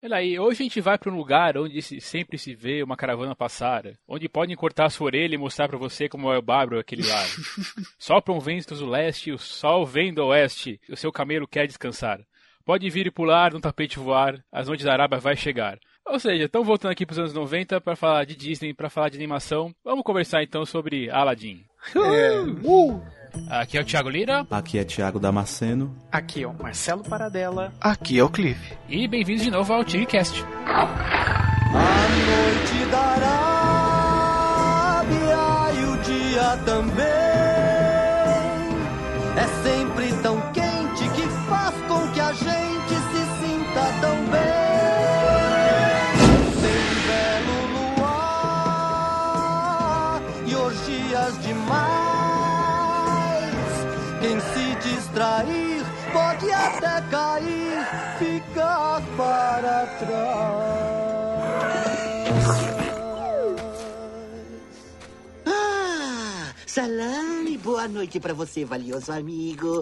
Olha 0.00 0.16
aí, 0.16 0.38
hoje 0.38 0.62
a 0.62 0.64
gente 0.64 0.80
vai 0.80 0.96
para 0.96 1.10
um 1.12 1.16
lugar 1.16 1.58
onde 1.58 1.82
se- 1.82 2.00
sempre 2.00 2.38
se 2.38 2.54
vê 2.54 2.84
uma 2.84 2.96
caravana 2.96 3.34
passar, 3.34 3.82
onde 4.06 4.28
podem 4.28 4.54
cortar 4.54 4.86
a 4.86 4.90
sua 4.90 5.06
orelha 5.06 5.34
e 5.34 5.38
mostrar 5.38 5.68
para 5.68 5.76
você 5.76 6.08
como 6.08 6.32
é 6.32 6.38
o 6.38 6.42
bárbaro 6.42 6.78
aquele 6.78 7.04
lá. 7.04 7.20
Sopra 7.98 8.32
um 8.32 8.38
vento 8.38 8.76
do 8.76 8.86
leste, 8.88 9.32
o 9.32 9.38
sol 9.38 9.84
vem 9.84 10.14
do 10.14 10.24
oeste, 10.26 10.80
o 10.88 10.96
seu 10.96 11.10
camelo 11.10 11.48
quer 11.48 11.66
descansar. 11.66 12.20
Pode 12.64 12.88
vir 12.90 13.06
e 13.08 13.10
pular, 13.10 13.52
no 13.52 13.60
tapete 13.60 13.98
voar, 13.98 14.38
as 14.52 14.68
noites 14.68 14.84
da 14.84 14.92
Arábia 14.92 15.18
vai 15.18 15.34
chegar. 15.34 15.78
Ou 16.06 16.20
seja, 16.20 16.44
estão 16.44 16.62
voltando 16.62 16.92
aqui 16.92 17.04
para 17.04 17.12
os 17.14 17.18
anos 17.18 17.34
90 17.34 17.80
para 17.80 17.96
falar 17.96 18.24
de 18.24 18.36
Disney, 18.36 18.72
para 18.72 18.88
falar 18.88 19.08
de 19.08 19.16
animação. 19.16 19.74
Vamos 19.82 20.04
conversar 20.04 20.42
então 20.44 20.64
sobre 20.64 21.10
Aladdin. 21.10 21.64
É, 21.94 22.40
uh, 22.40 23.02
Aqui 23.48 23.78
é 23.78 23.80
o 23.80 23.84
Thiago 23.84 24.08
Lira 24.08 24.46
Aqui 24.50 24.78
é 24.78 24.84
Thiago 24.84 25.18
Damasceno. 25.18 25.94
aqui 26.10 26.42
é 26.42 26.46
o 26.46 26.54
Marcelo 26.54 27.02
Paradela. 27.02 27.72
Aqui 27.80 28.18
é 28.18 28.24
o 28.24 28.28
Cliff. 28.28 28.74
e 28.88 29.06
bem-vindos 29.08 29.42
de 29.44 29.50
novo 29.50 29.72
ao 29.72 29.84
TigCast. 29.84 30.44
A 30.66 30.86
noite 32.26 32.84
da 32.90 33.00
Arábia 34.98 35.80
e 35.80 35.84
o 35.84 35.96
dia 35.98 36.56
também 36.64 37.04
é 39.36 39.46
sempre 39.62 40.12
tão 40.22 40.37
para 59.60 59.86
trás. 59.98 61.48
Ah, 65.46 66.52
salame, 66.66 67.37
boa 67.78 67.86
noite 67.86 68.18
pra 68.18 68.34
você, 68.34 68.64
valioso 68.64 69.12
amigo. 69.12 69.80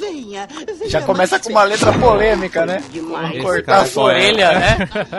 Venha, 0.00 0.46
venha. 0.46 0.88
Já 0.88 1.02
começa 1.02 1.38
com 1.38 1.50
uma 1.50 1.64
letra 1.64 1.92
polêmica, 1.98 2.64
né? 2.64 2.82
Demais. 2.90 3.42
Cortar 3.42 3.82
a 3.82 3.84
sua 3.86 4.04
orelha, 4.04 4.58
né? 4.58 4.76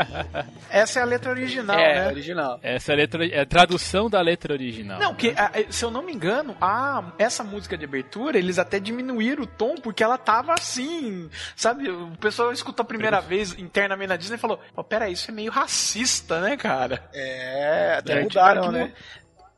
Essa 0.68 1.00
é 1.00 1.02
a 1.04 1.06
letra 1.06 1.30
original, 1.30 1.78
É, 1.78 2.02
né? 2.02 2.08
original. 2.08 2.60
Essa 2.64 2.92
é 2.92 2.96
a, 2.96 2.98
letra, 2.98 3.28
é 3.28 3.40
a 3.42 3.46
tradução 3.46 4.10
da 4.10 4.20
letra 4.20 4.52
original. 4.54 5.00
Não, 5.00 5.14
que 5.14 5.30
a- 5.38 5.52
se 5.70 5.86
eu 5.86 5.92
não 5.92 6.02
me 6.02 6.12
engano, 6.12 6.58
a, 6.60 7.04
essa 7.20 7.44
música 7.44 7.78
de 7.78 7.86
abertura, 7.86 8.36
eles 8.40 8.58
até 8.58 8.80
diminuíram 8.80 9.44
o 9.44 9.48
tom 9.48 9.76
porque 9.76 10.04
ela 10.04 10.18
tava 10.18 10.54
assim, 10.56 11.30
sabe? 11.56 11.88
O 11.88 12.18
pessoal 12.20 12.52
escutou 12.52 12.84
a 12.84 12.88
primeira 12.88 13.22
vez 13.22 13.54
internamente 13.60 14.10
na 14.10 14.16
Disney 14.16 14.38
e 14.38 14.40
falou: 14.40 14.60
Pô, 14.74 14.84
pera, 14.84 15.08
isso 15.08 15.30
é 15.30 15.34
meio 15.36 15.52
racista, 15.52 16.42
né, 16.42 16.58
cara? 16.58 17.08
É, 17.14 17.98
até 18.00 18.14
É, 18.20 18.24
mudaram, 18.24 18.64
que 18.64 18.70
né? 18.72 18.92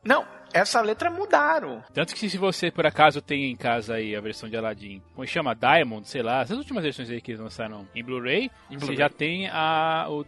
Não, 0.04 0.26
essa 0.54 0.82
letra 0.82 1.10
mudaram. 1.10 1.84
Tanto 1.94 2.16
que 2.16 2.30
se 2.30 2.38
você 2.38 2.72
por 2.72 2.86
acaso 2.86 3.22
tem 3.22 3.52
em 3.52 3.56
casa 3.56 3.96
aí 3.96 4.16
a 4.16 4.22
versão 4.22 4.50
de 4.50 4.58
Aladdin, 4.58 5.02
como 5.14 5.28
chama 5.28 5.54
Diamond, 5.56 6.08
sei 6.08 6.22
lá, 6.24 6.42
essas 6.42 6.58
últimas 6.58 6.84
versões 6.84 7.10
aí 7.10 7.22
que 7.22 7.32
eles 7.32 7.42
lançaram 7.42 7.88
em 7.96 8.04
Blu-ray, 8.04 8.50
Em 8.70 8.78
você 8.78 8.96
já 8.96 9.10
tem 9.10 9.48
a 9.48 10.08
o, 10.10 10.26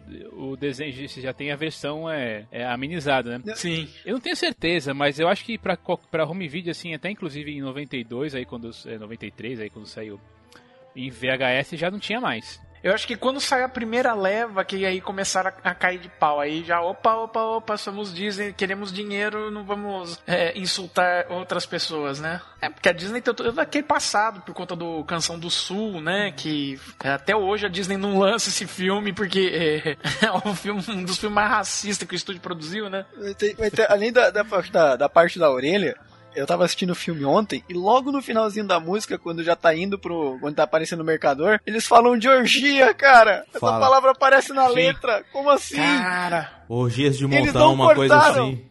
o 0.52 0.56
desenho, 0.58 1.08
você 1.08 1.22
já 1.22 1.34
tem 1.34 1.52
a 1.52 1.56
versão 1.56 2.10
é, 2.10 2.46
é 2.52 2.66
amenizada, 2.66 3.40
né? 3.40 3.56
Sim. 3.56 3.88
Eu 4.06 4.14
não 4.14 4.22
tenho 4.22 4.36
certeza, 4.36 4.94
mas 4.94 5.20
eu 5.20 5.28
acho 5.28 5.44
que 5.44 5.58
pra, 5.58 5.76
co- 5.76 5.98
pra 6.10 6.26
home 6.26 6.48
video 6.48 6.72
assim, 6.72 6.94
até 6.94 7.10
inclusive 7.10 7.52
em 7.52 7.62
92 7.62 8.36
aí 8.36 8.46
quando 8.46 8.70
é, 8.86 8.98
93 8.98 9.60
aí 9.62 9.70
quando 9.70 9.86
saiu 9.88 10.20
em 10.96 11.10
VHS 11.10 11.72
já 11.74 11.90
não 11.90 12.00
tinha 12.00 12.20
mais. 12.20 12.60
Eu 12.84 12.94
acho 12.94 13.06
que 13.06 13.16
quando 13.16 13.40
saiu 13.40 13.66
a 13.66 13.70
primeira 13.70 14.14
leva, 14.14 14.66
que 14.66 14.86
aí 14.86 15.00
começaram 15.00 15.52
a, 15.64 15.70
a 15.70 15.76
cair 15.76 16.00
de 16.00 16.10
pau, 16.10 16.40
aí 16.40 16.64
já, 16.64 16.82
opa, 16.82 17.14
opa, 17.16 17.40
opa, 17.42 17.78
somos 17.78 18.14
Disney, 18.14 18.54
queremos 18.54 18.92
dinheiro, 18.92 19.52
não 19.52 19.64
vamos 19.64 20.20
é, 20.26 20.58
insultar 20.58 21.26
outras 21.30 21.66
pessoas, 21.66 22.20
né? 22.20 22.42
É, 22.60 22.70
porque 22.70 22.90
a 22.90 22.92
Disney 22.92 23.22
tem 23.22 23.34
todo 23.34 23.60
aquele 23.60 23.84
passado 23.86 24.42
por 24.42 24.54
conta 24.56 24.76
do 24.76 25.04
Canção 25.04 25.38
do 25.38 25.50
Sul, 25.50 26.02
né? 26.02 26.32
Que 26.36 26.80
até 27.04 27.36
hoje 27.36 27.66
a 27.66 27.70
Disney 27.70 27.98
não 27.98 28.18
lança 28.18 28.50
esse 28.50 28.66
filme, 28.66 29.14
porque 29.14 29.52
é, 29.54 29.98
é 30.26 30.32
um, 30.48 30.56
filme, 30.56 30.84
um 30.90 31.04
dos 31.04 31.18
filmes 31.18 31.36
mais 31.36 31.50
racistas 31.52 32.08
que 32.08 32.16
o 32.16 32.18
estúdio 32.18 32.42
produziu, 32.42 32.90
né? 32.90 33.06
Vai 33.58 33.70
ter- 33.70 33.92
além 33.92 34.12
da, 34.12 34.30
da, 34.32 34.44
da- 34.44 34.96
da 34.96 35.10
parte 35.10 35.38
da 35.38 35.52
orelha, 35.52 35.96
eu 36.36 36.46
tava 36.46 36.64
assistindo 36.66 36.92
o 36.92 36.96
filme 36.96 37.26
ontem 37.26 37.64
e 37.68 37.74
logo 37.74 38.12
no 38.12 38.22
finalzinho 38.22 38.66
da 38.66 38.80
música, 38.80 39.18
quando 39.18 39.44
já 39.44 39.56
tá 39.56 39.76
indo 39.76 39.98
pro. 40.00 40.38
quando 40.40 40.56
tá 40.56 40.64
aparecendo 40.64 41.00
no 41.00 41.06
mercador, 41.06 41.60
eles 41.66 41.86
falam 41.86 42.18
de 42.18 42.28
orgia, 42.30 42.94
cara. 42.94 43.46
Essa 43.50 43.60
Fala. 43.60 43.80
palavra 43.80 44.12
aparece 44.12 44.54
na 44.54 44.68
Sim. 44.70 44.76
letra. 44.76 45.24
Como 45.32 45.50
assim? 45.50 45.78
Cara. 45.78 46.64
Orgias 46.68 47.18
de 47.18 47.28
montão, 47.28 47.74
uma 47.74 47.94
coisa 47.94 48.16
cortaram. 48.16 48.48
assim. 48.48 48.66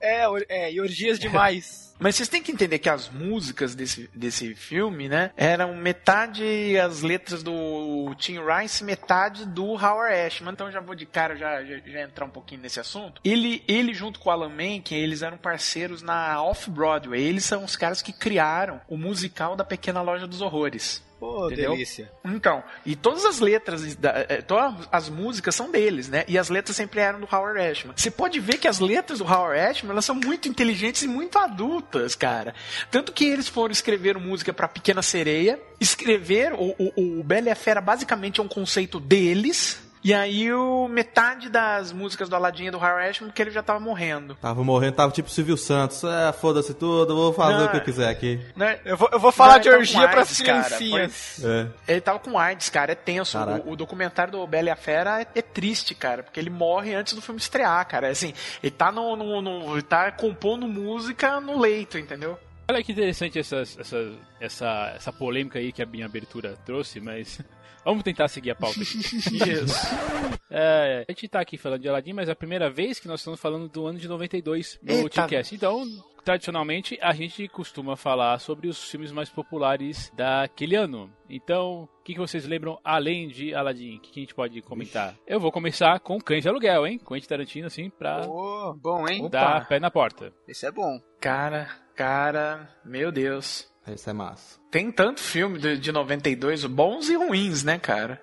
É, 0.00 0.26
é, 0.48 0.72
e 0.72 0.80
orgias 0.80 1.18
demais. 1.18 1.91
Mas 2.02 2.16
vocês 2.16 2.28
têm 2.28 2.42
que 2.42 2.50
entender 2.50 2.80
que 2.80 2.88
as 2.88 3.08
músicas 3.08 3.74
desse, 3.74 4.10
desse 4.12 4.54
filme, 4.56 5.08
né, 5.08 5.30
eram 5.36 5.76
metade 5.76 6.76
as 6.76 7.00
letras 7.00 7.42
do 7.42 8.12
Tim 8.16 8.38
Rice, 8.40 8.82
metade 8.82 9.46
do 9.46 9.64
Howard 9.74 10.12
Ashman. 10.12 10.52
Então 10.52 10.70
já 10.70 10.80
vou 10.80 10.96
de 10.96 11.06
cara 11.06 11.36
já, 11.36 11.62
já, 11.64 11.78
já 11.78 12.02
entrar 12.02 12.24
um 12.24 12.30
pouquinho 12.30 12.60
nesse 12.60 12.80
assunto. 12.80 13.20
Ele, 13.24 13.62
ele 13.68 13.94
junto 13.94 14.18
com 14.18 14.28
o 14.28 14.32
Alan 14.32 14.48
Menken, 14.48 14.98
eles 14.98 15.22
eram 15.22 15.36
parceiros 15.36 16.02
na 16.02 16.42
Off-Broadway. 16.42 17.22
Eles 17.22 17.44
são 17.44 17.64
os 17.64 17.76
caras 17.76 18.02
que 18.02 18.12
criaram 18.12 18.80
o 18.88 18.96
musical 18.96 19.54
da 19.54 19.64
Pequena 19.64 20.02
Loja 20.02 20.26
dos 20.26 20.40
Horrores. 20.40 21.02
Pô, 21.22 21.46
Entendeu? 21.46 21.70
delícia. 21.70 22.10
Então, 22.24 22.64
e 22.84 22.96
todas 22.96 23.24
as 23.24 23.38
letras, 23.38 23.94
da- 23.94 24.26
eh, 24.28 24.42
todas 24.42 24.88
as 24.90 25.08
músicas 25.08 25.54
são 25.54 25.70
deles, 25.70 26.08
né? 26.08 26.24
E 26.26 26.36
as 26.36 26.48
letras 26.48 26.76
sempre 26.76 26.98
eram 26.98 27.20
do 27.20 27.28
Howard 27.32 27.60
Ashman. 27.60 27.94
Você 27.96 28.10
pode 28.10 28.40
ver 28.40 28.58
que 28.58 28.66
as 28.66 28.80
letras 28.80 29.20
do 29.20 29.24
Howard 29.24 29.56
Ashman, 29.60 29.92
elas 29.92 30.04
são 30.04 30.16
muito 30.16 30.48
inteligentes 30.48 31.04
e 31.04 31.06
muito 31.06 31.38
adultas, 31.38 32.16
cara. 32.16 32.56
Tanto 32.90 33.12
que 33.12 33.24
eles 33.24 33.46
foram 33.46 33.70
escrever 33.70 34.18
música 34.18 34.52
pra 34.52 34.66
Pequena 34.66 35.00
Sereia, 35.00 35.60
escrever 35.78 36.54
o, 36.54 36.74
o, 36.76 37.20
o 37.20 37.22
Bela 37.22 37.46
e 37.46 37.52
a 37.52 37.54
Fera 37.54 37.80
basicamente 37.80 38.40
é 38.40 38.42
um 38.42 38.48
conceito 38.48 38.98
deles, 38.98 39.80
e 40.04 40.12
aí 40.12 40.52
o 40.52 40.88
metade 40.88 41.48
das 41.48 41.92
músicas 41.92 42.28
do 42.28 42.34
Aladdin 42.36 42.66
é 42.66 42.70
do 42.70 42.78
Howard 42.78 43.08
Ashman, 43.08 43.28
porque 43.30 43.40
ele 43.42 43.50
já 43.50 43.62
tava 43.62 43.78
morrendo. 43.78 44.34
Tava 44.36 44.64
morrendo, 44.64 44.94
tava 44.96 45.12
tipo 45.12 45.30
Silvio 45.30 45.56
Santos. 45.56 46.02
É, 46.04 46.32
foda-se 46.32 46.74
tudo, 46.74 47.14
vou 47.14 47.32
fazer 47.32 47.58
Não, 47.58 47.66
o 47.66 47.70
que 47.70 47.76
eu 47.76 47.80
quiser 47.84 48.08
aqui. 48.08 48.40
Né? 48.56 48.80
Eu 48.84 48.96
vou, 48.96 49.08
eu 49.12 49.20
vou 49.20 49.30
falar 49.30 49.54
Não, 49.54 49.60
de 49.60 49.70
tá 49.70 49.76
orgia 49.76 50.08
cara. 50.08 50.26
criancinhas. 50.26 51.44
É. 51.44 51.68
Ele 51.92 52.00
tava 52.00 52.18
com 52.18 52.38
AIDS, 52.38 52.68
cara, 52.68 52.92
é 52.92 52.94
tenso. 52.94 53.38
O, 53.38 53.72
o 53.72 53.76
documentário 53.76 54.32
do 54.32 54.46
Bela 54.46 54.68
e 54.68 54.70
a 54.70 54.76
Fera 54.76 55.20
é, 55.22 55.26
é 55.34 55.42
triste, 55.42 55.94
cara, 55.94 56.22
porque 56.22 56.40
ele 56.40 56.50
morre 56.50 56.94
antes 56.94 57.14
do 57.14 57.22
filme 57.22 57.40
estrear, 57.40 57.86
cara. 57.86 58.08
É 58.08 58.10
assim, 58.10 58.34
ele 58.62 58.72
tá 58.72 58.90
no, 58.90 59.14
no, 59.16 59.40
no- 59.40 59.72
ele 59.74 59.82
tá 59.82 60.10
compondo 60.12 60.66
música 60.66 61.40
no 61.40 61.58
leito, 61.60 61.96
entendeu? 61.98 62.38
Olha 62.68 62.82
que 62.82 62.92
interessante 62.92 63.38
essas- 63.38 63.76
essa, 63.78 64.12
essa, 64.40 64.92
essa 64.96 65.12
polêmica 65.12 65.58
aí 65.58 65.72
que 65.72 65.82
a 65.82 65.86
minha 65.86 66.06
abertura 66.06 66.54
trouxe, 66.64 67.00
mas 67.00 67.40
vamos 67.84 68.02
tentar 68.02 68.28
seguir 68.28 68.50
a 68.50 68.54
pauta 68.54 68.80
aqui. 68.80 68.98
É, 70.54 71.06
a 71.08 71.12
gente 71.12 71.28
tá 71.28 71.40
aqui 71.40 71.56
falando 71.56 71.80
de 71.80 71.88
Aladdin, 71.88 72.12
mas 72.12 72.28
é 72.28 72.32
a 72.32 72.36
primeira 72.36 72.68
vez 72.68 73.00
que 73.00 73.08
nós 73.08 73.20
estamos 73.20 73.40
falando 73.40 73.70
do 73.70 73.86
ano 73.86 73.98
de 73.98 74.06
92 74.06 74.78
no. 74.82 75.08
TCast. 75.08 75.54
Então, 75.54 75.82
tradicionalmente, 76.22 76.98
a 77.00 77.14
gente 77.14 77.48
costuma 77.48 77.96
falar 77.96 78.38
sobre 78.38 78.68
os 78.68 78.90
filmes 78.90 79.10
mais 79.10 79.30
populares 79.30 80.12
daquele 80.14 80.76
ano. 80.76 81.10
Então, 81.28 81.88
o 82.00 82.02
que, 82.04 82.12
que 82.12 82.20
vocês 82.20 82.46
lembram 82.46 82.78
além 82.84 83.28
de 83.28 83.54
Aladdin? 83.54 83.96
O 83.96 84.00
que, 84.00 84.12
que 84.12 84.20
a 84.20 84.22
gente 84.22 84.34
pode 84.34 84.60
comentar? 84.60 85.16
Eu 85.26 85.40
vou 85.40 85.50
começar 85.50 85.98
com 86.00 86.20
Cães 86.20 86.42
de 86.42 86.50
Aluguel, 86.50 86.86
hein? 86.86 86.98
Quentin 86.98 87.26
Tarantino, 87.26 87.66
assim, 87.66 87.88
pra 87.88 88.20
Pô, 88.20 88.74
bom, 88.74 89.08
hein? 89.08 89.30
dar 89.30 89.66
pé 89.66 89.80
na 89.80 89.90
porta. 89.90 90.34
Esse 90.46 90.66
é 90.66 90.70
bom. 90.70 91.00
Cara, 91.18 91.66
cara, 91.96 92.68
meu 92.84 93.10
Deus. 93.10 93.71
Esse 93.86 94.10
é 94.10 94.12
massa. 94.12 94.60
Tem 94.70 94.90
tanto 94.92 95.20
filme 95.20 95.58
de, 95.58 95.76
de 95.76 95.90
92, 95.92 96.64
bons 96.66 97.08
e 97.08 97.16
ruins, 97.16 97.64
né, 97.64 97.78
cara? 97.78 98.20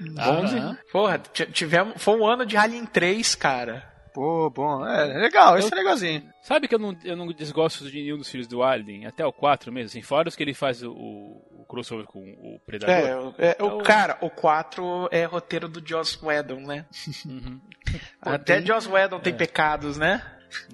Bons 0.00 0.52
Aham. 0.52 0.78
e... 0.88 0.92
Porra, 0.92 1.18
tivemos... 1.18 2.02
Foi 2.02 2.18
um 2.18 2.26
ano 2.26 2.46
de 2.46 2.56
Alien 2.56 2.86
3, 2.86 3.34
cara. 3.34 3.88
Pô, 4.14 4.50
bom. 4.50 4.84
É, 4.86 5.04
legal, 5.18 5.56
esse 5.58 5.72
é 5.72 5.76
legalzinho. 5.76 6.28
Sabe 6.42 6.66
que 6.66 6.74
eu 6.74 6.78
não, 6.80 6.96
eu 7.04 7.14
não 7.16 7.26
desgosto 7.28 7.88
de 7.88 8.02
nenhum 8.02 8.16
dos 8.18 8.28
filhos 8.28 8.46
do 8.48 8.62
Alien, 8.62 9.06
até 9.06 9.24
o 9.24 9.32
4 9.32 9.70
mesmo, 9.72 9.86
assim, 9.86 10.02
fora 10.02 10.28
os 10.28 10.34
que 10.34 10.42
ele 10.42 10.54
faz 10.54 10.82
o, 10.82 10.90
o 10.90 11.64
crossover 11.68 12.06
com 12.06 12.18
o 12.20 12.58
Predador. 12.66 12.94
É, 12.96 13.16
o- 13.16 13.34
é, 13.38 13.50
o 13.60 13.66
Então- 13.66 13.78
cara, 13.82 14.18
o 14.20 14.28
4 14.30 15.08
é 15.12 15.24
roteiro 15.24 15.68
do 15.68 15.86
Joss 15.86 16.18
Whedon, 16.24 16.60
né? 16.60 16.86
Uhum. 17.26 17.60
Até 18.20 18.60
Joss 18.62 18.88
Whedon 18.88 19.20
tem 19.20 19.34
pecados, 19.36 19.96
né? 19.96 20.22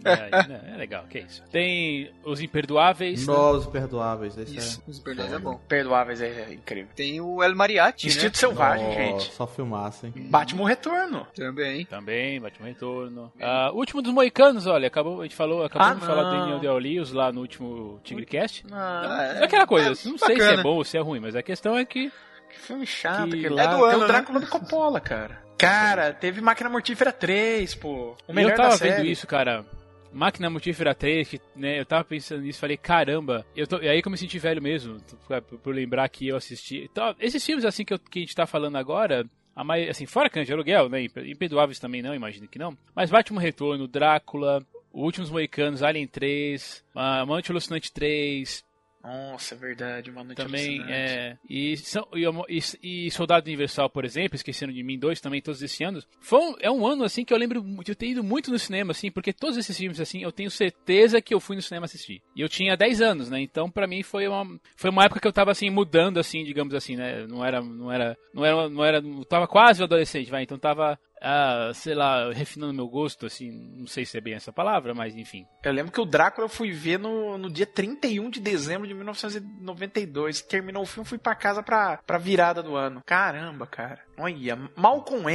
É, 0.04 0.48
né, 0.48 0.72
é 0.74 0.76
legal, 0.76 1.04
que 1.08 1.18
isso. 1.18 1.42
Tem 1.50 2.10
Os 2.24 2.40
Imperdoáveis. 2.40 3.26
né? 3.26 3.32
Nós 3.32 3.66
perdoáveis. 3.66 4.36
Esse 4.38 4.56
Isso, 4.56 4.82
é... 4.86 4.90
os 4.90 4.98
Perdoes 4.98 5.32
é 5.32 5.38
bom. 5.38 5.58
Perdoáveis 5.68 6.20
é 6.20 6.52
incrível. 6.52 6.88
Tem 6.94 7.20
o 7.20 7.42
El 7.42 7.54
Mariachi, 7.54 8.06
Instinto 8.06 8.26
né? 8.26 8.34
Selvagem, 8.34 8.86
Nossa, 8.86 8.98
gente. 8.98 9.32
Só 9.34 9.46
filmaça, 9.46 10.06
hein? 10.06 10.12
Batman 10.16 10.68
Retorno. 10.68 11.26
Também. 11.34 11.84
Também, 11.86 12.40
Batman 12.40 12.66
Retorno. 12.68 13.32
Ah, 13.40 13.70
o 13.72 13.76
último 13.76 14.00
dos 14.02 14.12
Moicanos, 14.12 14.66
olha, 14.66 14.86
acabou, 14.88 15.20
a 15.20 15.24
gente 15.24 15.36
falou, 15.36 15.64
acabamos 15.64 15.96
Ah, 15.96 16.00
de 16.00 16.06
falar 16.06 16.22
do 16.24 16.30
não. 16.36 16.40
Daniel 16.40 16.58
Del-Rios 16.60 17.12
lá 17.12 17.30
no 17.32 17.40
último 17.42 18.00
Tigrecast. 18.02 18.64
Ah, 18.72 19.34
É 19.40 19.44
aquela 19.44 19.66
coisa, 19.66 19.88
não 20.08 20.16
sei 20.18 20.36
se 20.36 20.42
é 20.42 20.46
bacana. 20.46 20.62
bom 20.62 20.76
ou 20.76 20.84
se 20.84 20.96
é 20.96 21.00
ruim, 21.00 21.20
mas 21.20 21.34
a 21.36 21.42
questão 21.42 21.76
é 21.76 21.84
que 21.84 22.10
que 22.48 22.58
filme 22.60 22.86
chato 22.86 23.28
Que- 23.30 23.46
É 23.46 23.50
lá. 23.50 23.66
do 23.66 23.76
Tem 23.82 23.94
ano, 23.94 24.04
o 24.04 24.06
Drácula 24.06 24.40
do 24.40 24.46
Coppola, 24.46 25.00
cara. 25.00 25.44
Cara, 25.58 26.12
teve 26.12 26.40
Máquina 26.40 26.68
Mortífera 26.68 27.12
3, 27.12 27.74
pô. 27.74 28.16
O 28.28 28.32
melhor 28.32 28.50
eu 28.52 28.56
tava 28.56 28.68
da 28.70 28.76
vendo 28.76 28.96
série. 28.96 29.10
isso, 29.10 29.26
cara. 29.26 29.64
Máquina 30.12 30.48
Mortífera 30.48 30.94
3, 30.94 31.28
que, 31.28 31.40
né, 31.54 31.78
eu 31.78 31.84
tava 31.84 32.02
pensando 32.04 32.40
nisso, 32.42 32.58
falei, 32.58 32.76
caramba, 32.78 33.44
eu 33.54 33.66
tô, 33.66 33.78
e 33.80 33.88
aí 33.88 34.00
que 34.00 34.08
eu 34.08 34.12
me 34.12 34.16
senti 34.16 34.38
velho 34.38 34.62
mesmo, 34.62 34.98
por, 35.26 35.58
por 35.58 35.74
lembrar 35.74 36.08
que 36.08 36.28
eu 36.28 36.36
assisti. 36.36 36.88
Então, 36.90 37.14
esses 37.20 37.44
filmes 37.44 37.64
assim 37.66 37.84
que, 37.84 37.92
eu- 37.92 37.98
que 37.98 38.18
a 38.20 38.22
gente 38.22 38.34
tá 38.34 38.46
falando 38.46 38.76
agora, 38.76 39.26
a 39.54 39.62
mai- 39.62 39.88
assim, 39.90 40.06
fora 40.06 40.30
de 40.30 40.52
Aluguel, 40.52 40.88
né, 40.88 41.02
impe- 41.02 41.30
imperdoáveis 41.30 41.78
também 41.78 42.00
não, 42.00 42.14
imagino 42.14 42.48
que 42.48 42.58
não, 42.58 42.76
mas 42.94 43.10
Batman 43.10 43.40
Retorno, 43.42 43.86
Drácula, 43.86 44.62
O 44.90 45.02
Últimos 45.02 45.28
Moicanos, 45.28 45.82
Alien 45.82 46.06
3, 46.06 46.82
a 46.94 47.20
Amante 47.20 47.50
Alucinante 47.50 47.92
3, 47.92 48.64
Nossa, 49.06 49.54
é 49.54 49.58
verdade, 49.58 50.10
uma 50.10 50.24
noite 50.24 50.36
também, 50.36 50.82
é, 50.88 51.36
e, 51.48 51.76
são- 51.76 52.08
e, 52.12 52.58
e- 53.06 53.10
Soldado 53.10 53.46
Universal, 53.46 53.88
por 53.88 54.04
exemplo, 54.04 54.34
Esquecendo 54.34 54.72
de 54.72 54.82
Mim 54.82 54.98
2 54.98 55.20
também, 55.20 55.40
todos 55.40 55.62
esses 55.62 55.80
anos. 55.80 56.06
Foi 56.20 56.40
um, 56.40 56.54
é 56.60 56.70
um 56.70 56.84
ano, 56.86 57.04
assim, 57.04 57.24
que 57.24 57.32
eu 57.32 57.38
lembro 57.38 57.62
de 57.84 57.92
eu 57.92 57.94
ter 57.96 58.08
ido 58.08 58.24
muito 58.24 58.50
no 58.50 58.58
cinema, 58.58 58.90
assim, 58.90 59.10
porque 59.10 59.32
todos 59.32 59.56
esses 59.56 59.76
filmes, 59.76 60.00
assim, 60.00 60.22
eu 60.22 60.32
tenho 60.32 60.50
certeza 60.50 61.20
que 61.22 61.32
eu 61.32 61.38
fui 61.40 61.54
no 61.54 61.62
cinema 61.62 61.84
assistir. 61.84 62.20
E 62.34 62.40
eu 62.40 62.48
tinha 62.48 62.76
10 62.76 63.00
anos, 63.00 63.30
né, 63.30 63.40
então 63.40 63.70
pra 63.70 63.86
mim 63.86 64.02
foi 64.02 64.26
uma, 64.26 64.58
foi 64.76 64.90
uma 64.90 65.04
época 65.04 65.20
que 65.20 65.28
eu 65.28 65.32
tava, 65.32 65.52
assim, 65.52 65.70
mudando, 65.70 66.18
assim, 66.18 66.42
digamos 66.42 66.74
assim, 66.74 66.96
né, 66.96 67.26
não 67.28 67.44
era, 67.44 67.60
não 67.62 67.92
era, 67.92 68.16
não 68.34 68.44
era, 68.44 68.68
não 68.68 68.84
era, 68.84 69.00
não 69.00 69.22
tava 69.22 69.46
quase 69.46 69.82
adolescente, 69.82 70.30
vai, 70.30 70.42
então 70.42 70.58
tava, 70.58 70.98
ah, 71.22 71.70
sei 71.74 71.94
lá, 71.94 72.30
refinando 72.32 72.72
meu 72.74 72.88
gosto, 72.88 73.26
assim, 73.26 73.50
não 73.76 73.86
sei 73.86 74.04
se 74.04 74.16
é 74.18 74.20
bem 74.20 74.34
essa 74.34 74.52
palavra, 74.52 74.94
mas 74.94 75.14
enfim. 75.16 75.46
Eu 75.64 75.72
lembro 75.72 75.90
que 75.92 76.00
o 76.00 76.04
Drácula 76.06 76.44
eu 76.44 76.48
fui 76.48 76.70
ver 76.72 76.98
no, 76.98 77.36
no 77.38 77.50
dia 77.50 77.66
31 77.66 78.30
de 78.30 78.40
dezembro 78.40 78.86
de 78.86 78.94
1992. 78.94 80.42
Terminou 80.42 80.82
o 80.82 80.86
filme, 80.86 81.08
fui 81.08 81.18
pra 81.18 81.34
casa 81.34 81.62
pra, 81.62 81.98
pra 82.06 82.18
virada 82.18 82.62
do 82.62 82.76
ano. 82.76 83.02
Caramba, 83.04 83.66
cara. 83.66 84.00
Olha, 84.18 84.56
Malcolm 84.76 85.28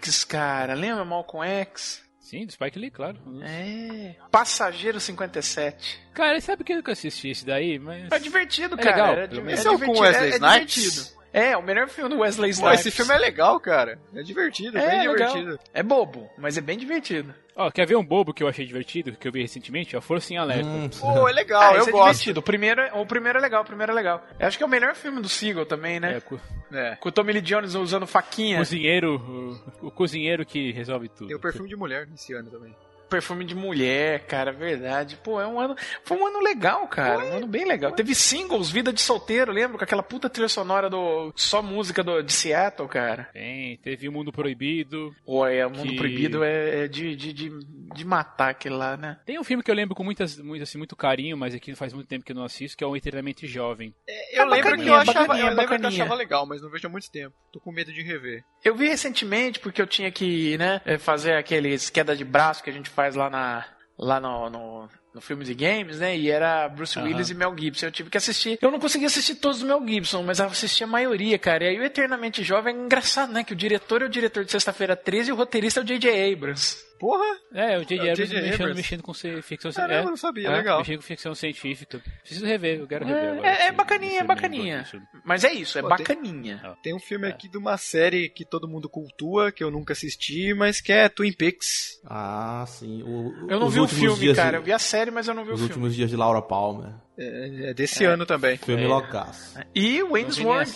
X, 0.00 0.24
cara. 0.24 0.74
Lembra 0.74 1.04
Malcolm 1.04 1.46
X? 1.46 2.02
Sim, 2.20 2.46
do 2.46 2.52
Spike 2.52 2.78
Lee, 2.78 2.90
claro. 2.90 3.18
É. 3.42 4.16
Passageiro 4.30 4.98
57. 4.98 6.00
Cara, 6.14 6.40
sabe 6.40 6.58
por 6.58 6.64
que 6.64 6.72
eu 6.72 6.76
nunca 6.76 6.92
assisti 6.92 7.28
esse 7.28 7.44
daí? 7.44 7.78
Mas... 7.78 8.10
É 8.10 8.18
divertido, 8.18 8.76
É 8.76 8.82
cara. 8.82 8.96
legal, 8.96 9.12
é, 9.14 9.26
pelo 9.28 9.40
di- 9.40 9.46
menos. 9.46 9.60
Esse 9.60 9.68
é 9.68 9.70
o 9.70 9.78
com 9.78 10.00
Wesley 10.00 10.30
é- 10.30 10.32
é 10.32 10.36
Snipes? 10.36 10.74
divertido. 10.74 11.23
É, 11.34 11.56
o 11.56 11.62
melhor 11.62 11.88
filme 11.88 12.08
do 12.08 12.20
Wesley 12.20 12.50
Pô, 12.52 12.58
Snipes. 12.60 12.80
esse 12.86 12.90
filme 12.92 13.12
é 13.12 13.18
legal, 13.18 13.58
cara. 13.58 13.98
É 14.14 14.22
divertido, 14.22 14.78
É, 14.78 14.88
bem 14.88 15.08
legal. 15.08 15.34
divertido. 15.34 15.58
É 15.74 15.82
bobo, 15.82 16.30
mas 16.38 16.56
é 16.56 16.60
bem 16.60 16.78
divertido. 16.78 17.34
Ó, 17.56 17.70
quer 17.72 17.86
ver 17.86 17.96
um 17.96 18.04
bobo 18.04 18.32
que 18.32 18.42
eu 18.42 18.46
achei 18.48 18.64
divertido, 18.64 19.12
que 19.16 19.26
eu 19.26 19.32
vi 19.32 19.42
recentemente? 19.42 19.96
A 19.96 20.00
Força 20.00 20.32
em 20.32 20.36
Alerta. 20.38 20.68
Hum, 20.68 20.88
Pô, 21.00 21.28
é 21.28 21.32
legal, 21.32 21.60
Ah, 21.60 21.74
eu 21.74 21.86
é 21.88 21.90
gosto. 21.90 21.92
divertido. 22.10 22.38
O 22.40 22.42
primeiro, 22.42 22.80
é- 22.80 22.92
o 22.94 23.04
primeiro 23.04 23.38
é 23.38 23.42
legal, 23.42 23.62
o 23.62 23.66
primeiro 23.66 23.90
é 23.90 23.94
legal. 23.94 24.24
Eu 24.38 24.46
acho 24.46 24.56
que 24.56 24.62
é 24.62 24.66
o 24.66 24.70
melhor 24.70 24.94
filme 24.94 25.20
do 25.20 25.28
Seagal 25.28 25.66
também, 25.66 25.98
né? 25.98 26.18
É, 26.18 26.20
co- 26.20 26.38
É. 26.72 26.94
Com 26.96 27.08
o 27.08 27.12
Tommy 27.12 27.32
Lee 27.32 27.42
Jones 27.42 27.74
usando 27.74 28.06
faquinha. 28.06 28.58
cozinheiro, 28.58 29.60
o, 29.82 29.86
o 29.88 29.90
cozinheiro 29.90 30.46
que 30.46 30.70
resolve 30.72 31.08
tudo. 31.08 31.26
Tem 31.28 31.36
o 31.36 31.40
perfume 31.40 31.68
de 31.68 31.74
mulher 31.76 32.06
nesse 32.08 32.32
ano 32.32 32.48
também. 32.50 32.74
Perfume 33.14 33.44
de 33.44 33.54
mulher, 33.54 34.26
cara, 34.26 34.50
verdade. 34.50 35.16
Pô, 35.22 35.40
é 35.40 35.46
um 35.46 35.60
ano. 35.60 35.76
Foi 36.02 36.16
um 36.16 36.26
ano 36.26 36.40
legal, 36.40 36.86
cara. 36.88 37.24
Um 37.24 37.36
ano 37.36 37.46
bem 37.46 37.64
legal. 37.64 37.92
Teve 37.92 38.12
singles, 38.12 38.70
Vida 38.70 38.92
de 38.92 39.00
Solteiro, 39.00 39.52
lembra? 39.52 39.78
Com 39.78 39.84
aquela 39.84 40.02
puta 40.02 40.28
trilha 40.28 40.48
sonora 40.48 40.90
do. 40.90 41.32
Só 41.36 41.62
música 41.62 42.02
do, 42.02 42.22
de 42.22 42.32
Seattle, 42.32 42.88
cara. 42.88 43.28
Tem, 43.32 43.76
teve 43.78 44.08
o 44.08 44.12
Mundo 44.12 44.32
Proibido. 44.32 45.14
Ué, 45.28 45.64
o 45.64 45.70
Mundo 45.70 45.90
Que- 45.90 45.96
Proibido 45.96 46.42
é, 46.42 46.84
é 46.84 46.88
de, 46.88 47.14
de, 47.14 47.32
de, 47.32 47.50
de 47.94 48.04
matar 48.04 48.50
aquele 48.50 48.74
lá, 48.74 48.96
né? 48.96 49.16
Tem 49.24 49.38
um 49.38 49.44
filme 49.44 49.62
que 49.62 49.70
eu 49.70 49.74
lembro 49.76 49.94
com 49.94 50.02
muitas, 50.02 50.36
muito, 50.38 50.62
assim, 50.64 50.76
muito 50.76 50.96
carinho, 50.96 51.36
mas 51.36 51.54
aqui 51.54 51.72
faz 51.76 51.92
muito 51.92 52.08
tempo 52.08 52.24
que 52.24 52.32
eu 52.32 52.36
não 52.36 52.44
assisto, 52.44 52.76
que 52.76 52.82
é 52.82 52.86
o 52.86 52.96
Eternamente 52.96 53.46
Jovem. 53.46 53.94
É, 54.08 54.38
eu 54.40 54.42
É 54.42 54.46
lembro 54.46 54.76
que 54.76 54.88
eu 54.88 54.94
achava, 54.94 55.38
eu 55.38 55.46
lembro 55.54 55.78
que 55.78 55.84
eu 55.84 55.88
achava 55.88 56.14
legal, 56.16 56.46
mas 56.46 56.60
não 56.60 56.68
vejo 56.68 56.86
há 56.88 56.90
muito 56.90 57.08
tempo. 57.12 57.34
Tô 57.52 57.60
com 57.60 57.70
medo 57.70 57.92
de 57.92 58.02
rever. 58.02 58.42
Eu 58.64 58.74
vi 58.74 58.88
recentemente 58.88 59.60
porque 59.60 59.80
eu 59.80 59.86
tinha 59.86 60.10
que, 60.10 60.58
né, 60.58 60.80
é, 60.84 60.98
fazer 60.98 61.34
aqueles 61.36 61.90
queda 61.90 62.16
de 62.16 62.24
braço 62.24 62.64
que 62.64 62.70
a 62.70 62.72
gente 62.72 62.88
faz 62.88 63.03
lá 63.10 63.28
na. 63.28 63.64
lá 63.98 64.20
no. 64.20 64.50
no 64.50 64.88
no 65.14 65.20
filme 65.20 65.44
de 65.44 65.54
games, 65.54 66.00
né? 66.00 66.16
E 66.16 66.28
era 66.28 66.68
Bruce. 66.68 66.98
Willis 66.98 67.30
e 67.30 67.34
Mel 67.34 67.54
Gibson. 67.56 67.86
Eu 67.86 67.92
tive 67.92 68.10
que 68.10 68.18
assistir. 68.18 68.58
Eu 68.60 68.70
não 68.70 68.80
consegui 68.80 69.04
assistir 69.04 69.36
todos 69.36 69.60
do 69.60 69.66
Mel 69.66 69.80
Gibson, 69.86 70.24
mas 70.24 70.40
eu 70.40 70.46
assisti 70.46 70.82
a 70.82 70.88
maioria, 70.88 71.38
cara. 71.38 71.64
E 71.64 71.68
aí 71.68 71.78
o 71.78 71.84
Eternamente 71.84 72.42
Jovem 72.42 72.74
é 72.74 72.78
engraçado, 72.78 73.32
né? 73.32 73.44
Que 73.44 73.52
o 73.52 73.56
diretor 73.56 74.02
é 74.02 74.06
o 74.06 74.08
diretor 74.08 74.44
de 74.44 74.50
Sexta-feira 74.50 74.96
13 74.96 75.30
e 75.30 75.32
o 75.32 75.36
roteirista 75.36 75.78
é 75.78 75.82
o 75.82 75.86
J.J. 75.86 76.32
Abrams. 76.32 76.84
Porra! 77.04 77.36
É, 77.52 77.76
o 77.78 77.84
J.J. 77.84 77.96
É 77.96 77.98
o 77.98 78.12
Abrams 78.12 78.16
J.J. 78.16 78.34
mexendo, 78.40 78.54
Abrams. 78.54 78.74
mexendo 78.76 79.02
com 79.02 79.12
ci- 79.12 79.42
ficção 79.42 79.70
Caramba, 79.72 80.04
eu 80.06 80.10
não 80.10 80.16
sabia, 80.16 80.48
É, 80.48 80.56
legal. 80.56 80.78
Mexendo 80.78 80.96
com 80.96 81.02
ficção 81.02 81.34
científica. 81.34 82.00
Preciso 82.22 82.46
rever, 82.46 82.80
eu 82.80 82.86
quero 82.86 83.04
rever 83.04 83.22
É, 83.22 83.30
agora. 83.32 83.46
é, 83.48 83.66
é 83.66 83.72
bacaninha, 83.72 84.20
é 84.20 84.24
bacaninha. 84.24 84.86
Mas 85.22 85.44
é 85.44 85.52
isso, 85.52 85.78
é 85.78 85.82
Pô, 85.82 85.88
tem- 85.88 85.98
bacaninha. 85.98 86.76
Tem 86.82 86.94
um 86.94 86.98
filme 86.98 87.26
É. 87.26 87.30
aqui 87.30 87.46
de 87.46 87.58
uma 87.58 87.76
série 87.76 88.30
que 88.30 88.42
todo 88.42 88.66
mundo 88.66 88.88
cultua, 88.88 89.52
que 89.52 89.62
eu 89.62 89.70
nunca 89.70 89.92
assisti, 89.92 90.54
mas 90.54 90.80
que 90.80 90.92
é 90.92 91.06
Twin 91.10 91.34
Peaks. 91.34 92.00
Ah, 92.06 92.64
sim. 92.66 93.02
O- 93.02 93.50
Eu 93.50 93.60
não 93.60 93.66
os 93.66 93.74
vi 93.74 93.80
o 93.80 93.86
filme, 93.86 94.34
cara. 94.34 94.52
de- 94.52 94.56
Eu 94.56 94.62
vi 94.62 94.72
a 94.72 94.78
série, 94.78 95.10
mas 95.10 95.28
eu 95.28 95.34
não 95.34 95.44
vi 95.44 95.50
o 95.50 95.54
Os 95.54 95.60
filme. 95.60 95.72
últimos 95.74 95.94
dias 95.94 96.08
de 96.08 96.16
Laura 96.16 96.40
Palmer. 96.40 96.90
É, 97.18 97.70
é 97.70 97.74
desse 97.74 98.06
ano 98.06 98.24
também. 98.24 98.56
Filme 98.56 98.82
É. 98.84 98.88
loucaço. 98.88 99.58
E 99.74 100.02
Wayne's 100.02 100.38
World. 100.38 100.72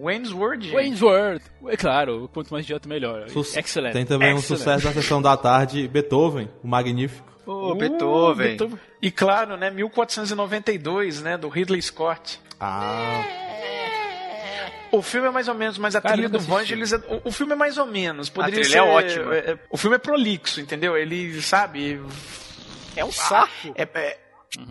Wayne's 0.00 0.32
World. 0.32 0.70
Wayne's 0.72 1.00
World. 1.02 1.42
É 1.68 1.76
claro, 1.76 2.28
quanto 2.32 2.50
mais 2.52 2.64
idiota, 2.64 2.88
melhor. 2.88 3.28
Sus- 3.28 3.56
Excelente. 3.56 3.92
Tem 3.92 4.04
também 4.04 4.34
um 4.34 4.38
Excellent. 4.38 4.58
sucesso 4.58 4.84
da 4.84 4.92
sessão 4.92 5.22
da 5.22 5.36
tarde, 5.36 5.86
Beethoven, 5.86 6.48
o 6.62 6.66
Magnífico. 6.68 7.30
Ô, 7.46 7.72
Uh, 7.72 7.74
Beethoven. 7.74 8.78
E 9.00 9.10
claro, 9.10 9.56
né, 9.56 9.70
1492, 9.70 11.20
né, 11.22 11.36
do 11.36 11.48
Ridley 11.48 11.82
Scott. 11.82 12.40
Ah, 12.60 13.24
O 14.92 15.00
filme 15.02 15.26
é 15.26 15.30
mais 15.30 15.48
ou 15.48 15.54
menos, 15.54 15.78
mas 15.78 15.96
a 15.96 16.00
Cara, 16.00 16.14
trilha 16.14 16.28
do. 16.28 16.38
Vangelis 16.38 16.92
é, 16.92 16.96
o, 16.96 17.28
o 17.28 17.32
filme 17.32 17.52
é 17.52 17.56
mais 17.56 17.78
ou 17.78 17.86
menos. 17.86 18.28
Poderia 18.28 18.60
trilha 18.60 18.70
ser, 18.70 18.78
é 18.78 18.82
ótima. 18.82 19.34
é, 19.34 19.58
o 19.70 19.76
filme 19.76 19.96
é 19.96 19.98
prolixo, 19.98 20.60
entendeu? 20.60 20.96
Ele, 20.96 21.40
sabe, 21.40 22.00
É 22.94 23.04
um 23.04 23.10
saco. 23.10 23.50
é, 23.74 24.18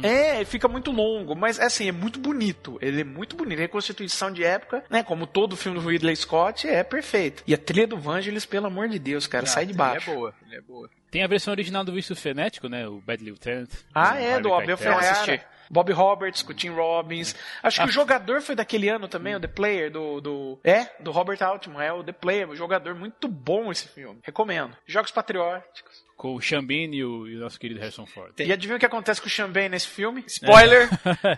é, 0.03 0.41
é, 0.41 0.45
fica 0.45 0.67
muito 0.67 0.91
longo, 0.91 1.35
mas 1.35 1.59
assim, 1.59 1.87
é 1.87 1.91
muito 1.91 2.19
bonito. 2.19 2.77
Ele 2.81 3.01
é 3.01 3.03
muito 3.03 3.35
bonito. 3.35 3.59
Reconstituição 3.59 4.31
de 4.31 4.43
época, 4.43 4.83
né? 4.89 5.03
Como 5.03 5.25
todo 5.27 5.55
filme 5.55 5.79
do 5.79 5.87
Ridley 5.87 6.15
Scott, 6.15 6.67
é 6.67 6.83
perfeito. 6.83 7.43
E 7.47 7.53
a 7.53 7.57
trilha 7.57 7.87
do 7.87 7.97
Vangelis, 7.97 8.45
pelo 8.45 8.67
amor 8.67 8.87
de 8.89 8.99
Deus, 8.99 9.27
cara, 9.27 9.45
sai 9.45 9.65
de 9.65 9.73
baixo. 9.73 10.09
Ele 10.09 10.15
é 10.17 10.19
boa, 10.19 10.33
ele 10.45 10.55
é 10.55 10.61
boa. 10.61 10.89
Tem 11.09 11.23
a 11.23 11.27
versão 11.27 11.51
original 11.51 11.83
do 11.83 11.91
Vício 11.91 12.15
Frenético, 12.15 12.69
né? 12.69 12.87
O 12.87 13.01
Bad 13.01 13.23
Lieutenant. 13.23 13.69
Ah, 13.93 14.17
é, 14.17 14.39
do 14.39 14.53
Abel. 14.53 14.77
Ferrara. 14.77 15.43
Bob 15.69 15.89
Roberts, 15.93 16.41
com 16.41 16.51
o 16.51 16.55
Tim 16.55 16.69
Robbins. 16.69 17.33
Acho 17.63 17.77
que 17.77 17.83
Ah. 17.83 17.85
o 17.87 17.91
jogador 17.91 18.41
foi 18.41 18.55
daquele 18.55 18.89
ano 18.89 19.07
também, 19.07 19.35
o 19.35 19.39
The 19.39 19.47
Player, 19.47 19.89
do, 19.89 20.19
do. 20.19 20.59
É, 20.65 20.85
do 20.99 21.11
Robert 21.11 21.41
Altman. 21.41 21.81
É 21.81 21.93
o 21.93 22.03
The 22.03 22.11
Player, 22.11 22.49
um 22.49 22.55
jogador 22.55 22.93
muito 22.93 23.27
bom 23.29 23.71
esse 23.71 23.87
filme. 23.87 24.19
Recomendo. 24.23 24.75
Jogos 24.85 25.11
Patrióticos. 25.11 26.03
Com 26.21 26.35
o 26.35 26.39
Xambine 26.39 26.97
e 26.97 27.03
o, 27.03 27.27
e 27.27 27.35
o 27.35 27.39
nosso 27.39 27.59
querido 27.59 27.79
Harrison 27.79 28.05
Ford. 28.05 28.31
E 28.39 28.53
adivinha 28.53 28.77
o 28.77 28.79
que 28.79 28.85
acontece 28.85 29.19
com 29.19 29.25
o 29.25 29.29
Chambay 29.29 29.67
nesse 29.67 29.87
filme? 29.87 30.23
Spoiler! 30.27 30.87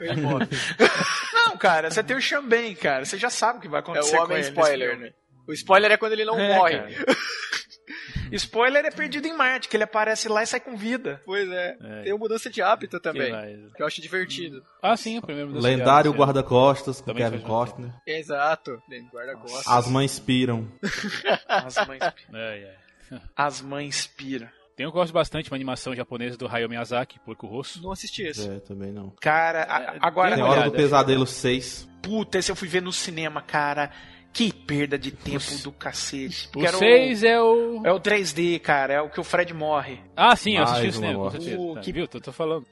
Embora. 0.01 0.45
Não, 1.33 1.55
cara, 1.55 1.89
você 1.89 2.03
tem 2.03 2.17
o 2.17 2.21
Chambay, 2.21 2.75
cara. 2.75 3.05
Você 3.05 3.17
já 3.17 3.29
sabe 3.29 3.59
o 3.59 3.61
que 3.61 3.69
vai 3.69 3.79
É 3.79 3.81
acontecer 3.81 4.13
o 4.13 4.17
com 4.17 4.23
homem 4.25 4.39
ele 4.39 4.47
nesse 4.49 4.51
spoiler, 4.51 4.99
né? 4.99 5.13
O 5.47 5.53
spoiler 5.53 5.89
é 5.89 5.95
quando 5.95 6.11
ele 6.11 6.25
não 6.25 6.37
É, 6.37 6.57
morre. 6.57 6.79
Spoiler 8.33 8.83
é 8.83 8.91
perdido 8.91 9.25
em 9.25 9.37
Marte, 9.37 9.69
que 9.69 9.77
ele 9.77 9.85
aparece 9.85 10.27
lá 10.27 10.43
e 10.43 10.47
sai 10.47 10.59
com 10.59 10.75
vida. 10.75 11.21
Pois 11.25 11.49
é. 11.49 11.77
É. 11.79 12.01
Tem 12.01 12.13
o 12.13 12.17
mudança 12.17 12.49
de 12.49 12.61
hábito 12.61 12.99
também. 12.99 13.31
Que? 13.31 13.75
Que 13.75 13.83
eu 13.83 13.87
acho 13.87 14.01
divertido. 14.01 14.61
Ah, 14.81 14.97
sim, 14.97 15.19
o 15.19 15.21
primeiro 15.21 15.53
do 15.53 15.61
lendário 15.61 16.11
guarda-costas 16.11 16.99
com 16.99 17.05
Também 17.13 17.23
Kevin 17.23 17.43
Costner. 17.43 17.93
Exato. 18.05 18.81
Guarda-costas. 19.13 19.65
As 19.65 19.87
mães 19.87 20.19
piram. 20.19 20.67
As 21.47 21.87
mães, 21.87 22.03
sim. 22.03 22.35
É, 22.35 22.57
é. 22.57 23.19
as 23.35 23.61
mães 23.61 24.07
piram. 24.07 24.49
Tem 24.75 24.87
um 24.87 24.91
que 24.91 24.97
eu 24.97 25.01
gosto 25.01 25.13
bastante, 25.13 25.51
uma 25.51 25.55
animação 25.57 25.95
japonesa 25.95 26.35
do 26.35 26.47
Hayao 26.47 26.67
Miyazaki, 26.69 27.19
Porco 27.19 27.45
Rosso. 27.45 27.81
Não 27.83 27.91
assisti 27.91 28.23
esse. 28.23 28.49
É, 28.49 28.59
também 28.59 28.91
não. 28.91 29.11
Cara, 29.21 29.63
a- 29.63 29.95
agora. 30.07 30.31
Dê 30.31 30.35
Tem 30.35 30.43
uma 30.43 30.49
Hora 30.49 30.59
olhada, 30.61 30.71
do 30.71 30.77
Pesadelo 30.77 31.27
6. 31.27 31.87
Puta, 32.01 32.39
esse 32.39 32.51
eu 32.51 32.55
fui 32.55 32.67
ver 32.67 32.81
no 32.81 32.91
cinema, 32.91 33.41
cara. 33.41 33.91
Que 34.33 34.51
perda 34.51 34.97
de 34.97 35.11
tempo 35.11 35.45
do 35.63 35.71
cacete. 35.71 36.49
Porque 36.51 36.65
O 36.65 36.67
era 36.67 36.77
6 36.77 37.23
é 37.23 37.39
o... 37.39 37.83
É 37.85 37.91
o 37.93 37.99
3D, 37.99 38.59
cara. 38.59 38.93
É 38.95 38.99
o 39.01 39.07
que 39.07 39.19
o 39.19 39.23
Fred 39.23 39.53
morre. 39.53 39.99
Ah, 40.15 40.35
sim, 40.35 40.57
eu 40.57 40.63
assisti 40.63 40.81
Mais 40.81 40.95
no 40.95 41.01
cinema, 41.01 41.23
com 41.25 41.29
certeza. 41.31 41.59
Uh, 41.61 41.73
Tá, 41.75 41.81
que- 41.81 41.91
Viu? 41.93 42.07
Tô, 42.07 42.19
tô 42.19 42.31
falando. 42.31 42.65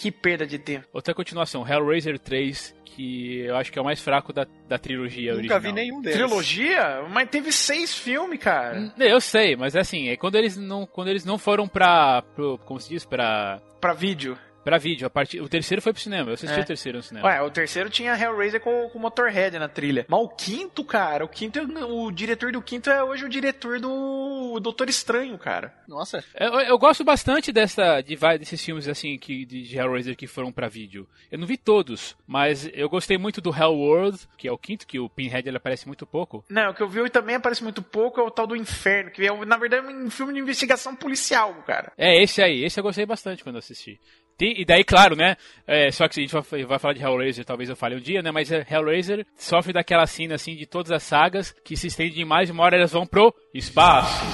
Que 0.00 0.10
perda 0.10 0.46
de 0.46 0.58
tempo. 0.58 0.86
Outra 0.92 1.12
continuação, 1.14 1.66
Hellraiser 1.68 2.18
3, 2.18 2.74
que 2.86 3.40
eu 3.40 3.54
acho 3.56 3.70
que 3.70 3.78
é 3.78 3.82
o 3.82 3.84
mais 3.84 4.00
fraco 4.00 4.32
da, 4.32 4.46
da 4.66 4.78
trilogia 4.78 5.32
Nunca 5.34 5.38
original. 5.56 5.60
vi 5.60 5.72
nenhum 5.72 6.00
deles. 6.00 6.16
Trilogia? 6.18 7.02
Mas 7.10 7.28
teve 7.28 7.52
seis 7.52 7.94
filmes, 7.94 8.38
cara. 8.40 8.78
Hum, 8.78 8.90
Eu 8.98 9.20
sei, 9.20 9.56
mas 9.56 9.74
é 9.74 9.80
assim, 9.80 10.08
é 10.08 10.16
quando 10.16 10.36
eles 10.36 10.56
não, 10.56 10.86
quando 10.86 11.08
eles 11.08 11.24
não 11.24 11.36
foram 11.36 11.68
pra, 11.68 12.22
pro, 12.34 12.56
como 12.64 12.80
se 12.80 12.88
diz, 12.88 13.04
pra, 13.04 13.60
Pra 13.80 13.92
vídeo. 13.92 14.38
Pra 14.64 14.78
vídeo, 14.78 15.06
a 15.06 15.10
partir... 15.10 15.40
o 15.40 15.48
terceiro 15.48 15.80
foi 15.80 15.92
pro 15.92 16.02
cinema, 16.02 16.30
eu 16.30 16.34
assisti 16.34 16.58
É. 16.58 16.62
o 16.62 16.66
terceiro 16.66 16.98
no 16.98 17.02
cinema. 17.02 17.26
Ué, 17.26 17.40
o 17.42 17.50
terceiro 17.50 17.88
tinha 17.88 18.14
Hellraiser 18.14 18.60
com, 18.60 18.88
com 18.90 18.98
Motorhead 18.98 19.58
na 19.58 19.68
trilha. 19.68 20.04
Mas 20.08 20.20
o 20.20 20.28
quinto, 20.28 20.84
cara, 20.84 21.24
o 21.24 21.28
quinto, 21.28 21.58
é- 21.58 21.84
o 21.84 22.10
diretor 22.10 22.52
do 22.52 22.60
quinto 22.62 22.90
é 22.90 23.02
hoje 23.02 23.24
o 23.24 23.28
diretor 23.28 23.80
do 23.80 24.60
Doutor 24.60 24.88
Estranho, 24.88 25.38
cara. 25.38 25.74
Nossa, 25.88 26.22
Eu, 26.38 26.60
eu 26.60 26.78
gosto 26.78 27.02
bastante 27.02 27.52
dessa, 27.52 28.00
de, 28.00 28.16
desses 28.38 28.62
filmes 28.64 28.86
assim 28.86 29.18
que, 29.18 29.44
de, 29.44 29.76
Hellraiser 29.76 30.16
que 30.16 30.26
foram 30.26 30.52
pra 30.52 30.68
vídeo. 30.68 31.08
Eu 31.30 31.38
não 31.38 31.46
vi 31.46 31.56
todos, 31.56 32.16
mas 32.26 32.68
eu 32.74 32.88
gostei 32.88 33.16
muito 33.18 33.40
do 33.40 33.50
Hellworld, 33.54 34.18
que 34.36 34.46
é 34.46 34.52
o 34.52 34.58
quinto, 34.58 34.86
que 34.86 34.98
o 34.98 35.08
Pinhead 35.08 35.48
ele 35.48 35.56
aparece 35.56 35.86
muito 35.86 36.06
pouco. 36.06 36.44
Não, 36.48 36.70
o 36.70 36.74
que 36.74 36.82
eu 36.82 36.88
vi 36.88 37.00
e 37.00 37.08
também 37.10 37.36
aparece 37.36 37.62
muito 37.62 37.82
pouco 37.82 38.20
é 38.20 38.22
o 38.22 38.30
tal 38.30 38.46
do 38.46 38.54
Inferno, 38.54 39.10
que 39.10 39.26
é, 39.26 39.44
na 39.46 39.56
verdade, 39.56 39.86
um 39.86 40.10
filme 40.10 40.34
de 40.34 40.38
investigação 40.40 40.94
policial, 40.94 41.54
cara. 41.66 41.92
É, 41.96 42.22
esse 42.22 42.42
aí, 42.42 42.62
esse 42.62 42.78
eu 42.78 42.84
gostei 42.84 43.06
bastante 43.06 43.42
quando 43.42 43.56
eu 43.56 43.60
assisti. 43.60 43.98
Tem- 44.40 44.58
e 44.58 44.64
daí, 44.64 44.82
claro, 44.82 45.14
né? 45.14 45.36
é, 45.66 45.90
só 45.90 46.08
que 46.08 46.14
se 46.14 46.20
a 46.20 46.22
gente 46.22 46.32
vai, 46.32 46.64
vai 46.64 46.78
falar 46.78 46.94
de 46.94 47.02
Hellraiser, 47.02 47.44
talvez 47.44 47.68
eu 47.68 47.76
fale 47.76 47.94
um 47.94 48.00
dia, 48.00 48.22
né? 48.22 48.30
Mas 48.30 48.50
é, 48.50 48.66
Hellraiser 48.70 49.26
sofre 49.36 49.70
daquela 49.70 50.06
cena 50.06 50.34
assim 50.34 50.56
de 50.56 50.64
todas 50.64 50.90
as 50.90 51.02
sagas 51.02 51.54
que 51.62 51.76
se 51.76 51.88
estende 51.88 52.14
demais 52.14 52.48
e 52.48 52.52
uma 52.52 52.64
hora 52.64 52.78
elas 52.78 52.90
vão 52.90 53.06
pro 53.06 53.34
espaço. 53.52 54.24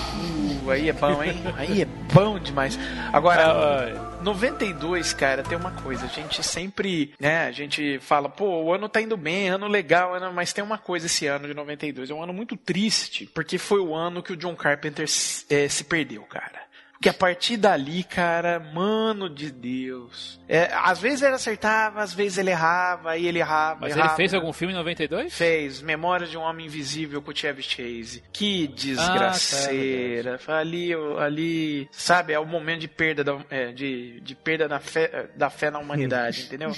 Uh, 0.65 0.71
aí 0.71 0.89
é 0.89 0.93
bom, 0.93 1.25
hein? 1.25 1.35
Aí 1.57 1.83
é 1.83 1.85
bom 1.85 2.39
demais. 2.39 2.79
Agora, 3.13 3.51
Ah, 3.51 4.23
92, 4.23 5.13
cara, 5.13 5.43
tem 5.43 5.59
uma 5.59 5.73
coisa. 5.73 6.05
A 6.05 6.09
gente 6.09 6.41
sempre, 6.43 7.13
né? 7.19 7.47
A 7.47 7.51
gente 7.53 7.99
fala, 7.99 8.29
pô, 8.29 8.63
o 8.63 8.73
ano 8.73 8.89
tá 8.89 9.01
indo 9.01 9.17
bem, 9.17 9.49
ano 9.49 9.67
legal, 9.67 10.15
ano... 10.15 10.33
mas 10.33 10.53
tem 10.53 10.63
uma 10.63 10.79
coisa 10.79 11.07
esse 11.07 11.27
ano 11.27 11.49
de 11.49 11.55
92. 11.55 12.11
É 12.11 12.15
um 12.15 12.23
ano 12.23 12.33
muito 12.33 12.57
triste, 12.57 13.27
porque 13.35 13.59
foi 13.59 13.81
o 13.81 13.93
ano 13.93 14.23
que 14.23 14.33
o 14.33 14.37
John 14.37 14.55
Carpenter 14.55 15.07
eh, 15.51 15.69
se 15.69 15.85
perdeu, 15.85 16.23
cara. 16.23 16.66
Porque 16.97 17.11
a 17.11 17.15
partir 17.15 17.59
dali, 17.59 18.03
cara, 18.03 18.59
mano 18.59 19.29
de 19.29 19.51
Deus. 19.51 20.41
É, 20.49 20.71
às 20.73 20.99
vezes 20.99 21.23
ele 21.23 21.35
acertava, 21.35 22.01
às 22.01 22.15
vezes 22.15 22.39
ele 22.39 22.51
errava, 22.51 23.11
aí 23.11 23.27
ele 23.27 23.39
errava. 23.39 23.81
mas 23.83 23.93
errava. 23.95 24.09
ele 24.13 24.17
fez 24.17 24.33
algum 24.33 24.53
filme 24.53 24.73
em 24.73 24.77
92? 24.77 25.35
Fez 25.35 25.83
Memórias 25.83 26.31
de 26.31 26.39
um 26.39 26.41
Homem 26.41 26.67
Invisível 26.67 27.21
com 27.21 27.31
o 27.31 27.37
Chevy 27.37 27.63
Chase. 27.63 28.23
Que 28.33 28.67
Ah, 28.71 28.75
desgraceira. 28.75 30.41
ali, 30.49 30.93
ali, 31.19 31.89
sabe, 31.93 32.33
é 32.33 32.39
o 32.39 32.47
momento 32.47 32.81
de 32.81 32.89
perda 32.89 33.23
da, 33.23 33.39
é, 33.51 33.73
de, 33.73 34.21
de 34.21 34.35
perda 34.35 34.67
da 34.67 34.81
fé, 34.81 35.29
da 35.37 35.51
fé 35.51 35.71
na 35.71 35.79
humanidade, 35.79 36.45
entendeu? 36.47 36.73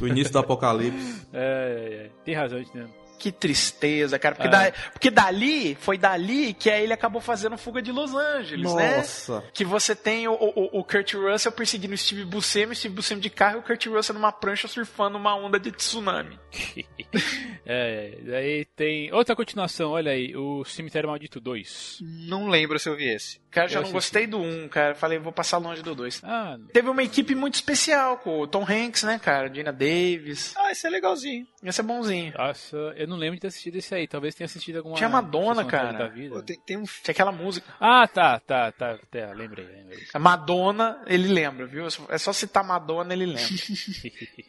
O 0.00 0.06
início 0.06 0.32
do 0.32 0.38
apocalipse. 0.38 1.26
É, 1.32 1.38
é, 1.38 1.94
é. 2.06 2.10
tem 2.24 2.34
razão, 2.34 2.58
né? 2.74 2.86
Que 3.18 3.32
tristeza, 3.32 4.18
cara. 4.18 4.34
Porque, 4.34 4.48
Ah. 4.48 4.50
da- 4.70 4.72
porque 4.92 5.10
dali, 5.10 5.74
foi 5.80 5.96
dali 5.96 6.52
que 6.54 6.68
aí 6.70 6.82
ele 6.84 6.92
acabou 6.92 7.20
fazendo 7.20 7.56
Fuga 7.56 7.80
de 7.80 7.90
Los 7.92 8.14
Angeles, 8.14 8.74
né? 8.74 8.96
Nossa. 8.98 9.42
Que 9.52 9.64
você 9.64 9.94
tem 9.94 10.28
o, 10.28 10.32
o, 10.34 10.80
o 10.80 10.84
Kurt 10.84 11.14
Russell 11.14 11.52
perseguindo 11.52 11.94
o 11.94 11.98
Steve 11.98 12.24
Buscemi, 12.24 12.72
o 12.72 12.76
Steve 12.76 12.94
Buscemi 12.94 13.20
de 13.20 13.30
carro 13.30 13.56
e 13.56 13.60
o 13.60 13.62
Kurt 13.62 13.86
Russell 13.86 14.14
numa 14.14 14.32
prancha 14.32 14.68
surfando 14.68 15.16
uma 15.16 15.34
onda 15.34 15.58
de 15.58 15.70
tsunami. 15.72 16.38
é, 17.66 18.18
daí 18.22 18.64
tem 18.76 19.12
outra 19.12 19.34
continuação, 19.34 19.90
olha 19.92 20.12
aí, 20.12 20.36
o 20.36 20.64
Cemitério 20.64 21.08
Maldito 21.08 21.40
2. 21.40 21.98
não 22.28 22.48
lembro 22.48 22.78
se 22.78 22.88
eu 22.88 22.96
vi 22.96 23.08
esse. 23.08 23.40
Cara, 23.50 23.68
já 23.68 23.78
Eu 23.78 23.82
não 23.82 23.90
assisti. 23.90 23.94
gostei 23.94 24.26
do 24.26 24.40
1, 24.40 24.68
cara. 24.68 24.94
Falei, 24.96 25.16
vou 25.18 25.32
passar 25.32 25.58
longe 25.58 25.80
do 25.80 25.94
2. 25.94 26.20
Ah, 26.24 26.56
Teve 26.72 26.88
uma 26.90 27.04
equipe 27.04 27.36
muito 27.36 27.54
especial 27.54 28.18
com 28.18 28.40
o 28.40 28.46
Tom 28.48 28.66
Hanks, 28.68 29.04
né, 29.04 29.16
cara? 29.22 29.52
Gina 29.52 29.72
Davis. 29.72 30.52
Ah, 30.56 30.72
esse 30.72 30.84
é 30.86 30.90
legalzinho. 30.90 31.46
Esse 31.62 31.80
é 31.80 31.84
bonzinho. 31.84 32.34
nossa, 32.36 32.76
eu 32.96 33.03
não 33.08 33.16
lembro 33.16 33.36
de 33.36 33.40
ter 33.40 33.48
assistido 33.48 33.76
esse 33.76 33.94
aí, 33.94 34.06
talvez 34.06 34.34
tenha 34.34 34.46
assistido 34.46 34.76
alguma... 34.76 34.96
Tinha 34.96 35.08
Madonna, 35.08 35.64
cara. 35.64 35.92
Da 35.98 36.08
vida. 36.08 36.34
Pô, 36.36 36.42
tem, 36.42 36.58
tem 36.60 36.76
um, 36.76 36.84
Tinha 36.84 37.12
aquela 37.12 37.32
música. 37.32 37.72
Ah, 37.80 38.06
tá, 38.06 38.40
tá, 38.40 38.72
tá, 38.72 38.98
tá, 39.10 39.32
lembrei, 39.32 39.66
lembrei. 39.66 39.98
A 40.12 40.18
Madonna, 40.18 41.02
ele 41.06 41.28
lembra, 41.28 41.66
viu? 41.66 41.86
É 42.08 42.18
só 42.18 42.32
citar 42.32 42.64
Madonna, 42.64 43.12
ele 43.12 43.26
lembra. 43.26 43.44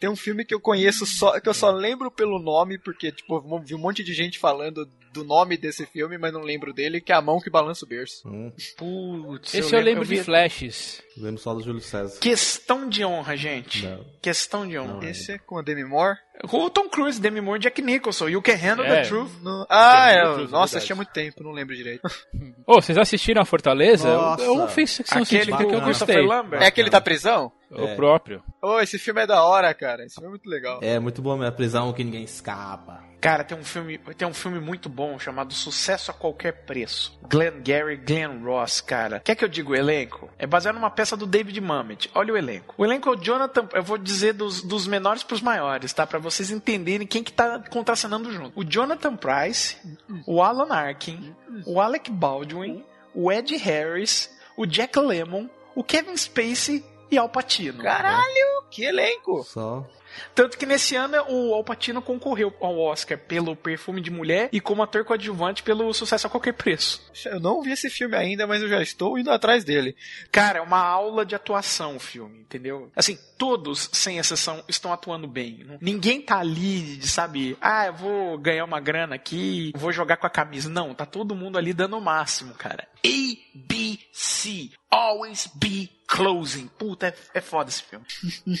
tem 0.00 0.10
um 0.10 0.16
filme 0.16 0.44
que 0.44 0.54
eu 0.54 0.60
conheço 0.60 1.06
só, 1.06 1.38
que 1.40 1.48
eu 1.48 1.54
só 1.54 1.70
lembro 1.70 2.10
pelo 2.10 2.38
nome, 2.38 2.78
porque, 2.78 3.12
tipo, 3.12 3.36
eu 3.36 3.62
vi 3.62 3.74
um 3.74 3.78
monte 3.78 4.02
de 4.02 4.12
gente 4.12 4.38
falando 4.38 4.88
do 5.16 5.24
nome 5.24 5.56
desse 5.56 5.84
filme, 5.86 6.16
mas 6.18 6.32
não 6.32 6.42
lembro 6.42 6.72
dele, 6.72 7.00
que 7.00 7.10
é 7.12 7.14
A 7.16 7.20
Mão 7.20 7.40
que 7.40 7.50
Balança 7.50 7.84
o 7.84 7.88
Berço. 7.88 8.28
Hum, 8.28 8.52
Putz, 8.76 9.54
Esse 9.54 9.74
eu 9.74 9.80
lembro 9.80 10.04
de 10.04 10.16
vi- 10.16 10.22
Flashes. 10.22 11.02
lembro 11.16 11.40
só 11.40 11.52
do 11.54 11.62
Júlio 11.62 11.80
César. 11.80 12.18
Questão 12.20 12.88
de 12.88 13.04
honra, 13.04 13.36
gente. 13.36 13.84
Não. 13.86 14.04
Questão 14.22 14.66
de 14.66 14.78
honra. 14.78 14.94
Não. 14.94 15.02
Esse 15.02 15.32
é 15.32 15.38
com 15.38 15.58
a 15.58 15.62
Demi 15.62 15.84
Moore. 15.84 16.16
O 16.52 16.68
Tom 16.68 16.88
Cruise, 16.90 17.18
Demi 17.18 17.40
Moore, 17.40 17.58
Jack 17.60 17.80
Nicholson. 17.80 18.28
You 18.28 18.42
can 18.42 18.54
handle 18.56 18.84
É. 18.84 19.02
the 19.02 19.08
truth. 19.08 19.30
No- 19.42 19.66
Ah, 19.70 20.10
é, 20.10 20.24
Moore, 20.24 20.50
nossa, 20.50 20.78
há 20.92 20.94
muito 20.96 21.10
tempo, 21.12 21.42
não 21.42 21.52
lembro 21.52 21.74
direito. 21.74 22.02
Ô, 22.66 22.74
vocês 22.74 22.98
assistiram 22.98 23.40
a 23.40 23.44
Fortaleza? 23.44 24.06
Nossa. 24.12 24.44
Eu, 24.44 24.56
eu 24.58 24.68
fiz 24.68 24.96
ficção 24.98 25.22
Aquele 25.22 25.50
com 25.50 25.56
que 25.56 25.74
eu 25.74 25.80
gostei. 25.80 26.16
É 26.60 26.66
aquele 26.66 26.90
da 26.90 27.00
prisão? 27.00 27.50
O 27.70 27.84
É. 27.84 27.94
próprio. 27.96 28.42
Ô, 28.62 28.78
esse 28.80 28.98
filme 28.98 29.20
é 29.22 29.26
da 29.26 29.42
hora, 29.42 29.72
cara. 29.74 30.04
Esse 30.04 30.14
filme 30.14 30.28
é 30.28 30.30
muito 30.30 30.48
legal. 30.48 30.78
É 30.82 30.98
muito 31.00 31.20
bom 31.20 31.32
mesmo, 31.32 31.46
a 31.46 31.52
prisão 31.52 31.92
que 31.92 32.04
ninguém 32.04 32.22
escapa. 32.22 33.04
Cara, 33.20 33.42
tem 33.42 33.58
um 33.58 33.64
filme, 33.64 33.98
tem 34.16 34.28
um 34.28 34.34
filme 34.34 34.60
muito 34.60 34.88
bom 34.88 35.18
chamado 35.18 35.52
Sucesso 35.52 36.10
a 36.12 36.14
Qualquer 36.14 36.64
Preço. 36.64 37.18
Glenn 37.28 37.60
Gary, 37.64 37.96
Glenn 37.96 38.44
Ross, 38.44 38.80
cara. 38.80 39.18
Quer 39.18 39.34
que 39.34 39.44
eu 39.44 39.48
diga 39.48 39.70
o 39.70 39.74
elenco? 39.74 40.30
É 40.38 40.46
baseado 40.46 40.76
numa 40.76 40.90
peça 40.90 41.16
do 41.16 41.26
David 41.26 41.60
Mamet. 41.60 42.08
Olha 42.14 42.34
o 42.34 42.36
elenco. 42.36 42.74
O 42.78 42.84
elenco 42.84 43.08
é 43.08 43.12
o 43.12 43.16
Jonathan, 43.16 43.68
eu 43.72 43.82
vou 43.82 43.98
dizer 43.98 44.34
dos, 44.34 44.62
dos 44.62 44.86
menores 44.86 45.24
pros 45.24 45.40
maiores, 45.40 45.92
tá? 45.92 46.06
Pra 46.06 46.20
vocês 46.20 46.50
entenderem 46.52 47.06
quem 47.06 47.24
que 47.24 47.32
tá 47.32 47.58
contracenando 47.68 48.30
junto. 48.30 48.52
O 48.60 48.62
Jonathan 48.64 49.16
Price, 49.16 49.76
o 50.24 50.40
Alan 50.40 50.72
Arkin, 50.72 51.34
o 51.66 51.80
Alec 51.80 52.10
Baldwin, 52.12 52.84
o 53.12 53.32
Ed 53.32 53.56
Harris, 53.56 54.30
o 54.56 54.66
Jack 54.66 54.96
Lemmon, 55.00 55.48
o 55.74 55.82
Kevin 55.82 56.16
Spacey 56.16 56.84
e 57.10 57.18
Al 57.18 57.28
Pacino. 57.28 57.82
Caralho, 57.82 58.64
que 58.70 58.84
elenco! 58.84 59.42
Só. 59.44 59.86
Tanto 60.34 60.56
que 60.56 60.66
nesse 60.66 60.94
ano 60.96 61.16
o 61.28 61.54
Al 61.54 61.64
Pacino 61.64 62.00
concorreu 62.00 62.54
ao 62.60 62.78
Oscar 62.78 63.18
pelo 63.18 63.56
Perfume 63.56 64.00
de 64.00 64.10
Mulher 64.10 64.48
e 64.52 64.60
como 64.60 64.82
ator 64.82 65.04
coadjuvante 65.04 65.62
pelo 65.62 65.92
Sucesso 65.92 66.26
a 66.26 66.30
Qualquer 66.30 66.54
Preço. 66.54 67.02
Eu 67.24 67.40
não 67.40 67.62
vi 67.62 67.72
esse 67.72 67.90
filme 67.90 68.16
ainda, 68.16 68.46
mas 68.46 68.62
eu 68.62 68.68
já 68.68 68.80
estou 68.80 69.18
indo 69.18 69.30
atrás 69.30 69.64
dele. 69.64 69.96
Cara, 70.30 70.58
é 70.58 70.62
uma 70.62 70.80
aula 70.80 71.24
de 71.24 71.34
atuação 71.34 71.96
o 71.96 72.00
filme, 72.00 72.40
entendeu? 72.40 72.90
Assim, 72.94 73.18
todos, 73.38 73.90
sem 73.92 74.18
exceção, 74.18 74.62
estão 74.68 74.92
atuando 74.92 75.26
bem. 75.26 75.66
Ninguém 75.80 76.20
tá 76.20 76.38
ali, 76.38 77.06
sabe, 77.06 77.56
ah, 77.60 77.86
eu 77.86 77.94
vou 77.94 78.38
ganhar 78.38 78.64
uma 78.64 78.80
grana 78.80 79.14
aqui, 79.14 79.72
vou 79.74 79.92
jogar 79.92 80.16
com 80.16 80.26
a 80.26 80.30
camisa. 80.30 80.68
Não, 80.68 80.94
tá 80.94 81.06
todo 81.06 81.34
mundo 81.34 81.58
ali 81.58 81.72
dando 81.72 81.96
o 81.96 82.00
máximo, 82.00 82.54
cara. 82.54 82.86
A, 83.04 83.36
B, 83.54 83.98
C, 84.12 84.70
always 84.90 85.50
be 85.54 85.95
closing. 86.06 86.68
Puta, 86.78 87.08
é, 87.08 87.14
é 87.34 87.40
foda 87.40 87.70
esse 87.70 87.82
filme. 87.82 88.04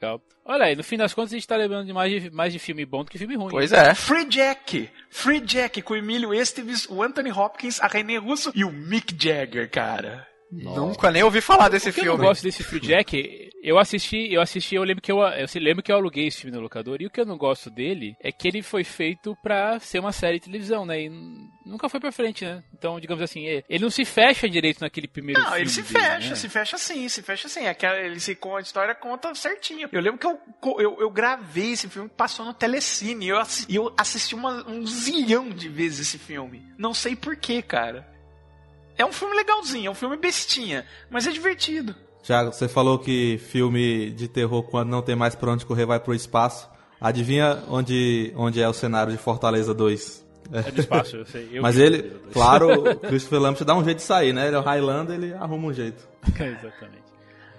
Legal. 0.00 0.22
Olha 0.44 0.66
aí, 0.66 0.76
no 0.76 0.84
fim 0.84 0.96
das 0.96 1.14
contas 1.14 1.32
a 1.32 1.36
gente 1.36 1.48
tá 1.48 1.56
lembrando 1.56 1.86
de 1.86 1.92
mais 1.92 2.22
de, 2.22 2.30
mais 2.30 2.52
de 2.52 2.58
filme 2.58 2.84
bom 2.84 3.02
do 3.02 3.10
que 3.10 3.18
filme 3.18 3.36
ruim. 3.36 3.50
Pois 3.50 3.72
é. 3.72 3.94
Free 3.94 4.26
Jack! 4.26 4.90
Free 5.10 5.40
Jack 5.40 5.80
com 5.82 5.94
o 5.94 5.96
Emílio 5.96 6.34
Esteves, 6.34 6.86
o 6.88 7.02
Anthony 7.02 7.32
Hopkins, 7.32 7.80
a 7.80 7.86
René 7.86 8.16
Russo 8.16 8.52
e 8.54 8.64
o 8.64 8.70
Mick 8.70 9.14
Jagger, 9.18 9.70
cara. 9.70 10.26
Nunca 10.62 11.10
nem 11.10 11.22
ouvi 11.22 11.40
falar 11.40 11.68
desse 11.68 11.86
Porque 11.86 12.00
eu 12.00 12.04
não 12.06 12.12
filme. 12.14 12.28
gosto 12.28 12.42
desse 12.42 12.62
Free 12.62 12.80
Jack, 12.80 13.50
eu 13.62 13.78
assisti, 13.78 14.32
eu 14.32 14.40
assisti, 14.40 14.74
eu 14.74 14.84
lembro 14.84 15.02
que 15.02 15.10
eu, 15.10 15.18
eu 15.20 15.46
lembro 15.56 15.82
que 15.82 15.90
eu 15.90 15.96
aluguei 15.96 16.26
esse 16.26 16.42
filme 16.42 16.54
no 16.56 16.62
locador, 16.62 16.98
e 17.00 17.06
o 17.06 17.10
que 17.10 17.20
eu 17.20 17.26
não 17.26 17.36
gosto 17.38 17.70
dele 17.70 18.14
é 18.20 18.30
que 18.30 18.46
ele 18.46 18.62
foi 18.62 18.84
feito 18.84 19.36
pra 19.42 19.80
ser 19.80 19.98
uma 19.98 20.12
série 20.12 20.38
de 20.38 20.44
televisão, 20.46 20.84
né? 20.86 21.02
E 21.02 21.10
nunca 21.64 21.88
foi 21.88 21.98
pra 21.98 22.12
frente, 22.12 22.44
né? 22.44 22.62
Então, 22.76 23.00
digamos 23.00 23.22
assim, 23.22 23.46
é- 23.46 23.64
ele 23.68 23.82
não 23.82 23.90
se 23.90 24.04
fecha 24.04 24.48
direito 24.48 24.80
naquele 24.80 25.08
primeiro 25.08 25.40
Não, 25.40 25.46
filme. 25.48 25.62
ele 25.62 25.70
se 25.70 25.82
dele, 25.82 25.98
fecha, 26.04 26.28
né? 26.30 26.34
se 26.36 26.48
fecha 26.48 26.78
sim, 26.78 27.08
se 27.08 27.22
fecha 27.22 27.48
sim. 27.48 27.66
Aquela, 27.66 27.98
ele 27.98 28.20
se 28.20 28.34
com 28.34 28.54
a 28.56 28.60
história 28.60 28.94
conta 28.94 29.34
certinho. 29.34 29.88
Eu 29.90 30.00
lembro 30.00 30.18
que 30.18 30.26
eu, 30.26 30.38
eu, 30.80 31.00
eu 31.00 31.10
gravei 31.10 31.72
esse 31.72 31.88
filme, 31.88 32.08
passou 32.08 32.44
no 32.44 32.52
Telecine, 32.54 33.26
e 33.26 33.28
eu, 33.30 33.38
eu 33.68 33.94
assisti 33.96 34.34
uma- 34.34 34.68
um 34.68 34.86
zilhão 34.86 35.48
de 35.48 35.68
vezes 35.68 36.00
esse 36.08 36.18
filme. 36.18 36.62
Não 36.78 36.92
sei 36.92 37.16
porquê, 37.16 37.62
cara. 37.62 38.12
É 38.96 39.04
um 39.04 39.12
filme 39.12 39.34
legalzinho, 39.34 39.88
é 39.88 39.90
um 39.90 39.94
filme 39.94 40.16
bestinha, 40.16 40.86
mas 41.10 41.26
é 41.26 41.30
divertido. 41.30 41.94
Tiago, 42.22 42.52
você 42.52 42.68
falou 42.68 42.98
que 42.98 43.38
filme 43.38 44.10
de 44.10 44.28
terror, 44.28 44.62
quando 44.62 44.88
não 44.88 45.02
tem 45.02 45.14
mais 45.14 45.34
pra 45.34 45.50
onde 45.50 45.66
correr, 45.66 45.84
vai 45.84 46.00
pro 46.00 46.14
espaço. 46.14 46.68
Adivinha 47.00 47.62
onde, 47.68 48.32
onde 48.36 48.62
é 48.62 48.68
o 48.68 48.72
cenário 48.72 49.12
de 49.12 49.18
Fortaleza 49.18 49.74
2? 49.74 50.24
É 50.52 50.70
do 50.70 50.80
espaço, 50.80 51.16
eu 51.16 51.26
sei. 51.26 51.48
Eu 51.52 51.62
Mas 51.62 51.78
ele, 51.78 52.12
claro, 52.32 52.90
o 52.92 52.96
Christopher 52.96 53.40
Lambert 53.40 53.64
dá 53.64 53.74
um 53.74 53.84
jeito 53.84 53.98
de 53.98 54.04
sair, 54.04 54.32
né? 54.32 54.46
Ele 54.46 54.56
é 54.56 54.58
o 54.58 54.62
Highlander, 54.62 55.14
ele 55.16 55.34
arruma 55.34 55.68
um 55.68 55.72
jeito. 55.72 56.06
Exatamente. 56.28 57.03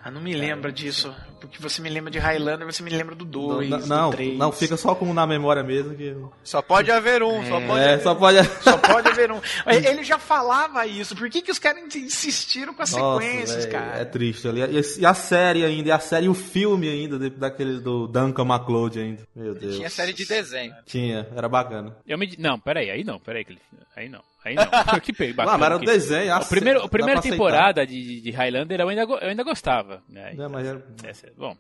Ah, 0.05 0.12
não 0.12 0.21
me 0.21 0.35
lembra 0.35 0.71
disso. 0.71 1.12
Porque 1.41 1.59
você 1.59 1.81
me 1.81 1.89
lembra 1.89 2.12
de 2.12 2.19
Highlander, 2.19 2.63
você 2.71 2.83
me 2.83 2.91
lembra 2.91 3.15
do 3.15 3.25
2, 3.25 3.69
não, 3.71 3.79
do 3.79 3.88
não, 3.88 4.12
3. 4.12 4.38
não, 4.38 4.51
fica 4.51 4.77
só 4.77 4.93
como 4.93 5.12
na 5.15 5.25
memória 5.25 5.63
mesmo. 5.63 5.95
Que... 5.95 6.15
Só 6.43 6.62
pode 6.62 6.91
haver 6.91 7.24
um, 7.24 7.43
só 7.43 7.59
pode 7.59 7.79
É, 7.83 7.93
haver 7.93 8.03
só 8.03 8.13
pode. 8.13 8.38
Só 8.62 8.77
pode 8.77 9.07
haver 9.07 9.31
um. 9.31 9.41
Ele 9.65 10.03
já 10.03 10.19
falava 10.19 10.85
isso. 10.85 11.15
Por 11.15 11.27
que, 11.27 11.41
que 11.41 11.50
os 11.51 11.57
caras 11.57 11.95
insistiram 11.95 12.71
com 12.75 12.83
as 12.83 12.91
Nossa, 12.91 13.24
sequências, 13.25 13.63
véi, 13.65 13.71
cara? 13.74 13.97
É 14.00 14.05
triste 14.05 14.47
ali. 14.47 14.62
E, 14.62 15.00
e 15.01 15.05
a 15.07 15.15
série 15.15 15.65
ainda, 15.65 15.89
e 15.89 15.91
a 15.91 16.00
série 16.00 16.27
e 16.27 16.29
o 16.29 16.35
filme 16.35 16.88
ainda, 16.88 17.17
daquele 17.27 17.79
do 17.79 18.07
Duncan 18.07 18.45
MacLeod 18.45 19.00
ainda. 19.00 19.24
Meu 19.35 19.55
Deus. 19.55 19.75
Tinha 19.75 19.89
série 19.89 20.13
de 20.13 20.24
desenho. 20.24 20.75
Tinha, 20.85 21.27
era 21.35 21.50
bacana. 21.50 21.97
Eu 22.05 22.19
me... 22.19 22.31
Não, 22.38 22.59
peraí, 22.59 22.91
aí 22.91 23.03
não, 23.03 23.19
peraí. 23.19 23.43
que 23.43 23.53
ele- 23.53 23.62
Aí 23.95 24.07
não. 24.07 24.21
Aí 24.46 24.54
não. 24.56 24.64
que 25.02 25.12
bem, 25.12 25.34
bacana. 25.34 25.56
Ah, 25.56 25.58
mas 25.58 25.66
era 25.66 25.75
um 25.75 25.80
que- 25.80 25.86
desenho. 25.88 26.34
A, 26.34 26.38
ace- 26.38 26.50
primeira, 26.50 26.84
a 26.84 26.88
primeira 26.88 27.20
temporada 27.22 27.86
de, 27.86 28.22
de 28.22 28.30
Highlander 28.32 28.80
eu 28.80 28.88
ainda, 28.88 29.02
eu 29.02 29.28
ainda 29.30 29.44
gostava. 29.44 30.04
Né? 30.08 30.34
Não, 30.36 30.50
mas 30.50 30.68
era- 30.68 30.86
Essa- 31.04 31.32
bom, 31.36 31.58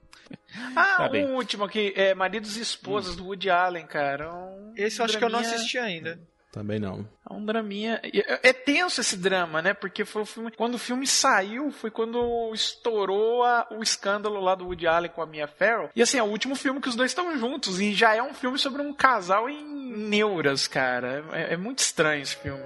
Ah, 0.75 0.95
Tá 1.03 1.09
bem. 1.09 1.25
um 1.25 1.35
último 1.35 1.63
aqui, 1.65 1.91
é 1.95 2.13
Maridos 2.13 2.55
e 2.57 2.61
Esposas 2.61 3.15
do 3.15 3.25
Woody 3.25 3.49
Allen, 3.49 3.85
cara. 3.87 4.31
Um 4.33 4.73
Esse 4.77 4.99
eu 5.01 5.05
acho 5.05 5.17
que 5.17 5.23
eu 5.23 5.29
não 5.29 5.39
assisti 5.39 5.77
ainda. 5.79 6.19
Também 6.55 6.79
não. 6.79 7.05
É 7.29 7.33
um 7.33 7.45
draminha. 7.45 7.99
É 8.01 8.49
é 8.49 8.53
tenso 8.53 9.01
esse 9.01 9.17
drama, 9.17 9.61
né? 9.61 9.73
Porque 9.73 10.05
foi 10.05 10.21
o 10.21 10.25
filme. 10.25 10.49
Quando 10.51 10.75
o 10.75 10.79
filme 10.79 11.05
saiu, 11.05 11.69
foi 11.69 11.91
quando 11.91 12.49
estourou 12.53 13.43
a- 13.43 13.67
o 13.71 13.83
escândalo 13.83 14.39
lá 14.39 14.55
do 14.55 14.63
Woody 14.63 14.87
Allen 14.87 15.11
com 15.11 15.21
a 15.21 15.25
Mia 15.25 15.49
Farrow. 15.49 15.89
E 15.93 16.01
assim, 16.01 16.17
é 16.17 16.23
o 16.23 16.27
último 16.27 16.55
filme 16.55 16.79
que 16.79 16.87
os 16.87 16.95
dois 16.95 17.11
estão 17.11 17.37
juntos. 17.37 17.81
E 17.81 17.93
já 17.93 18.15
é 18.15 18.23
um 18.23 18.33
filme 18.33 18.57
sobre 18.57 18.81
um 18.81 18.93
casal 18.93 19.49
em 19.49 19.61
neuras, 19.65 20.65
cara. 20.65 21.25
É, 21.33 21.55
é 21.55 21.57
muito 21.57 21.79
estranho 21.79 22.21
esse 22.21 22.37
filme. 22.37 22.63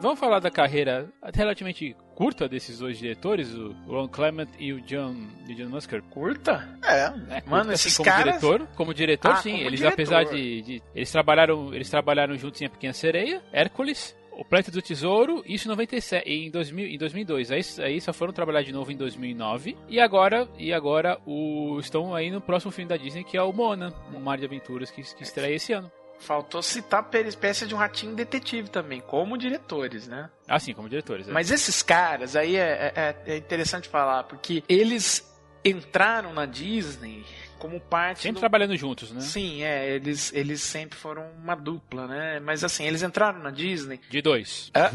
vamos 0.00 0.18
falar 0.18 0.38
da 0.40 0.50
carreira 0.50 1.08
relativamente 1.34 1.96
curta 2.18 2.48
desses 2.48 2.80
dois 2.80 2.98
diretores, 2.98 3.54
o 3.54 3.72
Ron 3.86 4.08
Clement 4.08 4.48
e 4.58 4.72
o 4.72 4.80
John, 4.80 5.14
e 5.48 5.54
John 5.54 5.68
Musker. 5.68 6.02
Curta? 6.10 6.68
É. 6.84 7.04
É, 7.04 7.42
Mano, 7.46 7.66
curta, 7.66 7.72
esses 7.74 7.96
como 7.96 8.04
caras- 8.10 8.24
diretor, 8.40 8.66
como 8.74 8.92
diretor, 8.92 9.30
Ah, 9.30 9.36
sim. 9.36 9.52
como 9.52 9.62
eles 9.62 9.78
diretor. 9.78 9.92
apesar 9.94 10.24
de, 10.24 10.62
de- 10.62 10.82
eles 10.96 11.12
trabalharam, 11.12 11.72
eles 11.72 11.88
trabalharam 11.88 12.36
juntos 12.36 12.60
em 12.60 12.64
A 12.66 12.70
Pequena 12.70 12.92
Sereia, 12.92 13.40
Hércules, 13.52 14.16
O 14.32 14.44
Planeta 14.44 14.70
do 14.70 14.80
Tesouro, 14.80 15.42
isso 15.46 15.66
em 15.66 15.70
97, 15.70 16.28
em 16.30 16.48
2000, 16.50 16.86
em 16.86 16.96
2002. 16.98 17.50
Aí, 17.50 17.60
aí 17.84 18.00
só 18.00 18.12
foram 18.12 18.32
trabalhar 18.32 18.62
de 18.62 18.72
novo 18.72 18.90
em 18.92 18.96
2009 18.96 19.76
e 19.88 19.98
agora 19.98 20.48
e 20.56 20.72
agora 20.72 21.18
o 21.26 21.76
estão 21.80 22.14
aí 22.14 22.30
no 22.30 22.40
próximo 22.40 22.70
filme 22.70 22.88
da 22.88 22.96
Disney 22.96 23.24
que 23.24 23.36
é 23.36 23.42
o 23.42 23.52
Moana, 23.52 23.92
um 24.14 24.20
mar 24.20 24.38
de 24.38 24.44
aventuras 24.44 24.92
que, 24.92 25.02
que 25.02 25.22
estreia 25.24 25.56
esse 25.56 25.72
ano. 25.72 25.90
Faltou 26.20 26.62
citar 26.62 27.00
a 27.00 27.02
peripécia 27.02 27.66
de 27.66 27.74
um 27.74 27.78
ratinho 27.78 28.14
detetive 28.14 28.68
também, 28.68 29.00
como 29.00 29.38
diretores, 29.38 30.06
né? 30.08 30.28
Assim 30.48 30.74
como 30.74 30.88
diretores. 30.88 31.28
é. 31.28 31.32
Mas 31.32 31.50
esses 31.50 31.82
caras, 31.82 32.34
aí 32.36 32.56
é, 32.56 32.92
é- 32.94 33.16
é 33.34 33.36
interessante 33.36 33.88
falar, 33.88 34.24
porque 34.24 34.62
eles 34.68 35.24
entraram 35.64 36.32
na 36.32 36.44
Disney 36.46 37.24
como 37.58 37.80
parte 37.80 38.20
sempre 38.22 38.36
do... 38.36 38.40
trabalhando 38.40 38.76
juntos, 38.76 39.10
né? 39.10 39.20
Sim, 39.20 39.62
é, 39.64 39.88
eles, 39.90 40.32
eles 40.32 40.60
sempre 40.62 40.96
foram 40.98 41.28
uma 41.42 41.54
dupla, 41.56 42.06
né? 42.06 42.40
Mas 42.40 42.62
assim, 42.62 42.84
eles 42.84 43.02
entraram 43.02 43.40
na 43.40 43.50
Disney. 43.50 44.00
De 44.08 44.22
dois. 44.22 44.70
Ah. 44.74 44.90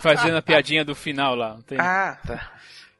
Fazendo 0.00 0.36
a 0.36 0.42
piadinha 0.42 0.84
do 0.84 0.94
final 0.94 1.34
lá. 1.34 1.54
não 1.54 1.62
tem? 1.62 1.78
Ah, 1.80 2.18
tá. 2.26 2.52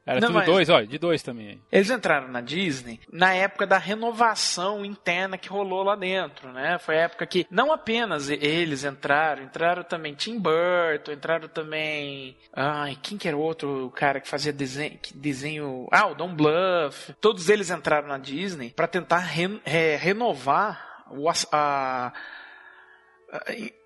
Era 0.06 0.20
não, 0.20 0.28
tudo 0.28 0.44
dois, 0.44 0.68
olha, 0.68 0.86
de 0.86 0.98
dois 0.98 1.22
também. 1.22 1.62
Eles 1.72 1.88
entraram 1.88 2.28
na 2.28 2.42
Disney 2.42 3.00
na 3.10 3.32
época 3.32 3.66
da 3.66 3.78
renovação 3.78 4.84
interna 4.84 5.38
que 5.38 5.48
rolou 5.48 5.82
lá 5.82 5.96
dentro, 5.96 6.52
né? 6.52 6.78
Foi 6.78 6.96
a 6.98 7.02
época 7.04 7.26
que 7.26 7.46
não 7.50 7.72
apenas 7.72 8.28
eles 8.28 8.84
entraram, 8.84 9.42
entraram 9.42 9.82
também 9.82 10.14
Tim 10.14 10.38
Burton, 10.38 11.12
entraram 11.12 11.48
também. 11.48 12.36
Ai, 12.52 12.98
quem 13.02 13.16
que 13.16 13.26
era 13.26 13.36
o 13.36 13.40
outro 13.40 13.90
cara 13.96 14.20
que 14.20 14.28
fazia 14.28 14.52
desenho? 14.52 14.98
Que 15.00 15.16
desenho 15.16 15.88
ah, 15.90 16.06
o 16.08 16.14
Don 16.14 16.34
Bluff. 16.34 17.14
Todos 17.20 17.48
eles 17.48 17.70
entraram 17.70 18.06
na 18.08 18.18
Disney 18.18 18.70
para 18.76 18.86
tentar 18.86 19.20
ren- 19.20 19.60
é, 19.64 19.96
renovar 19.96 21.04
o, 21.10 21.28
a- 21.50 22.12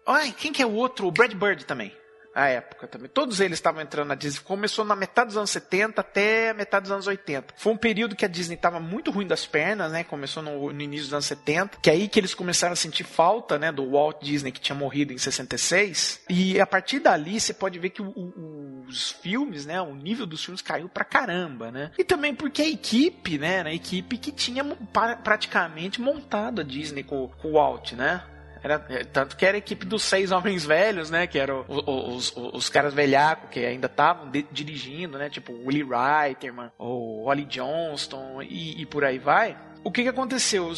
Ai, 0.06 0.34
quem 0.37 0.52
que 0.52 0.62
é 0.62 0.66
o 0.66 0.72
outro? 0.72 1.06
O 1.06 1.12
Brad 1.12 1.32
Bird 1.32 1.64
também. 1.64 1.94
A 2.38 2.47
época 2.49 2.87
também. 2.87 3.09
Todos 3.09 3.40
eles 3.40 3.59
estavam 3.59 3.83
entrando 3.83 4.07
na 4.09 4.14
Disney. 4.14 4.40
Começou 4.45 4.85
na 4.85 4.95
metade 4.95 5.28
dos 5.28 5.37
anos 5.37 5.50
70 5.50 6.00
até 6.00 6.52
metade 6.54 6.85
dos 6.85 6.92
anos 6.92 7.07
80. 7.09 7.54
Foi 7.57 7.73
um 7.73 7.76
período 7.76 8.14
que 8.14 8.25
a 8.25 8.28
Disney 8.28 8.54
estava 8.54 8.78
muito 8.78 9.11
ruim 9.11 9.26
das 9.26 9.45
pernas, 9.45 9.90
né? 9.90 10.04
Começou 10.04 10.40
no, 10.42 10.73
no 10.73 10.80
início 10.80 11.07
dos 11.07 11.14
anos 11.14 11.26
70. 11.26 11.78
Que 11.83 11.90
é 11.90 11.95
aí 11.95 12.07
que 12.07 12.21
eles 12.21 12.35
começaram 12.35 12.75
a 12.75 12.76
sentir 12.76 13.02
falta, 13.02 13.59
né? 13.59 13.73
Do 13.73 13.90
Walt 13.90 14.23
Disney 14.23 14.52
que 14.52 14.61
tinha 14.61 14.76
morrido 14.76 15.12
em 15.12 15.18
66. 15.18 16.21
E 16.28 16.61
a 16.61 16.66
partir 16.66 17.00
dali 17.00 17.40
você 17.40 17.52
pode 17.52 17.78
ver 17.78 17.90
que 17.90 18.02
o- 18.02 18.09
o- 18.11 18.85
os 18.88 19.11
filmes, 19.11 19.66
né? 19.66 19.80
O 19.83 19.95
nível 19.95 20.25
dos 20.25 20.45
filmes 20.45 20.62
caiu 20.62 20.88
pra 20.88 21.04
caramba, 21.04 21.73
né? 21.73 21.90
E 21.99 22.04
também 22.04 22.35
porque 22.35 22.62
a 22.62 22.68
equipe, 22.68 23.37
né? 23.37 23.62
A 23.62 23.75
equipe 23.75 24.16
que 24.16 24.30
tinha 24.30 24.64
pa- 24.92 25.16
praticamente 25.16 26.00
montado 26.00 26.61
a 26.61 26.64
Disney 26.64 27.02
com, 27.02 27.28
com 27.28 27.49
o 27.49 27.52
Walt, 27.54 27.92
né? 27.95 28.23
Era, 28.62 28.85
é, 28.88 29.05
tanto 29.05 29.37
que 29.37 29.45
era 29.47 29.57
a 29.57 29.59
equipe 29.59 29.87
dos 29.87 30.03
seis 30.03 30.31
homens 30.33 30.65
velhos, 30.65 31.11
né? 31.11 31.27
Que 31.27 31.38
eram 31.38 31.65
os, 31.69 32.33
os, 32.35 32.55
os 32.55 32.69
caras 32.69 32.95
velhacos 32.95 33.50
que 33.50 33.65
ainda 33.65 33.87
estavam 33.87 34.31
dirigindo, 34.50 35.19
né? 35.19 35.29
Tipo 35.29 35.53
o 35.53 35.67
Willie 35.67 35.85
Reiterman, 35.85 36.71
o 36.79 37.25
Ollie 37.25 37.45
Johnston 37.45 38.43
e, 38.43 38.81
e 38.81 38.87
por 38.87 39.05
aí 39.05 39.19
vai. 39.19 39.57
O 39.85 39.90
que 39.90 40.02
que 40.02 40.08
aconteceu? 40.08 40.73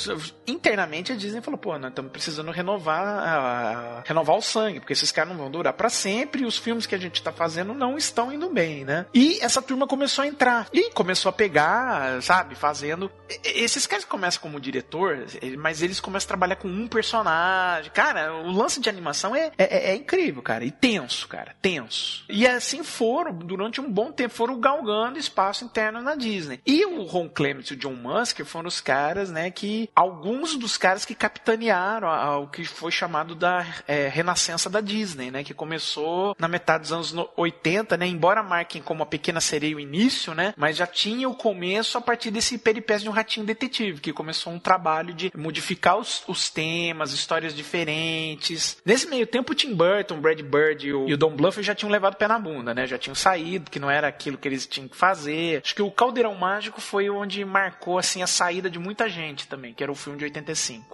Internamente 0.47 1.13
a 1.13 1.17
Disney 1.17 1.41
falou, 1.41 1.59
pô, 1.59 1.79
nós 1.79 1.91
estamos 1.91 2.11
precisando 2.13 2.51
renovar, 2.51 3.03
a- 3.07 4.03
renovar 4.07 4.37
o 4.37 4.43
sangue, 4.43 4.81
porque 4.81 4.93
esses 4.93 5.11
caras 5.13 5.31
não 5.33 5.39
vão 5.39 5.51
durar 5.51 5.73
para 5.73 5.89
sempre 5.89 6.43
e 6.43 6.47
os 6.47 6.57
filmes 6.59 6.87
que 6.87 6.95
a 6.95 6.99
gente 6.99 7.23
tá 7.23 7.33
fazendo 7.33 7.73
não 7.75 7.97
estão 7.97 8.33
indo 8.33 8.49
bem, 8.51 8.85
né? 8.85 9.07
E 9.15 9.39
essa 9.41 9.61
turma 9.63 9.87
começou 9.87 10.23
a 10.25 10.27
entrar 10.27 10.69
e 10.73 10.91
começou 10.91 11.31
a 11.31 11.33
pegar, 11.33 12.21
sabe, 12.23 12.55
fazendo. 12.55 13.11
e- 13.29 13.61
Esses 13.63 13.87
caras 13.87 14.05
começam 14.05 14.41
como 14.43 14.61
diretor, 14.61 15.25
mas 15.59 15.83
eles 15.83 16.01
começam 16.01 16.27
a 16.27 16.29
trabalhar 16.29 16.57
com 16.57 16.69
um 16.69 16.87
personagem. 16.89 17.91
Cara, 17.93 18.35
o 18.35 18.51
lance 18.51 18.81
de 18.81 18.89
animação 18.89 19.35
é, 19.35 19.51
é, 19.59 19.91
é 19.93 19.95
incrível, 19.97 20.43
cara, 20.43 20.65
e 20.65 20.71
tenso, 20.71 21.29
cara, 21.29 21.55
tenso. 21.61 22.25
E 22.29 22.47
assim 22.47 22.83
foram, 22.83 23.33
durante 23.33 23.81
um 23.81 23.91
bom 23.91 24.11
tempo, 24.13 24.35
foram 24.35 24.59
galgando 24.61 25.19
espaço 25.19 25.65
interno 25.65 26.01
na 26.01 26.15
Disney. 26.15 26.61
E 26.67 26.85
o 26.85 27.03
Ron 27.05 27.29
Clements 27.29 27.71
e 27.71 27.75
o 27.75 27.77
John 27.77 27.95
Musker 27.95 28.45
foram 28.47 28.69
os 28.69 28.81
caras, 28.91 29.31
né, 29.31 29.53
que 29.53 29.89
alguns 29.95 30.57
dos 30.57 30.77
caras 30.77 31.05
que 31.05 31.15
capitanearam 31.15 32.43
o 32.43 32.49
que 32.49 32.65
foi 32.65 32.91
chamado 32.91 33.37
da 33.37 33.65
é, 33.87 34.09
renascença 34.09 34.69
da 34.69 34.81
Disney, 34.81 35.31
né, 35.31 35.45
que 35.45 35.55
começou 35.55 36.35
na 36.41 36.49
metade 36.49 36.83
dos 36.83 36.93
anos 36.93 37.13
no- 37.13 37.29
80, 37.37 37.97
né, 37.97 38.09
embora 38.09 38.43
marquem 38.43 38.83
como 38.83 39.05
a 39.05 39.07
Pequena 39.07 39.41
Sereia 39.41 39.77
o 39.77 39.81
início, 39.81 40.35
né, 40.35 40.53
mas 40.57 40.77
já 40.77 40.89
tinha 40.89 41.29
o 41.29 41.37
começo 41.37 41.99
a 41.99 42.01
partir 42.01 42.33
desse 42.33 42.59
peripécio 42.59 43.05
de 43.05 43.09
um 43.09 43.13
ratinho 43.13 43.47
detetive, 43.47 44.01
que 44.01 44.13
começou 44.13 44.53
um 44.53 44.59
trabalho 44.59 45.15
de 45.15 45.31
modificar 45.37 45.97
os, 45.97 46.25
os 46.27 46.51
temas, 46.51 47.13
histórias 47.13 47.55
diferentes. 47.55 48.77
Nesse 48.85 49.07
meio 49.07 49.25
tempo, 49.27 49.53
o 49.53 49.55
Tim 49.55 49.73
Burton, 49.73 50.15
o 50.17 50.21
Brad 50.21 50.41
Bird 50.41 50.89
e 50.89 50.93
o, 50.93 51.09
e 51.09 51.15
o 51.15 51.17
Don 51.17 51.31
Bluth 51.37 51.63
já 51.63 51.77
tinham 51.77 51.93
levado 51.93 52.17
pé 52.17 52.27
na 52.27 52.41
bunda, 52.41 52.75
né, 52.75 52.89
já 52.89 52.99
tinham 52.99 53.15
saído, 53.15 53.71
que 53.71 53.79
não 53.79 53.89
era 53.89 54.09
aquilo 54.09 54.37
que 54.37 54.49
eles 54.49 54.67
tinham 54.67 54.89
que 54.89 54.97
fazer. 54.97 55.63
Acho 55.65 55.77
que 55.77 55.83
o 55.83 55.93
Caldeirão 55.93 56.35
Mágico 56.35 56.81
foi 56.81 57.09
onde 57.09 57.45
marcou, 57.45 57.97
assim, 57.97 58.21
a 58.21 58.27
saída 58.27 58.69
de 58.69 58.80
muita 58.81 59.09
gente 59.09 59.47
também, 59.47 59.73
que 59.75 59.83
era 59.83 59.93
o 59.93 59.95
filme 59.95 60.19
de 60.19 60.25
85. 60.25 60.85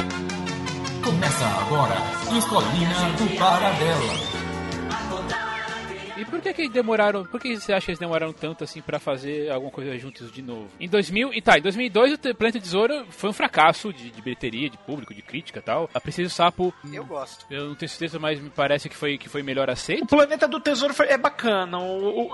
Começa 1.03 1.46
agora, 1.46 1.94
Escolinha 2.37 3.12
do 3.16 3.38
Paradela. 3.38 4.36
Por 6.30 6.40
que 6.40 6.52
que 6.52 6.68
demoraram, 6.68 7.24
por 7.24 7.40
que 7.40 7.56
você 7.58 7.72
acha 7.72 7.86
que 7.86 7.90
eles 7.92 7.98
demoraram 7.98 8.32
tanto 8.32 8.64
assim 8.64 8.80
pra 8.82 8.98
fazer 8.98 9.50
alguma 9.50 9.70
coisa 9.70 9.96
juntos 9.98 10.30
de 10.32 10.42
novo? 10.42 10.68
Em 10.80 10.88
2000, 10.88 11.32
e 11.34 11.40
tá, 11.42 11.58
em 11.58 11.62
2002 11.62 12.12
o 12.14 12.18
Planeta 12.34 12.60
Tesouro 12.60 13.06
foi 13.10 13.30
um 13.30 13.32
fracasso 13.32 13.92
de, 13.92 14.10
de 14.10 14.22
bilheteria, 14.22 14.68
de 14.70 14.78
público, 14.78 15.14
de 15.14 15.22
crítica 15.22 15.58
e 15.58 15.62
tal. 15.62 15.88
A 15.94 16.00
Princesa 16.00 16.22
e 16.22 16.26
o 16.26 16.30
Sapo, 16.30 16.74
Eu 16.92 17.04
gosto. 17.04 17.46
eu 17.50 17.68
não 17.68 17.74
tenho 17.74 17.88
certeza, 17.88 18.18
mas 18.18 18.40
me 18.40 18.50
parece 18.50 18.88
que 18.88 18.96
foi, 18.96 19.16
que 19.18 19.28
foi 19.28 19.42
melhor 19.42 19.68
O 19.68 19.72
aceito. 19.72 20.06
Planeta 20.06 20.46
do 20.48 20.60
Tesouro 20.60 20.92
foi- 20.94 21.06
é 21.08 21.18
bacana. 21.18 21.78
O, 21.78 21.82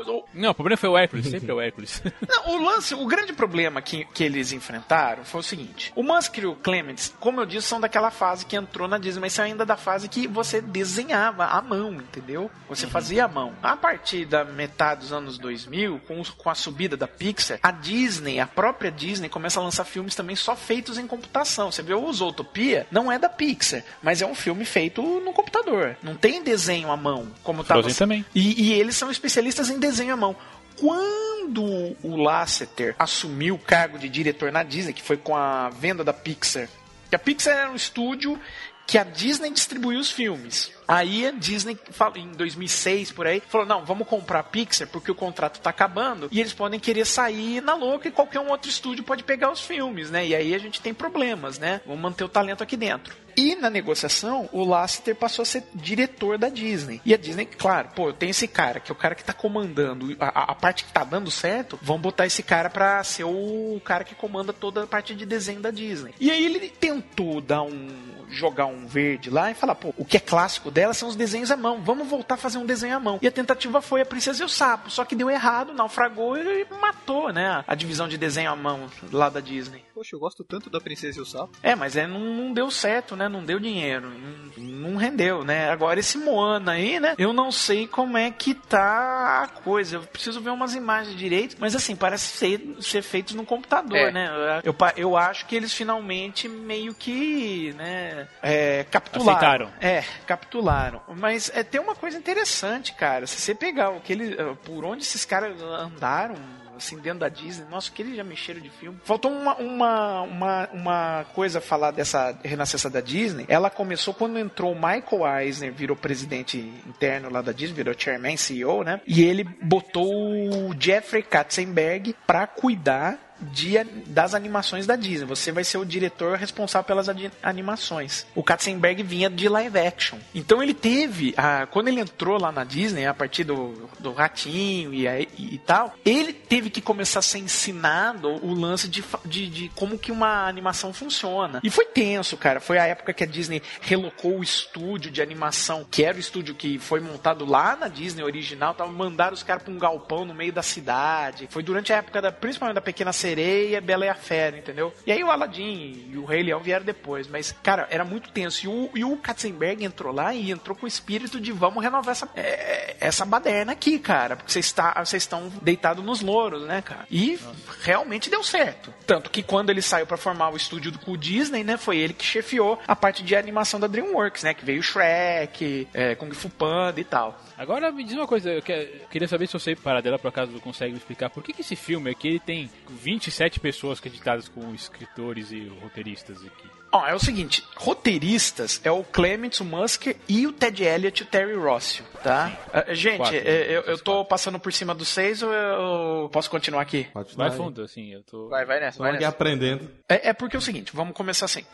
o- 0.00 0.18
o- 0.18 0.24
Não, 0.34 0.50
o 0.50 0.54
problema 0.54 0.76
foi 0.76 0.88
o 0.88 0.96
Hércules, 0.98 1.26
sempre 1.26 1.50
é 1.50 1.54
o 1.54 1.60
Hércules. 1.60 2.02
Não, 2.28 2.54
o 2.54 2.62
lance, 2.64 2.94
o 2.94 3.06
grande 3.06 3.32
problema 3.32 3.80
que, 3.82 4.04
que 4.06 4.24
eles 4.24 4.52
enfrentaram 4.52 5.24
foi 5.24 5.40
o 5.40 5.44
seguinte: 5.44 5.92
o 5.94 6.02
Musker 6.02 6.44
e 6.44 6.46
o 6.46 6.54
Clements, 6.56 7.14
como 7.20 7.40
eu 7.40 7.46
disse, 7.46 7.68
são 7.68 7.80
daquela 7.80 8.10
fase 8.10 8.46
que 8.46 8.56
entrou 8.56 8.88
na 8.88 8.98
Disney, 8.98 9.20
mas 9.20 9.32
são 9.32 9.44
ainda 9.44 9.64
da 9.66 9.76
fase 9.76 10.08
que 10.08 10.26
você 10.26 10.60
desenhava 10.60 11.44
à 11.46 11.60
mão, 11.62 11.92
entendeu? 11.94 12.50
Você 12.68 12.86
fazia 12.86 13.24
à 13.24 13.28
mão. 13.28 13.52
A 13.62 13.76
partir 13.82 14.24
da 14.24 14.44
metade 14.44 15.00
dos 15.00 15.12
anos 15.12 15.36
2000, 15.38 16.00
com, 16.06 16.22
com 16.22 16.48
a 16.48 16.54
subida 16.54 16.96
da 16.96 17.08
Pixar, 17.08 17.58
a 17.60 17.72
Disney, 17.72 18.38
a 18.38 18.46
própria 18.46 18.92
Disney, 18.92 19.28
começa 19.28 19.58
a 19.58 19.62
lançar 19.62 19.84
filmes 19.84 20.14
também 20.14 20.36
só 20.36 20.54
feitos 20.54 20.98
em 20.98 21.06
computação. 21.06 21.72
Você 21.72 21.82
vê 21.82 21.92
o 21.92 22.12
Zootopia, 22.12 22.86
não 22.92 23.10
é 23.10 23.18
da 23.18 23.28
Pixar, 23.28 23.82
mas 24.00 24.22
é 24.22 24.26
um 24.26 24.36
filme 24.36 24.64
feito 24.64 25.02
no 25.02 25.32
computador. 25.32 25.96
Não 26.00 26.14
tem 26.14 26.44
desenho 26.44 26.92
à 26.92 26.96
mão, 26.96 27.26
como 27.42 27.64
tá 27.64 27.74
Frozen 27.74 27.94
também. 27.94 28.24
e, 28.32 28.68
e 28.68 28.72
eles 28.72 28.94
são 28.94 29.10
especialistas 29.10 29.68
em 29.68 29.80
desenho 29.80 30.14
à 30.14 30.16
mão. 30.16 30.36
Quando 30.78 31.96
o 32.02 32.16
Lasseter 32.16 32.94
assumiu 32.98 33.56
o 33.56 33.58
cargo 33.58 33.98
de 33.98 34.08
diretor 34.08 34.52
na 34.52 34.62
Disney, 34.62 34.92
que 34.92 35.02
foi 35.02 35.16
com 35.16 35.36
a 35.36 35.68
venda 35.70 36.04
da 36.04 36.12
Pixar, 36.12 36.68
que 37.10 37.16
a 37.16 37.18
Pixar 37.18 37.54
era 37.54 37.70
um 37.70 37.76
estúdio 37.76 38.40
que 38.86 38.98
a 38.98 39.04
Disney 39.04 39.50
distribuiu 39.50 39.98
os 39.98 40.10
filmes. 40.10 40.70
Aí 40.86 41.26
a 41.26 41.30
Disney, 41.30 41.78
em 42.16 42.32
2006 42.32 43.12
por 43.12 43.26
aí, 43.26 43.42
falou: 43.48 43.66
não, 43.66 43.84
vamos 43.84 44.06
comprar 44.06 44.40
a 44.40 44.42
Pixar 44.42 44.88
porque 44.88 45.10
o 45.10 45.14
contrato 45.14 45.60
tá 45.60 45.70
acabando 45.70 46.28
e 46.30 46.40
eles 46.40 46.52
podem 46.52 46.78
querer 46.78 47.06
sair 47.06 47.60
na 47.62 47.74
louca 47.74 48.08
e 48.08 48.12
qualquer 48.12 48.40
um 48.40 48.50
outro 48.50 48.68
estúdio 48.68 49.04
pode 49.04 49.22
pegar 49.24 49.50
os 49.50 49.60
filmes, 49.60 50.10
né? 50.10 50.26
E 50.26 50.34
aí 50.34 50.54
a 50.54 50.58
gente 50.58 50.80
tem 50.80 50.92
problemas, 50.92 51.58
né? 51.58 51.80
Vamos 51.86 52.02
manter 52.02 52.24
o 52.24 52.28
talento 52.28 52.62
aqui 52.62 52.76
dentro. 52.76 53.14
E 53.36 53.54
na 53.54 53.70
negociação, 53.70 54.48
o 54.52 54.64
Lasseter 54.64 55.16
passou 55.16 55.42
a 55.42 55.46
ser 55.46 55.64
diretor 55.74 56.36
da 56.36 56.48
Disney. 56.48 57.00
E 57.04 57.14
a 57.14 57.16
Disney, 57.16 57.46
claro, 57.46 57.88
pô, 57.94 58.08
eu 58.08 58.12
tenho 58.12 58.30
esse 58.30 58.46
cara, 58.46 58.78
que 58.78 58.92
é 58.92 58.94
o 58.94 58.98
cara 58.98 59.14
que 59.14 59.24
tá 59.24 59.32
comandando 59.32 60.14
a, 60.20 60.52
a 60.52 60.54
parte 60.54 60.84
que 60.84 60.92
tá 60.92 61.02
dando 61.02 61.30
certo, 61.30 61.78
vamos 61.80 62.02
botar 62.02 62.26
esse 62.26 62.42
cara 62.42 62.68
pra 62.68 63.02
ser 63.02 63.24
o 63.24 63.80
cara 63.84 64.04
que 64.04 64.14
comanda 64.14 64.52
toda 64.52 64.84
a 64.84 64.86
parte 64.86 65.14
de 65.14 65.24
desenho 65.24 65.60
da 65.60 65.70
Disney. 65.70 66.14
E 66.20 66.30
aí 66.30 66.44
ele 66.44 66.68
tentou 66.68 67.40
dar 67.40 67.62
um 67.62 67.88
jogar 68.32 68.66
um 68.66 68.86
verde 68.86 69.30
lá 69.30 69.50
e 69.50 69.54
falar, 69.54 69.74
pô, 69.74 69.94
o 69.96 70.04
que 70.04 70.16
é 70.16 70.20
clássico 70.20 70.70
dela 70.70 70.94
são 70.94 71.08
os 71.08 71.16
desenhos 71.16 71.50
à 71.50 71.56
mão. 71.56 71.80
Vamos 71.82 72.08
voltar 72.08 72.34
a 72.34 72.38
fazer 72.38 72.58
um 72.58 72.66
desenho 72.66 72.96
à 72.96 73.00
mão. 73.00 73.18
E 73.22 73.26
a 73.26 73.32
tentativa 73.32 73.80
foi 73.82 74.00
a 74.00 74.06
Princesa 74.06 74.42
e 74.42 74.46
o 74.46 74.48
Sapo, 74.48 74.90
só 74.90 75.04
que 75.04 75.14
deu 75.14 75.30
errado, 75.30 75.72
naufragou 75.72 76.36
e 76.36 76.66
matou, 76.80 77.32
né, 77.32 77.64
a 77.66 77.74
divisão 77.74 78.08
de 78.08 78.16
desenho 78.16 78.50
à 78.50 78.56
mão 78.56 78.88
lá 79.12 79.28
da 79.28 79.40
Disney. 79.40 79.84
Poxa, 79.94 80.16
eu 80.16 80.20
gosto 80.20 80.42
tanto 80.42 80.70
da 80.70 80.80
Princesa 80.80 81.18
e 81.18 81.22
o 81.22 81.26
Sapo. 81.26 81.50
É, 81.62 81.74
mas 81.74 81.96
é, 81.96 82.06
não, 82.06 82.18
não 82.20 82.52
deu 82.52 82.70
certo, 82.70 83.14
né? 83.14 83.28
Não 83.28 83.44
deu 83.44 83.60
dinheiro. 83.60 84.10
Não, 84.56 84.90
não 84.92 84.96
rendeu, 84.96 85.44
né? 85.44 85.70
Agora 85.70 86.00
esse 86.00 86.16
Moana 86.18 86.72
aí, 86.72 86.98
né? 86.98 87.14
Eu 87.18 87.32
não 87.32 87.52
sei 87.52 87.86
como 87.86 88.16
é 88.16 88.30
que 88.30 88.54
tá 88.54 89.42
a 89.44 89.48
coisa. 89.48 89.96
Eu 89.96 90.02
preciso 90.02 90.40
ver 90.40 90.50
umas 90.50 90.74
imagens 90.74 91.14
direito. 91.16 91.56
Mas 91.60 91.76
assim, 91.76 91.94
parece 91.94 92.36
ser, 92.36 92.76
ser 92.80 93.02
feito 93.02 93.36
no 93.36 93.44
computador, 93.44 93.96
É. 93.98 94.10
né? 94.10 94.60
Eu, 94.64 94.74
eu 94.96 95.16
acho 95.16 95.46
que 95.46 95.54
eles 95.54 95.72
finalmente 95.72 96.48
meio 96.48 96.94
que, 96.94 97.74
né? 97.76 98.21
É, 98.42 98.84
capitularam. 98.90 99.32
Aceitaram. 99.32 99.72
É, 99.80 100.04
capitularam. 100.26 101.02
Mas 101.16 101.50
é, 101.54 101.62
tem 101.62 101.80
uma 101.80 101.94
coisa 101.94 102.16
interessante, 102.16 102.92
cara. 102.94 103.26
Se 103.26 103.40
você 103.40 103.54
pegar 103.54 103.90
o 103.90 104.00
que 104.00 104.12
ele, 104.12 104.36
por 104.64 104.84
onde 104.84 105.02
esses 105.02 105.24
caras 105.24 105.60
andaram, 105.60 106.36
assim, 106.82 106.98
dentro 106.98 107.20
da 107.20 107.28
Disney, 107.28 107.66
nossa, 107.70 107.90
que 107.90 108.02
eles 108.02 108.16
já 108.16 108.24
mexeram 108.24 108.60
de 108.60 108.68
filme. 108.70 108.98
Faltou 109.04 109.30
uma, 109.30 109.54
uma, 109.56 110.22
uma, 110.22 110.68
uma 110.72 111.26
coisa 111.34 111.58
a 111.58 111.62
falar 111.62 111.92
dessa 111.92 112.36
renascença 112.44 112.90
da 112.90 113.00
Disney. 113.00 113.44
Ela 113.48 113.70
começou 113.70 114.12
quando 114.12 114.38
entrou 114.38 114.72
o 114.72 114.74
Michael 114.74 115.40
Eisner, 115.40 115.72
virou 115.72 115.96
presidente 115.96 116.58
interno 116.86 117.30
lá 117.30 117.40
da 117.40 117.52
Disney, 117.52 117.76
virou 117.76 117.94
chairman, 117.96 118.36
CEO, 118.36 118.82
né? 118.82 119.00
E 119.06 119.22
ele 119.22 119.44
botou 119.44 120.10
o 120.10 120.74
Jeffrey 120.78 121.22
Katzenberg 121.22 122.14
pra 122.26 122.46
cuidar 122.46 123.18
de, 123.42 123.82
das 124.06 124.34
animações 124.34 124.86
da 124.86 124.96
Disney. 124.96 125.26
Você 125.26 125.50
vai 125.52 125.64
ser 125.64 125.78
o 125.78 125.84
diretor 125.84 126.36
responsável 126.36 126.86
pelas 126.86 127.08
animações. 127.42 128.26
O 128.34 128.42
Katzenberg 128.42 129.02
vinha 129.02 129.28
de 129.28 129.48
live 129.48 129.78
action. 129.78 130.18
Então 130.34 130.62
ele 130.62 130.74
teve, 130.74 131.34
a, 131.36 131.66
quando 131.66 131.88
ele 131.88 132.00
entrou 132.00 132.38
lá 132.40 132.50
na 132.52 132.64
Disney, 132.64 133.06
a 133.06 133.14
partir 133.14 133.44
do, 133.44 133.88
do 133.98 134.12
Ratinho 134.12 134.92
e, 134.94 135.06
aí- 135.06 135.28
e, 135.36 135.58
tal, 135.58 135.94
ele 136.04 136.32
teve 136.32 136.70
que 136.70 136.80
começar 136.80 137.18
a 137.18 137.22
ser 137.22 137.38
ensinado 137.38 138.28
o 138.44 138.54
lance 138.54 138.88
de, 138.88 139.04
de, 139.24 139.48
de 139.48 139.68
como 139.74 139.98
que 139.98 140.12
uma 140.12 140.46
animação 140.46 140.92
funciona. 140.92 141.60
E 141.62 141.70
foi 141.70 141.84
tenso, 141.86 142.36
cara. 142.36 142.60
Foi 142.60 142.78
a 142.78 142.86
época 142.86 143.12
que 143.12 143.24
a 143.24 143.26
Disney 143.26 143.62
relocou 143.80 144.38
o 144.38 144.42
estúdio 144.42 145.10
de 145.10 145.20
animação, 145.22 145.86
que 145.90 146.04
era 146.04 146.16
o 146.16 146.20
estúdio 146.20 146.54
que 146.54 146.78
foi 146.78 147.00
montado 147.00 147.44
lá 147.44 147.76
na 147.76 147.88
Disney 147.88 148.22
original, 148.22 148.74
tava 148.74 148.90
mandaram 148.92 149.34
os 149.34 149.42
caras 149.42 149.62
pra 149.62 149.72
um 149.72 149.78
galpão 149.78 150.24
no 150.24 150.34
meio 150.34 150.52
da 150.52 150.62
cidade. 150.62 151.48
Foi 151.50 151.62
durante 151.62 151.92
a 151.92 151.96
época 151.96 152.20
da, 152.20 152.30
principalmente 152.30 152.74
da 152.74 152.80
Pequena 152.80 153.12
Sereia, 153.12 153.31
Bela 153.80 154.06
e 154.06 154.08
a 154.08 154.14
Fera, 154.14 154.58
entendeu? 154.58 154.92
E 155.06 155.12
aí 155.12 155.22
o 155.22 155.30
Aladdin 155.30 156.10
e 156.12 156.18
o 156.18 156.24
Rei 156.24 156.42
Leão 156.42 156.60
vieram 156.60 156.84
depois, 156.84 157.26
mas 157.28 157.52
cara, 157.62 157.86
era 157.90 158.04
muito 158.04 158.30
tenso. 158.30 158.64
E 158.64 158.68
o, 158.68 158.90
e 158.94 159.04
o 159.04 159.16
Katzenberg 159.16 159.84
entrou 159.84 160.12
lá 160.12 160.34
e 160.34 160.50
entrou 160.50 160.76
com 160.76 160.84
o 160.84 160.88
espírito 160.88 161.40
de 161.40 161.52
vamos 161.52 161.82
renovar 161.82 162.12
essa 162.12 162.28
é, 162.36 162.96
essa 163.00 163.24
baderna 163.24 163.72
aqui, 163.72 163.98
cara, 163.98 164.36
porque 164.36 164.58
está, 164.58 164.94
vocês 165.04 165.22
estão 165.22 165.50
deitados 165.60 166.04
nos 166.04 166.20
louros, 166.20 166.62
né, 166.62 166.82
cara? 166.82 167.06
E 167.10 167.38
realmente 167.82 168.30
deu 168.30 168.42
certo. 168.42 168.92
Tanto 169.06 169.30
que 169.30 169.42
quando 169.42 169.70
ele 169.70 169.82
saiu 169.82 170.06
pra 170.06 170.16
formar 170.16 170.50
o 170.50 170.56
estúdio 170.56 170.92
com 170.98 171.12
o 171.12 171.18
Disney, 171.18 171.64
né, 171.64 171.76
foi 171.76 171.98
ele 171.98 172.12
que 172.12 172.24
chefiou 172.24 172.80
a 172.86 172.94
parte 172.94 173.22
de 173.22 173.34
animação 173.34 173.80
da 173.80 173.86
DreamWorks, 173.86 174.44
né, 174.44 174.54
que 174.54 174.64
veio 174.64 174.82
Shrek, 174.82 175.88
é, 175.92 176.14
Kung 176.14 176.32
Fu 176.32 176.48
Panda 176.48 177.00
e 177.00 177.04
tal. 177.04 177.40
Agora 177.62 177.92
me 177.92 178.02
diz 178.02 178.14
uma 178.16 178.26
coisa, 178.26 178.50
eu 178.50 178.60
que- 178.62 178.72
eu 178.72 179.08
queria 179.10 179.28
saber 179.28 179.46
se 179.46 179.52
você, 179.52 179.76
Paradela, 179.76 180.18
por 180.18 180.28
acaso 180.28 180.52
consegue 180.60 180.92
me 180.92 180.98
explicar 180.98 181.30
por 181.30 181.42
que, 181.42 181.52
que 181.52 181.60
esse 181.60 181.76
filme 181.76 182.10
aqui 182.10 182.26
ele 182.28 182.40
tem 182.40 182.68
27 182.90 183.60
pessoas 183.60 183.98
acreditadas 183.98 184.48
como 184.48 184.74
escritores 184.74 185.52
e 185.52 185.68
roteiristas 185.80 186.38
aqui. 186.44 186.68
Ó, 186.90 187.06
é 187.06 187.14
o 187.14 187.18
seguinte, 187.18 187.64
roteiristas 187.76 188.80
é 188.84 188.90
o 188.90 189.02
Clements, 189.04 189.60
o 189.60 189.64
Musker 189.64 190.16
e 190.28 190.46
o 190.46 190.52
Ted 190.52 190.82
Elliott 190.84 191.22
e 191.22 191.24
o 191.24 191.26
Terry 191.26 191.54
Rossio, 191.54 192.04
tá? 192.22 192.52
Ah, 192.72 192.92
gente, 192.92 193.16
Quatro, 193.18 193.36
é, 193.36 193.76
eu, 193.76 193.82
né? 193.86 193.92
eu 193.92 193.98
tô 193.98 194.24
passando 194.24 194.58
por 194.58 194.72
cima 194.72 194.94
dos 194.94 195.08
seis 195.08 195.42
ou 195.42 195.52
eu 195.52 196.28
posso 196.30 196.50
continuar 196.50 196.82
aqui? 196.82 197.04
Pode 197.12 197.34
Vai 197.34 197.50
fundo, 197.52 197.82
assim, 197.82 198.12
eu 198.12 198.22
tô... 198.24 198.48
Vai, 198.48 198.66
vai 198.66 198.80
nessa, 198.80 198.98
vai 198.98 199.12
Estamos 199.12 199.14
aqui 199.14 199.24
nessa. 199.24 199.36
aprendendo. 199.36 199.90
É, 200.08 200.28
é 200.30 200.32
porque 200.32 200.56
é 200.56 200.58
o 200.58 200.62
seguinte, 200.62 200.90
vamos 200.94 201.14
começar 201.14 201.46
assim. 201.46 201.64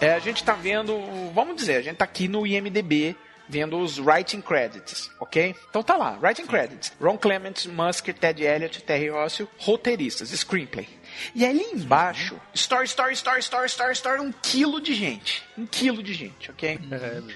É, 0.00 0.12
a 0.12 0.18
gente 0.20 0.44
tá 0.44 0.52
vendo, 0.52 0.94
vamos 1.34 1.56
dizer, 1.56 1.76
a 1.76 1.82
gente 1.82 1.96
tá 1.96 2.04
aqui 2.04 2.28
no 2.28 2.46
IMDB 2.46 3.16
vendo 3.48 3.78
os 3.78 3.98
writing 3.98 4.40
credits, 4.40 5.10
ok? 5.18 5.54
Então 5.70 5.82
tá 5.82 5.96
lá, 5.96 6.18
writing 6.20 6.46
credits. 6.46 6.92
Ron 7.00 7.16
Clements, 7.16 7.66
Musker, 7.66 8.14
Ted 8.14 8.44
Elliott, 8.44 8.82
Terry 8.82 9.08
Rossio, 9.08 9.48
roteiristas, 9.58 10.30
screenplay. 10.30 10.88
E 11.34 11.44
ali 11.44 11.62
embaixo, 11.72 12.40
story, 12.54 12.84
story, 12.86 13.14
story, 13.14 13.40
story, 13.40 13.66
story, 13.66 13.92
story, 13.92 14.20
um 14.20 14.32
quilo 14.32 14.80
de 14.80 14.94
gente. 14.94 15.47
Um 15.58 15.66
quilo 15.66 16.02
de 16.02 16.14
gente, 16.14 16.50
ok? 16.50 16.78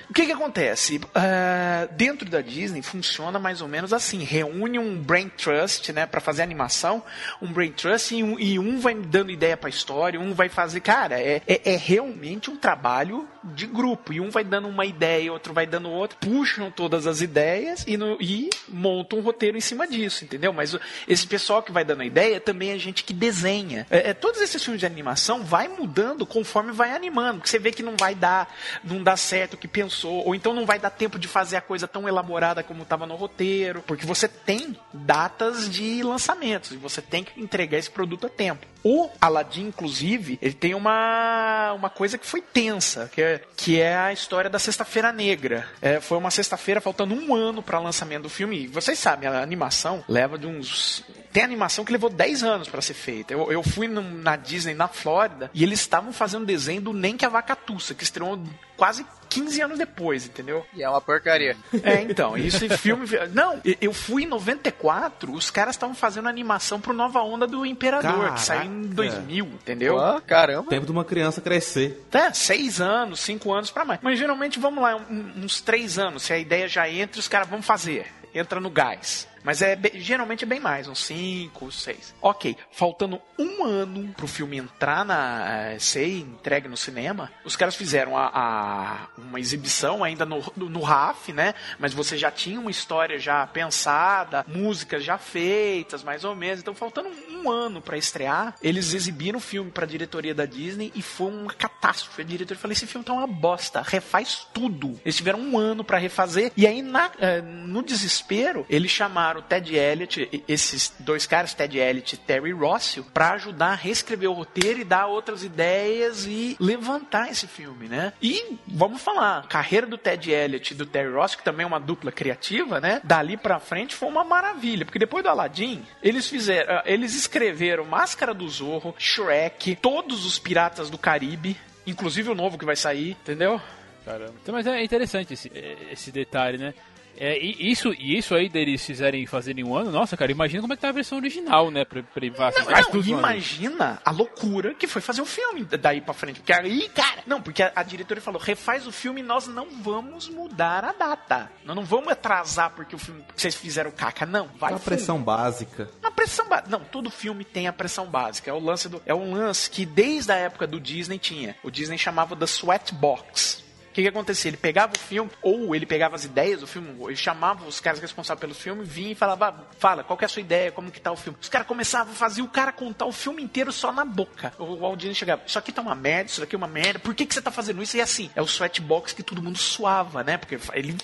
O 0.09 0.15
que 0.15 0.27
que 0.27 0.33
acontece? 0.33 1.01
Ah, 1.13 1.89
dentro 1.91 2.31
da 2.31 2.41
Disney 2.41 2.81
funciona 2.81 3.39
mais 3.39 3.61
ou 3.61 3.67
menos 3.67 3.93
assim. 3.93 4.23
Reúne 4.23 4.79
um 4.79 4.97
brain 4.97 5.29
trust, 5.29 5.93
né, 5.93 6.07
para 6.07 6.21
fazer 6.21 6.43
animação, 6.43 7.03
um 7.41 7.53
brain 7.53 7.73
trust 7.73 8.15
e 8.15 8.23
um, 8.23 8.39
e 8.39 8.59
um 8.59 8.79
vai 8.79 8.95
dando 8.95 9.33
ideia 9.33 9.57
pra 9.57 9.69
história, 9.69 10.21
um 10.21 10.33
vai 10.35 10.49
fazer, 10.49 10.81
cara, 10.81 11.21
é, 11.21 11.43
é, 11.47 11.73
é 11.73 11.77
realmente 11.77 12.49
um 12.49 12.57
trabalho 12.57 13.29
de 13.43 13.67
grupo. 13.67 14.13
E 14.13 14.21
um 14.21 14.31
vai 14.31 14.45
dando 14.45 14.69
uma 14.69 14.87
ideia, 14.87 15.33
outro 15.33 15.53
vai 15.53 15.67
dando 15.67 15.91
outra, 15.91 16.17
puxam 16.21 16.71
todas 16.71 17.07
as 17.07 17.21
ideias 17.21 17.85
e, 17.87 17.97
no, 17.97 18.17
e 18.21 18.49
montam 18.69 19.19
um 19.19 19.23
roteiro 19.23 19.57
em 19.57 19.61
cima 19.61 19.87
disso, 19.87 20.25
entendeu? 20.25 20.53
Mas 20.53 20.77
esse 21.09 21.27
pessoal 21.27 21.63
que 21.63 21.73
vai 21.73 21.85
dando 21.85 22.03
a 22.03 22.07
ideia 22.07 22.41
também 22.41 22.71
é 22.71 22.79
gente 22.79 23.03
que 23.03 23.13
desenha. 23.13 23.87
É, 23.91 24.11
é, 24.11 24.15
todos 24.15 24.41
esses 24.41 24.63
filmes 24.63 24.81
de 24.81 24.87
animação 24.87 25.43
vai 25.43 25.67
mudando 25.67 26.25
conforme 26.25 26.73
vai 26.73 26.93
animando. 26.93 27.39
Porque 27.39 27.51
você 27.51 27.59
vê 27.59 27.73
que 27.73 27.83
não 27.83 27.97
vai 28.13 28.15
dar, 28.15 28.55
não 28.85 29.03
dá 29.03 29.17
certo 29.17 29.55
o 29.55 29.57
que 29.57 29.67
pensou, 29.67 30.25
ou 30.27 30.35
então 30.35 30.53
não 30.53 30.67
vai 30.67 30.79
dar 30.79 30.91
tempo 30.91 31.19
de 31.19 31.27
fazer 31.27 31.57
a 31.57 31.61
coisa 31.61 31.89
tão 31.89 32.09
elaborada 32.09 32.63
como 32.63 32.83
estava 32.83 33.07
no 33.07 33.17
roteiro, 33.17 33.83
porque 33.87 34.07
você 34.07 34.29
tem 34.29 34.77
datas 34.93 35.69
de 35.69 36.03
lançamentos 36.03 36.73
e 36.73 36.77
você 36.77 37.01
tem 37.01 37.25
que 37.25 37.41
entregar 37.41 37.79
esse 37.79 37.91
produto 37.91 38.27
a 38.27 38.31
tempo. 38.31 38.72
O 38.85 39.09
Aladdin, 39.21 39.69
inclusive, 39.69 40.39
ele 40.43 40.55
tem 40.55 40.75
uma, 40.75 41.73
uma 41.73 41.89
coisa 41.89 42.19
que 42.19 42.27
foi 42.27 42.43
tensa, 42.43 43.09
que 43.13 43.23
é, 43.23 43.41
que 43.57 43.81
é 43.81 43.97
a 43.97 44.13
história 44.13 44.51
da 44.51 44.59
Sexta-feira 44.59 45.13
Negra. 45.13 45.69
É, 45.81 46.01
foi 46.01 46.19
uma 46.19 46.31
sexta-feira 46.31 46.81
faltando 46.81 47.15
um 47.15 47.35
ano 47.35 47.63
para 47.63 47.79
lançamento 47.79 48.25
do 48.25 48.29
filme. 48.29 48.65
E 48.65 48.67
vocês 48.67 48.99
sabem, 48.99 49.29
a 49.29 49.41
animação 49.41 50.05
leva 50.09 50.37
de 50.37 50.47
uns. 50.47 51.05
Tem 51.33 51.43
animação 51.43 51.85
que 51.85 51.93
levou 51.93 52.11
10 52.11 52.43
anos 52.43 52.69
para 52.69 52.83
ser 52.83 52.95
feita. 52.95 53.33
Eu, 53.33 53.51
eu 53.51 53.63
fui 53.63 53.89
na 53.89 54.37
Disney 54.37 54.75
na 54.75 54.89
Flórida 54.89 55.51
e 55.55 55.63
eles 55.63 55.81
estavam 55.81 56.13
fazendo 56.13 56.45
desenho 56.45 56.83
do 56.83 56.93
Nem 56.93 57.17
que 57.17 57.25
a 57.25 57.29
Vaca 57.29 57.57
Tussa, 57.57 57.95
que 57.95 58.03
estreou 58.03 58.39
quase 58.77 59.07
15 59.33 59.61
anos 59.63 59.79
depois, 59.79 60.27
entendeu? 60.27 60.65
E 60.75 60.83
é 60.83 60.89
uma 60.89 61.01
porcaria. 61.01 61.57
É, 61.83 62.03
então, 62.03 62.37
isso 62.37 62.65
em 62.65 62.69
filme. 62.71 63.07
Não, 63.33 63.61
eu 63.81 63.93
fui 63.93 64.25
em 64.25 64.27
94, 64.27 65.33
os 65.33 65.51
caras 65.51 65.75
estavam 65.75 65.95
fazendo 65.95 66.29
animação 66.29 66.81
pro 66.81 66.93
Nova 66.93 67.21
Onda 67.23 67.47
do 67.47 67.65
Imperador, 67.67 68.13
Caraca. 68.13 68.35
que 68.35 68.41
saiu 68.41 68.71
em 68.71 68.83
2000, 68.83 69.45
entendeu? 69.47 69.97
Ó, 69.97 70.21
caramba. 70.21 70.69
Tempo 70.69 70.87
de 70.87 70.93
uma 70.93 71.05
criança 71.05 71.41
crescer. 71.41 72.05
É, 72.13 72.33
seis 72.33 72.81
anos, 72.81 73.21
cinco 73.21 73.53
anos 73.53 73.71
pra 73.71 73.85
mais. 73.85 74.01
Mas 74.03 74.19
geralmente, 74.19 74.59
vamos 74.59 74.83
lá, 74.83 74.97
um- 74.97 75.45
uns 75.45 75.61
três 75.61 75.99
anos. 75.99 76.23
Se 76.25 76.33
a 76.33 76.39
ideia 76.39 76.69
já 76.69 76.89
entra, 76.89 77.19
os 77.19 77.29
caras 77.29 77.49
vão 77.49 77.63
fazer. 77.63 78.07
Entra 78.35 78.59
no 78.61 78.71
gás. 78.71 79.29
Mas 79.45 79.61
é 79.63 79.79
geralmente 79.95 80.45
é 80.45 80.47
bem 80.47 80.61
mais, 80.61 80.87
uns 80.89 81.01
cinco, 81.05 81.71
seis. 81.73 82.15
Ok, 82.21 82.57
faltando 82.71 83.21
um 83.39 83.65
ano 83.65 84.13
pro 84.17 84.27
filme 84.27 84.57
entrar 84.59 85.05
na. 85.05 85.45
eh, 85.73 85.79
ser 85.79 86.07
entregue 86.19 86.69
no 86.69 86.77
cinema, 86.77 87.31
os 87.45 87.57
caras 87.57 87.75
fizeram 87.75 88.17
a, 88.17 88.31
a- 88.33 89.07
uma 89.19 89.41
exibição 89.41 90.05
ainda 90.05 90.25
no, 90.25 90.43
no, 90.57 90.69
no 90.69 90.81
RAF, 90.83 91.33
né? 91.33 91.55
Mas 91.79 91.93
você 91.93 92.17
já 92.17 92.31
tinha 92.31 92.61
uma 92.61 92.71
história 92.71 93.19
já 93.19 93.47
pensada, 93.47 94.45
músicas 94.47 95.03
já 95.05 95.19
feitas, 95.19 96.03
mais 96.03 96.25
ou 96.25 96.35
menos. 96.37 96.61
Então, 96.61 96.75
faltando 96.75 97.09
um 97.31 97.51
ano 97.51 97.81
pra 97.81 97.97
estrear, 97.97 98.55
eles 98.63 98.95
exibiram 98.95 99.39
o 99.39 99.41
filme 99.43 99.71
pra 99.71 99.87
diretoria 99.87 100.35
da 100.35 100.47
Disney 100.47 100.93
e 100.95 101.03
foi 101.03 101.31
uma 101.33 101.53
catástrofe. 101.53 102.23
A 102.23 102.25
diretora 102.25 102.59
falou: 102.61 102.73
esse 102.73 102.87
filme 102.87 103.05
tá 103.05 103.13
uma 103.13 103.27
bosta, 103.27 103.83
refaz 103.83 104.47
tudo. 104.53 105.01
Eles 105.05 105.17
tiveram 105.17 105.41
um 105.41 105.59
ano 105.59 105.83
pra 105.83 105.99
refazer, 105.99 106.53
e 106.57 106.67
aí 106.67 106.83
na- 106.83 107.11
eh, 107.19 107.41
no 107.43 107.83
desespero, 107.83 108.65
eles 108.69 108.91
chamaram 108.91 109.32
o 109.39 109.43
Ted 109.43 109.75
Elliott, 109.75 110.45
esses 110.47 110.95
dois 110.99 111.27
caras, 111.27 111.55
Ted 111.55 111.79
Elliott 111.79 112.15
e 112.15 112.19
Terry 112.19 112.53
Rossio, 112.53 113.05
pra 113.13 113.33
ajudar 113.33 113.73
a 113.73 113.75
reescrever 113.75 114.31
o 114.31 114.35
roteiro 114.35 114.81
e 114.81 114.85
dar 114.85 115.07
outras 115.07 115.43
ideias 115.43 116.27
e 116.27 116.57
levantar 116.61 117.31
esse 117.31 117.47
filme, 117.47 117.89
né? 117.89 118.13
E 118.23 118.57
vamos 118.67 119.03
falar, 119.03 119.47
carreira 119.49 119.87
do 119.87 119.99
Ted 119.99 120.31
Elliott 120.31 120.73
e 120.73 120.77
do 120.77 120.87
Terry 120.87 121.13
Rossio, 121.13 121.39
que 121.39 121.45
também 121.45 121.65
é 121.65 121.67
uma 121.67 121.81
dupla 121.81 122.13
criativa, 122.13 122.81
né? 122.81 123.01
Dali 123.05 123.37
pra 123.37 123.59
frente 123.59 123.95
foi 123.95 124.09
uma 124.09 124.25
maravilha, 124.25 124.85
porque 124.85 124.99
depois 124.99 125.23
do 125.23 125.31
Aladdin, 125.31 125.85
eles 126.03 126.29
fizeram, 126.29 126.77
ah, 126.77 126.83
eles 126.87 127.15
escreveram 127.15 127.85
Máscara 127.85 128.33
do 128.33 128.49
Zorro, 128.49 128.95
Shrek, 128.99 129.77
todos 129.77 130.25
os 130.25 130.39
Piratas 130.39 130.91
do 130.91 130.99
Caribe, 130.99 131.57
Inclusive 131.87 132.31
o 132.31 132.35
novo 132.35 132.57
que 132.57 132.65
vai 132.65 132.77
sair, 132.77 133.11
entendeu? 133.11 133.61
Caramba. 134.05 134.35
Então, 134.43 134.55
mas 134.55 134.67
é 134.67 134.83
interessante 134.83 135.35
esse, 135.35 135.51
esse 135.91 136.11
detalhe, 136.11 136.59
né? 136.59 136.75
É, 137.17 137.39
e 137.39 137.71
isso, 137.71 137.93
e 137.99 138.17
isso 138.17 138.35
aí 138.35 138.49
deles 138.49 138.85
fizerem 138.85 139.27
fazerem 139.27 139.65
um 139.65 139.75
ano, 139.75 139.91
nossa, 139.91 140.17
cara, 140.17 140.33
imagina 140.33 140.61
como 140.61 140.73
é 140.73 140.77
que 140.77 140.83
tá 140.83 140.89
a 140.89 140.93
versão 140.93 141.19
original, 141.19 141.71
né? 141.71 141.85
Pra, 141.85 142.03
pra, 142.03 142.31
pra, 142.31 142.51
Não, 142.51 142.65
não, 142.65 143.01
um 143.01 143.19
imagina 143.19 144.01
a 144.05 144.11
loucura 144.11 144.75
que 144.75 144.87
foi 144.87 145.01
fazer 145.01 145.23
o 145.23 145.27
filme 145.27 145.65
daí 145.65 146.01
pra 146.01 146.15
frente. 146.15 146.41
Porque 146.41 146.53
aí, 146.53 146.89
cara, 146.89 147.23
não, 147.27 147.41
porque 147.41 147.63
a, 147.63 147.73
a 147.75 147.83
diretora 147.83 148.21
falou: 148.21 148.41
refaz 148.41 148.87
o 148.87 148.93
filme 148.93 149.21
e 149.21 149.25
nós 149.25 149.47
não 149.47 149.69
vamos 149.83 150.29
mudar 150.29 150.85
a 150.85 150.93
data. 150.93 151.51
Nós 151.65 151.77
não 151.77 151.85
vamos 151.85 152.09
atrasar 152.13 152.71
porque 152.71 152.95
o 152.95 152.99
filme 152.99 153.25
vocês 153.35 153.55
fizeram 153.55 153.91
caca. 153.91 154.27
Não, 154.27 154.49
vai 154.59 154.73
Uma 154.73 154.79
fundo. 154.79 154.85
pressão 154.85 155.23
básica. 155.23 155.91
A 156.03 156.11
pressão 156.11 156.49
básica. 156.49 156.71
Não, 156.71 156.81
todo 156.81 157.11
filme 157.11 157.45
tem 157.45 157.67
a 157.67 157.73
pressão 157.73 158.07
básica. 158.07 158.51
É 158.51 158.55
o 158.55 158.61
lance 158.61 158.89
do. 158.89 159.03
É 159.07 159.15
um 159.15 159.33
lance 159.33 159.71
que 159.71 159.85
desde 159.85 160.33
a 160.33 160.37
época 160.37 160.67
do 160.67 160.81
Disney 160.81 161.19
tinha. 161.19 161.57
O 161.63 161.71
Disney 161.71 161.99
chamava 161.99 162.35
da 162.35 162.47
Sweatbox. 162.47 163.63
O 163.93 163.95
que, 163.95 164.01
que 164.01 164.09
acontecia? 164.09 164.49
Ele 164.49 164.57
pegava 164.57 164.95
o 164.97 164.99
filme, 164.99 165.31
ou 165.43 165.77
ele 165.77 165.85
pegava 165.85 166.17
as 166.17 166.25
ideias 166.25 166.61
do 166.61 166.67
filme, 166.67 166.97
ele 167.05 167.15
chamava 167.15 167.67
os 167.67 167.79
caras 167.79 168.01
responsáveis 168.01 168.41
pelo 168.41 168.55
filme, 168.55 168.85
vinha 168.85 169.13
e 169.13 169.15
falava, 169.15 169.49
"Ah, 169.49 169.75
fala, 169.79 170.03
qual 170.03 170.19
é 170.23 170.25
a 170.25 170.29
sua 170.29 170.41
ideia, 170.41 170.73
como 170.73 170.91
que 170.91 170.99
tá 170.99 171.13
o 171.13 171.17
filme. 171.17 171.39
Os 171.39 171.51
caras 171.51 171.67
começavam 171.67 172.11
a 172.11 172.17
fazer 172.17 172.41
o 172.41 172.49
cara 172.49 172.73
contar 172.73 173.05
o 173.05 173.13
filme 173.13 173.43
inteiro 173.43 173.71
só 173.71 173.93
na 173.93 174.03
boca. 174.03 174.55
O 174.59 174.77
Walt 174.77 175.03
chegava, 175.13 175.43
isso 175.47 175.59
aqui 175.59 175.71
tá 175.71 175.83
uma 175.83 175.95
merda, 175.95 176.31
isso 176.31 176.43
aqui 176.43 176.55
é 176.55 176.59
uma 176.59 176.67
merda, 176.67 177.01
por 177.01 177.15
que, 177.15 177.27
que 177.27 177.35
você 177.35 177.43
tá 177.43 177.51
fazendo 177.51 177.83
isso? 177.83 177.95
E 177.99 178.01
assim, 178.01 178.31
é 178.35 178.41
o 178.41 178.47
sweatbox 178.47 179.13
que 179.13 179.23
todo 179.23 179.43
mundo 179.43 179.59
suava, 179.59 180.25
né? 180.25 180.39
Porque 180.39 180.59
ele 180.73 180.97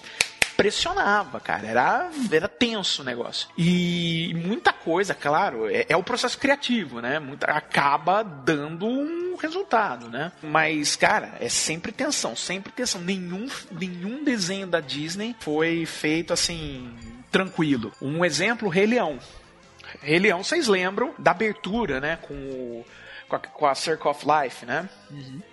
pressionava, 0.58 1.38
cara. 1.38 1.68
Era, 1.68 2.10
era 2.32 2.48
tenso 2.48 3.02
o 3.02 3.04
negócio. 3.04 3.48
E 3.56 4.34
muita 4.34 4.72
coisa, 4.72 5.14
claro, 5.14 5.70
é, 5.70 5.86
é 5.88 5.96
o 5.96 6.02
processo 6.02 6.36
criativo, 6.36 7.00
né? 7.00 7.20
Muita, 7.20 7.46
acaba 7.46 8.24
dando 8.24 8.84
um 8.84 9.36
resultado, 9.36 10.08
né? 10.08 10.32
Mas, 10.42 10.96
cara, 10.96 11.36
é 11.40 11.48
sempre 11.48 11.92
tensão, 11.92 12.34
sempre 12.34 12.72
tensão. 12.72 13.00
Nenhum, 13.00 13.46
nenhum 13.70 14.24
desenho 14.24 14.66
da 14.66 14.80
Disney 14.80 15.36
foi 15.38 15.86
feito 15.86 16.32
assim, 16.32 16.92
tranquilo. 17.30 17.92
Um 18.02 18.24
exemplo, 18.24 18.68
Rei 18.68 18.86
Leão. 18.86 19.20
Rei 20.02 20.18
Leão, 20.18 20.42
vocês 20.42 20.66
lembram 20.66 21.14
da 21.16 21.30
abertura, 21.30 22.00
né? 22.00 22.18
Com 22.20 22.34
o 22.34 22.84
com 23.28 23.36
a, 23.36 23.38
com 23.38 23.66
a 23.66 23.74
Circle 23.74 24.10
of 24.10 24.26
Life, 24.26 24.64
né? 24.64 24.88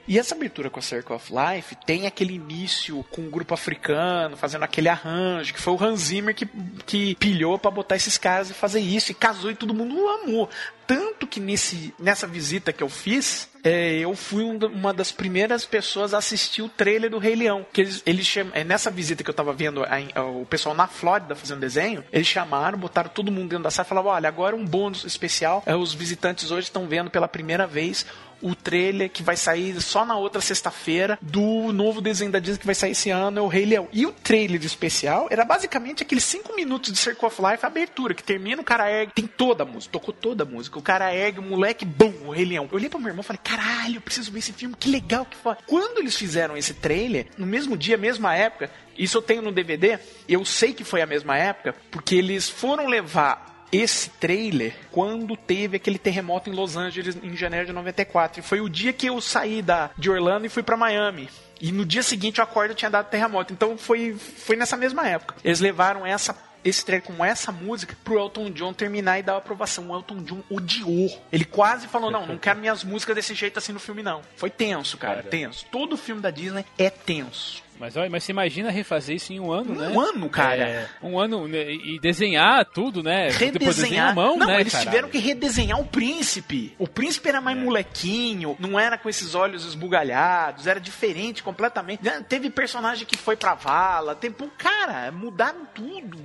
E 0.07 0.19
essa 0.19 0.35
abertura 0.35 0.69
com 0.69 0.79
a 0.79 0.81
Circle 0.83 1.15
of 1.15 1.31
Life 1.33 1.75
tem 1.85 2.05
aquele 2.05 2.33
início 2.35 3.03
com 3.11 3.21
o 3.27 3.29
grupo 3.29 3.53
africano, 3.53 4.37
fazendo 4.37 4.63
aquele 4.63 4.89
arranjo, 4.89 5.53
que 5.53 5.59
foi 5.61 5.73
o 5.73 5.83
Hans 5.83 5.99
Zimmer 6.01 6.35
que, 6.35 6.47
que 6.85 7.15
pilhou 7.15 7.57
pra 7.57 7.71
botar 7.71 7.95
esses 7.95 8.17
caras 8.17 8.49
e 8.49 8.53
fazer 8.53 8.79
isso, 8.79 9.11
e 9.11 9.15
casou 9.15 9.49
e 9.51 9.55
todo 9.55 9.73
mundo 9.73 10.07
amou. 10.07 10.49
Tanto 10.87 11.25
que 11.25 11.39
nesse, 11.39 11.93
nessa 11.97 12.27
visita 12.27 12.71
que 12.71 12.83
eu 12.83 12.89
fiz, 12.89 13.49
é, 13.63 13.93
eu 13.97 14.15
fui 14.15 14.43
um 14.43 14.55
uma 14.67 14.93
das 14.93 15.11
primeiras 15.11 15.65
pessoas 15.65 16.13
a 16.13 16.19
assistir 16.19 16.61
o 16.61 16.69
trailer 16.69 17.09
do 17.09 17.17
Rei 17.17 17.35
Leão. 17.35 17.65
Que 17.73 17.81
eles, 17.81 18.03
eles 18.05 18.25
cham- 18.27 18.51
é, 18.53 18.63
nessa 18.63 18.91
visita 18.91 19.23
que 19.23 19.29
eu 19.29 19.33
tava 19.33 19.51
vendo 19.51 19.83
a- 19.83 19.89
a- 20.13 20.23
o 20.23 20.45
pessoal 20.45 20.75
na 20.75 20.85
Flórida 20.85 21.35
fazendo 21.35 21.59
desenho, 21.59 22.03
eles 22.13 22.27
chamaram, 22.27 22.77
botaram 22.77 23.09
todo 23.09 23.31
mundo 23.31 23.49
dentro 23.49 23.63
da 23.63 23.71
sala 23.71 23.87
e 23.87 23.89
falaram: 23.89 24.09
olha, 24.09 24.27
agora 24.29 24.55
um 24.55 24.63
bônus 24.63 25.03
especial. 25.05 25.63
é, 25.65 25.75
os 25.75 25.91
visitantes 25.91 26.51
hoje 26.51 26.67
estão 26.67 26.87
vendo 26.87 27.09
pela 27.09 27.27
primeira 27.27 27.65
vez 27.65 28.05
o 28.45 28.53
trailer 28.53 29.09
que 29.09 29.23
vai 29.23 29.35
sair 29.35 29.81
só 29.81 30.05
na 30.05 30.15
outra 30.15 30.39
sexta-feira 30.39 31.17
do 31.19 31.73
novo 31.73 31.99
desenho 31.99 32.31
da 32.31 32.37
Disney 32.37 32.59
que 32.59 32.65
vai 32.67 32.75
sair 32.75 32.91
esse 32.91 33.09
ano, 33.09 33.39
é 33.39 33.41
o 33.41 33.47
Rei 33.47 33.65
Leão. 33.65 33.87
E 33.91 34.05
o 34.05 34.11
trailer 34.11 34.63
especial 34.63 35.27
era 35.31 35.43
basicamente 35.43 36.03
aqueles 36.03 36.23
5 36.25 36.55
minutos 36.55 36.91
de 36.91 36.99
Circle 36.99 37.25
of 37.25 37.41
Life, 37.41 37.65
abertura, 37.65 38.13
que 38.13 38.23
termina, 38.23 38.61
o 38.61 38.65
cara 38.65 38.87
ergue, 38.91 39.13
tem 39.13 39.25
toda 39.25 39.63
a 39.63 39.65
música, 39.65 39.91
tocou 39.91 40.13
toda 40.13 40.43
a 40.43 40.45
música, 40.45 40.77
o 40.77 40.81
cara 40.81 41.11
ergue, 41.11 41.39
o 41.39 41.43
moleque, 41.43 41.83
bum, 41.85 42.13
o 42.27 42.29
Rei 42.29 42.45
Leão. 42.45 42.69
Eu 42.71 42.77
olhei 42.77 42.87
pro 42.87 42.99
meu 42.99 43.09
irmão 43.09 43.23
e 43.23 43.25
falei, 43.25 43.39
caralho, 43.43 43.95
eu 43.95 44.01
preciso 44.01 44.31
ver 44.31 44.39
esse 44.39 44.53
filme, 44.53 44.75
que 44.79 44.91
legal 44.91 45.25
que 45.25 45.37
foi. 45.37 45.55
Quando 45.65 45.97
eles 45.97 46.15
fizeram 46.15 46.55
esse 46.55 46.75
trailer, 46.75 47.25
no 47.39 47.47
mesmo 47.47 47.75
dia, 47.75 47.97
mesma 47.97 48.35
época, 48.35 48.69
isso 48.95 49.17
eu 49.17 49.23
tenho 49.23 49.41
no 49.41 49.51
DVD, 49.51 49.97
eu 50.29 50.45
sei 50.45 50.71
que 50.71 50.83
foi 50.83 51.01
a 51.01 51.07
mesma 51.07 51.35
época, 51.35 51.73
porque 51.89 52.13
eles 52.13 52.47
foram 52.47 52.85
levar 52.85 53.54
esse 53.71 54.09
trailer 54.09 54.75
quando 54.91 55.35
teve 55.35 55.77
aquele 55.77 55.97
terremoto 55.97 56.49
em 56.49 56.53
Los 56.53 56.75
Angeles 56.75 57.17
em 57.21 57.35
janeiro 57.35 57.67
de 57.67 57.73
94. 57.73 58.39
E 58.39 58.43
foi 58.43 58.61
o 58.61 58.69
dia 58.69 58.93
que 58.93 59.07
eu 59.07 59.19
saí 59.21 59.61
da, 59.61 59.89
de 59.97 60.09
Orlando 60.09 60.45
e 60.45 60.49
fui 60.49 60.63
pra 60.63 60.77
Miami. 60.77 61.29
E 61.59 61.71
no 61.71 61.85
dia 61.85 62.03
seguinte 62.03 62.39
eu 62.39 62.43
acordo 62.43 62.71
e 62.71 62.75
tinha 62.75 62.91
dado 62.91 63.09
terremoto. 63.09 63.53
Então 63.53 63.77
foi, 63.77 64.13
foi 64.13 64.55
nessa 64.55 64.75
mesma 64.75 65.07
época. 65.07 65.35
Eles 65.43 65.59
levaram 65.59 66.05
essa 66.05 66.35
esse 66.65 66.83
trailer 66.83 67.05
com 67.05 67.23
essa 67.23 67.51
música 67.51 67.95
pro 68.03 68.17
Elton 68.17 68.49
John 68.49 68.73
terminar 68.73 69.19
e 69.19 69.23
dar 69.23 69.33
a 69.33 69.37
aprovação. 69.37 69.91
O 69.91 69.95
Elton 69.95 70.23
John 70.23 70.41
odiou. 70.49 71.21
Ele 71.31 71.45
quase 71.45 71.87
falou: 71.87 72.09
não, 72.09 72.25
não 72.25 72.37
quero 72.39 72.59
minhas 72.59 72.83
músicas 72.83 73.15
desse 73.15 73.35
jeito 73.35 73.59
assim 73.59 73.71
no 73.71 73.79
filme, 73.79 74.01
não. 74.01 74.21
Foi 74.35 74.49
tenso, 74.49 74.97
cara, 74.97 75.17
Cara. 75.17 75.29
tenso. 75.29 75.65
Todo 75.71 75.95
filme 75.95 76.21
da 76.21 76.31
Disney 76.31 76.65
é 76.77 76.89
tenso. 76.89 77.63
Mas, 77.79 77.97
olha, 77.97 78.09
mas 78.09 78.23
você 78.23 78.31
imagina 78.31 78.71
refazer 78.71 79.15
isso 79.17 79.33
em 79.33 79.39
um 79.39 79.51
ano, 79.51 79.75
né? 79.75 79.89
Um 79.89 79.99
ano, 79.99 80.29
cara. 80.29 80.63
É, 80.63 80.89
um 81.03 81.19
ano 81.19 81.47
né, 81.47 81.71
e 81.71 81.99
desenhar 81.99 82.63
tudo, 82.65 83.03
né? 83.03 83.29
Redesenhar. 83.29 84.11
à 84.11 84.13
mão, 84.13 84.37
não, 84.37 84.47
né, 84.47 84.61
eles 84.61 84.71
caralho? 84.71 84.89
tiveram 84.89 85.09
que 85.09 85.17
redesenhar 85.17 85.79
o 85.79 85.85
príncipe. 85.85 86.73
O 86.79 86.87
príncipe 86.87 87.27
era 87.27 87.41
mais 87.41 87.57
molequinho, 87.57 88.55
não 88.59 88.79
era 88.79 88.97
com 88.97 89.09
esses 89.09 89.35
olhos 89.35 89.65
esbugalhados, 89.65 90.67
era 90.67 90.79
diferente 90.79 91.43
completamente. 91.43 92.01
Teve 92.29 92.49
personagem 92.49 93.05
que 93.05 93.17
foi 93.17 93.35
pra 93.35 93.53
vala, 93.55 94.15
tem, 94.15 94.31
pô, 94.31 94.47
cara, 94.57 95.11
mudaram 95.11 95.65
tudo. 95.73 96.17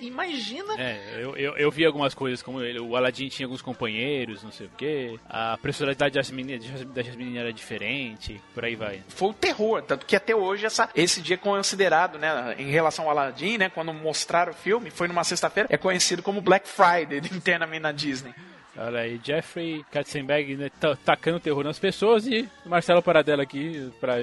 Imagina. 0.00 0.74
É, 0.80 1.18
eu, 1.20 1.36
eu, 1.36 1.56
eu 1.56 1.70
vi 1.70 1.84
algumas 1.84 2.14
coisas 2.14 2.42
como 2.42 2.62
ele, 2.62 2.78
o 2.80 2.96
Aladdin 2.96 3.28
tinha 3.28 3.46
alguns 3.46 3.62
companheiros, 3.62 4.42
não 4.42 4.52
sei 4.52 4.66
o 4.66 4.70
quê. 4.76 5.18
A 5.28 5.56
personalidade 5.58 6.14
das 6.14 6.30
meninas, 6.30 6.64
das 6.86 7.06
meninas 7.16 7.40
era 7.42 7.52
diferente, 7.52 8.40
por 8.54 8.64
aí 8.64 8.74
vai. 8.76 9.02
Foi 9.08 9.30
o 9.30 9.34
terror, 9.34 9.82
tanto 9.82 10.06
que 10.06 10.16
até 10.16 10.34
hoje 10.34 10.66
essa, 10.66 10.88
esse 10.94 11.20
dia 11.20 11.34
é 11.34 11.38
considerado, 11.38 12.18
né, 12.18 12.54
em 12.58 12.70
relação 12.70 13.04
ao 13.06 13.10
Aladdin, 13.10 13.58
né, 13.58 13.68
quando 13.68 13.92
mostraram 13.92 14.52
o 14.52 14.54
filme, 14.54 14.90
foi 14.90 15.08
numa 15.08 15.24
sexta-feira, 15.24 15.68
é 15.70 15.76
conhecido 15.76 16.22
como 16.22 16.40
Black 16.40 16.68
Friday 16.68 17.18
internamente 17.36 17.82
na 17.82 17.92
Disney. 17.92 18.34
Olha 18.76 19.00
aí, 19.00 19.20
Jeffrey 19.22 19.84
Katzenberg 19.90 20.56
né, 20.56 20.70
ta- 20.80 20.96
tacando 20.96 21.40
terror 21.40 21.64
nas 21.64 21.78
pessoas 21.78 22.26
e 22.26 22.48
Marcelo 22.64 23.02
Paradela 23.02 23.42
aqui 23.42 23.90
pra, 24.00 24.14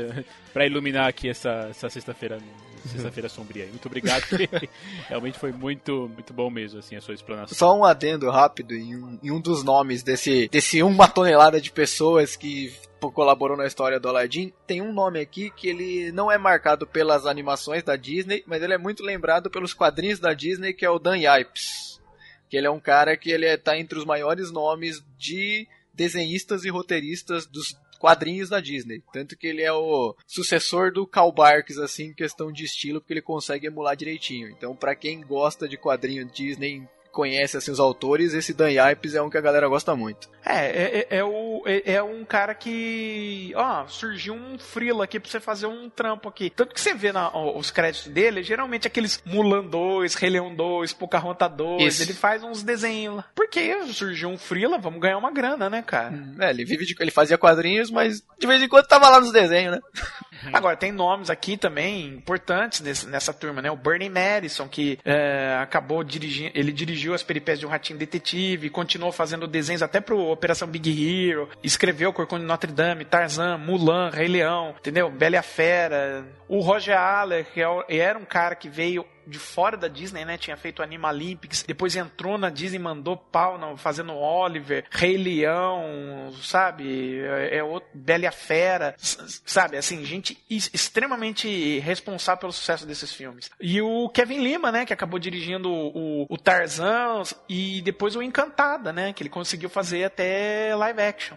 pra 0.53 0.65
iluminar 0.65 1.07
aqui 1.07 1.29
essa, 1.29 1.67
essa 1.69 1.89
sexta-feira 1.89 2.39
sexta-feira 2.85 3.29
sombria. 3.29 3.65
Muito 3.67 3.85
obrigado, 3.85 4.23
realmente 5.07 5.37
foi 5.37 5.51
muito, 5.51 6.09
muito 6.13 6.33
bom 6.33 6.49
mesmo, 6.49 6.79
assim, 6.79 6.95
a 6.95 7.01
sua 7.01 7.13
explanação. 7.13 7.57
Só 7.57 7.77
um 7.77 7.83
adendo 7.83 8.29
rápido 8.29 8.73
em 8.73 8.95
um, 8.95 9.19
em 9.23 9.31
um 9.31 9.39
dos 9.39 9.63
nomes 9.63 10.03
desse, 10.03 10.47
desse 10.49 10.81
uma 10.83 11.07
tonelada 11.07 11.59
de 11.59 11.71
pessoas 11.71 12.35
que 12.35 12.73
colaborou 12.99 13.55
na 13.55 13.67
história 13.67 13.99
do 13.99 14.09
Aladdin, 14.09 14.51
tem 14.65 14.81
um 14.81 14.91
nome 14.91 15.19
aqui 15.19 15.51
que 15.51 15.67
ele 15.67 16.11
não 16.11 16.31
é 16.31 16.37
marcado 16.37 16.87
pelas 16.87 17.25
animações 17.25 17.83
da 17.83 17.95
Disney, 17.95 18.43
mas 18.47 18.61
ele 18.63 18.73
é 18.73 18.77
muito 18.77 19.03
lembrado 19.03 19.49
pelos 19.49 19.73
quadrinhos 19.73 20.19
da 20.19 20.33
Disney, 20.33 20.73
que 20.73 20.85
é 20.85 20.89
o 20.89 20.99
Dan 20.99 21.17
Yipes. 21.17 22.01
Que 22.49 22.57
ele 22.57 22.67
é 22.67 22.71
um 22.71 22.79
cara 22.79 23.15
que 23.15 23.29
ele 23.29 23.45
é, 23.45 23.57
tá 23.57 23.77
entre 23.77 23.99
os 23.99 24.05
maiores 24.05 24.51
nomes 24.51 25.03
de 25.17 25.67
desenhistas 25.93 26.63
e 26.63 26.69
roteiristas 26.69 27.45
dos 27.45 27.75
quadrinhos 27.97 28.49
da 28.49 28.59
Disney. 28.59 29.03
Tanto 29.11 29.37
que 29.37 29.47
ele 29.47 29.61
é 29.61 29.71
o 29.71 30.15
sucessor 30.25 30.91
do 30.91 31.05
Karl 31.05 31.31
Barks, 31.31 31.77
assim, 31.77 32.05
em 32.05 32.13
questão 32.13 32.51
de 32.51 32.63
estilo, 32.63 33.01
porque 33.01 33.13
ele 33.13 33.21
consegue 33.21 33.67
emular 33.67 33.95
direitinho. 33.95 34.49
Então, 34.49 34.75
pra 34.75 34.95
quem 34.95 35.21
gosta 35.21 35.67
de 35.67 35.77
quadrinho 35.77 36.25
Disney, 36.25 36.87
conhece 37.11 37.57
assim, 37.57 37.71
os 37.71 37.79
autores, 37.79 38.33
esse 38.33 38.53
Dan 38.53 38.69
Yipes 38.71 39.15
é 39.15 39.21
um 39.21 39.29
que 39.29 39.37
a 39.37 39.41
galera 39.41 39.67
gosta 39.67 39.95
muito. 39.95 40.29
É, 40.45 40.65
é, 40.65 41.07
é- 41.09 41.17
é 41.17 41.23
o, 41.23 41.61
é, 41.65 41.93
é 41.95 42.03
um 42.03 42.23
cara 42.23 42.53
que. 42.55 43.51
Ó, 43.55 43.85
surgiu 43.87 44.33
um 44.33 44.57
frila 44.57 45.03
aqui 45.03 45.19
pra 45.19 45.29
você 45.29 45.39
fazer 45.39 45.65
um 45.67 45.89
trampo 45.89 46.29
aqui. 46.29 46.49
Tanto 46.49 46.73
que 46.73 46.79
você 46.81 46.93
vê 46.93 47.11
na- 47.11 47.29
ó, 47.33 47.57
os 47.57 47.69
créditos 47.71 48.11
dele, 48.11 48.41
geralmente 48.43 48.87
aqueles 48.87 49.21
Mulan 49.25 49.63
2, 49.65 50.13
Rei 50.15 50.29
Leão 50.29 50.55
2, 50.55 50.93
Pocahontas 50.93 51.51
2. 51.51 51.93
Isso. 51.95 52.03
Ele 52.03 52.13
faz 52.13 52.43
uns 52.43 52.63
desenhos 52.63 53.17
lá. 53.17 53.25
Porque 53.35 53.83
surgiu 53.93 54.29
um 54.29 54.37
frila, 54.37 54.77
vamos 54.77 55.01
ganhar 55.01 55.17
uma 55.17 55.31
grana, 55.31 55.69
né, 55.69 55.81
cara? 55.85 56.13
É, 56.39 56.49
ele 56.49 56.63
vive 56.63 56.85
de, 56.85 56.95
ele 56.99 57.11
fazia 57.11 57.37
quadrinhos, 57.37 57.91
mas 57.91 58.23
de 58.39 58.47
vez 58.47 58.61
em 58.61 58.67
quando 58.69 58.87
tava 58.87 59.09
lá 59.09 59.19
nos 59.19 59.31
desenhos, 59.31 59.73
né? 59.75 59.79
Agora, 60.53 60.75
tem 60.77 60.91
nomes 60.91 61.29
aqui 61.29 61.57
também 61.57 62.05
importantes 62.07 62.81
nesse- 62.81 63.07
nessa 63.07 63.33
turma, 63.33 63.61
né? 63.61 63.71
O 63.71 63.75
Bernie 63.75 64.09
Madison, 64.09 64.67
que 64.67 64.99
é, 65.05 65.57
acabou 65.61 66.03
dirigindo, 66.03 66.51
ele 66.55 66.71
dirigiu 66.71 67.13
as 67.13 67.23
peripécias 67.23 67.59
de 67.61 67.65
um 67.65 67.69
ratinho 67.69 67.99
detetive, 67.99 68.69
continuou 68.69 69.11
fazendo 69.11 69.47
desenhos 69.47 69.81
até 69.83 69.99
pro 69.99 70.19
Operação 70.29 70.67
Big 70.67 70.89
Hero, 71.29 71.49
escreveu 71.63 72.11
Corcunda 72.13 72.41
de 72.41 72.47
Notre 72.47 72.71
Dame, 72.71 73.05
Tarzan, 73.05 73.57
Mulan, 73.57 74.09
Rei 74.09 74.27
Leão, 74.27 74.75
entendeu? 74.79 75.09
Bela 75.09 75.35
e 75.35 75.39
a 75.39 75.43
Fera. 75.43 76.25
O 76.47 76.59
Roger 76.61 76.97
Allers, 76.97 77.47
que 77.53 77.61
é 77.61 77.97
era 77.99 78.17
um 78.17 78.25
cara 78.25 78.55
que 78.55 78.69
veio 78.69 79.05
de 79.27 79.37
fora 79.39 79.75
da 79.77 79.87
Disney, 79.87 80.23
né? 80.25 80.37
Tinha 80.37 80.55
feito 80.57 80.81
Animalimpics, 80.81 81.63
depois 81.63 81.95
entrou 81.95 82.37
na 82.37 82.49
Disney, 82.49 82.79
mandou 82.79 83.17
pau 83.17 83.57
no- 83.57 83.75
fazendo 83.77 84.13
Oliver, 84.15 84.85
Rei 84.89 85.17
Leão, 85.17 86.31
sabe? 86.41 87.19
É, 87.19 87.57
é 87.57 87.63
outro, 87.63 87.89
Bela 87.93 88.23
e 88.23 88.27
a 88.27 88.31
Fera, 88.31 88.95
sabe? 88.97 89.77
Assim, 89.77 90.03
gente 90.05 90.37
extremamente 90.49 91.79
responsável 91.79 92.39
pelo 92.41 92.53
sucesso 92.53 92.85
desses 92.85 93.13
filmes. 93.13 93.49
E 93.59 93.81
o 93.81 94.09
Kevin 94.09 94.39
Lima, 94.41 94.71
né? 94.71 94.85
Que 94.85 94.93
acabou 94.93 95.19
dirigindo 95.19 95.69
o, 95.69 96.25
o 96.29 96.37
Tarzan 96.37 97.21
e 97.49 97.81
depois 97.81 98.15
o 98.15 98.21
Encantada, 98.21 98.93
né? 98.93 99.13
Que 99.13 99.23
ele 99.23 99.29
conseguiu 99.29 99.69
fazer 99.69 100.03
até 100.05 100.73
live 100.75 101.01
action. 101.01 101.35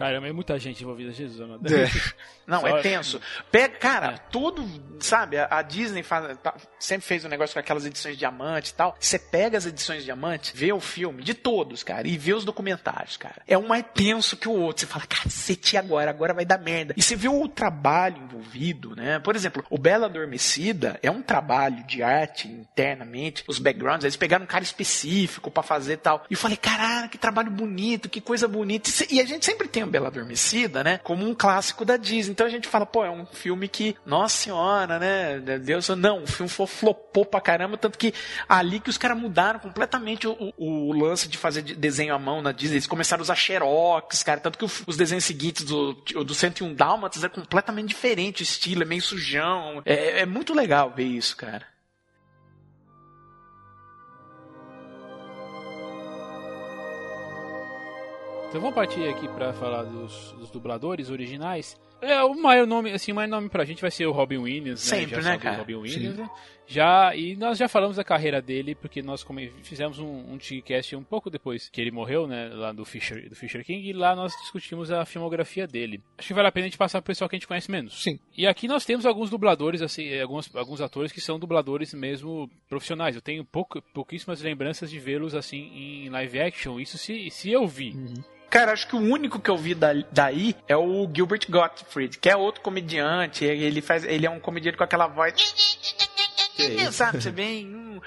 Caramba, 0.00 0.28
é 0.28 0.32
muita 0.32 0.58
gente 0.58 0.82
envolvida, 0.82 1.12
Jesus, 1.12 1.38
amado. 1.42 1.60
Não, 2.46 2.62
Só- 2.62 2.78
é 2.78 2.80
tenso. 2.80 3.20
Pega, 3.52 3.76
cara, 3.76 4.06
É. 4.14 4.18
tudo, 4.32 4.66
sabe, 4.98 5.36
a, 5.38 5.60
Disney 5.60 6.02
faz- 6.02 6.38
tá- 6.38 6.54
sempre 6.78 7.06
fez 7.06 7.22
um 7.24 7.28
negócio 7.28 7.52
com 7.52 7.60
aquelas 7.60 7.84
edições 7.84 8.16
diamante 8.16 8.70
e 8.70 8.74
tal. 8.74 8.96
Você 8.98 9.18
pega 9.18 9.58
as 9.58 9.66
edições 9.66 10.02
diamante, 10.02 10.52
vê 10.56 10.72
o 10.72 10.80
filme 10.80 11.22
de 11.22 11.34
todos, 11.34 11.82
cara, 11.82 12.08
e 12.08 12.16
vê 12.16 12.32
os 12.32 12.44
documentários, 12.46 13.18
cara. 13.18 13.42
É 13.46 13.58
um 13.58 13.68
mais 13.68 13.84
tenso 13.94 14.38
que 14.38 14.48
o 14.48 14.52
outro. 14.52 14.80
Você 14.80 14.86
fala, 14.86 15.04
cacete, 15.06 15.76
agora? 15.76 16.10
Agora 16.10 16.32
vai 16.32 16.46
dar 16.46 16.58
merda. 16.58 16.94
E 16.96 17.02
você 17.02 17.14
vê 17.14 17.28
o 17.28 17.46
trabalho 17.46 18.16
envolvido, 18.22 18.96
né? 18.96 19.18
Por 19.18 19.36
exemplo, 19.36 19.62
o 19.68 19.76
Bela 19.76 20.06
Adormecida 20.06 20.98
é 21.02 21.10
um 21.10 21.20
trabalho 21.20 21.84
de 21.86 22.02
arte 22.02 22.48
internamente, 22.48 23.44
os 23.46 23.58
backgrounds, 23.58 24.04
eles 24.04 24.16
pegaram 24.16 24.44
um 24.44 24.48
cara 24.48 24.64
específico 24.64 25.50
pra 25.50 25.62
fazer 25.62 25.98
tal. 25.98 26.24
E 26.30 26.32
eu 26.34 26.38
falei, 26.38 26.56
caralho, 26.56 27.08
que 27.10 27.18
trabalho 27.18 27.50
bonito, 27.50 28.08
que 28.08 28.20
coisa 28.20 28.48
bonita. 28.48 28.88
E 29.10 29.20
a 29.20 29.24
gente 29.26 29.44
sempre 29.44 29.68
tem 29.68 29.89
Bela 29.90 30.08
Adormecida, 30.08 30.82
né? 30.84 30.98
Como 31.02 31.26
um 31.28 31.34
clássico 31.34 31.84
da 31.84 31.96
Disney. 31.96 32.32
Então 32.32 32.46
a 32.46 32.50
gente 32.50 32.68
fala, 32.68 32.86
pô, 32.86 33.04
é 33.04 33.10
um 33.10 33.26
filme 33.26 33.68
que, 33.68 33.96
nossa 34.06 34.36
senhora, 34.36 34.98
né? 34.98 35.38
Deus, 35.58 35.88
não, 35.90 36.22
o 36.22 36.26
filme 36.26 36.48
flopou 36.50 37.24
pra 37.24 37.40
caramba, 37.40 37.76
tanto 37.76 37.98
que 37.98 38.12
ali 38.48 38.80
que 38.80 38.88
os 38.90 38.96
caras 38.98 39.18
mudaram 39.18 39.58
completamente 39.60 40.26
o, 40.26 40.52
o- 40.56 40.88
o 40.88 40.92
lance 40.92 41.28
de 41.28 41.36
fazer 41.36 41.62
de- 41.62 41.74
desenho 41.74 42.14
à 42.14 42.18
mão 42.18 42.40
na 42.40 42.52
Disney. 42.52 42.76
Eles 42.76 42.86
começaram 42.86 43.20
a 43.20 43.24
usar 43.24 43.34
xerox, 43.34 44.22
cara. 44.22 44.40
Tanto 44.40 44.58
que 44.58 44.64
os 44.64 44.96
desenhos 44.96 45.24
seguintes 45.24 45.64
do, 45.64 45.92
do 46.24 46.34
101 46.34 46.74
Dálmatas 46.74 47.24
é 47.24 47.28
completamente 47.28 47.88
diferente 47.88 48.42
o 48.42 48.44
estilo, 48.44 48.82
é 48.82 48.86
meio 48.86 49.02
sujão. 49.02 49.82
É, 49.84 50.20
é 50.20 50.26
muito 50.26 50.54
legal 50.54 50.92
ver 50.94 51.04
isso, 51.04 51.36
cara. 51.36 51.69
Então 58.50 58.60
vamos 58.60 58.74
partir 58.74 59.08
aqui 59.08 59.28
pra 59.28 59.52
falar 59.52 59.84
dos, 59.84 60.32
dos 60.32 60.50
dubladores 60.50 61.08
originais. 61.08 61.80
É, 62.02 62.20
o 62.24 62.34
maior 62.34 62.66
nome, 62.66 62.90
assim, 62.90 63.12
o 63.12 63.14
maior 63.14 63.28
nome 63.28 63.48
pra 63.48 63.64
gente 63.64 63.80
vai 63.80 63.92
ser 63.92 64.06
o 64.06 64.10
Robin 64.10 64.38
Williams, 64.38 64.90
né? 64.90 64.98
Sempre, 64.98 65.22
né, 65.22 65.38
cara? 65.38 65.58
Robin 65.58 65.76
Williams, 65.76 66.16
né? 66.16 66.28
Já, 66.66 67.14
e 67.14 67.36
nós 67.36 67.58
já 67.58 67.68
falamos 67.68 67.96
da 67.96 68.02
carreira 68.02 68.42
dele, 68.42 68.74
porque 68.74 69.02
nós 69.02 69.24
fizemos 69.62 70.00
um, 70.00 70.32
um 70.32 70.36
Tigcast 70.36 70.96
um 70.96 71.04
pouco 71.04 71.30
depois 71.30 71.68
que 71.68 71.80
ele 71.80 71.92
morreu, 71.92 72.26
né? 72.26 72.48
Lá 72.48 72.72
do 72.72 72.84
Fisher, 72.84 73.28
do 73.28 73.36
Fisher 73.36 73.64
King, 73.64 73.88
e 73.88 73.92
lá 73.92 74.16
nós 74.16 74.32
discutimos 74.40 74.90
a 74.90 75.04
filmografia 75.04 75.68
dele. 75.68 76.02
Acho 76.18 76.26
que 76.26 76.34
vale 76.34 76.48
a 76.48 76.52
pena 76.52 76.66
a 76.66 76.68
gente 76.70 76.78
passar 76.78 77.00
pro 77.00 77.06
pessoal 77.06 77.28
que 77.28 77.36
a 77.36 77.38
gente 77.38 77.46
conhece 77.46 77.70
menos. 77.70 78.02
Sim. 78.02 78.18
E 78.36 78.48
aqui 78.48 78.66
nós 78.66 78.84
temos 78.84 79.06
alguns 79.06 79.30
dubladores, 79.30 79.80
assim, 79.80 80.08
eh, 80.08 80.22
alguns, 80.22 80.52
alguns 80.56 80.80
atores 80.80 81.12
que 81.12 81.20
são 81.20 81.38
dubladores 81.38 81.94
mesmo 81.94 82.50
profissionais. 82.68 83.14
Eu 83.14 83.22
tenho 83.22 83.44
pouco, 83.44 83.80
pouquíssimas 83.94 84.42
lembranças 84.42 84.90
de 84.90 84.98
vê-los 84.98 85.36
assim 85.36 85.70
em 85.72 86.08
live 86.08 86.40
action. 86.40 86.80
Isso 86.80 86.98
se, 86.98 87.30
se 87.30 87.52
eu 87.52 87.64
vi. 87.64 87.94
Cara, 88.50 88.72
acho 88.72 88.88
que 88.88 88.96
o 88.96 88.98
único 89.00 89.38
que 89.38 89.48
eu 89.48 89.56
vi 89.56 89.74
da- 89.74 89.92
daí 90.10 90.56
é 90.66 90.76
o 90.76 91.08
Gilbert 91.14 91.46
Gottfried, 91.48 92.18
que 92.18 92.28
é 92.28 92.36
outro 92.36 92.60
comediante. 92.60 93.44
Ele 93.44 93.80
faz, 93.80 94.04
ele 94.04 94.26
é 94.26 94.30
um 94.30 94.40
comediante 94.40 94.76
com 94.76 94.82
aquela 94.84 95.06
voz. 95.06 95.34
Sabe, 96.92 97.22
você 97.22 97.30
vem 97.30 98.00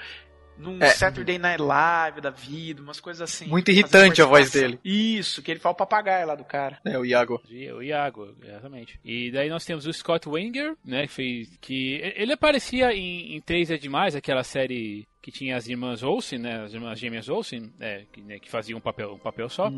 num, 0.58 0.82
É. 0.82 0.88
Saturday 0.90 1.38
Night 1.38 1.60
Live 1.62 2.20
da 2.20 2.30
vida, 2.30 2.80
umas 2.82 3.00
coisas 3.00 3.20
assim. 3.22 3.46
Muito 3.46 3.70
irritante 3.70 4.20
a 4.22 4.26
voz 4.26 4.50
dele. 4.50 4.78
Isso, 4.84 5.42
que 5.42 5.50
ele 5.50 5.60
fala 5.60 5.72
o 5.74 5.76
papagaio 5.76 6.26
lá 6.26 6.34
do 6.34 6.44
cara. 6.44 6.78
É, 6.84 6.98
o 6.98 7.04
Iago. 7.04 7.40
O 7.50 7.82
Iago, 7.82 8.34
exatamente. 8.42 8.98
E 9.04 9.30
daí 9.30 9.48
nós 9.48 9.64
temos 9.64 9.86
o 9.86 9.92
Scott 9.92 10.28
Wenger, 10.28 10.74
né, 10.84 11.06
que 11.06 11.12
fez 11.12 11.48
que 11.60 12.00
ele 12.16 12.32
aparecia 12.32 12.92
em, 12.92 13.34
em 13.36 13.40
Três 13.40 13.70
é 13.70 13.76
Demais, 13.76 14.14
aquela 14.14 14.42
série 14.44 15.06
que 15.20 15.32
tinha 15.32 15.56
as 15.56 15.66
irmãs 15.66 16.02
Olsen, 16.02 16.38
né, 16.38 16.64
as 16.64 16.74
irmãs 16.74 16.98
gêmeas 16.98 17.28
Olsen, 17.30 17.72
é, 17.80 18.04
que, 18.12 18.20
né, 18.20 18.38
que 18.38 18.50
faziam 18.50 18.76
um 18.78 18.80
papel, 18.80 19.14
um 19.14 19.18
papel 19.18 19.48
só. 19.48 19.70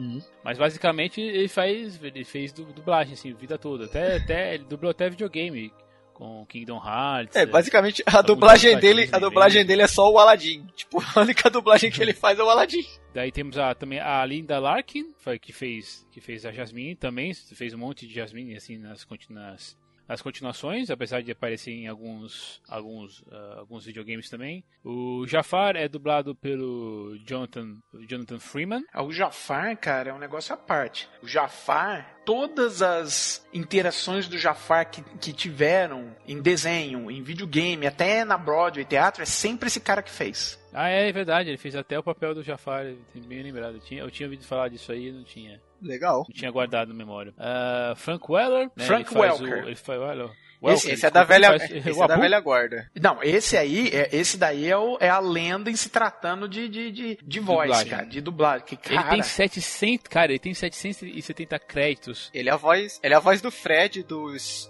Mas 0.42 0.58
basicamente 0.58 1.20
ele 1.20 1.46
faz, 1.48 2.02
ele 2.02 2.24
fez 2.24 2.52
du- 2.52 2.64
dublagem 2.72 3.12
assim, 3.14 3.32
a 3.32 3.36
vida 3.36 3.56
toda. 3.56 3.84
Até, 3.84 4.16
até 4.16 4.54
ele 4.54 4.64
dublou 4.64 4.90
até 4.90 5.08
videogame 5.08 5.72
com 6.16 6.46
Kingdom 6.46 6.78
Hearts. 6.82 7.36
É, 7.36 7.44
basicamente 7.44 8.02
a 8.06 8.22
dublagem 8.22 8.78
dele, 8.78 9.06
a 9.12 9.18
dublagem 9.18 9.66
dele 9.66 9.82
é 9.82 9.86
só 9.86 10.10
o 10.10 10.18
Aladdin. 10.18 10.66
Tipo, 10.74 11.04
a 11.14 11.20
única 11.20 11.48
dublagem 11.50 11.90
que 11.90 12.00
ele 12.00 12.14
faz 12.14 12.38
é 12.38 12.42
o 12.42 12.48
Aladdin. 12.48 12.86
Daí 13.12 13.30
temos 13.30 13.58
a, 13.58 13.74
também 13.74 14.00
a 14.00 14.24
Linda 14.24 14.58
Larkin, 14.58 15.12
foi, 15.18 15.38
que 15.38 15.52
fez 15.52 16.06
que 16.10 16.18
fez 16.18 16.46
a 16.46 16.52
Jasmine 16.52 16.96
também, 16.96 17.34
fez 17.34 17.74
um 17.74 17.78
monte 17.78 18.06
de 18.06 18.14
Jasmine 18.14 18.56
assim 18.56 18.78
nas, 18.78 19.06
nas, 19.28 19.76
nas 20.08 20.22
continuações, 20.22 20.90
apesar 20.90 21.22
de 21.22 21.32
aparecer 21.32 21.72
em 21.72 21.88
alguns 21.88 22.60
alguns 22.68 23.24
ah, 23.30 23.56
alguns 23.58 23.84
videogames 23.84 24.28
também. 24.28 24.64
O 24.84 25.26
Jafar 25.26 25.76
é 25.76 25.88
dublado 25.88 26.34
pelo 26.34 27.16
Jonathan 27.24 27.78
Jonathan 28.08 28.38
Freeman. 28.38 28.84
O 28.94 29.12
Jafar, 29.12 29.76
cara, 29.76 30.10
é 30.10 30.14
um 30.14 30.18
negócio 30.18 30.54
à 30.54 30.56
parte. 30.56 31.08
O 31.22 31.28
Jafar, 31.28 32.16
todas 32.24 32.82
as 32.82 33.46
interações 33.52 34.28
do 34.28 34.38
Jafar 34.38 34.90
que, 34.90 35.02
que 35.20 35.32
tiveram 35.32 36.14
em 36.26 36.40
desenho, 36.40 37.10
em 37.10 37.22
videogame, 37.22 37.86
até 37.86 38.24
na 38.24 38.36
Broadway, 38.36 38.84
teatro, 38.84 39.22
é 39.22 39.26
sempre 39.26 39.68
esse 39.68 39.80
cara 39.80 40.02
que 40.02 40.10
fez. 40.10 40.58
Ah, 40.78 40.88
é 40.88 41.10
verdade, 41.10 41.48
ele 41.48 41.56
fez 41.56 41.74
até 41.74 41.98
o 41.98 42.02
papel 42.02 42.34
do 42.34 42.42
Jafar, 42.42 42.84
bem 43.14 43.42
lembrado. 43.42 43.76
Eu 43.76 43.80
tinha, 43.80 44.02
eu 44.02 44.10
tinha 44.10 44.26
ouvido 44.26 44.44
falar 44.44 44.68
disso 44.68 44.92
aí, 44.92 45.10
não 45.10 45.24
tinha, 45.24 45.58
Legal. 45.80 46.26
não 46.28 46.34
tinha 46.34 46.50
guardado 46.50 46.88
na 46.88 46.94
memória. 46.94 47.32
Ah, 47.38 47.94
Frank 47.96 48.30
Weller, 48.30 48.70
né, 48.76 48.84
Frank 48.84 49.16
Welker. 49.16 49.64
O, 49.64 49.68
ele 49.68 49.74
faz, 49.74 49.98
olha, 49.98 50.30
Esse, 50.74 50.90
esse 50.92 51.06
é 51.06 51.10
da 51.10 51.20
ele 51.20 51.28
velha, 51.28 51.48
faz- 51.58 51.70
esse 51.70 52.02
é 52.02 52.06
da 52.06 52.16
velha 52.16 52.40
guarda. 52.40 52.90
Não, 53.00 53.22
esse 53.22 53.56
aí, 53.56 53.88
é, 53.92 54.08
esse 54.12 54.36
daí 54.36 54.68
é, 54.70 54.76
o- 54.76 54.96
é 55.00 55.08
a 55.08 55.18
lenda 55.18 55.70
em 55.70 55.76
se 55.76 55.88
tratando 55.88 56.48
de, 56.48 56.68
de, 56.68 56.90
de, 56.92 57.18
de 57.22 57.40
voz, 57.40 57.68
Dublagem. 57.68 57.90
cara, 57.90 58.06
de 58.06 58.20
dublagem. 58.20 58.66
Que, 58.66 58.74
Ele 58.88 58.96
cara, 58.96 59.10
tem 59.10 59.22
700, 59.22 60.06
cara, 60.08 60.32
ele 60.32 60.38
tem 60.38 60.54
770 60.54 61.58
créditos. 61.58 62.30
Ele 62.34 62.48
é 62.48 62.52
a 62.52 62.56
voz, 62.56 62.98
ele 63.02 63.14
é 63.14 63.16
a 63.16 63.20
voz 63.20 63.40
do 63.40 63.50
Fred 63.50 64.02
do 64.02 64.26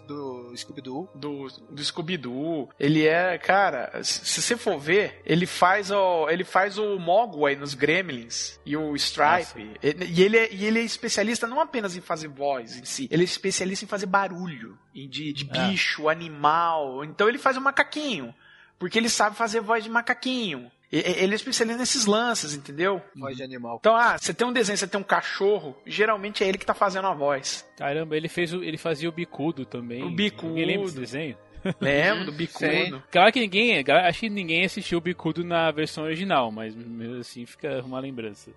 do 0.06 0.52
Scooby-Doo. 0.56 1.08
do, 1.14 1.48
do 1.70 1.84
Scooby-Doo. 1.84 2.68
Ele 2.78 3.06
é, 3.06 3.38
cara, 3.38 4.02
se 4.02 4.40
você 4.42 4.56
for 4.56 4.78
ver, 4.78 5.20
ele 5.24 5.46
faz 5.46 5.90
o, 5.90 6.28
ele 6.28 6.44
faz 6.44 6.78
o 6.78 6.98
Mogwai 6.98 7.56
nos 7.56 7.74
Gremlins 7.74 8.58
e 8.64 8.76
o 8.76 8.94
Stripe. 8.96 9.70
Ele- 9.82 10.06
E 10.06 10.22
ele, 10.22 10.36
é, 10.38 10.48
e 10.52 10.64
ele 10.64 10.78
é 10.80 10.82
especialista 10.82 11.46
não 11.46 11.60
apenas 11.60 11.96
em 11.96 12.00
fazer 12.00 12.28
voz 12.28 12.76
em 12.76 12.84
si, 12.84 13.08
ele 13.10 13.22
é 13.22 13.24
especialista 13.24 13.84
em 13.84 13.88
fazer 13.88 14.06
barulho, 14.06 14.78
de, 15.06 15.32
de 15.32 15.48
Ah. 15.52 15.66
bicho, 15.68 16.08
animal. 16.08 17.04
Então 17.04 17.28
ele 17.28 17.38
faz 17.38 17.56
o 17.56 17.60
macaquinho, 17.60 18.32
porque 18.78 18.96
ele 18.98 19.08
sabe 19.08 19.34
fazer 19.36 19.60
voz 19.60 19.82
de 19.82 19.90
macaquinho. 19.90 20.70
E- 20.92 20.98
Ele 20.98 21.32
é 21.32 21.34
especialista 21.34 21.76
nesses 21.80 22.06
lances, 22.06 22.54
entendeu? 22.54 23.02
Voz 23.16 23.36
de 23.36 23.42
animal. 23.42 23.78
Então, 23.80 23.96
ah, 23.96 24.16
você 24.16 24.32
tem 24.32 24.46
um 24.46 24.52
desenho, 24.52 24.78
você 24.78 24.86
tem 24.86 25.00
um 25.00 25.04
cachorro, 25.04 25.76
geralmente 25.84 26.44
é 26.44 26.48
ele 26.48 26.56
que 26.58 26.64
tá 26.64 26.74
fazendo 26.74 27.08
a 27.08 27.12
voz. 27.12 27.68
Caramba, 27.76 28.16
ele 28.16 28.28
fez 28.28 28.52
o, 28.52 28.62
ele 28.62 28.78
fazia 28.78 29.08
o 29.08 29.12
bicudo 29.12 29.66
também. 29.66 30.04
O 30.04 30.10
Bicudo. 30.10 30.50
Ninguém 30.50 30.66
lembra 30.66 30.84
desse 30.84 30.96
desenho? 31.00 31.36
Lembra 31.80 32.24
do 32.24 32.32
bicudo? 32.32 33.02
Claro 33.10 33.32
que 33.32 33.40
ninguém, 33.40 33.84
acho 33.88 34.20
que 34.20 34.28
ninguém 34.28 34.64
assistiu 34.64 34.98
o 34.98 35.00
bicudo 35.00 35.44
na 35.44 35.70
versão 35.70 36.04
original, 36.04 36.50
mas 36.50 36.74
mesmo 36.74 37.20
assim 37.20 37.44
fica 37.46 37.82
uma 37.82 37.98
lembrança. 37.98 38.50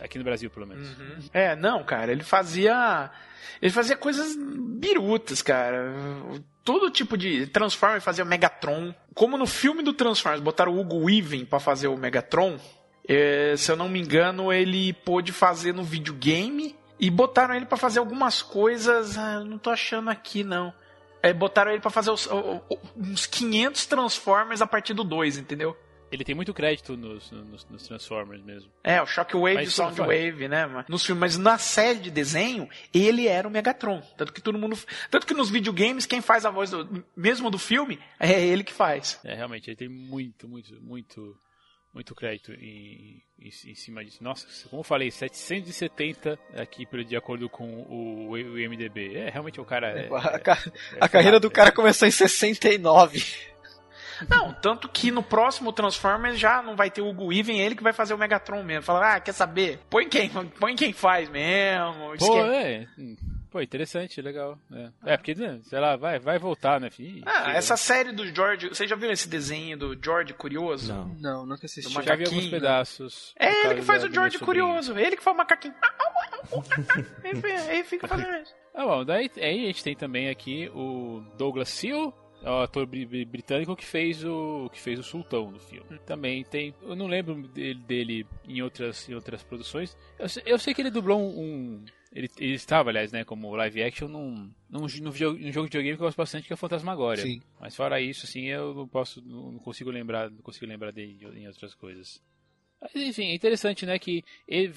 Aqui 0.00 0.18
no 0.18 0.24
Brasil, 0.24 0.50
pelo 0.50 0.66
menos. 0.66 0.88
É, 1.32 1.56
não, 1.56 1.82
cara, 1.82 2.12
ele 2.12 2.22
fazia. 2.22 3.10
Ele 3.60 3.72
fazia 3.72 3.96
coisas 3.96 4.36
birutas, 4.36 5.42
cara. 5.42 5.92
Todo 6.64 6.90
tipo 6.90 7.16
de. 7.16 7.46
Transformer 7.46 8.00
fazia 8.00 8.24
o 8.24 8.26
Megatron. 8.26 8.94
Como 9.14 9.36
no 9.36 9.46
filme 9.46 9.82
do 9.82 9.92
Transformers 9.92 10.42
botaram 10.42 10.72
o 10.72 10.80
Hugo 10.80 11.04
Weaving 11.04 11.44
pra 11.44 11.58
fazer 11.58 11.88
o 11.88 11.96
Megatron, 11.96 12.58
é, 13.08 13.54
se 13.56 13.70
eu 13.70 13.76
não 13.76 13.88
me 13.88 14.00
engano, 14.00 14.52
ele 14.52 14.92
pôde 14.92 15.32
fazer 15.32 15.72
no 15.72 15.82
videogame 15.82 16.76
e 17.00 17.10
botaram 17.10 17.54
ele 17.54 17.66
pra 17.66 17.76
fazer 17.76 17.98
algumas 17.98 18.42
coisas. 18.42 19.18
Ah, 19.18 19.40
não 19.40 19.58
tô 19.58 19.70
achando 19.70 20.08
aqui, 20.08 20.44
não. 20.44 20.72
É, 21.22 21.32
botaram 21.32 21.70
ele 21.70 21.80
pra 21.80 21.90
fazer 21.90 22.10
os- 22.10 22.28
uns 22.96 23.26
500 23.26 23.86
Transformers 23.86 24.60
a 24.60 24.66
partir 24.66 24.92
do 24.94 25.04
2, 25.04 25.38
entendeu? 25.38 25.76
Ele 26.10 26.24
tem 26.24 26.34
muito 26.34 26.52
crédito 26.52 26.94
nos, 26.94 27.30
nos, 27.30 27.64
nos 27.70 27.82
Transformers 27.84 28.42
mesmo. 28.42 28.70
É, 28.84 29.00
o 29.00 29.06
Shockwave 29.06 29.64
e 29.64 29.66
o 29.66 29.70
Soundwave, 29.70 30.46
né? 30.46 30.84
Nos 30.86 31.06
filmes, 31.06 31.20
mas 31.20 31.38
na 31.38 31.56
série 31.56 32.00
de 32.00 32.10
desenho, 32.10 32.68
ele 32.92 33.26
era 33.26 33.48
o 33.48 33.50
Megatron. 33.50 34.02
Tanto 34.18 34.30
que 34.30 34.42
todo 34.42 34.58
mundo. 34.58 34.78
Tanto 35.10 35.26
que 35.26 35.32
nos 35.32 35.48
videogames, 35.48 36.04
quem 36.04 36.20
faz 36.20 36.44
a 36.44 36.50
voz 36.50 36.70
do, 36.70 37.02
mesmo 37.16 37.50
do 37.50 37.58
filme 37.58 37.98
é 38.20 38.38
ele 38.44 38.62
que 38.62 38.74
faz. 38.74 39.18
É, 39.24 39.34
realmente, 39.34 39.70
ele 39.70 39.76
tem 39.76 39.88
muito, 39.88 40.46
muito, 40.46 40.74
muito, 40.82 41.34
muito 41.92 42.14
crédito 42.14 42.52
em, 42.52 43.22
em, 43.38 43.48
em 43.48 43.74
cima 43.74 44.04
disso. 44.04 44.22
Nossa, 44.24 44.46
como 44.68 44.80
eu 44.80 44.84
falei, 44.84 45.10
770 45.10 46.38
aqui 46.56 46.86
pelo- 46.86 47.04
de 47.04 47.16
acordo 47.16 47.48
com 47.48 47.64
o, 47.88 48.30
o 48.30 48.58
IMDB. 48.58 49.16
É, 49.16 49.30
realmente 49.30 49.60
o 49.60 49.64
cara 49.64 49.88
é... 49.88 50.08
a, 50.10 50.38
ca- 50.38 50.58
é 50.94 50.98
a 51.00 51.08
carreira 51.08 51.38
do 51.38 51.50
cara 51.50 51.70
começou 51.72 52.06
em 52.08 52.10
69. 52.10 53.22
Não, 54.28 54.52
tanto 54.54 54.88
que 54.88 55.10
no 55.10 55.22
próximo 55.22 55.72
Transformers 55.72 56.38
já 56.38 56.62
não 56.62 56.76
vai 56.76 56.90
ter 56.90 57.00
o 57.02 57.08
Hugo 57.08 57.32
é 57.32 57.36
ele 57.38 57.74
que 57.74 57.82
vai 57.82 57.92
fazer 57.92 58.14
o 58.14 58.18
Megatron 58.18 58.62
mesmo. 58.62 58.84
Fala, 58.84 59.16
ah, 59.16 59.20
quer 59.20 59.32
saber? 59.32 59.80
Põe 59.90 60.08
quem, 60.08 60.30
põe 60.30 60.76
quem 60.76 60.92
faz 60.92 61.28
mesmo. 61.28 62.16
Pô, 62.18 62.38
é. 62.44 62.86
Pô, 63.52 63.60
interessante, 63.60 64.20
legal. 64.22 64.58
É, 64.72 65.12
é 65.12 65.16
porque, 65.18 65.34
né, 65.34 65.60
sei 65.64 65.78
lá, 65.78 65.94
vai, 65.94 66.18
vai 66.18 66.38
voltar, 66.38 66.80
né? 66.80 66.88
Ih, 66.98 67.22
Ah, 67.26 67.52
essa 67.52 67.74
né? 67.74 67.76
série 67.76 68.10
do 68.12 68.26
George. 68.34 68.70
Vocês 68.70 68.88
já 68.88 68.96
viram 68.96 69.12
esse 69.12 69.28
desenho 69.28 69.76
do 69.76 69.96
George 70.02 70.32
Curioso? 70.32 70.92
Não. 70.92 71.08
Não, 71.20 71.46
nunca 71.46 71.66
assisti. 71.66 71.92
Do 71.92 72.02
Já 72.02 72.14
vi 72.16 72.24
alguns 72.24 72.30
macaquinho. 72.30 72.50
pedaços. 72.50 73.34
É 73.38 73.66
ele 73.66 73.74
que 73.76 73.82
faz 73.82 74.00
da- 74.00 74.06
o 74.06 74.08
do 74.08 74.14
George. 74.14 74.38
Curioso. 74.38 74.98
Ele 74.98 75.16
que 75.16 75.22
faz 75.22 75.34
o 75.34 75.38
macaquinho. 75.38 75.74
aí, 77.24 77.36
fi- 77.36 77.70
aí 77.70 77.84
fica 77.84 78.08
fazendo 78.08 78.34
isso. 78.42 78.54
Ah, 78.74 78.86
bom, 78.86 79.04
daí 79.04 79.30
aí 79.36 79.64
a 79.64 79.66
gente 79.66 79.84
tem 79.84 79.94
também 79.94 80.30
aqui 80.30 80.66
o 80.74 81.22
Douglas 81.36 81.68
Seal, 81.68 82.10
é 82.42 82.48
o 82.50 82.62
ator 82.62 82.86
bri- 82.86 83.04
bri- 83.04 83.26
britânico 83.26 83.76
que 83.76 83.84
fez 83.84 84.24
o 84.24 84.70
que 84.72 84.80
fez 84.80 84.98
o 84.98 85.02
Sultão 85.02 85.50
no 85.50 85.60
filme. 85.60 85.98
Também 86.06 86.42
tem, 86.42 86.74
eu 86.80 86.96
não 86.96 87.06
lembro 87.06 87.34
dele, 87.48 87.74
dele 87.86 88.26
em 88.48 88.62
outras 88.62 89.06
em 89.10 89.14
outras 89.14 89.42
produções. 89.42 89.94
Eu, 90.18 90.26
sei- 90.26 90.42
eu 90.46 90.58
sei 90.58 90.72
que 90.72 90.80
ele 90.80 90.90
dublou 90.90 91.20
um, 91.20 91.38
um- 91.38 91.84
ele, 92.12 92.28
ele 92.38 92.54
estava, 92.54 92.90
aliás, 92.90 93.10
né, 93.10 93.24
como 93.24 93.54
live 93.56 93.82
action 93.82 94.08
num, 94.08 94.50
num, 94.68 94.86
num 95.00 95.10
video- 95.10 95.32
num 95.32 95.52
jogo 95.52 95.66
de 95.68 95.76
videogame 95.78 95.96
que 95.96 96.02
eu 96.02 96.06
gosto 96.06 96.16
bastante, 96.16 96.46
que 96.46 96.52
é 96.52 96.56
Fantasmagoria. 96.56 97.22
Sim. 97.24 97.40
Mas 97.60 97.74
fora 97.74 98.00
isso, 98.00 98.26
assim, 98.26 98.46
eu 98.48 98.74
não 98.74 98.86
posso, 98.86 99.22
não, 99.22 99.58
consigo 99.58 99.90
lembrar, 99.90 100.30
não 100.30 100.42
consigo 100.42 100.66
lembrar 100.66 100.92
dele 100.92 101.18
em 101.34 101.46
outras 101.46 101.74
coisas. 101.74 102.22
Mas, 102.80 102.94
enfim, 102.96 103.26
é 103.30 103.34
interessante, 103.34 103.86
né, 103.86 103.98
que 103.98 104.24
ele 104.46 104.72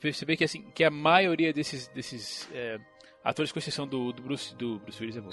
perceber 0.00 0.36
que 0.36 0.44
assim, 0.44 0.62
que 0.74 0.82
a 0.84 0.90
maioria 0.90 1.52
desses 1.52 1.86
desses 1.88 2.48
é, 2.52 2.78
atores, 3.22 3.52
com 3.52 3.58
exceção 3.60 3.86
do, 3.86 4.12
do 4.12 4.20
Bruce, 4.22 4.54
do 4.56 4.78
Bruce 4.80 5.00
Willis 5.00 5.16
é 5.16 5.20
bom, 5.20 5.30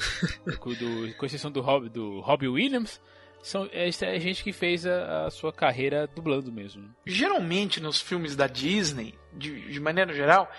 com, 0.59 0.73
do, 0.73 1.13
com 1.15 1.25
exceção 1.25 1.51
do 1.51 1.59
Rob, 1.59 1.89
do 1.89 2.19
Robbie 2.21 2.47
Williams, 2.47 3.01
são 3.41 3.67
é, 3.73 3.87
é 3.89 4.19
gente 4.19 4.43
que 4.43 4.53
fez 4.53 4.85
a, 4.85 5.25
a 5.25 5.29
sua 5.31 5.51
carreira 5.51 6.07
dublando 6.07 6.51
mesmo. 6.51 6.87
Geralmente 7.05 7.81
nos 7.81 7.99
filmes 7.99 8.35
da 8.35 8.45
Disney, 8.47 9.15
de, 9.33 9.71
de 9.71 9.79
maneira 9.79 10.13
geral, 10.13 10.49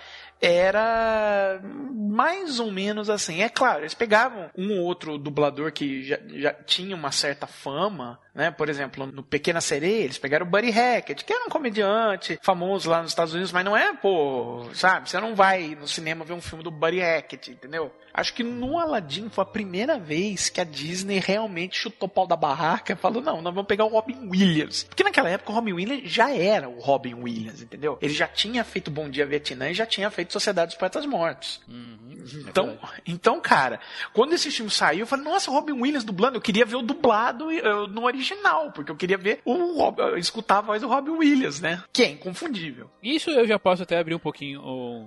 era 0.41 1.59
mais 1.63 2.59
ou 2.59 2.71
menos 2.71 3.09
assim. 3.09 3.41
É 3.41 3.49
claro, 3.49 3.81
eles 3.81 3.93
pegavam 3.93 4.49
um 4.57 4.79
ou 4.79 4.85
outro 4.85 5.17
dublador 5.17 5.71
que 5.71 6.03
já, 6.03 6.19
já 6.27 6.53
tinha 6.53 6.95
uma 6.95 7.11
certa 7.11 7.47
fama, 7.47 8.19
né? 8.33 8.51
Por 8.51 8.69
exemplo, 8.69 9.05
no 9.05 9.23
Pequena 9.23 9.61
Sereia, 9.61 10.03
eles 10.03 10.17
pegaram 10.17 10.45
o 10.45 10.49
Buddy 10.49 10.69
Hackett, 10.69 11.25
que 11.25 11.33
era 11.33 11.45
um 11.45 11.49
comediante 11.49 12.39
famoso 12.41 12.89
lá 12.89 13.01
nos 13.01 13.11
Estados 13.11 13.33
Unidos, 13.33 13.51
mas 13.51 13.65
não 13.65 13.75
é, 13.75 13.93
pô, 13.93 14.65
sabe? 14.73 15.09
Você 15.09 15.19
não 15.19 15.35
vai 15.35 15.75
no 15.75 15.87
cinema 15.87 16.23
ver 16.23 16.33
um 16.33 16.41
filme 16.41 16.63
do 16.63 16.71
Buddy 16.71 16.99
Hackett, 16.99 17.51
entendeu? 17.51 17.91
Acho 18.17 18.33
que 18.33 18.43
no 18.43 18.79
Aladdin 18.79 19.27
foi 19.29 19.41
a 19.41 19.45
primeira 19.45 19.99
vez 19.99 20.47
que 20.49 20.61
a 20.61 20.63
Disney 20.63 21.19
realmente 21.19 21.77
chutou 21.77 22.07
o 22.07 22.11
pau 22.11 22.25
da 22.25 22.35
barraca 22.37 22.93
e 22.93 22.95
falou: 22.95 23.21
não, 23.21 23.41
nós 23.41 23.53
vamos 23.53 23.67
pegar 23.67 23.83
o 23.83 23.89
Robin 23.89 24.29
Williams. 24.29 24.83
Porque 24.83 25.03
naquela 25.03 25.29
época 25.29 25.51
o 25.51 25.55
Robin 25.55 25.73
Williams 25.73 26.09
já 26.09 26.33
era 26.33 26.69
o 26.69 26.79
Robin 26.79 27.13
Williams, 27.15 27.61
entendeu? 27.61 27.97
Ele 28.01 28.13
já 28.13 28.27
tinha 28.27 28.63
feito 28.63 28.89
Bom 28.89 29.09
Dia 29.09 29.25
Vietnã 29.25 29.69
e 29.69 29.73
já 29.73 29.85
tinha 29.85 30.09
feito 30.09 30.31
Sociedade 30.31 30.69
dos 30.69 30.77
Poetas 30.77 31.05
Mortos. 31.05 31.61
É 31.69 32.49
Então, 32.49 32.77
então, 33.05 33.39
cara, 33.41 33.79
quando 34.13 34.33
esse 34.33 34.49
filme 34.49 34.71
saiu, 34.71 35.01
eu 35.01 35.07
falei, 35.07 35.25
nossa, 35.25 35.51
Robin 35.51 35.73
Williams 35.73 36.03
dublando, 36.03 36.37
eu 36.37 36.41
queria 36.41 36.65
ver 36.65 36.75
o 36.77 36.81
dublado 36.81 37.51
eh, 37.51 37.61
no 37.89 38.03
original, 38.05 38.71
porque 38.71 38.91
eu 38.91 38.95
queria 38.95 39.17
ver 39.17 39.41
o 39.45 39.77
Rob- 39.77 39.99
eu 39.99 40.17
escutar 40.17 40.59
a 40.59 40.61
voz 40.61 40.81
do 40.81 40.87
Robin 40.87 41.11
Williams, 41.11 41.59
né? 41.59 41.83
Que 41.93 42.03
é 42.03 42.09
inconfundível. 42.11 42.89
Isso 43.03 43.29
eu 43.29 43.45
já 43.45 43.59
posso 43.59 43.83
até 43.83 43.99
abrir 43.99 44.15
um 44.15 44.19
pouquinho 44.19 44.61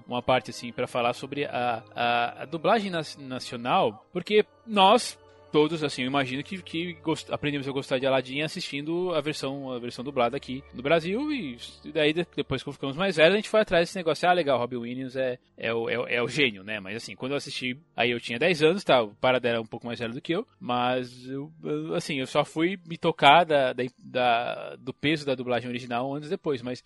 uma 0.07 0.23
parte 0.23 0.51
assim 0.51 0.71
para 0.73 0.87
falar 0.87 1.13
sobre 1.15 1.45
a, 1.47 1.83
a, 1.95 2.43
a 2.43 2.45
dublagem 2.45 2.91
nas- 2.91 2.98
nacional, 3.19 4.07
porque 4.13 4.45
nós 4.67 5.19
todos 5.51 5.83
assim, 5.83 6.03
eu 6.03 6.09
imagino 6.09 6.43
que, 6.43 6.61
que 6.61 6.93
gost- 7.03 7.31
aprendemos 7.33 7.67
a 7.67 7.73
gostar 7.73 7.99
de 7.99 8.07
Aladdin 8.07 8.43
assistindo 8.43 9.15
a 9.15 9.21
versão 9.23 9.73
a 9.73 9.79
versão 9.79 10.05
dublada 10.05 10.37
aqui 10.37 10.63
no 10.75 10.83
Brasil 10.83 11.33
e 11.33 11.57
daí 11.87 12.13
de- 12.13 12.27
depois 12.37 12.63
que 12.63 12.71
ficamos 12.71 12.97
mais 12.99 13.17
velhos 13.17 13.33
a 13.33 13.37
gente 13.37 13.49
foi 13.49 13.61
atrás 13.63 13.89
desse 13.89 13.97
negócio, 13.97 14.29
ah 14.29 14.33
legal, 14.35 14.59
Robin 14.59 14.77
Williams 14.77 15.17
é, 15.17 15.39
é, 15.57 15.73
o, 15.73 15.89
é, 15.89 16.17
é 16.17 16.23
o 16.23 16.29
gênio, 16.29 16.63
né? 16.63 16.81
Mas 16.81 16.97
assim, 16.99 17.17
quando 17.17 17.33
eu 17.33 17.39
assisti, 17.39 17.75
aí 17.97 18.11
eu 18.11 18.21
tinha 18.21 18.39
10 18.39 18.63
anos, 18.63 18.85
tá, 18.85 19.03
o 19.03 19.15
Paradela 19.15 19.55
era 19.55 19.63
um 19.63 19.67
pouco 19.67 19.87
mais 19.87 19.99
velho 19.99 20.13
do 20.13 20.21
que 20.21 20.35
eu, 20.35 20.47
mas 20.61 21.27
eu, 21.27 21.51
assim, 21.97 22.21
eu 22.21 22.27
só 22.27 22.45
fui 22.45 22.79
me 22.87 22.99
tocar 22.99 23.45
da, 23.45 23.73
da, 23.73 23.85
da- 24.05 24.77
do 24.77 24.93
peso 24.93 25.25
da 25.25 25.35
dublagem 25.35 25.71
original 25.71 26.15
anos 26.15 26.29
depois, 26.29 26.61
mas 26.61 26.85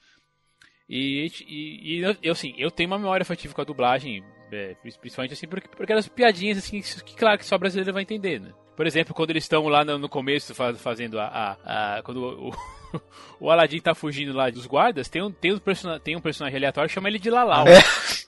e, 0.89 1.27
e, 1.49 1.97
e 1.99 2.17
eu, 2.23 2.33
assim, 2.33 2.55
eu 2.59 2.71
tenho 2.71 2.89
uma 2.91 2.99
memória 2.99 3.23
afetiva 3.23 3.53
com 3.55 3.61
a 3.61 3.65
dublagem, 3.65 4.23
é, 4.53 4.75
principalmente 5.01 5.33
assim, 5.33 5.49
porque, 5.49 5.67
porque 5.69 5.83
aquelas 5.85 6.07
piadinhas 6.09 6.59
assim, 6.59 6.81
que, 6.81 7.03
que 7.05 7.17
claro 7.17 7.39
que 7.39 7.45
só 7.47 7.57
brasileiro 7.59 7.93
vai 7.93 8.03
entender, 8.03 8.41
né? 8.41 8.53
Por 8.77 8.87
exemplo, 8.87 9.15
quando 9.15 9.31
eles 9.31 9.45
estão 9.45 9.67
lá 9.69 9.85
no, 9.85 9.99
no 9.99 10.09
começo 10.09 10.55
faz- 10.55 10.81
fazendo 10.81 11.19
a. 11.21 11.57
a, 11.65 11.97
a- 11.99 12.03
quando 12.03 12.19
o, 12.23 12.49
o, 12.51 13.01
o 13.47 13.51
Aladdin 13.51 13.81
tá 13.81 13.95
fugindo 13.95 14.33
lá 14.33 14.49
dos 14.51 14.67
guardas, 14.67 15.09
tem 15.09 15.23
um, 15.23 15.31
tem 15.31 15.53
um, 15.53 15.59
persona, 15.59 15.99
tem 16.01 16.17
um 16.17 16.21
personagem 16.21 16.57
aleatório 16.57 16.89
que 16.89 16.95
chama 16.95 17.09
ele 17.09 17.19
de 17.19 17.31
Lalau. 17.31 17.67
É. 17.69 17.81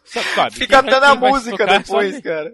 Sabe, 0.05 0.27
sabe? 0.35 0.55
Fica 0.55 0.79
até 0.79 1.01
na 1.01 1.15
música 1.15 1.57
tocar 1.59 1.79
depois, 1.79 2.11
sabe? 2.13 2.23
cara. 2.23 2.53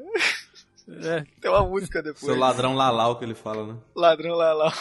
É, 0.88 1.24
Tem 1.40 1.50
uma 1.50 1.62
música 1.64 2.02
depois. 2.02 2.24
Seu 2.24 2.36
ladrão 2.36 2.74
lalau 2.74 3.16
que 3.16 3.24
ele 3.24 3.34
fala, 3.34 3.66
né? 3.66 3.78
Ladrão 3.94 4.34
lá 4.34 4.52
lá. 4.52 4.72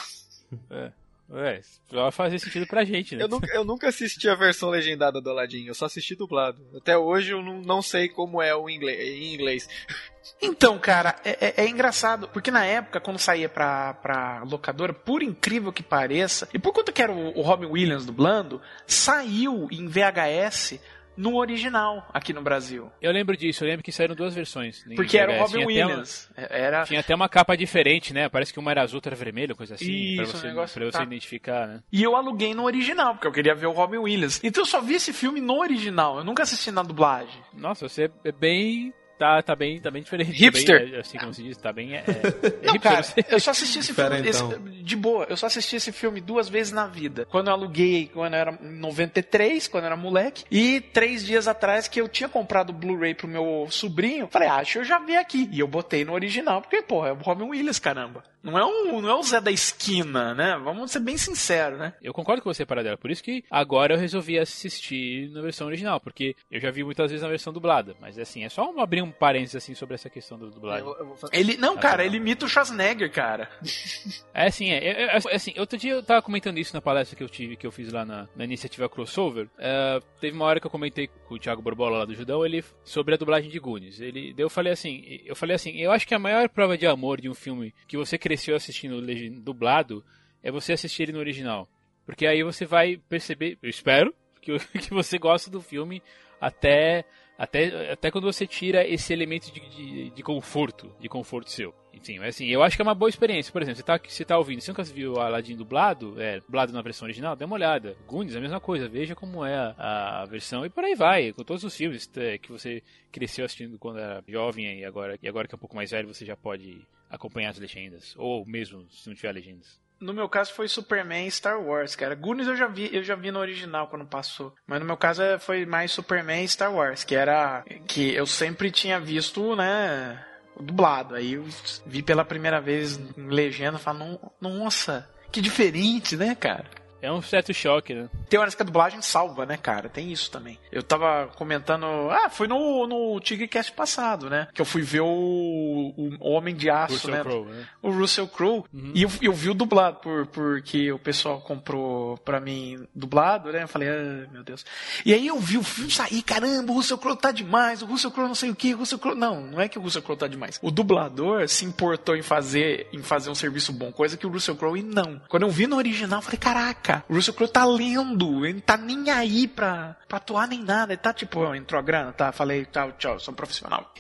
É, 1.32 1.62
vai 1.92 2.12
fazer 2.12 2.40
sentido 2.40 2.66
pra 2.68 2.84
gente, 2.84 3.16
né? 3.16 3.24
Eu 3.24 3.28
nunca, 3.28 3.48
eu 3.54 3.64
nunca 3.64 3.90
assisti 3.90 4.28
a 4.28 4.36
versão 4.36 4.70
legendada 4.70 5.22
do 5.22 5.30
Aladdin, 5.30 5.66
eu 5.66 5.74
só 5.76 5.86
assisti 5.86 6.16
dublado. 6.16 6.66
Até 6.76 6.98
hoje 6.98 7.32
eu 7.34 7.42
não, 7.42 7.62
não 7.62 7.82
sei 7.82 8.10
como 8.10 8.42
é 8.42 8.56
o 8.56 8.70
inglês, 8.70 9.00
em 9.00 9.34
inglês. 9.34 9.70
Então, 10.42 10.78
cara, 10.78 11.16
é, 11.26 11.48
é- 11.48 11.54
é 11.66 11.68
engraçado, 11.68 12.28
porque 12.30 12.52
na 12.52 12.64
época, 12.64 13.00
quando 13.02 13.18
saía 13.18 13.50
pra, 13.50 13.94
pra 13.96 14.44
locadora, 14.44 14.94
por 14.94 15.24
incrível 15.24 15.74
que 15.74 15.82
pareça, 15.84 16.48
e 16.54 16.60
por 16.60 16.72
conta 16.72 16.92
que 16.92 17.02
era 17.02 17.12
o, 17.12 17.38
o 17.38 17.42
Robin 17.42 17.66
Williams 17.66 18.06
dublando, 18.06 18.62
saiu 18.86 19.68
em 19.72 19.88
VHS 19.88 20.80
no 21.20 21.36
original 21.38 22.08
aqui 22.14 22.32
no 22.34 22.42
Brasil. 22.42 22.90
Eu 23.02 23.12
lembro 23.12 23.36
disso, 23.36 23.64
eu 23.64 23.68
lembro 23.68 23.84
que 23.84 23.92
saíram 23.92 24.16
duas 24.16 24.34
versões. 24.34 24.84
Porque 24.96 25.18
era 25.18 25.32
o 25.32 25.36
VHS. 25.36 25.40
Robin 25.42 25.54
até 25.56 25.60
uma- 25.60 25.68
Williams. 25.68 26.32
Era. 26.38 26.84
Tinha 26.86 27.00
até 27.02 27.14
uma 27.14 27.28
capa 27.30 27.58
diferente, 27.58 28.14
né? 28.14 28.30
Parece 28.30 28.54
que 28.54 28.60
uma 28.60 28.72
era 28.72 28.82
azul, 28.84 28.98
outra 28.98 29.10
era 29.14 29.24
vermelha, 29.24 29.54
coisa 29.54 29.76
assim. 29.76 30.16
pra 30.16 30.24
Isso, 30.24 30.38
você, 30.38 30.46
um 30.48 30.50
negócio- 30.50 30.74
pra 30.80 30.86
você 30.86 30.98
tá. 30.98 31.04
identificar, 31.04 31.68
né? 31.68 31.84
E 31.92 32.02
eu 32.02 32.16
aluguei 32.16 32.54
no 32.54 32.64
original, 32.64 33.14
porque 33.16 33.28
eu 33.28 33.32
queria 33.32 33.54
ver 33.54 33.68
o 33.68 33.72
Robin 33.72 33.98
Williams. 33.98 34.40
Então 34.44 34.62
eu 34.64 34.66
só 34.68 34.80
vi 34.82 34.96
esse 34.96 35.12
filme 35.14 35.42
no 35.42 35.60
original, 35.60 36.18
eu 36.20 36.24
nunca 36.24 36.44
assisti 36.44 36.72
na 36.72 36.82
dublagem. 36.84 37.42
Nossa, 37.54 37.88
você 37.90 38.10
é 38.24 38.32
bem. 38.32 38.94
Tá, 39.20 39.42
tá 39.44 39.54
bem, 39.56 39.80
tá 39.82 39.92
bem 39.92 40.02
diferente. 40.02 40.32
Hipster. 40.32 40.80
Tá 40.80 40.86
bem, 40.86 40.96
é, 40.96 41.00
assim 41.02 41.18
como 41.18 41.34
se 41.34 41.44
diz, 41.44 41.58
tá 41.58 41.74
bem. 41.74 41.94
É, 41.94 41.98
é, 42.00 42.66
Não, 42.66 42.74
hipster, 42.74 42.80
cara, 42.82 43.06
eu 43.30 43.40
só 43.40 43.52
assisti 43.52 43.80
esse 43.80 43.94
filme. 43.94 44.22
Diferentão. 44.22 44.52
esse- 44.72 44.80
de 44.84 44.96
boa, 44.96 45.26
eu 45.30 45.36
só 45.38 45.46
assisti 45.48 45.76
esse 45.76 45.92
filme 45.92 46.22
duas 46.22 46.48
vezes 46.50 46.72
na 46.72 46.88
vida. 46.88 47.28
Quando 47.30 47.48
eu 47.50 47.54
aluguei, 47.54 48.10
quando 48.14 48.34
eu 48.34 48.40
era 48.40 48.58
em 48.64 48.80
93, 48.80 49.68
quando 49.68 49.84
eu 49.84 49.88
era 49.88 49.96
moleque. 49.98 50.46
E 50.50 50.80
três 50.82 51.26
dias 51.26 51.48
atrás 51.48 51.88
que 51.88 52.00
eu 52.00 52.08
tinha 52.08 52.30
comprado 52.30 52.70
o 52.70 52.74
Blu-ray 52.74 53.14
pro 53.14 53.28
meu 53.28 53.68
sobrinho. 53.70 54.28
Falei, 54.32 54.48
ah, 54.48 54.56
acho 54.56 54.72
que 54.74 54.78
eu 54.80 54.84
já 54.86 54.98
vi 55.00 55.16
aqui. 55.18 55.50
E 55.52 55.60
eu 55.60 55.68
botei 55.68 56.06
no 56.06 56.14
original, 56.14 56.62
porque, 56.62 56.82
porra, 56.82 57.10
é 57.10 57.12
o 57.12 57.16
Robin 57.16 57.44
Williams, 57.44 57.78
caramba. 57.78 58.24
Não 58.42 58.58
é, 58.58 58.66
um, 58.66 59.02
não 59.02 59.10
é 59.10 59.16
o 59.16 59.22
Zé 59.22 59.42
da 59.42 59.52
esquina, 59.52 60.34
né? 60.34 60.58
Vamos 60.64 60.92
ser 60.92 61.00
bem 61.02 61.18
sinceros, 61.18 61.78
né? 61.78 61.94
Eu 62.02 62.14
concordo 62.14 62.42
com 62.42 62.52
você, 62.54 62.66
Paradela. 62.66 62.98
Por 62.98 63.12
isso 63.12 63.22
que 63.22 63.44
agora 63.52 63.94
eu 63.94 64.00
resolvi 64.00 64.40
assistir 64.40 65.30
na 65.32 65.42
versão 65.42 65.68
original, 65.68 66.00
porque 66.00 66.36
eu 66.50 66.60
já 66.60 66.72
vi 66.72 66.82
muitas 66.84 67.12
vezes 67.12 67.22
na 67.22 67.28
versão 67.30 67.52
dublada. 67.52 67.96
Mas 68.00 68.18
assim, 68.18 68.46
é 68.46 68.50
só 68.50 68.74
abrir 68.80 69.02
um 69.02 69.09
parênteses 69.12 69.56
assim 69.56 69.74
sobre 69.76 69.96
essa 69.96 70.10
questão 70.10 70.38
da 70.40 70.48
dublagem. 70.48 70.86
Eu- 70.88 70.96
eu 70.98 71.16
fazer- 71.16 71.36
Ele, 71.36 71.58
não, 71.58 71.76
Ah, 71.76 71.80
cara, 71.80 71.98
tá. 71.98 72.06
ele 72.06 72.18
imita 72.18 72.46
o 72.46 72.50
Schwarzenegger, 72.50 73.12
cara. 73.12 73.50
É 74.34 74.48
assim, 74.48 74.70
é, 74.72 74.78
é, 74.78 75.04
é, 75.06 75.36
assim, 75.36 75.54
outro 75.58 75.78
dia 75.78 75.94
eu 75.94 76.04
tava 76.04 76.22
comentando 76.22 76.58
isso 76.58 76.74
na 76.74 76.82
palestra 76.82 77.16
que 77.18 77.24
eu 77.24 77.28
tive, 77.30 77.56
que 77.58 77.68
eu 77.68 77.72
fiz 77.72 77.92
lá 77.92 78.06
na, 78.06 78.28
na 78.36 78.44
iniciativa 78.46 78.88
Crossover. 78.88 79.50
É, 79.58 80.00
teve 80.22 80.36
uma 80.36 80.46
hora 80.46 80.60
que 80.60 80.66
eu 80.68 80.72
comentei 80.72 81.08
com 81.08 81.36
o 81.36 81.40
Thiago 81.40 81.62
Borbola 81.62 82.00
lá 82.00 82.06
do 82.06 82.16
Judão, 82.16 82.46
ele 82.46 82.64
sobre 82.84 83.14
a 83.16 83.18
dublagem 83.18 83.50
de 83.50 83.60
Goonies. 83.60 84.00
Ele, 84.00 84.34
eu 84.38 84.50
falei 84.50 84.72
assim, 84.72 85.22
eu 85.26 85.36
falei 85.36 85.56
assim, 85.56 85.76
eu 85.78 85.92
acho 85.92 86.08
que 86.08 86.16
a 86.16 86.20
maior 86.20 86.48
prova 86.50 86.78
de 86.78 86.88
amor 86.88 87.20
de 87.20 87.30
um 87.30 87.34
filme 87.34 87.74
que 87.88 87.98
você 87.98 88.18
cresceu 88.18 88.56
assistindo 88.56 89.02
dublado 89.42 90.04
é 90.42 90.50
você 90.52 90.72
assistir 90.74 91.04
ele 91.04 91.12
no 91.14 91.20
original. 91.20 91.68
Porque 92.06 92.26
aí 92.26 92.42
você 92.44 92.66
vai 92.66 92.98
perceber, 93.10 93.58
eu 93.62 93.70
espero, 93.70 94.14
que, 94.42 94.58
que 94.80 94.90
você 94.94 95.18
gosta 95.18 95.52
do 95.52 95.62
filme 95.62 96.02
até, 96.40 97.04
até, 97.40 97.94
até 97.94 98.12
quando 98.12 98.26
você 98.26 98.46
tira 98.46 98.86
esse 98.86 99.14
elemento 99.14 99.50
de, 99.50 99.62
de, 99.70 100.10
de 100.10 100.24
conforto, 100.24 100.94
de 101.00 101.08
conforto 101.08 101.50
seu. 101.50 101.74
Enfim, 101.94 102.20
assim, 102.20 102.48
eu 102.48 102.62
acho 102.62 102.76
que 102.76 102.82
é 102.82 102.84
uma 102.84 102.94
boa 102.94 103.08
experiência. 103.08 103.52
Por 103.52 103.62
exemplo, 103.62 103.78
você 103.78 103.84
tá, 103.84 103.98
você 104.06 104.26
tá 104.26 104.38
ouvindo, 104.38 104.60
você 104.60 104.72
nunca 104.72 104.84
viu 104.84 105.18
Aladdin 105.18 105.56
dublado, 105.56 106.22
é, 106.22 106.42
dublado 106.42 106.74
na 106.74 106.82
versão 106.82 107.06
original, 107.06 107.38
dê 107.38 107.46
uma 107.46 107.56
olhada. 107.56 107.96
Goonies, 108.06 108.36
a 108.36 108.42
mesma 108.42 108.60
coisa, 108.60 108.90
veja 108.90 109.16
como 109.16 109.46
é 109.46 109.56
a, 109.56 110.22
a 110.22 110.26
versão 110.26 110.66
e 110.66 110.70
por 110.70 110.84
aí 110.84 110.96
vai, 110.96 111.32
com 111.32 111.44
todos 111.46 111.64
os 111.64 111.76
filmes 111.76 112.12
que 112.42 112.52
você 112.52 112.84
cresceu 113.10 113.46
assistindo 113.46 113.80
quando 113.80 114.00
era 114.00 114.22
jovem 114.28 114.80
e 114.80 114.86
agora, 114.86 115.18
e 115.22 115.28
agora 115.28 115.48
que 115.48 115.56
é 115.56 115.58
um 115.58 115.60
pouco 115.60 115.78
mais 115.78 115.92
velho, 115.92 116.14
você 116.14 116.26
já 116.26 116.36
pode 116.36 116.86
acompanhar 117.10 117.52
as 117.52 117.58
legendas, 117.58 118.16
ou 118.18 118.46
mesmo 118.46 118.86
se 118.92 119.08
não 119.08 119.16
tiver 119.16 119.32
legendas. 119.32 119.80
No 120.00 120.14
meu 120.14 120.30
caso 120.30 120.54
foi 120.54 120.68
Superman 120.68 121.28
e 121.28 121.32
Star 121.32 121.60
Wars, 121.62 121.96
cara. 121.96 122.16
Goonies 122.16 122.48
eu 122.48 122.56
já 122.56 122.68
vi, 122.68 122.90
eu 122.94 123.04
já 123.04 123.16
vi 123.16 123.32
no 123.32 123.40
original 123.40 123.88
quando 123.88 124.06
passou. 124.06 124.54
Mas 124.66 124.80
no 124.80 124.86
meu 124.86 124.96
caso 124.98 125.22
é- 125.22 125.38
foi 125.38 125.66
mais 125.66 125.92
Superman 125.92 126.44
e 126.44 126.48
Star 126.48 126.74
Wars, 126.74 127.04
que 127.04 127.16
era 127.16 127.64
que 127.88 128.14
eu 128.16 128.26
sempre 128.26 128.72
tinha 128.72 129.00
visto, 129.00 129.56
né, 129.56 130.24
dublado. 130.60 131.16
Aí 131.16 131.34
eu 131.34 131.46
vi 131.86 132.02
pela 132.02 132.24
primeira 132.24 132.62
vez 132.62 133.00
legenda, 133.18 133.78
falo, 133.78 134.00
"Non- 134.00 134.20
nossa, 134.60 135.10
que 135.32 135.42
diferente, 135.42 136.16
né, 136.16 136.34
cara? 136.36 136.66
É 137.02 137.12
um 137.12 137.22
certo 137.22 137.54
choque, 137.54 137.94
né? 137.94 138.10
Tem 138.30 138.40
horas 138.40 138.56
que 138.56 138.62
a 138.62 138.66
dublagem 138.66 139.02
salva, 139.02 139.46
né, 139.46 139.58
cara? 139.58 139.90
Tem 139.90 140.12
isso 140.12 140.30
também. 140.30 140.60
Eu 140.72 140.84
tava 140.84 141.28
comentando. 141.36 141.86
Ah, 142.12 142.30
foi 142.30 142.48
no, 142.48 142.86
no 142.88 143.20
Tigrecast 143.20 143.72
passado, 143.72 144.30
né? 144.30 144.48
Que 144.54 144.62
eu 144.62 144.66
fui 144.66 144.82
ver 144.82 145.02
o, 145.02 145.94
o 145.98 146.30
Homem 146.30 146.56
de 146.56 146.70
Aço, 146.70 146.94
Russell 146.94 147.12
né? 147.12 147.22
Crowe, 147.22 147.46
né? 147.46 147.68
O 147.82 147.92
Russell 147.92 148.28
Crowe. 148.28 148.64
E 148.94 149.04
eu, 149.04 149.12
eu 149.22 149.34
vi 149.34 149.50
o 149.50 149.54
dublado, 149.54 150.00
por, 150.00 150.28
porque 150.28 150.92
o 150.92 151.00
pessoal 151.00 151.40
comprou 151.42 152.18
pra 152.18 152.40
mim 152.40 152.88
dublado, 152.94 153.52
né? 153.52 153.64
Eu 153.64 153.68
falei, 153.68 153.90
ah, 153.90 154.28
meu 154.32 154.44
Deus. 154.44 154.66
E 155.06 155.14
aí 155.14 155.28
eu 155.28 155.40
vi 155.40 155.58
o 155.58 155.64
filme 155.64 155.92
sair, 155.92 156.22
caramba, 156.22 156.72
o 156.72 156.76
Russell 156.76 156.98
Crowe 156.98 157.18
tá 157.18 157.32
demais, 157.32 157.82
o 157.82 157.86
Russell 157.86 158.12
Crowe 158.12 158.28
não 158.28 158.36
sei 158.36 158.50
o 158.50 158.56
que, 158.56 158.74
o 158.74 158.80
Russell 158.80 159.00
Crowe. 159.00 159.18
Não, 159.18 159.42
não 159.42 159.62
é 159.62 159.68
que 159.68 159.80
o 159.80 159.82
Russell 159.82 160.02
Crowe 160.02 160.18
tá 160.18 160.28
demais. 160.28 160.60
O 160.62 160.72
dublador 160.72 161.48
se 161.48 161.66
importou 161.66 162.16
em 162.16 162.22
fazer, 162.22 162.88
em 162.92 163.02
fazer 163.02 163.30
um 163.30 163.36
serviço 163.36 163.72
bom, 163.72 163.92
coisa 163.92 164.18
que 164.18 164.28
o 164.28 164.30
Russell 164.30 164.56
Crowe 164.56 164.82
não. 164.84 165.22
Quando 165.28 165.44
eu 165.44 165.50
vi 165.50 165.68
no 165.68 165.78
original, 165.78 166.20
eu 166.20 166.24
falei, 166.24 166.38
caraca, 166.38 166.89
o 167.10 167.14
Russell 167.14 167.34
Crowe 167.34 167.52
tá 167.52 167.66
lendo, 167.66 168.46
ele 168.46 168.56
não 168.56 168.62
tá 168.62 168.78
nem 168.78 169.10
aí 169.10 169.48
pra, 169.48 169.96
pra 170.08 170.18
atuar 170.18 170.48
nem 170.48 170.64
nada. 170.64 170.94
Ele 170.94 171.02
tá 171.02 171.14
tipo, 171.14 171.40
ó, 171.40 171.56
entrou 171.56 171.80
a 171.80 171.84
grana, 171.84 172.12
tá? 172.12 172.32
Falei, 172.32 172.66
tchau, 172.66 172.92
tchau, 172.94 173.20
sou 173.20 173.34
um 173.34 173.36
profissional. 173.36 173.94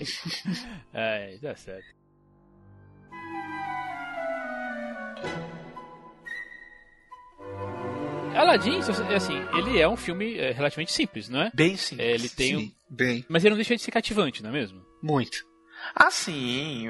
É, 0.94 1.38
dá 1.42 1.56
certo. 1.56 2.00
Aladdin, 8.36 8.80
assim, 9.16 9.38
ele 9.58 9.80
é 9.80 9.88
um 9.88 9.98
filme 9.98 10.38
é, 10.38 10.52
relativamente 10.52 10.94
simples, 10.94 11.28
não 11.30 11.42
é? 11.42 11.52
Bem 11.54 11.76
simples. 11.76 12.08
É, 12.08 12.12
ele 12.12 12.30
tem 12.30 12.56
um... 12.56 12.60
Sim, 12.62 12.76
bem. 12.90 13.26
Mas 13.28 13.44
ele 13.44 13.52
não 13.52 13.58
deixa 13.58 13.76
de 13.76 13.82
ser 13.82 13.92
cativante, 13.92 14.42
não 14.42 14.50
é 14.50 14.54
mesmo? 14.54 14.82
Muito. 15.02 15.49
Ah, 15.96 16.12
sim, 16.12 16.88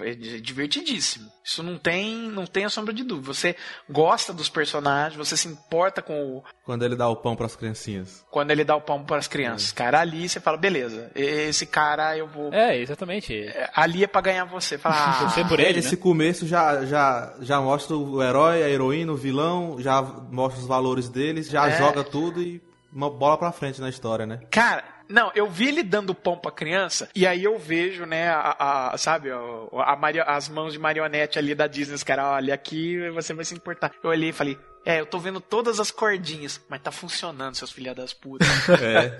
é 0.00 0.14
divertidíssimo. 0.40 1.30
Isso 1.44 1.62
não 1.62 1.76
tem, 1.76 2.14
não 2.30 2.46
tem 2.46 2.64
a 2.64 2.68
sombra 2.70 2.92
de 2.92 3.02
dúvida. 3.02 3.32
Você 3.32 3.56
gosta 3.90 4.32
dos 4.32 4.48
personagens, 4.48 5.16
você 5.16 5.36
se 5.36 5.48
importa 5.48 6.00
com 6.02 6.36
o, 6.38 6.44
Quando 6.64 6.84
ele 6.84 6.94
dá 6.96 7.08
o 7.08 7.16
pão 7.16 7.34
pras 7.34 7.56
criancinhas. 7.56 8.24
quando 8.30 8.50
ele 8.50 8.64
dá 8.64 8.76
o 8.76 8.80
pão 8.80 9.02
para 9.04 9.16
as 9.16 9.26
crianças. 9.26 9.72
Cara, 9.72 10.00
ali 10.00 10.28
você 10.28 10.40
fala, 10.40 10.56
beleza, 10.56 11.10
esse 11.14 11.66
cara 11.66 12.16
eu 12.16 12.26
vou. 12.26 12.52
É, 12.52 12.76
exatamente. 12.78 13.34
É, 13.34 13.70
Ali 13.74 14.04
é 14.04 14.06
pra 14.06 14.20
ganhar 14.20 14.44
você. 14.44 14.78
Fala, 14.78 14.94
ah, 15.16 15.18
Torcer 15.20 15.46
por 15.48 15.58
ele, 15.60 15.78
Esse 15.78 15.96
né? 15.96 16.02
começo 16.02 16.46
já, 16.46 16.84
já, 16.84 17.34
já 17.40 17.60
mostra 17.60 17.96
o 17.96 18.22
herói, 18.22 18.62
a 18.62 18.68
heroína, 18.68 19.12
o 19.12 19.16
vilão, 19.16 19.76
já 19.80 20.00
mostra 20.02 20.60
os 20.60 20.66
valores 20.66 21.08
deles, 21.08 21.48
já 21.48 21.68
É. 21.68 21.78
joga 21.78 22.04
tudo 22.04 22.40
e 22.42 22.62
uma 22.92 23.08
bola 23.10 23.36
pra 23.38 23.52
frente 23.52 23.80
na 23.80 23.88
história, 23.88 24.26
né? 24.26 24.40
Cara, 24.50 24.84
não, 25.12 25.30
eu 25.34 25.48
vi 25.48 25.68
ele 25.68 25.82
dando 25.82 26.14
pão 26.14 26.36
pra 26.38 26.50
criança, 26.50 27.08
e 27.14 27.26
aí 27.26 27.44
eu 27.44 27.58
vejo, 27.58 28.04
né, 28.06 28.28
a, 28.30 28.90
a- 28.92 28.98
sabe, 28.98 29.30
a, 29.30 29.38
a 29.84 29.96
mario- 29.96 30.24
as 30.26 30.48
mãos 30.48 30.72
de 30.72 30.78
marionete 30.78 31.38
ali 31.38 31.54
da 31.54 31.66
Disney, 31.66 31.94
os 31.94 32.02
caras, 32.02 32.24
olha, 32.26 32.54
aqui 32.54 33.08
você 33.10 33.32
vai 33.34 33.44
se 33.44 33.54
importar. 33.54 33.92
Eu 34.02 34.10
olhei 34.10 34.30
e 34.30 34.32
falei, 34.32 34.58
é, 34.84 34.98
eu 35.00 35.06
tô 35.06 35.18
vendo 35.18 35.40
todas 35.40 35.78
as 35.78 35.90
cordinhas, 35.90 36.60
mas 36.68 36.80
tá 36.82 36.90
funcionando, 36.90 37.54
seus 37.54 37.70
filha 37.70 37.94
das 37.94 38.12
putas. 38.12 38.48
É. 38.82 39.18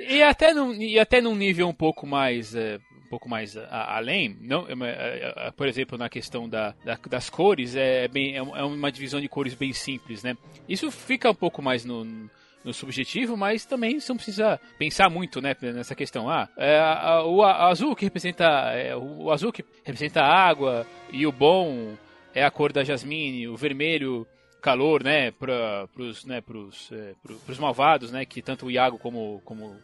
E 0.00 0.22
até 0.22 0.52
num, 0.54 0.72
e 0.74 0.98
até 0.98 1.20
num 1.20 1.34
nível 1.34 1.68
um 1.68 1.74
pouco 1.74 2.06
mais 2.06 2.54
é, 2.54 2.78
um 3.04 3.08
pouco 3.08 3.28
mais 3.28 3.56
a- 3.56 3.96
além, 3.96 4.36
não, 4.40 4.66
é, 4.68 4.72
é, 4.72 5.34
é, 5.48 5.50
por 5.50 5.66
exemplo, 5.68 5.98
na 5.98 6.08
questão 6.08 6.48
da, 6.48 6.74
da- 6.84 6.98
das 7.08 7.28
cores, 7.28 7.74
é, 7.76 8.06
bem, 8.08 8.34
é 8.34 8.38
é 8.38 8.42
uma 8.64 8.90
divisão 8.92 9.20
de 9.20 9.28
cores 9.28 9.54
bem 9.54 9.72
simples, 9.72 10.22
né? 10.22 10.36
Isso 10.68 10.90
fica 10.90 11.30
um 11.30 11.34
pouco 11.34 11.60
mais 11.62 11.84
no, 11.84 12.04
no 12.64 12.72
subjetivo, 12.74 13.36
mas 13.36 13.64
também 13.64 13.98
você 13.98 14.12
não 14.12 14.16
precisa 14.16 14.60
pensar 14.78 15.08
muito, 15.08 15.40
né, 15.40 15.54
nessa 15.60 15.94
questão. 15.94 16.28
Ah, 16.28 16.48
é, 16.56 16.78
a- 16.78 17.22
o 17.24 17.42
azul 17.42 17.96
que 17.96 18.04
representa 18.04 18.44
é, 18.74 18.94
o, 18.96 19.30
azul 19.30 19.52
que 19.52 19.64
representa 19.84 20.20
a 20.20 20.26
água 20.48 20.86
e 21.12 21.26
o 21.26 21.32
bom 21.32 21.94
é 22.34 22.44
a 22.44 22.50
cor 22.50 22.72
da 22.72 22.84
jasmine, 22.84 23.48
o 23.48 23.56
vermelho 23.56 24.26
calor, 24.60 25.02
né, 25.02 25.30
para 25.30 25.88
pros, 25.94 26.24
né, 26.26 26.40
pros, 26.42 26.92
é, 26.92 27.14
pro- 27.22 27.36
pros 27.38 27.58
malvados, 27.58 28.12
né, 28.12 28.26
que 28.26 28.42
tanto 28.42 28.66
o 28.66 28.70
Iago 28.70 28.98
como, 28.98 29.40
como 29.44 29.74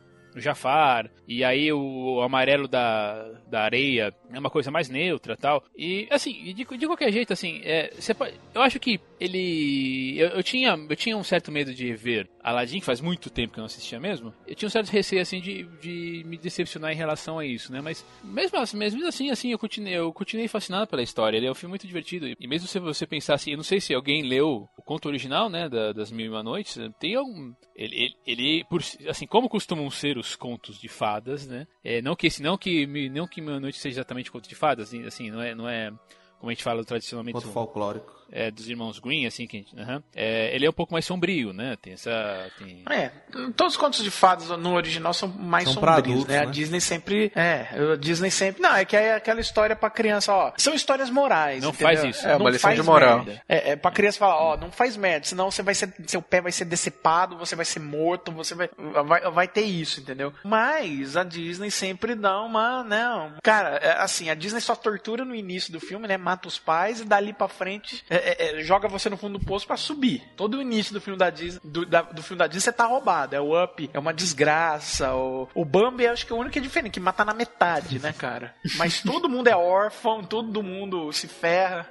Jafar, 0.41 1.11
e 1.27 1.43
aí 1.45 1.73
o 1.73 2.21
amarelo 2.23 2.69
da, 2.69 3.23
da 3.49 3.63
areia 3.63 4.15
é 4.33 4.39
uma 4.39 4.51
coisa 4.51 4.71
mais 4.71 4.89
neutra 4.89 5.37
tal. 5.37 5.63
E 5.77 6.07
assim, 6.11 6.33
de, 6.55 6.65
de 6.65 6.87
qualquer 6.87 7.13
jeito, 7.13 7.33
assim, 7.33 7.61
é, 7.65 7.91
pode- 8.17 8.35
eu 8.55 8.63
acho 8.63 8.79
que 8.81 9.01
ele. 9.19 10.19
Eu, 10.19 10.29
eu 10.31 10.43
tinha, 10.43 10.71
eu 10.89 10.97
tinha 10.97 11.17
um 11.17 11.25
certo 11.25 11.51
medo 11.51 11.75
de 11.75 11.93
ver 11.95 12.29
Aladdin, 12.43 12.81
que 12.81 12.85
faz 12.87 13.01
muito 13.01 13.31
tempo 13.31 13.53
que 13.55 13.59
eu 13.59 13.63
não 13.63 13.67
assistia 13.67 13.99
mesmo. 14.01 14.33
Eu 14.47 14.55
tinha 14.55 14.67
um 14.67 14.71
certo 14.71 14.89
receio 14.91 15.23
assim 15.23 15.41
de, 15.41 15.65
de 15.81 16.23
me 16.27 16.37
decepcionar 16.37 16.93
em 16.93 16.97
relação 16.97 17.39
a 17.39 17.45
isso, 17.47 17.73
né? 17.73 17.81
Mas 17.81 18.05
mesmo 18.23 18.59
assim, 18.59 18.77
mesmo 18.77 19.07
assim, 19.07 19.31
assim 19.31 19.51
eu, 19.53 19.59
continuei, 19.59 19.95
eu 19.95 20.13
continuei 20.13 20.49
fascinado 20.49 20.87
pela 20.87 21.03
história. 21.03 21.37
Ele 21.37 21.47
é 21.47 21.51
um 21.51 21.55
filme 21.55 21.71
muito 21.73 21.87
divertido. 21.87 22.27
E 22.39 22.47
mesmo 22.47 22.69
se 22.69 22.79
você 22.79 23.07
pensar 23.07 23.35
assim, 23.35 23.53
eu 23.53 23.57
não 23.57 23.65
sei 23.65 23.81
se 23.81 23.95
alguém 23.95 24.23
leu 24.23 24.69
o 24.77 24.83
conto 24.83 25.07
original, 25.09 25.49
né, 25.49 25.69
da- 25.69 25.93
das 25.93 26.11
Mil 26.11 26.27
e 26.27 26.29
Uma 26.29 26.43
Noites, 26.43 26.79
tem 26.99 27.15
algum. 27.15 27.53
Ele, 27.75 27.95
ele, 27.97 28.15
ele, 28.27 28.65
por, 28.71 28.81
assim, 29.09 29.27
como 29.27 29.49
costumam 29.49 29.91
ser 29.91 30.17
os 30.19 30.26
contos 30.35 30.81
de 30.81 30.89
fadas, 30.89 31.47
né? 31.47 31.67
É, 31.85 32.03
não 32.03 32.17
que 32.17 32.27
esse, 32.27 32.43
não 32.43 32.57
que, 32.57 32.87
não 33.11 33.29
que 33.29 33.41
Uma 33.41 33.61
Noite 33.61 33.79
seja 33.79 34.01
exatamente 34.01 34.33
conto 34.33 34.49
de 34.49 34.55
fadas, 34.55 34.89
assim, 34.89 35.05
assim, 35.05 35.31
não 35.31 35.41
é, 35.41 35.55
não 35.55 35.69
é 35.69 35.93
como 36.39 36.51
a 36.51 36.55
gente 36.55 36.65
fala 36.65 36.85
tradicionalmente 36.85 37.35
Conto 37.35 37.49
folclórico. 37.49 38.16
É, 38.31 38.51
dos 38.51 38.69
irmãos 38.69 38.99
Green, 38.99 39.27
assim, 39.27 39.47
que 39.47 39.57
a 39.57 39.61
gente, 39.61 39.79
aham. 39.79 40.03
É, 40.15 40.55
ele 40.55 40.67
é 40.67 40.71
um 40.71 40.73
pouco 40.73 40.93
mais 40.93 41.05
sombrio, 41.05 41.53
né? 41.53 41.77
Tem 41.81 41.93
essa. 41.93 42.51
Tem... 42.59 42.83
É, 42.91 43.11
todos 43.57 43.75
os 43.75 43.77
contos 43.77 44.03
de 44.03 44.11
fadas 44.11 44.49
no 44.49 44.75
original 44.75 45.15
são 45.15 45.29
mais 45.29 45.69
São 45.69 45.81
pra 45.81 45.97
sombrios, 45.97 46.15
adultos, 46.17 46.35
né? 46.35 46.43
A 46.43 46.47
né? 46.47 46.53
Disney 46.53 46.81
sempre. 46.81 47.33
É, 47.35 47.69
a 47.93 47.97
Disney 47.97 48.31
sempre. 48.31 48.63
Não, 48.63 48.75
é 48.75 48.85
que 48.85 48.97
é 48.97 49.15
aquela 49.15 49.41
história 49.41 49.77
pra 49.77 49.91
criança, 49.91 50.33
ó. 50.33 50.53
São 50.57 50.75
histórias 50.75 51.11
morais. 51.11 51.63
Não 51.63 51.71
entendeu? 51.71 51.87
faz 51.87 52.17
isso. 52.17 52.27
É, 52.27 52.37
uma 52.37 52.45
Não 52.45 52.51
lição 52.51 52.75
de 52.75 52.83
moral. 52.83 53.25
merda. 53.25 53.43
É, 53.49 53.73
é 53.73 53.77
pra 53.77 53.91
criança 53.91 54.19
falar, 54.19 54.37
ó, 54.37 54.57
não 54.57 54.71
faz 54.71 54.97
merda, 54.97 55.27
senão 55.27 55.51
você 55.51 55.63
vai 55.63 55.75
ser. 55.75 55.93
Seu 56.07 56.23
pé 56.23 56.41
vai 56.41 56.53
ser 56.53 56.65
decepado, 56.65 57.37
você 57.37 57.55
vai 57.55 57.65
ser 57.65 57.81
morto, 57.81 58.33
você 58.33 58.55
vai. 58.55 58.69
Vai, 59.05 59.31
vai 59.31 59.49
ter 59.49 59.63
isso, 59.63 60.01
entendeu? 60.01 60.33
Mas 60.45 61.17
a 61.17 61.25
Disney 61.25 61.71
sempre 61.71 62.15
dá 62.15 62.41
uma, 62.41 62.83
né? 62.83 63.33
Cara, 63.43 63.77
é, 63.77 63.93
assim, 63.99 64.31
a 64.31 64.35
Disney 64.35 64.61
só 64.61 64.75
tortura 64.75 65.25
no 65.25 65.35
início 65.35 65.73
do 65.73 65.81
filme, 65.81 66.09
né? 66.09 66.17
Mata 66.17 66.49
os 66.49 66.59
pais 66.59 67.01
e 67.01 67.05
dali 67.05 67.33
pra 67.33 67.49
frente 67.49 68.05
é, 68.09 68.16
é, 68.17 68.59
é, 68.61 68.63
joga 68.63 68.89
você 68.89 69.09
no 69.11 69.17
fundo 69.17 69.39
do 69.39 69.45
poço 69.45 69.67
pra 69.67 69.77
subir. 69.77 70.23
Todo 70.37 70.59
o 70.59 70.63
início 70.63 70.93
do 70.93 71.01
filme 71.01 71.19
da 71.19 71.31
Disney, 71.31 71.61
do, 71.65 71.85
da- 71.87 72.03
do 72.03 72.23
filme 72.23 72.39
da 72.39 72.47
Disney, 72.47 72.61
você 72.63 72.73
tá 72.73 72.87
roubado. 72.87 73.35
É 73.37 73.41
o 73.41 73.63
Up, 73.63 73.91
é 73.93 73.99
uma 73.99 74.13
desgraça. 74.13 75.15
O, 75.15 75.49
o 75.55 75.65
Bambi, 75.65 76.07
acho 76.07 76.27
que 76.27 76.33
é 76.33 76.37
o 76.37 76.39
único 76.39 76.53
que 76.53 76.59
é 76.59 76.63
diferente, 76.63 76.93
que 76.95 77.01
mata 77.01 77.25
na 77.25 77.35
metade, 77.35 77.99
né, 77.99 78.13
cara? 78.13 78.55
Mas 78.77 79.01
todo 79.05 79.29
mundo 79.29 79.49
é 79.49 79.57
órfão, 79.57 80.23
todo 80.23 80.63
mundo 80.63 81.13
se 81.13 81.27
ferra. 81.29 81.89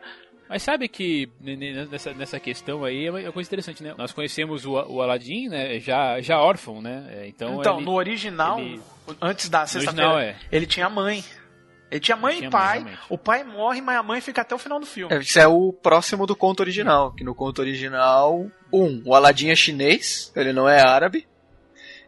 Mas 0.47 0.61
sabe 0.61 0.88
que 0.88 1.28
ne- 1.41 1.55
ne- 1.55 1.86
nessa, 1.86 2.13
nessa 2.13 2.39
questão 2.39 2.84
aí 2.84 3.07
é 3.07 3.11
uma 3.11 3.32
coisa 3.32 3.47
interessante, 3.49 3.82
né? 3.82 3.95
Nós 3.97 4.13
conhecemos 4.13 4.63
o, 4.63 4.73
o 4.73 5.01
Aladdin, 5.01 5.49
né? 5.49 5.80
Já, 5.80 6.21
já 6.21 6.39
órfão, 6.39 6.82
né? 6.84 7.03
É, 7.09 7.28
Então, 7.28 7.59
Então, 7.59 7.78
ele- 7.78 7.86
no 7.86 7.93
original, 7.93 8.59
ele- 8.59 8.80
antes 9.19 9.49
da 9.49 9.65
sexta-feira, 9.65 10.23
é. 10.23 10.36
ele 10.51 10.67
tinha 10.67 10.88
mãe. 10.88 11.23
Ele 11.91 11.99
tinha 11.99 12.17
mãe 12.17 12.38
Tinha 12.38 12.49
e 12.49 12.51
mãe, 12.51 12.59
pai. 12.61 12.77
realmente. 12.79 12.99
o 13.09 13.17
pai 13.17 13.43
morre, 13.43 13.81
mas 13.81 13.97
a 13.97 14.03
mãe 14.03 14.19
fica 14.19 14.41
até 14.41 14.53
o 14.55 14.59
final 14.59 14.79
do 14.79 14.86
filme. 14.86 15.13
É, 15.13 15.19
Isso 15.19 15.39
é 15.39 15.47
o 15.47 15.71
próximo 15.71 16.25
do 16.25 16.36
conto 16.36 16.59
original. 16.61 17.13
Que 17.13 17.23
no 17.23 17.36
conto 17.36 17.59
original, 17.59 18.49
um, 18.73 19.01
o 19.05 19.13
Aladdin 19.15 19.49
é 19.49 19.55
chinês, 19.55 20.31
ele 20.36 20.51
não 20.51 20.67
é 20.67 20.81
árabe. 20.81 21.27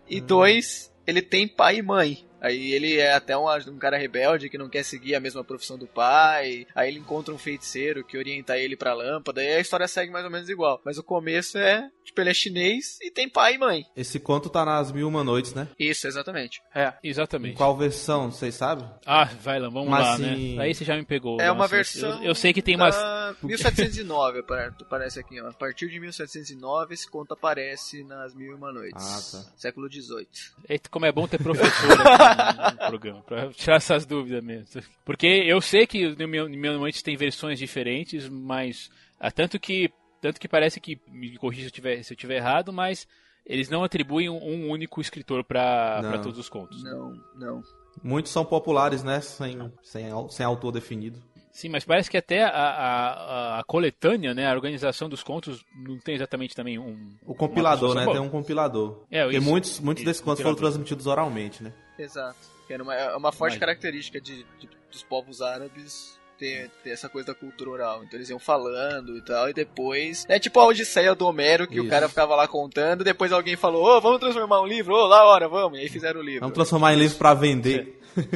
E 0.10 0.20
dois, 0.22 0.92
ele 1.06 1.22
tem 1.22 1.48
pai 1.48 1.78
e 1.78 1.82
mãe. 1.82 2.26
Aí 2.40 2.72
ele 2.72 2.98
é 2.98 3.14
até 3.14 3.36
um, 3.38 3.46
um 3.50 3.78
cara 3.80 3.98
rebelde 3.98 4.48
que 4.50 4.58
não 4.60 4.70
quer 4.70 4.84
seguir 4.84 5.16
a 5.16 5.20
mesma 5.20 5.44
profissão 5.44 5.78
do 5.78 5.88
pai. 5.88 6.68
Aí 6.76 6.90
ele 6.90 7.00
encontra 7.00 7.34
um 7.34 7.38
feiticeiro 7.38 8.04
que 8.04 8.18
orienta 8.18 8.58
ele 8.58 8.78
pra 8.78 8.94
lâmpada. 8.94 9.44
E 9.44 9.56
a 9.56 9.60
história 9.60 9.88
segue 9.88 10.12
mais 10.12 10.24
ou 10.24 10.32
menos 10.32 10.48
igual. 10.48 10.80
Mas 10.86 10.98
o 11.00 11.04
começo 11.04 11.58
é, 11.58 11.90
tipo, 12.08 12.20
ele 12.22 12.30
é 12.32 12.34
chinês 12.34 12.98
e 13.02 13.12
tem 13.12 13.30
pai 13.30 13.56
e 13.56 13.58
mãe. 13.58 13.86
Esse 13.96 14.20
conto 14.20 14.50
tá 14.50 14.66
nas 14.66 14.92
Mil 14.92 15.02
e 15.02 15.10
Uma 15.10 15.24
Noites, 15.24 15.54
né? 15.54 15.68
Isso, 15.80 16.08
exatamente. 16.08 16.62
É. 16.74 16.94
Em 17.04 17.10
Exatamente. 17.10 17.56
qual 17.56 17.76
versão, 17.78 18.32
vocês 18.32 18.56
sabem? 18.56 18.90
Ah, 19.06 19.26
vai 19.42 19.60
lá, 19.60 19.70
vamos 19.70 19.90
Mas 19.90 20.02
lá, 20.06 20.14
assim- 20.14 20.56
né? 20.56 20.64
Aí 20.64 20.74
você 20.74 20.84
já 20.86 20.96
me 20.96 21.06
pegou. 21.06 21.40
É 21.40 21.52
uma 21.52 21.60
Nossa, 21.64 21.76
versão. 21.76 22.18
Eu, 22.24 22.30
eu 22.30 22.36
sei 22.36 22.52
que 22.54 22.62
tem 22.62 22.76
umas. 22.76 22.96
da 22.96 23.36
1709, 23.44 24.40
apare- 24.40 24.74
parece 24.90 25.20
aqui, 25.20 25.40
ó. 25.42 25.48
A 25.50 25.54
partir 25.54 25.90
de 25.90 26.00
1709, 26.00 26.94
esse 26.94 27.10
conto 27.10 27.34
aparece 27.34 28.04
nas 28.04 28.34
Mil 28.34 28.52
e 28.52 28.56
Uma 28.56 28.72
Noites. 28.72 29.36
Ah, 29.36 29.44
tá. 29.44 29.52
Século 29.58 29.88
XVIII. 29.92 30.28
Eita, 30.70 30.90
como 30.90 31.06
é 31.06 31.12
bom 31.12 31.28
ter 31.28 31.42
professor 31.42 31.92
aqui 32.02 32.72
no, 32.82 32.88
programa, 32.88 33.22
pra 33.24 33.50
tirar 33.52 33.76
essas 33.76 34.06
dúvidas 34.06 34.44
mesmo. 34.44 34.82
Porque 35.06 35.28
eu 35.28 35.60
sei 35.62 35.86
que 35.86 36.10
no 36.16 36.28
meu, 36.28 36.48
no 36.50 36.58
meu 36.58 36.74
noite 36.80 37.04
tem 37.04 37.16
versões 37.18 37.60
diferentes, 37.60 38.28
mas. 38.30 38.90
ah, 39.20 39.32
tanto 39.32 39.60
que. 39.60 39.92
Tanto 40.22 40.40
que 40.40 40.48
parece 40.48 40.80
que. 40.80 41.00
Me 41.08 41.38
corrija 41.38 41.64
se 41.64 41.68
eu 41.68 41.72
tiver, 41.72 42.04
se 42.04 42.14
eu 42.14 42.18
tiver 42.18 42.36
errado, 42.38 42.72
mas. 42.74 43.08
Eles 43.50 43.70
não 43.70 43.82
atribuem 43.82 44.30
um, 44.30 44.36
um 44.44 44.70
único 44.72 45.00
escritor 45.00 45.42
pra 45.42 46.02
todos 46.22 46.38
os 46.38 46.50
contos. 46.50 46.84
Não, 46.84 47.14
não. 47.34 47.64
Muitos 48.04 48.30
são 48.32 48.44
populares, 48.44 49.04
né? 49.04 49.22
Sem, 49.22 49.72
sem, 49.82 50.06
sem 50.30 50.46
autor 50.46 50.74
definido. 50.74 51.24
Sim, 51.50 51.70
mas 51.70 51.86
parece 51.86 52.12
que 52.12 52.18
até 52.18 52.44
a, 52.44 52.50
a, 52.50 53.60
a- 53.60 53.64
coletânea, 53.64 54.34
né, 54.34 54.46
a 54.52 54.54
organização 54.54 55.08
dos 55.08 55.24
contos, 55.24 55.64
não 55.76 55.98
tem 55.98 56.14
exatamente 56.16 56.54
também 56.56 56.78
um. 56.78 57.10
O 57.26 57.34
compilador, 57.34 57.96
né? 57.96 58.02
construção 58.04 58.14
Tem 58.14 58.22
um 58.22 58.30
compilador. 58.30 59.06
É, 59.10 59.24
Porque 59.24 59.38
isso. 59.38 59.48
muitos, 59.50 59.80
muitos 59.80 60.02
Isso, 60.02 60.10
desses 60.10 60.22
contos 60.22 60.44
foram 60.44 60.56
transmitidos 60.56 61.08
oralmente, 61.08 61.64
né? 61.64 61.74
Exato. 61.98 62.38
Que 62.68 62.74
era 62.74 62.84
uma, 62.84 62.94
é 62.94 63.16
uma 63.16 63.32
forte 63.32 63.54
Imagina. 63.54 63.66
característica 63.66 64.20
de, 64.20 64.44
de- 64.60 64.70
dos 64.92 65.04
povos 65.04 65.42
árabes 65.42 66.20
ter, 66.38 66.70
ter 66.84 66.92
essa 66.92 67.10
coisa 67.10 67.28
da 67.28 67.34
cultura 67.36 67.70
oral. 67.70 68.04
Então 68.04 68.18
eles 68.18 68.30
iam 68.30 68.40
falando 68.40 69.18
e 69.18 69.22
tal, 69.22 69.50
e 69.50 69.54
depois. 69.54 70.26
É 70.30 70.40
tipo 70.40 70.60
a 70.60 70.66
Odisseia 70.68 71.14
do 71.16 71.26
Homero, 71.26 71.68
que 71.68 71.80
o 71.80 71.84
Isso. 71.84 71.90
cara 71.90 72.08
ficava 72.10 72.36
lá 72.36 72.48
contando, 72.48 73.04
depois 73.04 73.32
alguém 73.32 73.56
falou, 73.56 73.84
ô, 73.86 74.02
vamos 74.02 74.20
transformar 74.20 74.62
um 74.62 74.66
livro, 74.68 74.94
ô, 74.96 75.06
lá 75.08 75.26
hora, 75.26 75.48
vamos. 75.48 75.78
E 75.80 75.82
aí 75.84 75.90
fizeram 75.90 76.20
o 76.20 76.24
livro. 76.24 76.42
Vamos 76.42 76.56
transformar 76.56 76.94
em 76.94 76.98
livro 76.98 77.18
pra 77.18 77.34
vender. 77.34 77.96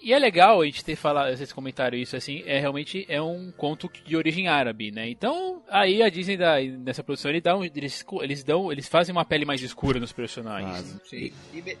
E 0.00 0.12
é 0.12 0.18
legal 0.18 0.60
a 0.60 0.64
gente 0.64 0.84
ter 0.84 0.94
falado, 0.94 1.36
vocês 1.36 1.52
comentaram 1.52 1.96
isso, 1.98 2.16
assim, 2.16 2.42
é 2.46 2.60
realmente 2.60 3.04
é 3.08 3.20
um 3.20 3.50
conto 3.56 3.90
de 4.04 4.16
origem 4.16 4.46
árabe, 4.46 4.92
né? 4.92 5.08
Então, 5.08 5.60
aí 5.68 6.00
a 6.02 6.08
Disney 6.08 6.36
dá, 6.36 6.60
nessa 6.60 7.02
produção, 7.02 7.28
ele 7.30 7.40
dá 7.40 7.56
um- 7.56 7.64
eles, 7.64 8.04
eles 8.22 8.44
dão, 8.44 8.70
eles 8.70 8.86
fazem 8.86 9.12
uma 9.12 9.24
pele 9.24 9.44
mais 9.44 9.60
escura 9.60 9.98
nos 9.98 10.12
personagens. 10.12 10.70
Fazem. 10.76 11.00
Sim. 11.04 11.32
E 11.52 11.76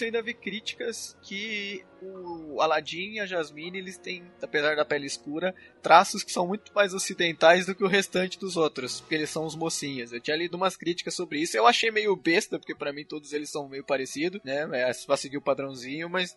eu 0.00 0.06
ainda 0.06 0.22
vi 0.22 0.34
críticas 0.34 1.16
que 1.22 1.84
o 2.02 2.60
Aladdin 2.60 3.12
e 3.12 3.20
a 3.20 3.26
Jasmine, 3.26 3.78
eles 3.78 3.96
têm, 3.96 4.24
apesar 4.42 4.76
da 4.76 4.84
pele 4.84 5.06
escura, 5.06 5.54
traços 5.82 6.22
que 6.22 6.32
são 6.32 6.46
muito 6.46 6.72
mais 6.74 6.94
ocidentais 6.94 7.66
do 7.66 7.74
que 7.74 7.84
o 7.84 7.88
restante 7.88 8.38
dos 8.38 8.56
outros, 8.56 9.00
porque 9.00 9.14
eles 9.14 9.30
são 9.30 9.44
os 9.44 9.54
mocinhos. 9.54 10.12
Eu 10.12 10.20
tinha 10.20 10.36
lido 10.36 10.56
umas 10.56 10.76
críticas 10.76 11.14
sobre 11.14 11.40
isso, 11.40 11.56
eu 11.56 11.66
achei 11.66 11.90
meio 11.90 12.16
besta, 12.16 12.58
porque 12.58 12.74
pra 12.74 12.92
mim 12.92 13.04
todos 13.04 13.32
eles 13.32 13.50
são 13.50 13.68
meio 13.68 13.84
parecidos, 13.84 14.40
né? 14.44 14.68
É, 14.72 14.92
Pra 15.06 15.16
seguir 15.16 15.38
o 15.38 15.42
padrãozinho, 15.42 16.08
mas 16.08 16.36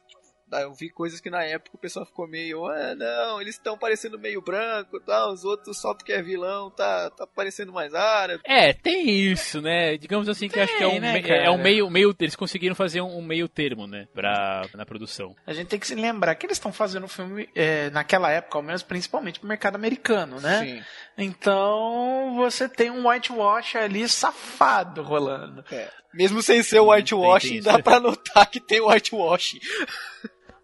eu 0.60 0.74
vi 0.74 0.90
coisas 0.90 1.22
que 1.22 1.30
na 1.30 1.44
época 1.44 1.76
o 1.76 1.80
pessoal 1.80 2.06
ficou 2.06 2.28
meio, 2.28 2.66
ah, 2.66 2.96
não, 2.96 3.42
eles 3.42 3.56
estão 3.56 3.78
parecendo 3.78 4.20
meio 4.20 4.42
branco, 4.42 5.00
tal, 5.00 5.32
os 5.32 5.44
outros 5.46 5.80
só 5.80 5.94
porque 5.94 6.12
é 6.12 6.22
vilão, 6.22 6.70
tá, 6.70 7.10
tá 7.12 7.26
parecendo 7.26 7.72
mais 7.72 7.94
árabe. 7.94 8.44
É, 8.46 8.74
tem 8.74 9.10
isso, 9.10 9.62
né? 9.62 9.98
Digamos 9.98 10.28
assim 10.28 10.50
que 10.50 10.60
acho 10.60 10.76
que 10.78 10.84
é 10.84 10.88
um, 10.88 11.00
né, 11.00 11.22
cara? 11.22 11.44
é 11.44 11.50
um 11.50 11.58
meio, 11.58 11.90
meio. 11.90 12.16
Eles 12.20 12.36
conseguiram 12.36 12.76
fazer 12.76 13.02
um, 13.02 13.18
um 13.18 13.22
meio 13.22 13.48
termo, 13.48 13.88
né? 13.88 14.08
Pra, 14.14 14.68
na 14.74 14.86
produção. 14.86 15.36
A 15.46 15.54
gente 15.54 15.68
tem 15.68 15.80
que 15.80 15.88
se 15.88 15.96
lembrar 15.96 16.36
que 16.36 16.46
eles 16.46 16.58
estão 16.58 16.74
fazendo 16.74 17.08
filme 17.08 17.48
é, 17.56 17.90
naquela 17.90 18.30
época, 18.32 18.58
ao 18.58 18.64
menos 18.64 18.84
principalmente 18.84 19.40
pro 19.40 19.48
mercado 19.48 19.76
americano, 19.76 20.40
né? 20.40 20.66
Sim. 20.66 20.84
Então 21.18 22.36
você 22.36 22.68
tem 22.68 22.90
um 22.90 23.08
whitewash 23.08 23.78
ali 23.78 24.08
safado 24.08 25.02
rolando. 25.02 25.64
É. 25.72 25.90
Mesmo 26.14 26.42
sem 26.42 26.62
ser 26.62 26.80
o 26.80 26.92
whitewashing, 26.92 27.50
tem 27.50 27.62
dá 27.62 27.80
pra 27.80 28.00
notar 28.00 28.50
que 28.50 28.60
tem 28.60 28.82
whitewashing. 28.82 29.60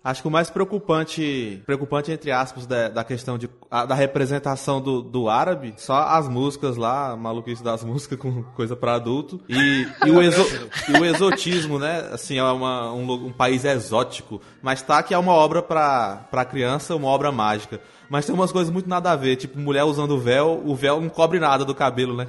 Acho 0.03 0.21
que 0.21 0.27
o 0.27 0.31
mais 0.31 0.49
preocupante, 0.49 1.61
preocupante 1.65 2.11
entre 2.11 2.31
aspas, 2.31 2.65
da, 2.65 2.87
da 2.87 3.03
questão 3.03 3.37
de, 3.37 3.49
a- 3.69 3.85
da 3.85 3.93
representação 3.93 4.79
do, 4.79 5.01
do 5.01 5.27
árabe, 5.27 5.73
só 5.75 5.97
as 5.97 6.29
músicas 6.29 6.77
lá, 6.77 7.15
maluquice 7.17 7.61
das 7.61 7.83
músicas 7.85 8.17
com 8.17 8.41
coisa 8.55 8.73
pra 8.75 8.93
adulto, 8.95 9.41
e, 9.49 9.85
e, 10.05 10.11
o, 10.11 10.21
exo- 10.21 10.47
e 10.87 10.93
o 10.97 11.03
exotismo, 11.03 11.77
né? 11.77 12.09
Assim, 12.13 12.37
é 12.37 12.43
uma, 12.43 12.93
um, 12.93 13.11
um 13.27 13.33
país 13.33 13.65
exótico, 13.65 14.39
mas 14.61 14.81
tá 14.81 15.03
que 15.03 15.13
é 15.13 15.17
uma 15.17 15.33
obra 15.33 15.61
pra 15.61 16.45
criança, 16.49 16.95
uma 16.95 17.07
obra 17.09 17.31
mágica. 17.31 17.81
Mas 18.09 18.25
tem 18.25 18.33
umas 18.33 18.53
coisas 18.53 18.71
muito 18.71 18.87
nada 18.87 19.11
a 19.11 19.15
ver, 19.17 19.35
tipo, 19.35 19.59
mulher 19.59 19.83
usando 19.83 20.17
véu, 20.17 20.61
o 20.65 20.73
véu 20.73 21.01
não 21.01 21.09
cobre 21.09 21.39
nada 21.39 21.65
do 21.65 21.75
cabelo, 21.75 22.15
né? 22.15 22.27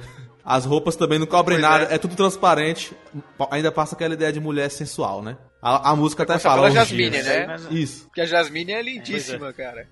As 0.49 0.65
roupas 0.65 0.95
também 0.95 1.19
não 1.19 1.27
cobrem 1.27 1.59
Pois 1.59 1.71
nada, 1.71 1.91
é. 1.91 1.93
é. 1.93 1.97
tudo 1.99 2.15
transparente, 2.15 2.91
ainda 3.51 3.71
passa 3.71 3.93
aquela 3.93 4.15
ideia 4.15 4.33
de 4.33 4.39
mulher 4.39 4.71
sensual, 4.71 5.21
né? 5.21 5.37
A, 5.61 5.91
a 5.91 5.95
música 5.95 6.23
até 6.23 6.39
fala. 6.39 6.63
pela. 6.63 6.71
Jasmine, 6.71 7.21
né? 7.21 7.45
Mas- 7.45 7.67
Isso. 7.69 8.05
Porque 8.05 8.21
a 8.21 8.25
Jasmine 8.25 8.71
é 8.71 8.81
lindíssima, 8.81 9.53
cara. 9.53 9.87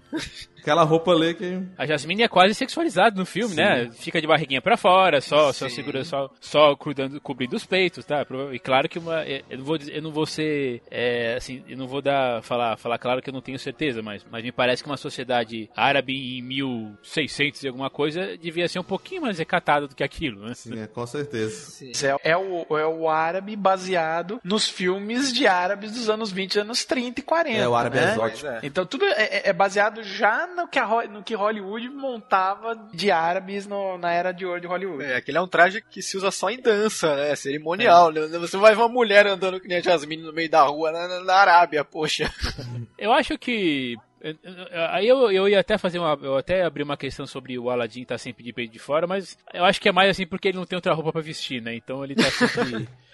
Aquela 0.68 0.84
roupa 0.84 1.12
ali 1.14 1.34
que. 1.34 1.62
A 1.78 1.86
Jasmine 1.86 2.24
é 2.24 2.28
quase 2.28 2.54
sexualizada 2.54 3.16
no 3.18 3.26
filme, 3.26 3.56
né? 3.56 3.90
Fica 3.94 4.20
de 4.20 4.28
barriguinha 4.28 4.62
pra 4.62 4.76
fora, 4.76 5.22
só, 5.22 5.54
só 5.54 5.70
Sim. 5.70 5.76
segura, 5.76 6.04
só, 6.04 6.30
só 6.42 6.76
cuidando, 6.76 7.22
cobrindo 7.22 7.56
os 7.56 7.66
peitos, 7.66 8.04
tá? 8.04 8.26
E 8.52 8.60
claro 8.60 8.90
que 8.90 9.00
uma, 9.00 9.22
é, 9.24 9.44
eu 9.50 9.60
não 9.60 9.64
vou, 9.64 9.78
dizer- 9.78 9.96
eu 9.96 10.02
não 10.02 10.12
vou 10.12 10.26
ser, 10.26 10.82
é, 10.92 11.36
assim, 11.38 11.64
eu 11.70 11.78
não 11.78 11.88
vou 11.88 12.02
dar, 12.02 12.44
falar, 12.44 12.76
falar 12.76 12.98
claro 12.98 13.22
que 13.22 13.30
eu 13.30 13.34
não 13.34 13.40
tenho 13.40 13.58
certeza, 13.58 14.02
mas, 14.02 14.26
mas 14.30 14.44
me 14.44 14.52
parece 14.52 14.84
que 14.84 14.90
uma 14.90 14.98
sociedade 14.98 15.70
árabe 15.74 16.38
em 16.38 16.42
1600 16.42 17.64
e 17.64 17.68
alguma 17.70 17.90
coisa 17.90 18.38
devia 18.38 18.68
ser 18.68 18.80
um 18.80 18.84
pouquinho 18.84 19.22
mais 19.22 19.40
recatada 19.40 19.88
do 19.88 19.96
que 19.96 20.04
aquilo, 20.04 20.46
né? 20.48 20.54
Sim, 20.54 20.80
é, 20.82 20.88
com 20.88 21.08
certeza. 21.08 21.56
Sim. 21.72 21.92
É, 22.24 22.32
é 22.32 22.38
o, 22.38 22.66
é 22.78 22.86
o 22.86 23.08
árabe 23.10 23.56
baseado 23.56 24.42
nos 24.44 24.68
filmes 24.68 25.32
de 25.32 25.48
árabes 25.48 25.94
dos 25.94 26.10
anos 26.10 26.30
20, 26.30 26.60
anos 26.60 26.84
30 26.84 27.22
e 27.22 27.24
40. 27.24 27.58
É, 27.58 27.68
o 27.70 27.74
árabe 27.74 27.96
né? 27.98 28.12
exótico. 28.12 28.48
É. 28.48 28.60
Então 28.64 28.86
tudo 28.86 29.06
é, 29.06 29.12
é- 29.24 29.42
é 29.50 29.54
baseado 29.54 30.04
já 30.04 30.46
no 30.58 30.68
que, 30.68 30.80
a 30.80 31.08
no 31.08 31.24
que 31.24 31.36
Hollywood 31.36 31.88
montava 31.90 32.76
de 32.94 33.10
árabes 33.12 33.66
no- 33.66 33.98
na 33.98 34.12
era 34.12 34.32
de 34.34 34.46
ouro 34.46 34.60
de 34.60 34.68
Hollywood. 34.68 35.04
É, 35.04 35.16
aquele 35.16 35.38
é 35.38 35.42
um 35.42 35.48
traje 35.48 35.82
que 35.82 36.02
se 36.02 36.18
usa 36.18 36.32
só 36.32 36.50
em 36.50 36.60
dança, 36.60 37.16
né? 37.16 37.36
Cerimonial. 37.36 38.12
né? 38.12 38.28
Você 38.40 38.58
vai 38.58 38.74
ver 38.76 38.82
uma 38.82 38.90
mulher 38.90 39.26
andando 39.28 39.60
que 39.62 39.68
nem 39.68 39.78
a 39.78 39.82
Jasmine 39.82 40.24
no 40.24 40.34
meio 40.34 40.50
da 40.50 40.64
rua 40.64 40.92
na, 40.92 41.08
na- 41.08 41.24
na 41.24 41.36
Arábia, 41.36 41.86
poxa. 41.86 42.30
Eu 42.98 43.14
acho 43.14 43.38
que. 43.38 43.96
Aí 44.90 45.08
eu, 45.08 45.32
eu 45.32 45.48
ia 45.48 45.60
até 45.60 45.78
fazer 45.78 46.00
uma. 46.00 46.18
Eu 46.22 46.36
até 46.38 46.64
abrir 46.64 46.82
uma 46.84 46.98
questão 46.98 47.26
sobre 47.28 47.58
o 47.60 47.70
Aladdin 47.70 48.02
estar 48.02 48.18
sempre 48.18 48.44
de 48.44 48.52
peito 48.52 48.74
de 48.74 48.80
fora, 48.80 49.06
mas 49.06 49.38
eu 49.54 49.64
acho 49.64 49.80
que 49.80 49.88
é 49.88 49.92
mais 49.92 50.10
assim 50.10 50.26
porque 50.26 50.48
ele 50.48 50.58
não 50.58 50.66
tem 50.66 50.76
outra 50.76 50.94
roupa 50.94 51.12
pra 51.14 51.22
vestir, 51.22 51.62
né? 51.62 51.76
Então 51.76 52.04
ele 52.04 52.16
tá 52.16 52.24
sempre. 52.32 52.90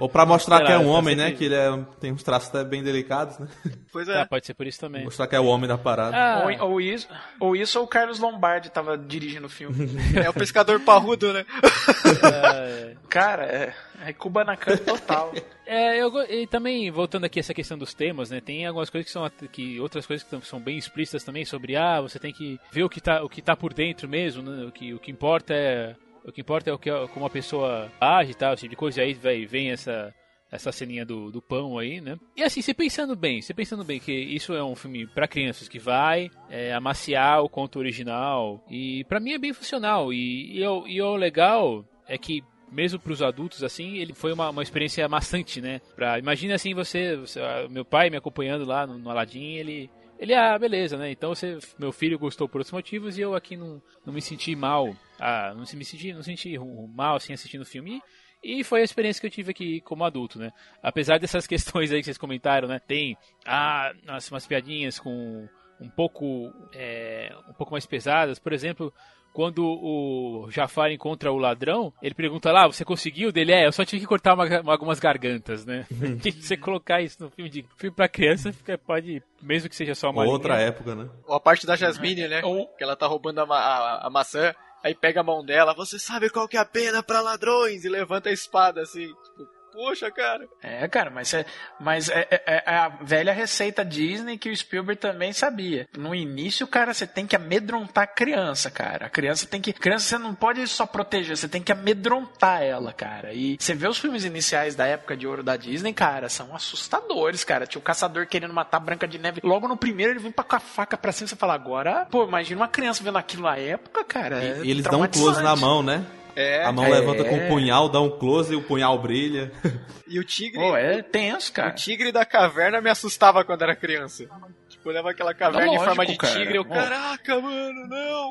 Ou 0.00 0.08
pra 0.08 0.26
mostrar 0.26 0.64
que 0.64 0.72
é 0.72 0.78
um 0.78 0.88
homem, 0.88 1.14
né? 1.16 1.30
Que 1.32 1.44
ele 1.44 1.54
é- 1.54 1.84
tem 2.00 2.12
uns 2.12 2.22
traços 2.22 2.48
até 2.48 2.64
bem 2.64 2.82
delicados, 2.82 3.38
né? 3.38 3.48
Pois 3.92 4.08
Ah, 4.08 4.20
é. 4.20 4.24
pode 4.24 4.46
ser 4.46 4.54
por 4.54 4.66
isso 4.66 4.78
também. 4.80 5.04
Mostrar 5.04 5.26
que 5.26 5.34
é 5.34 5.40
o 5.40 5.46
homem 5.46 5.66
da 5.68 5.78
parada. 5.78 6.16
Ah, 6.16 6.44
Ou, 6.60 6.70
ou 6.72 6.80
isso, 6.80 7.08
ou 7.40 7.56
isso 7.56 7.78
ou 7.78 7.84
o 7.84 7.88
Carlos 7.88 8.18
Lombardi 8.18 8.70
tava 8.70 8.96
dirigindo 8.98 9.46
o 9.46 9.50
filme. 9.50 9.88
É 10.22 10.28
o 10.28 10.34
pescador 10.34 10.78
parrudo, 10.80 11.32
né? 11.32 11.44
é, 12.22 12.94
Cara, 13.08 13.44
é, 13.44 13.74
é 14.06 14.12
Kubanacan 14.12 14.76
total. 14.78 15.32
É, 15.70 15.98
eu, 16.02 16.10
e 16.22 16.46
também, 16.46 16.90
voltando 16.90 17.24
aqui 17.26 17.38
a 17.38 17.40
essa 17.40 17.52
questão 17.52 17.76
dos 17.76 17.92
temas, 17.92 18.30
né? 18.30 18.40
Tem 18.40 18.64
algumas 18.64 18.88
coisas 18.88 19.04
que 19.06 19.12
são 19.12 19.30
que 19.52 19.78
outras 19.78 20.06
coisas 20.06 20.26
que 20.26 20.46
são 20.46 20.58
bem 20.58 20.78
explícitas 20.78 21.22
também 21.22 21.44
sobre 21.44 21.76
ah, 21.76 22.00
você 22.00 22.18
tem 22.18 22.32
que 22.32 22.58
ver 22.72 22.84
o 22.84 22.88
que 22.88 23.02
tá, 23.02 23.22
o 23.22 23.28
que 23.28 23.42
tá 23.42 23.54
por 23.54 23.74
dentro 23.74 24.08
mesmo, 24.08 24.42
né? 24.42 24.64
O 24.64 24.72
que, 24.72 24.94
o 24.94 24.98
que 24.98 25.10
importa 25.10 25.52
é 25.52 25.94
o 26.28 26.32
que 26.32 26.40
importa 26.40 26.70
é 26.70 26.72
o 26.72 26.78
que 26.78 26.90
como 27.14 27.26
a 27.26 27.30
pessoa 27.30 27.90
age 28.00 28.32
e 28.32 28.34
tal, 28.34 28.54
esse 28.54 28.62
tipo 28.62 28.70
de 28.70 28.76
coisa. 28.76 29.00
E 29.00 29.04
aí 29.04 29.14
vai, 29.14 29.46
vem 29.46 29.70
essa 29.70 30.14
essa 30.50 30.72
ceninha 30.72 31.04
do, 31.04 31.30
do 31.30 31.42
pão 31.42 31.78
aí, 31.78 32.00
né? 32.00 32.16
E 32.34 32.42
assim, 32.42 32.62
você 32.62 32.72
pensando 32.72 33.14
bem, 33.14 33.42
você 33.42 33.52
pensando 33.52 33.84
bem 33.84 34.00
que 34.00 34.10
isso 34.12 34.54
é 34.54 34.64
um 34.64 34.74
filme 34.74 35.06
pra 35.06 35.28
crianças 35.28 35.68
que 35.68 35.78
vai 35.78 36.30
é, 36.48 36.72
amaciar 36.72 37.42
o 37.42 37.50
conto 37.50 37.78
original 37.78 38.64
e 38.70 39.04
pra 39.04 39.20
mim 39.20 39.32
é 39.32 39.38
bem 39.38 39.52
funcional 39.52 40.10
e, 40.10 40.58
e, 40.58 40.66
o, 40.66 40.86
e 40.86 41.02
o 41.02 41.16
legal 41.16 41.84
é 42.08 42.16
que 42.16 42.42
mesmo 42.72 42.98
para 42.98 43.12
os 43.12 43.20
adultos 43.20 43.62
assim, 43.62 43.98
ele 43.98 44.14
foi 44.14 44.32
uma, 44.32 44.48
uma 44.48 44.62
experiência 44.62 45.06
maçante, 45.06 45.60
né? 45.60 45.82
Pra, 45.94 46.18
imagina 46.18 46.54
assim 46.54 46.72
você, 46.72 47.14
você- 47.16 47.40
ah, 47.42 47.66
meu 47.68 47.84
pai 47.84 48.08
me 48.08 48.16
acompanhando 48.16 48.64
lá 48.64 48.86
no, 48.86 48.96
no 48.96 49.10
Aladdin, 49.10 49.52
ele 49.56 49.90
ele 50.18 50.32
ah, 50.34 50.58
beleza, 50.58 50.96
né? 50.96 51.10
Então 51.10 51.34
você, 51.34 51.58
meu 51.78 51.92
filho 51.92 52.18
gostou 52.18 52.48
por 52.48 52.58
outros 52.60 52.72
motivos 52.72 53.18
e 53.18 53.20
eu 53.20 53.34
aqui 53.34 53.54
não, 53.54 53.82
não 54.04 54.14
me 54.14 54.22
senti 54.22 54.56
mal, 54.56 54.96
ah, 55.20 55.52
não 55.56 55.64
se 55.64 55.76
me 55.76 55.84
senti, 55.84 56.12
não 56.12 56.22
senti 56.22 56.56
mal 56.94 57.16
assim 57.16 57.32
assistindo 57.32 57.62
o 57.62 57.66
filme. 57.66 58.00
E 58.42 58.62
foi 58.62 58.82
a 58.82 58.84
experiência 58.84 59.20
que 59.20 59.26
eu 59.26 59.30
tive 59.32 59.50
aqui 59.50 59.80
como 59.80 60.04
adulto, 60.04 60.38
né? 60.38 60.52
Apesar 60.82 61.18
dessas 61.18 61.46
questões 61.48 61.90
aí 61.90 61.98
que 61.98 62.04
vocês 62.04 62.18
comentaram, 62.18 62.68
né? 62.68 62.78
Tem 62.78 63.16
ah, 63.46 63.92
nossa, 64.04 64.32
umas 64.32 64.46
piadinhas 64.46 64.98
com 64.98 65.48
um 65.80 65.88
pouco 65.90 66.52
é, 66.74 67.32
um 67.48 67.52
pouco 67.52 67.72
mais 67.72 67.86
pesadas, 67.86 68.38
por 68.38 68.52
exemplo, 68.52 68.92
quando 69.32 69.64
o 69.64 70.48
Jafar 70.50 70.90
encontra 70.90 71.30
o 71.30 71.36
ladrão, 71.36 71.92
ele 72.02 72.14
pergunta 72.14 72.50
lá, 72.50 72.66
você 72.66 72.84
conseguiu? 72.84 73.30
Dele 73.30 73.52
é, 73.52 73.66
eu 73.66 73.72
só 73.72 73.84
tive 73.84 74.00
que 74.00 74.06
cortar 74.08 74.34
uma- 74.34 74.60
uma- 74.60 74.72
algumas 74.72 74.98
gargantas, 74.98 75.64
né? 75.64 75.86
Você 76.40 76.56
colocar 76.56 77.00
isso 77.00 77.22
no 77.22 77.30
filme 77.30 77.48
de 77.50 77.64
filme 77.76 77.94
para 77.94 78.08
criança, 78.08 78.52
fica, 78.52 78.76
pode, 78.78 79.22
mesmo 79.42 79.68
que 79.68 79.76
seja 79.76 79.94
só 79.94 80.10
uma 80.10 80.24
Outra 80.24 80.56
linha, 80.56 80.68
época, 80.68 80.94
né? 80.96 81.08
Ou 81.26 81.34
a 81.34 81.40
parte 81.40 81.66
da 81.66 81.76
Jasmine, 81.76 82.26
né? 82.26 82.40
Ou- 82.44 82.66
Que 82.76 82.82
ela 82.82 82.96
tá 82.96 83.06
roubando 83.06 83.40
a, 83.40 83.46
ma- 83.46 83.58
a- 83.60 84.06
a 84.06 84.10
maçã, 84.10 84.52
aí 84.82 84.94
pega 84.94 85.20
a 85.20 85.24
mão 85.24 85.44
dela, 85.44 85.74
você 85.74 85.98
sabe 85.98 86.30
qual 86.30 86.48
que 86.48 86.56
é 86.56 86.60
a 86.60 86.64
pena 86.64 87.02
pra 87.02 87.20
ladrões? 87.20 87.84
E 87.84 87.88
levanta 87.88 88.28
a 88.28 88.32
espada 88.32 88.82
assim, 88.82 89.06
tipo, 89.06 89.48
poxa, 89.78 90.10
cara. 90.10 90.48
É, 90.60 90.88
cara, 90.88 91.08
mas, 91.08 91.32
é, 91.32 91.46
mas 91.78 92.08
é, 92.08 92.26
é- 92.30 92.62
é 92.66 92.74
a 92.76 92.88
velha 92.88 93.32
receita 93.32 93.84
Disney 93.84 94.36
que 94.36 94.50
o 94.50 94.56
Spielberg 94.56 95.00
também 95.00 95.32
sabia. 95.32 95.86
No 95.96 96.12
início, 96.14 96.66
cara, 96.66 96.92
você 96.92 97.06
tem 97.06 97.26
que 97.28 97.36
amedrontar 97.36 98.04
a 98.04 98.06
criança, 98.08 98.70
cara. 98.70 99.06
A 99.06 99.10
criança 99.10 99.46
tem 99.46 99.60
que. 99.60 99.72
Criança 99.72 100.06
você 100.06 100.18
não 100.18 100.34
pode 100.34 100.66
só 100.66 100.84
proteger, 100.84 101.36
você 101.36 101.48
tem 101.48 101.62
que 101.62 101.70
amedrontar 101.70 102.62
ela, 102.62 102.92
cara. 102.92 103.32
E 103.32 103.56
você 103.58 103.72
vê 103.74 103.86
os 103.86 103.98
filmes 103.98 104.24
iniciais 104.24 104.74
da 104.74 104.84
época 104.86 105.16
de 105.16 105.26
ouro 105.26 105.42
da 105.44 105.56
Disney, 105.56 105.92
cara, 105.92 106.28
são 106.28 106.54
assustadores, 106.56 107.44
cara. 107.44 107.66
Tinha 107.66 107.78
o 107.78 107.82
caçador 107.82 108.26
querendo 108.26 108.52
matar 108.52 108.78
a 108.78 108.80
Branca 108.80 109.06
de 109.06 109.18
Neve. 109.18 109.40
Logo 109.44 109.68
no 109.68 109.76
primeiro 109.76 110.12
ele 110.12 110.18
vem 110.18 110.32
pra 110.32 110.44
com 110.44 110.56
a 110.56 110.60
faca 110.60 110.96
pra 110.96 111.12
cima 111.12 111.26
e 111.26 111.28
você 111.28 111.36
fala, 111.36 111.54
agora, 111.54 112.06
pô, 112.10 112.24
imagina 112.26 112.60
uma 112.60 112.68
criança 112.68 113.04
vendo 113.04 113.18
aquilo 113.18 113.44
na 113.44 113.56
época, 113.56 114.04
cara. 114.04 114.42
é 114.42 114.60
E 114.64 114.70
eles 114.70 114.84
dão 114.84 115.02
um 115.02 115.06
close 115.06 115.42
na 115.42 115.54
mão, 115.54 115.82
né? 115.82 116.04
É, 116.36 116.64
A 116.64 116.72
mão 116.72 116.84
É. 116.84 116.88
levanta 116.90 117.24
com 117.24 117.36
o 117.36 117.48
punhal, 117.48 117.88
dá 117.88 118.00
um 118.00 118.10
close 118.10 118.52
e 118.52 118.56
o 118.56 118.62
punhal 118.62 118.98
brilha. 118.98 119.50
e 120.06 120.18
o 120.18 120.24
tigre. 120.24 120.60
Pô, 120.60 120.76
é 120.76 121.02
tenso, 121.02 121.50
O 121.50 121.54
cara. 121.54 121.70
tigre 121.72 122.12
da 122.12 122.24
caverna 122.24 122.80
me 122.80 122.90
assustava 122.90 123.44
quando 123.44 123.62
era 123.62 123.74
criança. 123.74 124.24
Tipo, 124.68 124.88
olhava 124.90 125.10
aquela 125.10 125.34
caverna 125.34 125.64
em 125.66 125.70
Lógico, 125.70 125.84
forma 125.86 126.06
de 126.06 126.16
cara. 126.16 126.34
tigre, 126.34 126.56
eu, 126.56 126.64
caraca, 126.64 127.40
mano, 127.40 127.86
não! 127.88 128.30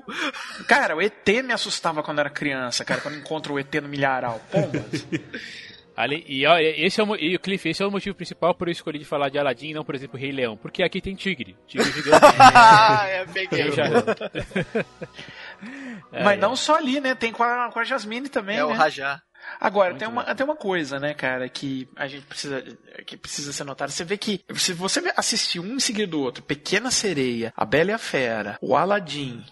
Cara, 0.68 0.96
o 0.96 1.02
ET 1.02 1.28
me 1.44 1.52
assustava 1.54 2.02
quando 2.02 2.20
era 2.20 2.30
criança, 2.30 2.86
cara, 2.86 3.02
quando 3.02 3.18
encontro 3.18 3.54
o 3.56 3.60
ET 3.60 3.74
no 3.82 3.90
milharal. 3.90 4.40
Pombas. 4.52 5.06
Ali, 5.98 6.24
e, 6.28 6.46
ó, 6.46 6.60
esse 6.60 7.02
é 7.02 7.04
o, 7.04 7.16
e 7.16 7.36
o 7.36 7.40
Cliff, 7.40 7.68
esse 7.68 7.82
é 7.82 7.86
o 7.88 7.90
motivo 7.90 8.16
principal 8.16 8.54
por 8.54 8.68
eu 8.68 8.72
escolher 8.72 9.00
de 9.00 9.04
falar 9.06 9.30
de 9.30 9.40
Aladdin 9.40 9.70
e 9.70 9.74
não, 9.74 9.84
por 9.84 9.96
exemplo, 9.96 10.16
Rei 10.16 10.32
Leão. 10.32 10.56
Porque 10.56 10.84
aqui 10.84 11.02
tem 11.02 11.16
tigre. 11.16 11.58
Tigre 11.66 11.92
gigante. 11.92 12.22
ah, 12.40 13.04
é 13.08 13.26
peguei. 13.26 13.64
Eu 13.64 13.72
já- 13.72 13.90
É, 16.12 16.24
Mas 16.24 16.38
é. 16.38 16.42
não 16.42 16.56
só 16.56 16.76
ali, 16.76 17.00
né? 17.00 17.16
Tem 17.16 17.32
com 17.32 17.44
a, 17.44 17.72
com 17.72 17.80
a 17.80 17.84
Jasmine 17.84 18.30
também, 18.30 18.58
É 18.58 18.66
o 18.66 18.70
né? 18.70 18.76
Rajá. 18.76 19.22
Agora, 19.60 19.96
tem 19.96 20.08
uma, 20.08 20.36
tem 20.36 20.46
uma 20.46 20.56
coisa, 20.56 21.00
né, 21.00 21.14
cara, 21.14 21.48
que 21.48 21.88
a 21.96 22.06
gente 22.08 22.26
precisa, 22.26 22.62
que 23.06 23.16
precisa 23.16 23.54
ser 23.54 23.64
notada. 23.64 23.92
Você 23.92 24.04
vê 24.04 24.18
que, 24.18 24.44
se 24.56 24.74
você 24.74 25.02
assistir 25.16 25.60
um 25.60 25.76
em 25.76 25.80
seguida 25.80 26.12
do 26.12 26.20
outro, 26.20 26.44
Pequena 26.44 26.92
Sereia, 26.92 27.54
A 27.56 27.64
Bela 27.64 27.92
e 27.92 27.94
a 27.94 27.98
Fera, 27.98 28.58
o 28.62 28.76
Aladdin 28.76 29.44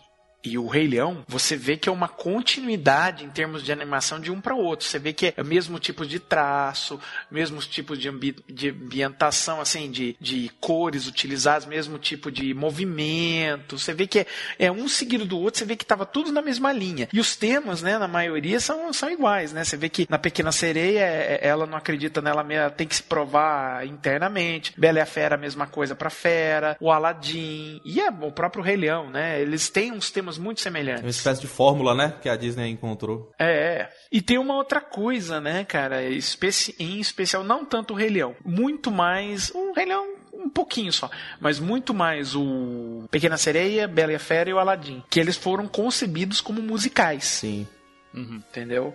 e 0.46 0.58
o 0.58 0.68
Rei 0.68 0.88
Leão, 0.88 1.24
você 1.28 1.56
vê 1.56 1.76
que 1.78 1.90
é 1.90 1.92
uma 1.92 2.08
continuidade 2.08 3.24
em 3.26 3.30
termos 3.30 3.64
de 3.64 3.72
animação 3.72 4.20
de 4.20 4.32
um 4.32 4.40
para 4.40 4.56
outro. 4.56 4.88
Você 4.88 5.00
vê 5.00 5.12
que 5.14 5.34
é 5.36 5.42
o 5.42 5.46
mesmo 5.46 5.80
tipo 5.80 6.06
de 6.06 6.20
traço, 6.20 7.00
mesmos 7.32 7.66
tipos 7.68 7.98
de, 7.98 8.10
ambi 8.10 8.36
de 8.48 8.70
ambientação, 8.70 9.60
assim, 9.60 9.90
de, 9.90 10.16
de 10.20 10.52
cores 10.60 11.08
utilizadas, 11.08 11.66
mesmo 11.66 11.98
tipo 11.98 12.32
de 12.32 12.54
movimento. 12.54 13.78
Você 13.78 13.94
vê 13.94 14.08
que 14.08 14.20
é, 14.20 14.26
é 14.60 14.72
um 14.72 14.88
seguido 14.88 15.26
do 15.26 15.40
outro, 15.40 15.60
você 15.60 15.66
vê 15.66 15.76
que 15.76 15.84
estava 15.84 16.06
tudo 16.06 16.32
na 16.32 16.42
mesma 16.42 16.72
linha. 16.72 17.08
E 17.12 17.20
os 17.20 17.36
temas, 17.36 17.82
né, 17.82 17.98
na 17.98 18.08
maioria, 18.08 18.60
são, 18.60 18.92
são 18.94 19.10
iguais, 19.10 19.52
né? 19.52 19.64
Você 19.64 19.78
vê 19.78 19.90
que 19.90 20.08
na 20.10 20.20
Pequena 20.20 20.52
Sereia, 20.52 21.00
é- 21.00 21.40
é- 21.42 21.48
ela 21.48 21.66
não 21.66 21.78
acredita 21.78 22.22
nela 22.22 22.44
mesma, 22.44 22.70
tem 22.70 22.88
que 22.88 22.96
se 22.96 23.04
provar 23.04 23.86
internamente. 23.86 24.74
Bela 24.78 25.00
e 25.00 25.02
a 25.02 25.06
Fera, 25.06 25.36
a 25.36 25.38
mesma 25.38 25.68
coisa 25.68 25.96
pra 25.96 26.10
Fera. 26.10 26.78
O 26.80 26.92
Aladdin 26.92 27.82
e 27.84 28.00
é, 28.00 28.10
o 28.10 28.32
próprio 28.32 28.64
Rei 28.64 28.76
Leão, 28.76 29.10
né? 29.10 29.42
Eles 29.42 29.70
têm 29.70 29.92
uns 29.92 30.12
temas 30.12 30.35
muito 30.38 30.58
É 30.60 30.60
uma 30.60 30.64
semelhantes. 30.64 31.16
espécie 31.18 31.42
de 31.42 31.48
fórmula, 31.48 31.94
né? 31.96 32.14
Que 32.22 32.30
a 32.30 32.36
Disney 32.36 32.70
encontrou. 32.70 33.32
É, 33.40 33.46
é. 33.82 33.90
E 34.12 34.22
tem 34.22 34.38
uma 34.38 34.56
outra 34.56 34.80
coisa, 34.82 35.40
né, 35.42 35.64
cara? 35.66 36.04
Especi 36.04 36.76
em 36.80 37.00
especial, 37.00 37.44
não 37.44 37.66
tanto 37.66 37.94
o 37.94 37.98
Rei 37.98 38.10
Leão, 38.10 38.36
muito 38.46 38.92
mais. 38.92 39.52
O 39.54 39.74
Rei 39.74 39.86
Leão, 39.86 40.06
um 40.34 40.50
pouquinho 40.50 40.92
só, 40.92 41.10
mas 41.40 41.60
muito 41.60 41.94
mais 41.94 42.36
o 42.36 43.06
Pequena 43.12 43.38
Sereia, 43.38 43.88
Bela 43.88 44.12
e 44.12 44.16
a 44.16 44.20
Fera 44.20 44.50
e 44.50 44.54
o 44.54 44.60
Aladdin. 44.60 45.04
Que 45.10 45.20
eles 45.20 45.36
foram 45.38 45.68
concebidos 45.68 46.42
como 46.42 46.62
musicais. 46.62 47.24
Sim. 47.26 47.68
Uhum. 48.14 48.42
Entendeu? 48.50 48.94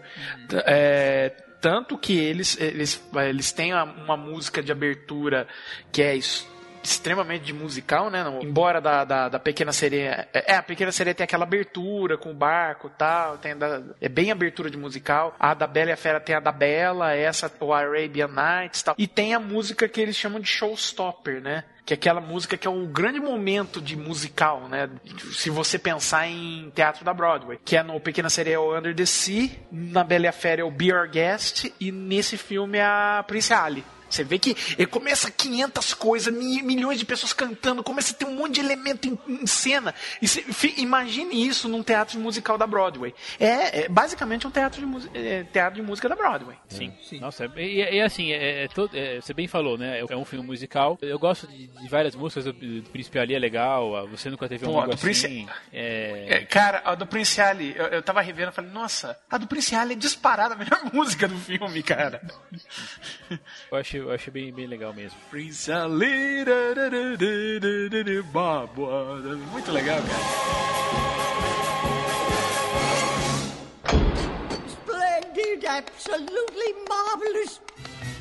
É, 0.67 1.31
tanto 1.61 1.99
que 1.99 2.17
eles, 2.17 2.59
eles, 2.59 3.03
eles 3.29 3.53
têm 3.53 3.75
uma 3.75 4.17
música 4.17 4.63
de 4.63 4.73
abertura 4.73 5.47
que 5.93 6.01
é 6.03 6.17
extremamente 6.83 7.45
de 7.45 7.53
musical, 7.53 8.11
né? 8.11 8.25
Embora 8.43 8.81
da, 8.81 9.05
da, 9.05 9.29
da 9.29 9.39
Pequena 9.39 9.73
Sereia. 9.73 10.29
É, 10.33 10.55
a 10.55 10.63
Pequena 10.63 10.93
Sereia 10.93 11.15
tem 11.15 11.25
aquela 11.25 11.45
abertura 11.45 12.17
com 12.17 12.31
o 12.31 12.35
barco 12.35 12.89
e 12.89 12.99
tal. 12.99 13.39
Tem 13.39 13.57
da, 13.57 13.83
é 14.01 14.09
bem 14.09 14.31
abertura 14.31 14.71
de 14.71 14.77
musical. 14.77 15.35
A 15.39 15.55
da 15.55 15.67
Bela 15.67 15.91
e 15.91 15.93
a 15.93 15.97
Fera 15.97 16.21
tem 16.21 16.35
a 16.35 16.41
da 16.41 16.53
Bela, 16.53 17.15
essa, 17.15 17.53
o 17.61 17.73
Arabian 17.73 18.29
Nights 18.29 18.81
e 18.81 18.85
tal. 18.85 18.95
E 18.99 19.07
tem 19.07 19.35
a 19.35 19.41
música 19.41 19.89
que 19.89 20.01
eles 20.01 20.17
chamam 20.17 20.41
de 20.41 20.49
showstopper, 20.49 21.41
né? 21.41 21.65
Que 21.85 21.95
é 21.95 21.97
aquela 21.97 22.21
música 22.21 22.57
que 22.57 22.69
é 22.69 22.71
um 22.71 22.87
grande 22.87 23.19
momento 23.19 23.81
de 23.81 23.97
musical, 23.97 24.69
né? 24.69 24.89
Se 25.33 25.51
você 25.51 25.79
pensar 25.79 26.29
em 26.29 26.71
teatro 26.75 27.05
da 27.05 27.13
Broadway. 27.13 27.59
Que 27.65 27.77
é 27.77 27.83
no 27.83 27.99
Pequena 28.01 28.31
Sereia 28.31 28.55
é 28.55 28.59
o 28.59 28.77
Under 28.77 28.95
the 28.95 29.07
Sea, 29.07 29.51
na 29.71 30.05
Bela 30.05 30.27
e 30.27 30.29
a 30.29 30.33
Fera 30.33 30.61
é 30.61 30.65
o 30.65 30.71
Be 30.71 30.93
Our 30.93 31.09
Guest 31.09 31.73
e 31.81 31.91
nesse 31.91 32.37
filme 32.37 32.79
é 32.79 32.85
a 32.85 33.25
Prince 33.27 33.53
Ali. 33.53 33.85
Você 34.11 34.25
vê 34.25 34.39
que 34.39 34.57
ele 34.77 34.87
começa 34.87 35.31
500 35.31 35.95
coisas, 35.95 36.35
mi- 36.35 36.63
milhões 36.63 36.99
de 36.99 37.05
pessoas 37.05 37.33
cantando, 37.33 37.83
começa 37.83 38.13
a 38.13 38.17
ter 38.17 38.25
um 38.27 38.35
monte 38.35 38.55
de 38.55 38.61
elemento 38.61 39.07
em, 39.09 39.19
em 39.43 39.47
cena. 39.47 39.95
E 40.21 40.27
você, 40.29 40.45
imagine 40.79 41.47
isso 41.47 41.69
num 41.69 41.83
teatro 41.83 42.19
musical 42.19 42.59
da 42.59 42.67
Broadway. 42.67 43.15
É, 43.39 43.83
é 43.83 43.89
basicamente 43.89 44.47
um 44.47 44.51
teatro 44.51 44.85
de, 44.85 45.19
é, 45.19 45.45
teatro 45.45 45.77
de 45.81 45.83
música 45.87 46.09
da 46.09 46.17
Broadway. 46.17 46.57
Sim. 46.69 46.93
Nossa, 47.21 47.51
e, 47.57 47.81
e 47.97 48.01
assim, 48.01 48.33
é, 48.33 48.65
é 48.65 48.69
todo- 48.69 48.97
é, 48.97 49.21
você 49.21 49.33
bem 49.33 49.47
falou, 49.47 49.79
né? 49.79 50.01
É 50.09 50.17
um 50.17 50.25
filme 50.25 50.45
musical. 50.47 50.99
Eu 51.01 51.19
gosto 51.19 51.47
de, 51.47 51.69
de 51.69 51.89
várias 51.89 52.15
músicas, 52.15 52.45
do, 52.47 52.53
do 52.53 52.83
Príncipe 52.91 53.19
Ali 53.19 53.35
é 53.35 53.39
legal, 53.39 53.97
a 53.97 54.07
Você 54.07 54.29
Nunca 54.31 54.49
Teve 54.49 54.67
um 54.67 54.73
Pô, 54.73 54.79
Amigo 54.81 54.89
do 54.91 54.95
Assim. 54.95 55.05
Príncipe- 55.05 55.49
É, 55.73 56.27
É, 56.31 56.45
cara, 56.47 56.83
a 56.85 56.95
do 56.95 57.07
Prince 57.07 57.41
Ali, 57.41 57.75
eu, 57.77 57.87
eu 57.87 58.03
tava 58.03 58.21
revendo 58.21 58.51
e 58.51 58.55
falei, 58.55 58.71
nossa, 58.71 59.17
a 59.31 59.39
do 59.39 59.47
Prince 59.47 59.75
Ali 59.75 59.93
é 59.93 59.97
disparada 59.97 60.55
a 60.55 60.57
melhor 60.59 60.81
música 60.93 61.29
do 61.29 61.39
filme, 61.39 61.83
cara. 61.83 62.21
eu 63.71 63.77
acho, 64.01 64.09
eu 64.09 64.11
acho 64.13 64.31
bem, 64.31 64.53
bem 64.53 64.67
legal 64.67 64.93
mesmo. 64.95 65.19
Prince 65.31 65.71
Ali, 65.71 66.45
da, 66.45 66.75
da, 66.75 66.89
da, 66.89 67.17
da, 67.17 67.89
da, 67.91 68.03
da, 68.03 68.23
ba, 68.33 68.67
ba, 68.67 69.21
da. 69.21 69.37
muito 69.53 69.71
legal, 69.71 69.99
cara. 70.03 70.71
Splendid, 74.69 75.67
absolutely 75.67 76.75
marvelous. 76.89 77.61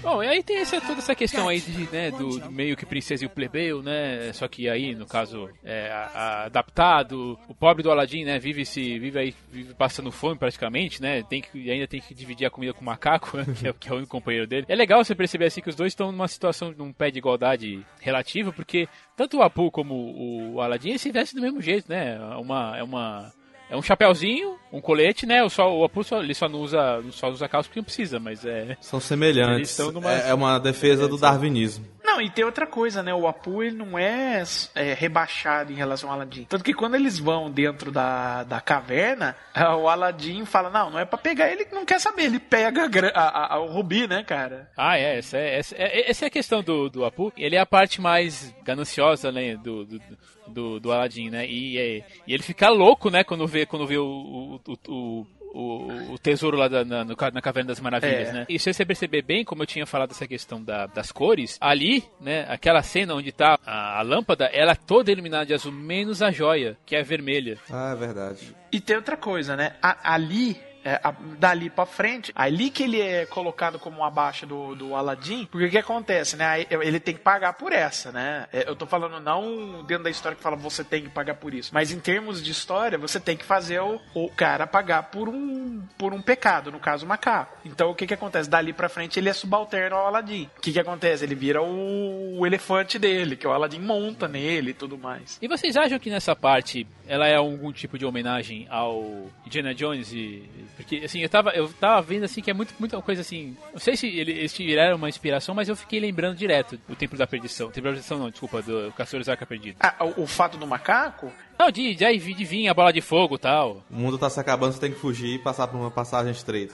Bom, 0.02 0.24
e 0.24 0.28
aí 0.28 0.42
tem 0.42 0.58
essa, 0.58 0.80
toda 0.80 1.00
essa 1.00 1.14
questão 1.14 1.50
aí 1.50 1.60
de, 1.60 1.92
né, 1.92 2.10
do, 2.10 2.40
do 2.40 2.50
meio 2.52 2.78
que 2.78 2.86
princesa 2.86 3.24
e 3.24 3.28
o 3.28 3.30
plebeu, 3.30 3.84
né? 3.84 4.32
Só 4.34 4.48
que 4.48 4.70
aí, 4.70 4.96
no 4.96 5.06
caso, 5.06 5.50
é, 5.64 5.92
a- 5.92 6.12
a- 6.14 6.44
adaptado, 6.46 7.38
o 7.50 7.54
pobre 7.54 7.84
do 7.84 7.92
Aladdin, 7.92 8.24
né, 8.24 8.40
vive 8.40 8.66
se 8.66 8.98
vive 8.98 9.20
aí 9.20 9.36
vive 9.52 9.74
passando 9.74 10.10
fome 10.12 10.38
praticamente, 10.38 11.02
né? 11.02 11.22
Tem 11.24 11.42
que 11.42 11.70
ainda 11.70 11.86
tem 11.86 12.00
que 12.00 12.14
dividir 12.16 12.46
a 12.48 12.50
comida 12.50 12.74
com 12.74 12.82
o 12.82 12.86
macaco, 12.86 13.36
né, 13.38 13.46
que, 13.60 13.68
é, 13.68 13.74
que 13.74 13.90
é 13.90 13.92
o 13.94 13.98
único 13.98 14.12
companheiro 14.12 14.48
dele. 14.48 14.66
É 14.70 14.76
legal 14.76 15.04
você 15.04 15.14
perceber 15.14 15.46
assim 15.48 15.62
que 15.62 15.70
os 15.70 15.76
dois 15.76 15.92
estão 15.92 16.12
numa 16.14 16.28
situação 16.30 16.74
num 16.78 16.94
pé 16.94 17.12
de 17.12 17.18
igualdade 17.20 17.86
relativa, 18.00 18.54
porque 18.54 18.88
tanto 19.18 19.38
o 19.38 19.42
Apu 19.42 19.70
como 19.70 19.94
o, 19.96 20.56
eles 20.82 21.02
se 21.02 21.12
vestem 21.12 21.40
do 21.40 21.44
mesmo 21.44 21.62
jeito, 21.62 21.90
né? 21.90 22.16
É 22.16 22.36
uma 22.38 22.78
é 22.78 22.84
uma 22.84 23.34
é 23.70 23.78
um 23.78 23.82
chapéuzinho, 23.82 24.56
um 24.74 24.82
colete, 24.82 25.26
né? 25.26 25.44
O, 25.44 25.50
só, 25.50 25.72
o 25.76 25.84
Apu 25.84 26.04
só, 26.04 26.22
ele 26.22 26.34
só 26.34 26.48
não 26.50 26.60
usa, 26.60 27.04
só 27.12 27.30
usa 27.30 27.48
calça 27.48 27.68
porque 27.70 27.80
não 27.80 27.86
precisa, 27.86 28.20
mas 28.20 28.44
é. 28.46 28.76
São 28.82 29.00
semelhantes. 29.00 29.78
numa- 29.78 30.12
É 30.12 30.30
é 30.30 30.34
uma 30.34 30.58
defesa 30.60 31.08
do 31.08 31.18
darwinismo. 31.18 31.86
Não, 32.20 32.26
e 32.26 32.30
tem 32.30 32.44
outra 32.44 32.68
coisa, 32.68 33.02
né? 33.02 33.14
O 33.14 33.28
Apu 33.28 33.64
ele 33.64 33.78
não 33.78 33.98
é, 33.98 34.44
é, 34.76 34.94
rebaixado 34.94 35.72
em 35.72 35.76
relação 35.76 36.10
ao 36.10 36.16
Aladdin. 36.16 36.44
Tanto 36.44 36.64
que 36.66 36.74
quando 36.74 36.96
eles 36.96 37.18
vão 37.18 37.50
dentro 37.50 37.92
da, 37.94 38.44
da 38.44 38.60
caverna, 38.60 39.38
o 39.82 39.88
Aladdin 39.88 40.44
fala: 40.44 40.70
Não, 40.70 40.90
não 40.92 41.00
é 41.00 41.06
pra 41.06 41.18
pegar. 41.18 41.50
Ele 41.50 41.66
não 41.72 41.86
quer 41.86 42.00
saber, 42.00 42.24
ele 42.26 42.38
pega 42.40 42.90
a 43.16 43.20
a- 43.22 43.56
a- 43.56 43.60
o 43.60 43.68
rubi, 43.68 44.06
né, 44.06 44.22
cara? 44.24 44.70
Ah, 44.76 44.98
é, 44.98 45.18
essa 45.20 45.38
é, 45.38 45.58
essa 45.60 45.76
é, 45.78 46.10
essa 46.10 46.26
é 46.26 46.28
a 46.28 46.32
questão 46.32 46.62
do, 46.62 46.90
do 46.90 47.06
Apu. 47.06 47.32
Ele 47.38 47.56
é 47.56 47.60
a 47.60 47.66
parte 47.66 48.02
mais 48.02 48.54
gananciosa, 48.66 49.32
né, 49.32 49.56
do, 49.56 49.86
do, 49.86 50.02
do, 50.48 50.80
do 50.82 50.92
Aladdin, 50.92 51.30
né? 51.30 51.48
E, 51.48 51.78
é- 51.78 52.04
e 52.28 52.34
ele 52.34 52.44
fica 52.44 52.68
louco, 52.70 53.10
né, 53.10 53.24
quando 53.24 53.48
vê, 53.48 53.66
quando 53.66 53.88
vê 53.88 53.98
o, 53.98 54.60
o, 54.68 54.78
o, 54.90 55.28
o- 55.54 56.14
o, 56.14 56.18
tesouro 56.20 56.58
lá 56.58 56.68
da- 56.68 56.86
na, 56.86 57.04
na 57.06 57.42
Caverna 57.42 57.70
das 57.70 57.80
Maravilhas, 57.80 58.30
É. 58.30 58.34
né? 58.34 58.46
E 58.50 58.58
se 58.60 58.72
você 58.74 58.86
perceber 58.86 59.22
bem, 59.22 59.44
como 59.44 59.64
eu 59.64 59.68
tinha 59.68 59.86
falado 59.86 60.12
essa 60.12 60.28
questão 60.28 60.64
da- 60.64 60.86
das 60.88 61.12
cores, 61.12 61.58
ali, 61.60 62.04
né, 62.22 62.46
aquela 62.50 62.82
cena 62.84 63.14
onde 63.16 63.32
tá 63.32 63.60
a, 63.66 64.00
a 64.00 64.02
lâmpada, 64.02 64.46
ela 64.54 64.72
é 64.72 64.76
toda 64.76 65.12
iluminada 65.12 65.46
de 65.46 65.54
azul, 65.54 65.72
menos 65.72 66.22
a 66.22 66.32
joia, 66.32 66.78
que 66.86 66.96
é 66.96 67.04
vermelha. 67.04 67.58
Ah, 67.72 67.94
é 67.94 67.96
verdade. 67.96 68.56
E 68.72 68.80
tem 68.80 68.96
outra 68.96 69.18
coisa, 69.18 69.56
né? 69.56 69.74
A- 69.82 70.14
ali. 70.14 70.58
É, 70.84 71.00
a- 71.04 71.14
dali 71.38 71.70
pra 71.70 71.86
frente, 71.86 72.32
ali 72.36 72.70
que 72.70 72.84
ele 72.84 73.02
é 73.02 73.26
colocado 73.26 73.78
como 73.80 74.04
abaixo 74.04 74.46
do, 74.46 74.76
do 74.76 74.96
Aladdin, 74.96 75.46
porque 75.46 75.66
o 75.66 75.70
que 75.70 75.78
acontece, 75.78 76.36
né? 76.38 76.66
Ele 76.70 77.00
tem 77.00 77.14
que 77.16 77.20
pagar 77.22 77.54
por 77.54 77.72
essa, 77.74 78.12
né? 78.12 78.48
É, 78.54 78.68
Eu 78.70 78.76
tô 78.76 78.86
falando 78.86 79.20
não 79.20 79.84
dentro 79.84 80.04
da 80.06 80.10
história 80.10 80.36
que 80.36 80.42
fala 80.44 80.56
você 80.56 80.84
tem 80.84 81.04
que 81.04 81.10
pagar 81.10 81.36
por 81.36 81.54
isso, 81.54 81.72
mas 81.74 81.92
em 81.92 82.00
termos 82.00 82.42
de 82.44 82.52
história, 82.52 82.98
você 82.98 83.20
tem 83.20 83.36
que 83.38 83.44
fazer 83.46 83.80
o, 83.82 84.00
o 84.14 84.30
cara 84.30 84.66
pagar 84.68 85.04
por 85.04 85.28
um, 85.30 85.82
por 85.98 86.14
um 86.14 86.22
pecado, 86.22 86.72
no 86.72 86.80
caso 86.80 87.06
o 87.06 87.10
macaco. 87.10 87.58
Então 87.66 87.90
o 87.92 87.96
que 87.96 88.08
que 88.08 88.14
acontece? 88.14 88.50
Dali 88.50 88.72
pra 88.74 88.90
frente 88.90 89.20
ele 89.20 89.30
é 89.30 89.34
subalterno 89.34 89.96
ao 89.98 90.08
Aladdin. 90.08 90.50
O 90.58 90.62
que 90.62 90.72
que 90.72 90.80
acontece? 90.80 91.24
Ele 91.24 91.36
vira 91.36 91.62
o, 91.62 92.40
o 92.40 92.46
elefante 92.48 92.98
dele, 93.00 93.36
que 93.36 93.48
o 93.48 93.52
Aladdin 93.52 93.80
monta 93.80 94.28
nele 94.28 94.72
e 94.72 94.74
tudo 94.74 94.98
mais. 94.98 95.38
E 95.42 95.48
vocês 95.48 95.76
acham 95.76 96.00
que 96.00 96.10
nessa 96.10 96.36
parte 96.36 96.88
ela 97.08 97.28
é 97.28 97.36
algum 97.36 97.72
tipo 97.72 97.98
de 97.98 98.06
homenagem 98.06 98.68
ao 98.70 99.28
Indiana 99.46 99.74
Jones 99.74 100.12
e 100.14 100.44
porque 100.76 101.02
assim, 101.04 101.20
eu 101.20 101.30
tava 101.30 101.52
eu 101.52 101.68
tava 101.74 102.02
vendo 102.02 102.24
assim 102.24 102.42
que 102.42 102.50
é 102.50 102.54
muito 102.54 102.74
muita 102.80 103.02
coisa 103.02 103.22
assim, 103.22 103.56
não 103.74 103.80
sei 103.80 103.96
se 103.98 104.08
ele- 104.08 104.32
eles 104.32 104.54
tiraram 104.54 104.96
uma 104.96 105.10
inspiração, 105.10 105.54
mas 105.54 105.68
eu 105.70 105.76
fiquei 105.76 106.00
lembrando 106.00 106.38
direto 106.38 106.80
do 106.88 106.96
Templo 106.96 107.18
da 107.18 107.28
Perdição. 107.28 107.68
Templo 107.70 107.84
da 107.90 107.96
Perdição 107.96 108.18
não, 108.20 108.30
desculpa, 108.30 108.62
do 108.62 108.92
Caçadores 108.96 109.28
da 109.28 109.34
Arca 109.34 109.46
Perdida. 109.46 109.78
Ah, 109.80 109.96
o, 110.06 110.24
o 110.24 110.28
fato 110.28 110.58
do 110.58 110.66
macaco 110.68 111.32
Não, 111.60 111.70
de, 111.70 111.94
de, 111.94 112.34
de 112.34 112.46
vir 112.46 112.70
a 112.70 112.74
bola 112.74 112.94
de 112.94 113.02
fogo 113.02 113.36
e 113.36 113.38
tal. 113.38 113.84
O 113.92 113.96
mundo 113.96 114.18
tá 114.18 114.30
se 114.30 114.40
acabando, 114.40 114.72
você 114.72 114.80
tem 114.80 114.94
que 114.94 115.00
fugir 115.00 115.36
e 115.36 115.40
passar 115.40 115.68
por 115.68 115.76
uma 115.78 115.92
passagem 115.92 116.32
estreita. 116.32 116.74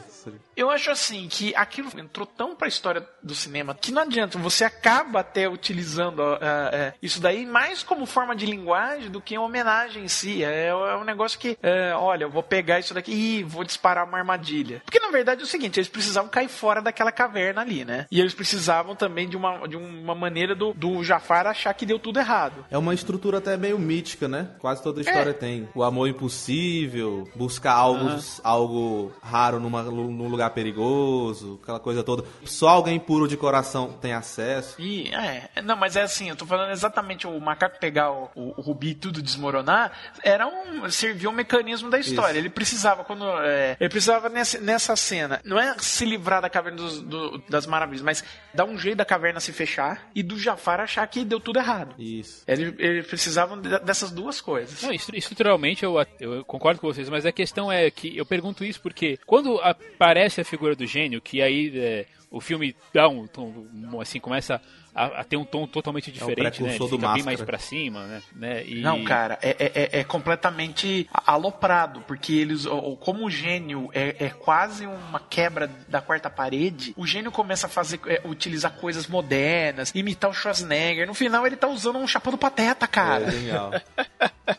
Eu 0.56 0.70
acho 0.70 0.92
assim 0.92 1.28
que 1.28 1.56
aquilo 1.56 1.90
entrou 2.00 2.28
tão 2.28 2.56
pra 2.56 2.68
história 2.68 3.04
do 3.24 3.34
cinema 3.34 3.74
que 3.74 3.92
não 3.92 4.04
adianta, 4.04 4.38
você 4.38 4.64
acaba 4.64 5.22
até 5.22 5.50
utilizando 5.50 6.22
ah, 6.22 6.40
ah, 6.42 6.94
isso 7.02 7.20
daí 7.20 7.48
mais 7.48 7.82
como 7.82 8.06
forma 8.06 8.36
de 8.36 8.46
linguagem 8.46 9.10
do 9.10 9.20
que 9.20 9.36
uma 9.36 9.48
homenagem 9.48 10.04
em 10.04 10.08
si. 10.08 10.44
É, 10.44 10.68
é 10.68 10.96
um 10.96 11.04
negócio 11.04 11.40
que, 11.40 11.58
é, 11.64 11.94
olha, 11.96 12.26
eu 12.26 12.30
vou 12.30 12.44
pegar 12.44 12.80
isso 12.80 12.94
daqui 12.94 13.12
e 13.12 13.44
vou 13.44 13.64
disparar 13.64 14.08
uma 14.08 14.20
armadilha. 14.20 14.82
Porque 14.86 15.00
na 15.00 15.10
verdade, 15.10 15.42
é 15.42 15.44
o 15.44 15.48
seguinte: 15.48 15.80
eles 15.80 15.90
precisavam 15.90 16.30
cair 16.30 16.48
fora 16.48 16.82
daquela 16.82 17.12
caverna 17.12 17.62
ali, 17.62 17.84
né? 17.84 18.06
E 18.12 18.20
eles 18.20 18.34
precisavam 18.34 18.96
também 18.96 19.28
de 19.28 19.36
uma, 19.36 19.68
de 19.68 19.76
uma 19.76 20.14
maneira 20.14 20.54
do, 20.54 20.74
do 20.74 21.04
Jafar 21.04 21.48
achar 21.48 21.74
que 21.74 21.86
deu 21.86 21.98
tudo 21.98 22.20
errado. 22.20 22.66
É 22.70 22.78
uma 22.78 22.94
estrutura 22.94 23.40
até 23.40 23.58
meio 23.58 23.80
mítica, 23.80 24.28
né? 24.28 24.50
Quase 24.60 24.75
toda 24.82 25.02
história 25.02 25.34
tem. 25.34 25.68
O 25.76 25.84
amor 25.84 26.08
impossível, 26.08 27.28
buscar 27.36 27.74
algo, 27.74 28.10
algo 28.44 29.12
raro 29.22 29.60
numa, 29.60 29.84
num 29.84 30.28
lugar 30.28 30.50
perigoso, 30.52 31.60
aquela 31.62 31.80
coisa 31.80 32.04
toda. 32.04 32.24
Só 32.46 32.70
alguém 32.70 33.00
puro 33.00 33.28
de 33.28 33.38
coração 33.38 33.94
tem 34.02 34.14
acesso. 34.14 34.76
E, 34.80 35.10
é, 35.14 35.50
não, 35.64 35.76
mas 35.76 35.96
é 35.96 36.04
assim, 36.04 36.30
eu 36.30 36.36
tô 36.36 36.46
falando 36.46 36.72
exatamente 36.72 37.28
o 37.28 37.40
macaco 37.40 37.80
pegar 37.80 38.12
o, 38.12 38.30
o, 38.36 38.54
o 38.58 38.62
rubi 38.62 38.90
e 38.90 38.96
tudo 38.96 39.22
desmoronar, 39.22 39.92
era 40.24 40.48
um, 40.48 40.90
servia 40.90 41.30
um 41.30 41.34
mecanismo 41.34 41.90
da 41.90 42.00
história. 42.00 42.32
Isso. 42.32 42.40
Ele 42.40 42.50
precisava, 42.50 43.04
quando, 43.04 43.26
é, 43.42 43.76
ele 43.80 43.90
precisava 43.90 44.30
nessa, 44.30 44.60
nessa 44.60 44.96
cena, 44.96 45.42
não 45.44 45.60
é 45.60 45.76
se 45.80 46.06
livrar 46.06 46.42
da 46.42 46.50
caverna 46.50 46.78
dos- 46.78 47.02
do- 47.02 47.42
das 47.50 47.66
maravilhas, 47.68 48.02
mas 48.02 48.24
dar 48.54 48.66
um 48.66 48.78
jeito 48.78 48.98
da 48.98 49.06
caverna 49.06 49.40
se 49.40 49.52
fechar 49.52 50.10
e 50.16 50.22
do 50.24 50.38
Jafar 50.38 50.80
achar 50.80 51.06
que 51.08 51.24
deu 51.24 51.40
tudo 51.40 51.60
errado. 51.60 51.96
Isso. 52.00 52.44
Ele, 52.48 52.74
eles 52.78 53.08
precisavam 53.08 53.60
de- 53.60 53.80
dessas 53.80 54.12
duas 54.12 54.40
coisas. 54.42 54.65
Não, 54.84 54.92
estru- 54.94 55.16
estruturalmente 55.18 55.84
eu, 55.84 55.96
eu 56.20 56.44
concordo 56.46 56.80
com 56.82 56.88
vocês, 56.88 57.10
mas 57.10 57.26
a 57.26 57.32
questão 57.32 57.72
é 57.72 57.90
que 57.92 58.16
eu 58.18 58.26
pergunto 58.26 58.64
isso 58.66 58.82
porque 58.82 59.18
quando 59.26 59.60
aparece 59.62 60.42
a 60.42 60.46
figura 60.46 60.76
do 60.76 60.86
gênio, 60.86 61.22
que 61.22 61.42
aí 61.42 61.72
é, 61.78 62.06
o 62.32 62.40
filme 62.42 62.76
dá 62.94 63.08
um 63.08 63.28
um, 63.38 64.00
assim, 64.02 64.20
começa 64.20 64.62
a, 64.96 65.06
a 65.22 65.24
ter 65.26 65.36
um 65.36 65.44
tom 65.44 65.68
totalmente 65.68 66.10
diferente, 66.12 66.64
né? 66.64 66.70
Ele 66.76 66.88
fica 66.90 67.14
bem 67.14 67.24
mais 67.24 67.42
pra 67.42 67.58
cima, 67.58 68.06
né? 68.08 68.22
né? 68.34 68.64
E- 68.66 68.82
Não, 68.82 69.04
cara, 69.04 69.38
é, 69.42 69.50
é- 69.60 69.72
é- 69.98 70.00
é 70.00 70.04
completamente 70.06 71.08
aloprado, 71.14 72.02
porque 72.08 72.34
eles, 72.34 72.66
como 73.02 73.26
o 73.26 73.30
gênio 73.30 73.90
é, 73.94 74.16
é 74.26 74.30
quase 74.30 74.86
uma 74.88 75.20
quebra 75.20 75.70
da 75.90 76.02
quarta 76.02 76.30
parede, 76.30 76.94
o 76.96 77.06
gênio 77.06 77.32
começa 77.32 77.68
a 77.68 77.70
fazer, 77.70 78.00
é, 78.08 78.22
utilizar 78.26 78.72
coisas 78.78 79.08
modernas, 79.08 79.92
imitar 79.94 80.30
o 80.30 80.34
Schwarzenegger. 80.34 81.06
No 81.06 81.14
final, 81.14 81.46
ele 81.46 81.58
tá 81.58 81.68
usando 81.68 81.98
um 82.00 82.08
chapéu 82.08 82.32
do 82.32 82.38
pateta, 82.38 82.86
É 82.86 82.88
cara. 82.88 83.30
genial. 83.32 83.72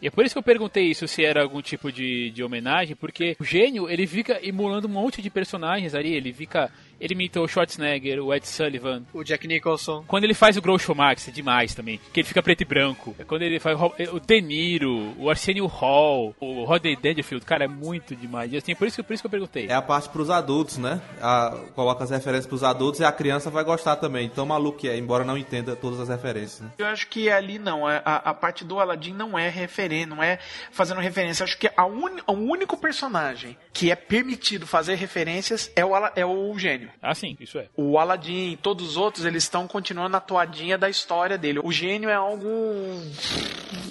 E 0.02 0.08
é 0.08 0.10
por 0.10 0.24
isso 0.24 0.34
que 0.34 0.38
eu 0.40 0.42
perguntei 0.42 0.90
isso, 0.90 1.06
se 1.06 1.24
era 1.24 1.40
algum 1.42 1.62
tipo 1.62 1.92
de, 1.92 2.30
de 2.30 2.42
homenagem, 2.42 2.96
porque 2.96 3.36
o 3.38 3.44
gênio, 3.44 3.88
ele 3.88 4.04
fica 4.04 4.40
emulando 4.42 4.88
um 4.88 4.90
monte 4.90 5.22
de 5.22 5.30
personagens 5.30 5.94
ali, 5.94 6.12
ele 6.12 6.32
fica... 6.32 6.70
Ele 7.00 7.14
imita 7.14 7.40
o 7.40 7.48
Schwarzenegger, 7.48 8.22
o 8.24 8.34
Ed 8.34 8.46
Sullivan. 8.46 9.02
O 9.12 9.22
Jack 9.22 9.46
Nicholson. 9.46 10.04
Quando 10.06 10.24
ele 10.24 10.34
faz 10.34 10.56
o 10.56 10.62
Groucho 10.62 10.94
Marx, 10.94 11.28
é 11.28 11.30
demais 11.30 11.74
também. 11.74 12.00
Que 12.12 12.20
ele 12.20 12.28
fica 12.28 12.42
preto 12.42 12.62
e 12.62 12.64
branco. 12.64 13.14
É 13.18 13.24
Quando 13.24 13.42
ele 13.42 13.58
faz 13.60 13.78
o 13.80 13.92
o 14.16 14.20
De 14.20 14.40
Niro, 14.40 15.14
o 15.18 15.28
Arsenio 15.30 15.66
Hall, 15.66 16.34
o 16.40 16.64
Rodney 16.64 16.96
Dangerfield, 16.96 17.44
cara, 17.44 17.64
é 17.64 17.68
muito 17.68 18.14
demais. 18.16 18.52
E 18.52 18.56
assim, 18.56 18.74
por 18.74 18.86
isso, 18.86 18.96
que- 18.96 19.02
por 19.02 19.12
isso 19.14 19.22
que 19.22 19.26
eu 19.26 19.30
perguntei. 19.30 19.66
É 19.68 19.74
a 19.74 19.82
parte 19.82 20.08
pros 20.08 20.30
adultos, 20.30 20.78
né? 20.78 21.00
A- 21.20 21.56
coloca 21.74 22.02
as 22.04 22.10
referências 22.10 22.46
pros 22.46 22.62
adultos 22.64 23.00
e 23.00 23.04
a 23.04 23.12
criança 23.12 23.50
vai 23.50 23.62
gostar 23.64 23.96
também. 23.96 24.28
Tão 24.28 24.46
maluco 24.46 24.78
que 24.78 24.88
é, 24.88 24.96
embora 24.96 25.24
não 25.24 25.36
entenda 25.36 25.76
todas 25.76 26.00
as 26.00 26.08
referências. 26.08 26.60
Né? 26.60 26.70
Eu 26.78 26.86
acho 26.86 27.06
que 27.08 27.28
ali 27.30 27.58
não, 27.58 27.86
a, 27.86 27.96
a- 28.04 28.30
a 28.30 28.34
parte 28.34 28.64
do 28.64 28.80
Aladdin 28.80 29.12
não 29.12 29.38
é 29.38 29.48
referência, 29.48 30.06
não 30.06 30.22
é 30.22 30.38
fazendo 30.70 31.00
referência. 31.00 31.42
Eu 31.42 31.46
acho 31.46 31.58
que 31.58 31.70
a 31.76 31.84
uni- 31.86 32.22
o 32.26 32.32
único 32.32 32.76
personagem 32.76 33.56
que 33.72 33.90
é 33.90 33.96
permitido 33.96 34.66
fazer 34.66 34.94
referências 34.94 35.70
é 35.76 35.84
o, 35.84 35.92
é 36.14 36.24
o 36.24 36.58
gênio. 36.58 36.85
Ah, 37.02 37.14
sim, 37.14 37.36
isso 37.40 37.58
é. 37.58 37.66
O 37.76 37.98
Aladdin 37.98 38.52
e 38.52 38.56
todos 38.56 38.90
os 38.90 38.96
outros, 38.96 39.24
eles 39.24 39.42
estão 39.44 39.66
continuando 39.66 40.16
a 40.16 40.20
toadinha 40.20 40.76
da 40.78 40.88
história 40.88 41.36
dele. 41.38 41.60
O 41.62 41.70
gênio 41.72 42.08
é 42.08 42.14
algo. 42.14 42.46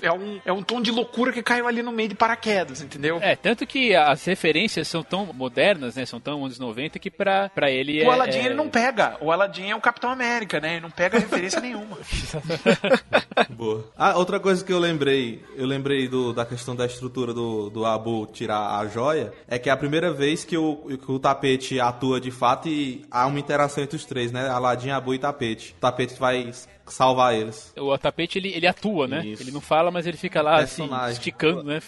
É 0.01 0.11
um, 0.11 0.39
é 0.45 0.53
um 0.53 0.61
tom 0.63 0.81
de 0.81 0.91
loucura 0.91 1.31
que 1.31 1.41
caiu 1.41 1.67
ali 1.67 1.81
no 1.81 1.91
meio 1.91 2.09
de 2.09 2.15
paraquedas, 2.15 2.81
entendeu? 2.81 3.17
É, 3.21 3.35
tanto 3.35 3.65
que 3.65 3.95
as 3.95 4.23
referências 4.25 4.87
são 4.87 5.03
tão 5.03 5.25
modernas, 5.33 5.95
né? 5.95 6.05
São 6.05 6.19
tão 6.19 6.43
anos 6.45 6.59
90 6.59 6.99
que 6.99 7.09
pra, 7.09 7.49
pra 7.49 7.71
ele 7.71 8.01
é. 8.01 8.07
o 8.07 8.11
Aladdin 8.11 8.39
é- 8.39 8.45
ele 8.45 8.53
não 8.55 8.69
pega. 8.69 9.17
O 9.21 9.31
Aladdin 9.31 9.69
é 9.69 9.75
o 9.75 9.81
Capitão 9.81 10.09
América, 10.09 10.59
né? 10.59 10.73
Ele 10.73 10.81
não 10.81 10.91
pega 10.91 11.17
referência 11.19 11.59
nenhuma. 11.59 11.97
Boa. 13.49 13.85
Ah, 13.97 14.17
outra 14.17 14.39
coisa 14.39 14.63
que 14.63 14.71
eu 14.71 14.79
lembrei, 14.79 15.43
eu 15.55 15.65
lembrei 15.65 16.07
do, 16.07 16.33
da 16.33 16.45
questão 16.45 16.75
da 16.75 16.85
estrutura 16.85 17.33
do, 17.33 17.69
do 17.69 17.85
Abu 17.85 18.27
tirar 18.27 18.79
a 18.79 18.87
joia, 18.87 19.33
é 19.47 19.57
que 19.59 19.69
é 19.69 19.71
a 19.71 19.77
primeira 19.77 20.11
vez 20.11 20.43
que 20.43 20.57
o, 20.57 20.97
que 21.03 21.11
o 21.11 21.19
tapete 21.19 21.79
atua 21.79 22.19
de 22.19 22.31
fato 22.31 22.67
e 22.67 22.84
há 23.09 23.25
uma 23.25 23.39
interação 23.39 23.83
entre 23.83 23.95
os 23.95 24.05
três, 24.05 24.31
né? 24.31 24.47
Aladdin, 24.49 24.89
Abu 24.89 25.13
e 25.13 25.19
tapete. 25.19 25.73
O 25.77 25.81
tapete 25.81 26.19
vai 26.19 26.51
salvar 26.87 27.35
eles. 27.35 27.73
O 27.77 27.97
tapete 27.97 28.37
ele, 28.37 28.53
ele 28.53 28.67
atua, 28.67 29.07
né? 29.07 29.25
Isso. 29.25 29.43
Ele 29.43 29.51
não 29.51 29.61
fala, 29.61 29.91
mas 29.91 30.05
ele 30.05 30.17
fica 30.17 30.41
lá 30.41 30.57
assim, 30.57 30.89
esticando, 31.09 31.63
né? 31.63 31.79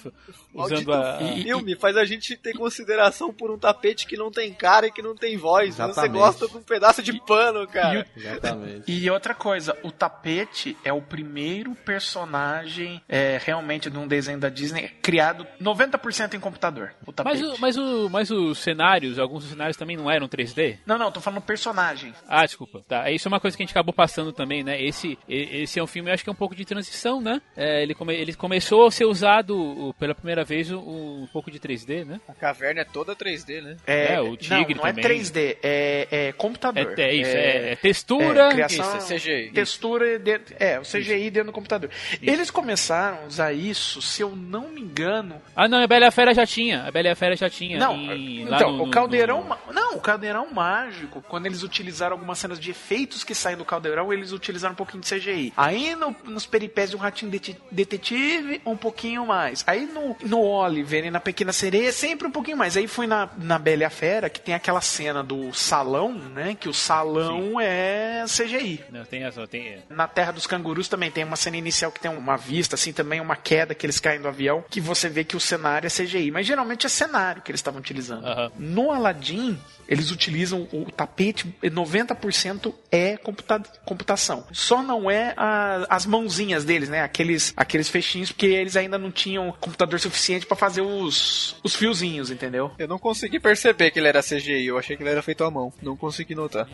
Usando 0.53 0.87
Maldito 0.87 0.93
a. 0.93 1.17
filme 1.43 1.75
faz 1.75 1.95
a 1.97 2.05
gente 2.05 2.35
ter 2.35 2.53
consideração 2.53 3.31
por 3.31 3.51
um 3.51 3.57
tapete 3.57 4.07
que 4.07 4.17
não 4.17 4.31
tem 4.31 4.51
cara 4.53 4.87
e 4.87 4.91
que 4.91 5.01
não 5.01 5.15
tem 5.15 5.37
voz. 5.37 5.75
Você 5.75 5.81
Exatamente. 5.83 6.11
gosta 6.11 6.47
de 6.47 6.57
um 6.57 6.61
pedaço 6.61 7.03
de 7.03 7.13
pano, 7.21 7.67
cara. 7.67 8.07
Exatamente. 8.15 8.91
E 8.91 9.09
outra 9.09 9.35
coisa, 9.35 9.77
o 9.83 9.91
tapete 9.91 10.75
é 10.83 10.91
o 10.91 11.01
primeiro 11.01 11.75
personagem 11.75 13.01
é, 13.07 13.39
realmente 13.43 13.89
de 13.89 13.97
um 13.97 14.07
desenho 14.07 14.39
da 14.39 14.49
Disney 14.49 14.89
criado 15.01 15.45
90% 15.61 16.33
em 16.33 16.39
computador. 16.39 16.93
O 17.05 17.11
tapete. 17.11 17.41
Mas, 17.41 17.51
o, 17.51 17.61
mas, 17.61 17.77
o, 17.77 18.09
mas 18.09 18.31
os 18.31 18.57
cenários, 18.57 19.19
alguns 19.19 19.43
dos 19.43 19.51
cenários 19.51 19.77
também 19.77 19.95
não 19.95 20.09
eram 20.09 20.27
3D? 20.27 20.79
Não, 20.85 20.97
não, 20.97 21.11
tô 21.11 21.21
falando 21.21 21.41
personagem. 21.41 22.13
Ah, 22.27 22.45
desculpa. 22.45 22.83
Tá, 22.87 23.11
isso 23.11 23.27
é 23.27 23.29
uma 23.29 23.39
coisa 23.39 23.55
que 23.55 23.63
a 23.63 23.65
gente 23.65 23.73
acabou 23.73 23.93
passando 23.93 24.31
também, 24.31 24.63
né? 24.63 24.81
Esse, 24.87 25.17
esse 25.27 25.79
é 25.79 25.83
um 25.83 25.87
filme, 25.87 26.09
eu 26.09 26.13
acho 26.13 26.23
que 26.23 26.29
é 26.29 26.31
um 26.31 26.35
pouco 26.35 26.55
de 26.55 26.65
transição, 26.65 27.21
né? 27.21 27.41
É, 27.55 27.81
ele, 27.83 27.93
come, 27.93 28.13
ele 28.15 28.33
começou 28.33 28.85
a 28.87 28.91
ser 28.91 29.05
usado 29.05 29.93
pela 29.99 30.13
primeira 30.15 30.43
vez 30.43 30.71
um, 30.71 30.77
um 31.23 31.27
pouco 31.31 31.49
de 31.51 31.59
3D, 31.59 32.05
né? 32.05 32.19
A 32.27 32.33
caverna 32.33 32.81
é 32.81 32.85
toda 32.85 33.15
3D, 33.15 33.61
né? 33.61 33.77
É, 33.85 34.13
É, 34.13 34.21
o 34.21 34.35
tigre 34.37 34.73
não, 34.75 34.83
não 34.83 34.89
também. 34.93 35.05
é 35.05 35.07
3D, 35.09 35.57
é, 35.63 36.07
é 36.11 36.31
computador. 36.33 36.93
É, 36.97 37.01
é 37.03 37.13
isso, 37.15 37.29
é, 37.31 37.71
é 37.71 37.75
textura. 37.75 38.47
É, 38.47 38.51
criação, 38.53 38.97
Isso, 38.97 39.13
é 39.13 39.17
CGI. 39.17 39.51
Textura, 39.51 40.19
dentro, 40.19 40.55
é, 40.59 40.79
o 40.79 40.83
CGI 40.83 41.29
dentro 41.29 41.47
do 41.47 41.53
computador. 41.53 41.89
Eles 42.21 42.49
começaram 42.51 43.23
a 43.23 43.25
usar 43.27 43.53
isso, 43.53 44.01
se 44.01 44.21
eu 44.21 44.35
não 44.35 44.69
me 44.69 44.81
engano. 44.81 45.41
Ah, 45.55 45.67
não, 45.67 45.81
a 45.83 45.87
Bela 45.87 46.05
e 46.05 46.07
a 46.07 46.11
Fera 46.11 46.33
já 46.33 46.45
tinha. 46.45 46.83
A 46.83 46.91
Bela 46.91 47.07
e 47.07 47.11
a 47.11 47.15
Fera 47.15 47.35
já 47.35 47.49
tinha. 47.49 47.77
Não, 47.77 47.95
em- 47.95 48.45
lá 48.45 48.57
então, 48.57 48.71
no- 48.73 48.83
o 48.85 48.89
caldeirão. 48.91 49.43
no- 49.43 49.73
Não, 49.73 49.95
o 49.95 49.99
caldeirão 50.01 50.47
mágico, 50.53 51.21
quando 51.27 51.45
eles 51.45 51.63
utilizaram 51.63 52.13
algumas 52.15 52.37
cenas 52.39 52.59
de 52.59 52.71
efeitos 52.71 53.23
que 53.23 53.33
saem 53.35 53.57
do 53.57 53.65
caldeirão, 53.65 54.11
eles 54.13 54.31
utilizaram 54.31 54.75
pouquinho 54.77 55.01
de 55.01 55.09
CGI. 55.09 55.53
Aí 55.57 55.95
no- 55.95 56.15
nos 56.25 56.45
peripécios 56.45 56.91
de 56.91 56.95
um 56.97 56.99
ratinho 56.99 57.29
deti- 57.31 57.57
detetive, 57.71 58.61
um 58.65 58.77
pouquinho 58.77 59.25
mais. 59.25 59.63
Aí 59.67 59.85
no, 59.85 60.15
no 60.23 60.39
Oliver 60.41 61.05
e 61.05 61.11
na 61.11 61.19
Pequena 61.19 61.51
Sereia, 61.51 61.91
sempre 61.91 62.27
um 62.27 62.31
pouquinho 62.31 62.57
mais. 62.57 62.77
Aí 62.77 62.87
foi 62.87 63.07
na, 63.07 63.29
na 63.37 63.57
Bela 63.59 63.81
e 63.83 63.85
a 63.85 63.89
Fera, 63.89 64.29
que 64.29 64.39
tem 64.39 64.53
aquela 64.53 64.81
cena 64.81 65.23
do 65.23 65.53
salão, 65.53 66.13
né? 66.13 66.55
Que 66.59 66.69
o 66.69 66.73
salão 66.73 67.59
é 67.59 68.23
CGI. 68.27 68.83
Não, 68.91 69.03
tem 69.05 69.23
essa, 69.23 69.47
tem. 69.47 69.79
Na 69.89 70.07
Terra 70.07 70.31
dos 70.31 70.45
Cangurus 70.47 70.87
também 70.87 71.09
tem 71.11 71.23
uma 71.23 71.35
cena 71.35 71.57
inicial 71.57 71.91
que 71.91 71.99
tem 71.99 72.11
uma 72.11 72.37
vista, 72.37 72.75
assim, 72.75 72.93
também 72.93 73.19
uma 73.19 73.35
queda 73.35 73.73
que 73.73 73.85
eles 73.85 73.99
caem 73.99 74.21
do 74.21 74.27
avião, 74.27 74.63
que 74.69 74.79
você 74.79 75.09
vê 75.09 75.23
que 75.23 75.35
o 75.35 75.39
cenário 75.39 75.87
é 75.87 75.89
CGI. 75.89 76.31
Mas 76.31 76.45
geralmente 76.45 76.85
é 76.85 76.89
cenário 76.89 77.41
que 77.41 77.51
eles 77.51 77.59
estavam 77.59 77.79
utilizando. 77.79 78.25
Aham. 78.25 78.51
No 78.57 78.91
Aladdin, 78.91 79.57
eles 79.87 80.11
utilizam 80.11 80.67
o 80.71 80.91
tapete, 80.91 81.45
90% 81.63 82.73
é 82.91 83.17
computa 83.17 83.59
computação. 83.85 84.45
Só 84.67 84.83
não 84.83 85.09
é 85.09 85.33
a- 85.37 85.85
as 85.89 86.05
mãozinhas 86.05 86.65
deles, 86.65 86.89
né? 86.89 87.01
Aqueles, 87.01 87.53
aqueles 87.55 87.87
fechinhos, 87.87 88.33
porque 88.33 88.47
eles 88.47 88.75
ainda 88.75 88.97
não 88.97 89.09
tinham 89.09 89.49
computador 89.61 89.97
suficiente 89.97 90.45
pra 90.45 90.57
fazer 90.57 90.81
os, 90.81 91.55
os 91.63 91.73
fiozinhos, 91.73 92.29
entendeu? 92.29 92.69
Eu 92.77 92.85
não 92.85 92.99
consegui 92.99 93.39
perceber 93.39 93.91
que 93.91 93.99
ele 93.99 94.09
era 94.09 94.21
CGI, 94.21 94.65
eu 94.65 94.77
achei 94.77 94.97
que 94.97 95.03
ele 95.03 95.09
era 95.09 95.21
feito 95.21 95.45
à 95.45 95.49
mão. 95.49 95.71
Não 95.81 95.95
consegui 95.95 96.35
notar. 96.35 96.67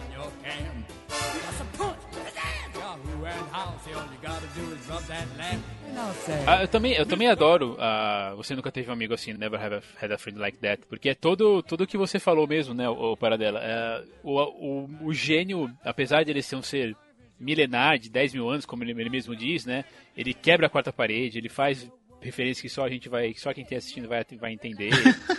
Ah, 6.47 6.61
eu 6.63 6.67
também, 6.67 6.93
eu 6.93 7.05
também 7.05 7.27
adoro 7.27 7.75
ah, 7.79 8.33
Você 8.35 8.55
Nunca 8.55 8.71
Teve 8.71 8.89
um 8.89 8.93
Amigo 8.93 9.13
Assim, 9.13 9.33
Never 9.33 9.61
Have 9.63 9.75
a, 9.75 10.05
Had 10.05 10.11
a 10.11 10.17
Friend 10.17 10.39
Like 10.39 10.57
That, 10.57 10.81
porque 10.89 11.09
é 11.09 11.13
todo 11.15 11.61
tudo 11.61 11.85
que 11.85 11.97
você 11.97 12.17
falou 12.19 12.47
mesmo, 12.47 12.73
né, 12.73 12.89
o, 12.89 13.11
o 13.13 13.17
Paradela. 13.17 13.59
É, 13.61 14.03
o, 14.23 14.39
o, 14.41 14.89
o 15.03 15.13
gênio, 15.13 15.71
apesar 15.83 16.23
de 16.23 16.31
ele 16.31 16.41
ser 16.41 16.55
um 16.55 16.63
ser 16.63 16.95
milenar, 17.43 17.99
de 17.99 18.09
10 18.09 18.33
mil 18.33 18.49
anos, 18.49 18.65
como 18.65 18.83
ele, 18.83 18.91
ele 18.91 19.09
mesmo 19.09 19.35
diz, 19.35 19.65
né, 19.65 19.85
ele 20.15 20.33
quebra 20.33 20.67
a 20.67 20.69
quarta 20.69 20.91
parede, 20.91 21.37
ele 21.37 21.49
faz 21.49 21.89
referências 22.21 22.61
que 22.61 22.69
só 22.69 22.85
a 22.85 22.89
gente 22.89 23.09
vai, 23.09 23.33
só 23.35 23.53
quem 23.53 23.63
está 23.63 23.75
assistindo 23.75 24.07
vai, 24.07 24.25
vai 24.39 24.53
entender. 24.53 24.91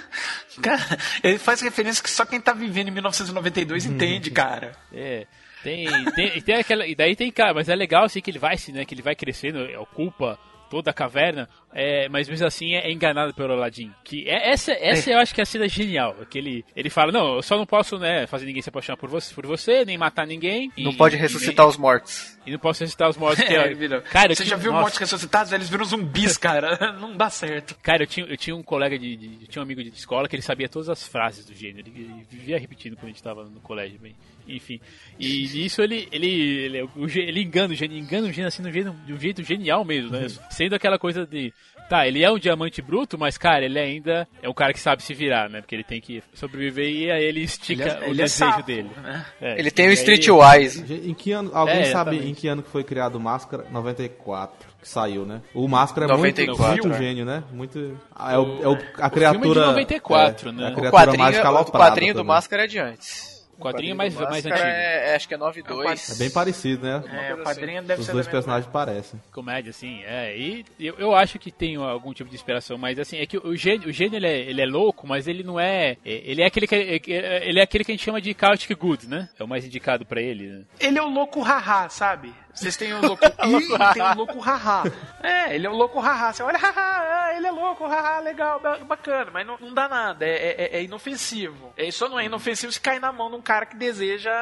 Cara, 0.63 0.99
ele 1.23 1.39
faz 1.39 1.61
referência 1.63 2.03
que 2.03 2.11
só 2.11 2.25
quem 2.25 2.41
tá 2.41 2.53
vivendo 2.53 2.89
em 2.89 2.93
1992 2.93 3.87
entende, 3.87 4.31
cara. 4.31 4.71
É. 4.93 5.27
Tem, 5.65 5.87
tem, 6.13 6.43
tem 6.43 6.55
aquela. 6.55 6.87
E 6.87 6.95
daí 6.95 7.17
tem, 7.17 7.33
cara, 7.33 7.53
mas 7.53 7.69
é 7.69 7.75
legal 7.75 8.05
assim 8.05 8.21
que 8.21 8.31
ele 8.31 8.39
vai 8.39 8.57
se, 8.57 8.71
né? 8.71 8.85
Que 8.85 8.95
ele 8.95 9.03
vai 9.03 9.17
crescendo, 9.17 9.59
ocupa 9.81 10.39
toda 10.71 10.91
a 10.91 10.95
caverna, 10.95 11.49
é, 11.73 12.09
mas 12.09 12.29
mesmo 12.29 12.47
assim 12.47 12.75
é 12.75 12.91
enganado 12.91 13.33
pelo 13.35 13.53
Aladdin. 13.53 13.93
Que 14.03 14.29
é, 14.29 14.51
essa, 14.51 14.73
essa 14.73 15.11
eu 15.11 15.19
acho 15.19 15.35
que 15.35 15.41
é 15.41 15.43
a 15.43 15.47
cena 15.47 15.69
genial. 15.69 16.15
Que 16.31 16.39
ele, 16.39 16.65
ele 16.75 16.91
fala, 16.91 17.11
não, 17.13 17.37
eu 17.37 17.43
só 17.43 17.57
não 17.57 17.67
posso 17.67 17.99
né, 17.99 18.27
fazer 18.27 18.47
ninguém 18.47 18.63
se 18.63 18.69
apaixonar 18.69 18.97
por 18.97 19.09
você, 19.09 19.35
por 19.35 19.47
você 19.47 19.85
nem 19.85 19.97
matar 19.99 20.27
ninguém. 20.27 20.71
Não 20.79 20.93
e- 20.93 20.97
pode 20.97 21.17
e- 21.17 21.19
ressuscitar 21.19 21.67
os 21.67 21.77
mortos. 21.77 22.39
E 22.47 22.51
não 22.53 22.59
posso 22.59 22.81
ressuscitar 22.85 23.09
os 23.09 23.17
mortos. 23.17 23.43
Que 23.45 23.55
É, 23.55 23.73
é, 23.73 24.01
cara, 24.03 24.33
eu 24.33 24.37
Você 24.37 24.45
tinha- 24.45 24.57
já 24.57 24.57
viu 24.57 24.71
nossa. 24.73 24.83
mortos 24.83 24.99
ressuscitados? 24.99 25.53
Eles 25.53 25.69
viram 25.69 25.85
zumbis, 25.85 26.37
cara. 26.37 26.93
Não 27.01 27.17
dá 27.17 27.29
certo. 27.31 27.77
Cara, 27.83 28.03
eu 28.03 28.07
tinha, 28.07 28.27
eu 28.27 28.37
tinha 28.37 28.55
um 28.57 28.63
colega 28.63 28.99
de, 28.99 29.17
de- 29.17 29.39
Eu 29.43 29.49
tinha 29.49 29.61
um 29.61 29.65
amigo 29.65 29.83
de 29.83 29.89
escola 29.91 30.29
que 30.29 30.35
ele 30.37 30.43
sabia 30.43 30.69
todas 30.69 30.89
as 30.89 31.07
frases 31.07 31.45
do 31.45 31.55
gênio. 31.55 31.81
Ele, 31.81 31.93
ele 31.97 32.27
vivia 32.31 32.59
repetindo 32.59 32.95
quando 32.97 33.05
a 33.05 33.09
gente 33.09 33.23
tava 33.23 33.45
no 33.45 33.61
colégio, 33.61 33.99
bem. 33.99 34.15
Enfim. 34.47 34.81
E 35.19 35.49
nisso 35.55 35.81
ele. 35.83 36.09
Ele, 36.13 36.27
ele, 36.29 36.83
o 36.83 37.07
ele 37.09 37.43
engana 37.43 37.73
o 37.73 37.77
gênio, 37.77 37.97
engana 37.97 38.27
o 38.29 38.33
gênio 38.33 38.49
assim 38.49 38.63
de 38.63 38.69
um 38.69 38.73
jeito, 38.73 38.91
de 39.07 39.13
um 39.13 39.19
jeito 39.21 39.43
genial 39.43 39.85
mesmo, 39.85 40.11
né? 40.11 40.27
Sendo 40.51 40.75
aquela 40.75 40.99
coisa 40.99 41.27
de. 41.27 41.53
Tá, 41.89 42.07
ele 42.09 42.25
é 42.25 42.31
um 42.31 42.39
diamante 42.39 42.81
bruto, 42.81 43.19
mas, 43.19 43.37
cara, 43.37 43.63
ele 43.63 43.79
ainda 43.79 44.27
é 44.43 44.49
um 44.49 44.55
cara 44.55 44.73
que 44.73 44.81
sabe 44.81 45.03
se 45.03 45.13
virar, 45.13 45.51
né? 45.51 45.61
Porque 45.61 45.75
ele 45.75 45.85
tem 45.85 46.01
que 46.01 46.23
sobreviver 46.33 46.87
e 46.91 47.11
aí 47.11 47.23
ele 47.23 47.41
estica 47.43 48.01
o 48.09 48.15
desejo 48.15 48.29
safo, 48.29 48.63
dele. 48.63 48.89
né? 49.03 49.27
É, 49.39 49.59
Ele 49.59 49.71
tem 49.71 49.87
o 49.87 49.89
aí- 49.91 49.95
Streetwise. 49.95 50.87
Gente, 50.87 51.11
Em 51.11 51.13
que 51.13 51.33
ano, 51.33 51.51
alguém 51.53 51.81
É, 51.81 51.85
sabe 51.85 52.17
em 52.17 52.33
que 52.33 52.49
ano 52.49 52.63
que 52.63 52.71
foi 52.71 52.85
criado 52.85 53.17
o 53.17 53.21
Máscara? 53.21 53.67
94, 53.71 54.67
que 54.81 54.89
saiu, 54.89 55.27
né? 55.27 55.43
O 55.55 55.69
Máscara 55.69 56.07
é 56.07 56.09
94, 56.09 56.57
muito, 56.65 56.89
muito 56.89 56.89
né? 56.89 57.07
gênio, 57.07 57.25
né? 57.27 57.45
Muito, 57.53 57.79
é 58.19 58.39
o, 58.39 58.63
é 58.63 58.69
o- 58.69 58.73
a 58.73 58.75
o 58.75 58.77
filme 58.77 58.97
é 59.03 59.05
de 59.05 59.11
criatura... 59.11 59.67
94, 59.67 60.49
é, 60.49 60.53
né? 60.53 60.63
é 60.63 60.67
a 60.67 60.69
O 60.69 60.73
O 60.73 60.75
criatura 60.77 60.91
quadrinho, 60.91 61.23
mágica 61.25 61.51
o 61.51 61.65
quadrinho 61.67 62.15
do 62.15 62.17
também. 62.21 62.29
Máscara 62.35 62.65
é 62.65 62.67
de 62.67 62.79
antes. 62.79 63.34
O 63.59 63.63
quadrinho 63.63 63.93
é 63.93 63.95
mais, 63.95 64.15
do 64.15 64.23
mais 64.23 64.45
antigo. 64.45 64.65
É, 64.65 65.11
é, 65.11 65.15
acho 65.17 65.29
que 65.29 65.35
é 65.35 65.37
92. 65.37 66.11
É 66.11 66.15
bem 66.19 66.31
parecido, 66.31 66.87
né? 66.87 67.03
É, 67.29 67.35
o 67.35 67.43
quadrinho 67.43 67.83
deve 67.83 68.01
Os 68.01 68.07
ser 68.07 68.13
dois 68.13 68.27
personagens 68.27 68.71
parecem. 68.71 69.21
Comédia, 69.33 69.71
assim, 69.71 70.03
é. 70.05 70.37
E 70.37 70.65
eu, 70.79 70.95
eu 70.99 71.15
acho 71.15 71.39
que 71.39 71.51
tem 71.51 71.77
algum 71.77 72.13
tipo 72.13 72.29
de 72.29 72.37
inspiração, 72.37 72.77
mas 72.77 72.99
assim, 72.99 73.19
é 73.19 73.27
que 73.27 73.39
o 73.39 73.55
gênio, 73.57 73.89
o 73.89 73.93
gênio 73.93 74.17
ele, 74.17 74.27
é, 74.27 74.39
ele 74.39 74.61
é 74.61 74.67
louco, 74.67 75.07
mas 75.07 75.27
ele 75.29 75.43
não 75.43 75.59
é. 75.59 75.97
é- 76.05 76.23
Ele 76.25 76.43
é 76.43 76.47
aquele 76.47 76.67
que, 76.67 76.75
é- 76.75 77.49
ele 77.49 77.61
é 77.61 77.63
aquele 77.63 77.85
que 77.85 77.93
a 77.93 77.95
gente 77.95 78.05
chama 78.05 78.21
de 78.21 78.35
chaotic 78.39 78.75
good, 78.77 79.09
né? 79.09 79.29
É 79.39 79.45
o 79.45 79.49
mais 79.49 79.65
indicado 79.65 80.05
pra 80.05 80.21
ele, 80.21 80.49
né? 80.49 80.63
Ele 80.81 80.99
é 80.99 81.03
o 81.03 81.09
louco 81.09 81.41
haha, 81.43 81.89
sabe? 81.89 82.33
Vocês 82.55 82.77
têm 82.77 82.93
o 82.95 83.01
louco. 83.01 83.25
Ih, 83.25 83.69
tem 83.95 84.03
o 84.03 84.15
louco 84.17 84.39
haha. 84.39 84.85
É, 85.23 85.55
ele 85.55 85.67
é 85.67 85.71
o 85.71 85.75
louco 85.75 85.99
haha. 86.01 86.33
Você 86.33 86.43
olha, 86.43 86.59
haha, 86.59 86.73
ah, 86.77 87.35
ele 87.37 87.47
é 87.47 87.51
louco, 87.51 87.87
haha, 87.87 88.21
legal, 88.21 88.61
ba- 88.61 88.79
bacana, 88.79 89.31
mas 89.33 89.47
não, 89.47 89.57
não 89.59 89.75
dá 89.75 89.89
nada. 89.89 90.25
É, 90.27 90.55
é- 90.75 90.77
é 90.79 90.83
inofensivo. 90.83 91.73
É, 91.77 91.91
só 91.91 92.09
não 92.09 92.19
é 92.21 92.25
inofensivo 92.27 92.73
se 92.73 92.81
cair 92.81 93.01
na 93.01 93.13
mão 93.13 93.31
de 93.31 93.37
um 93.37 93.43
cara 93.43 93.67
que 93.67 93.77
deseja 93.77 94.33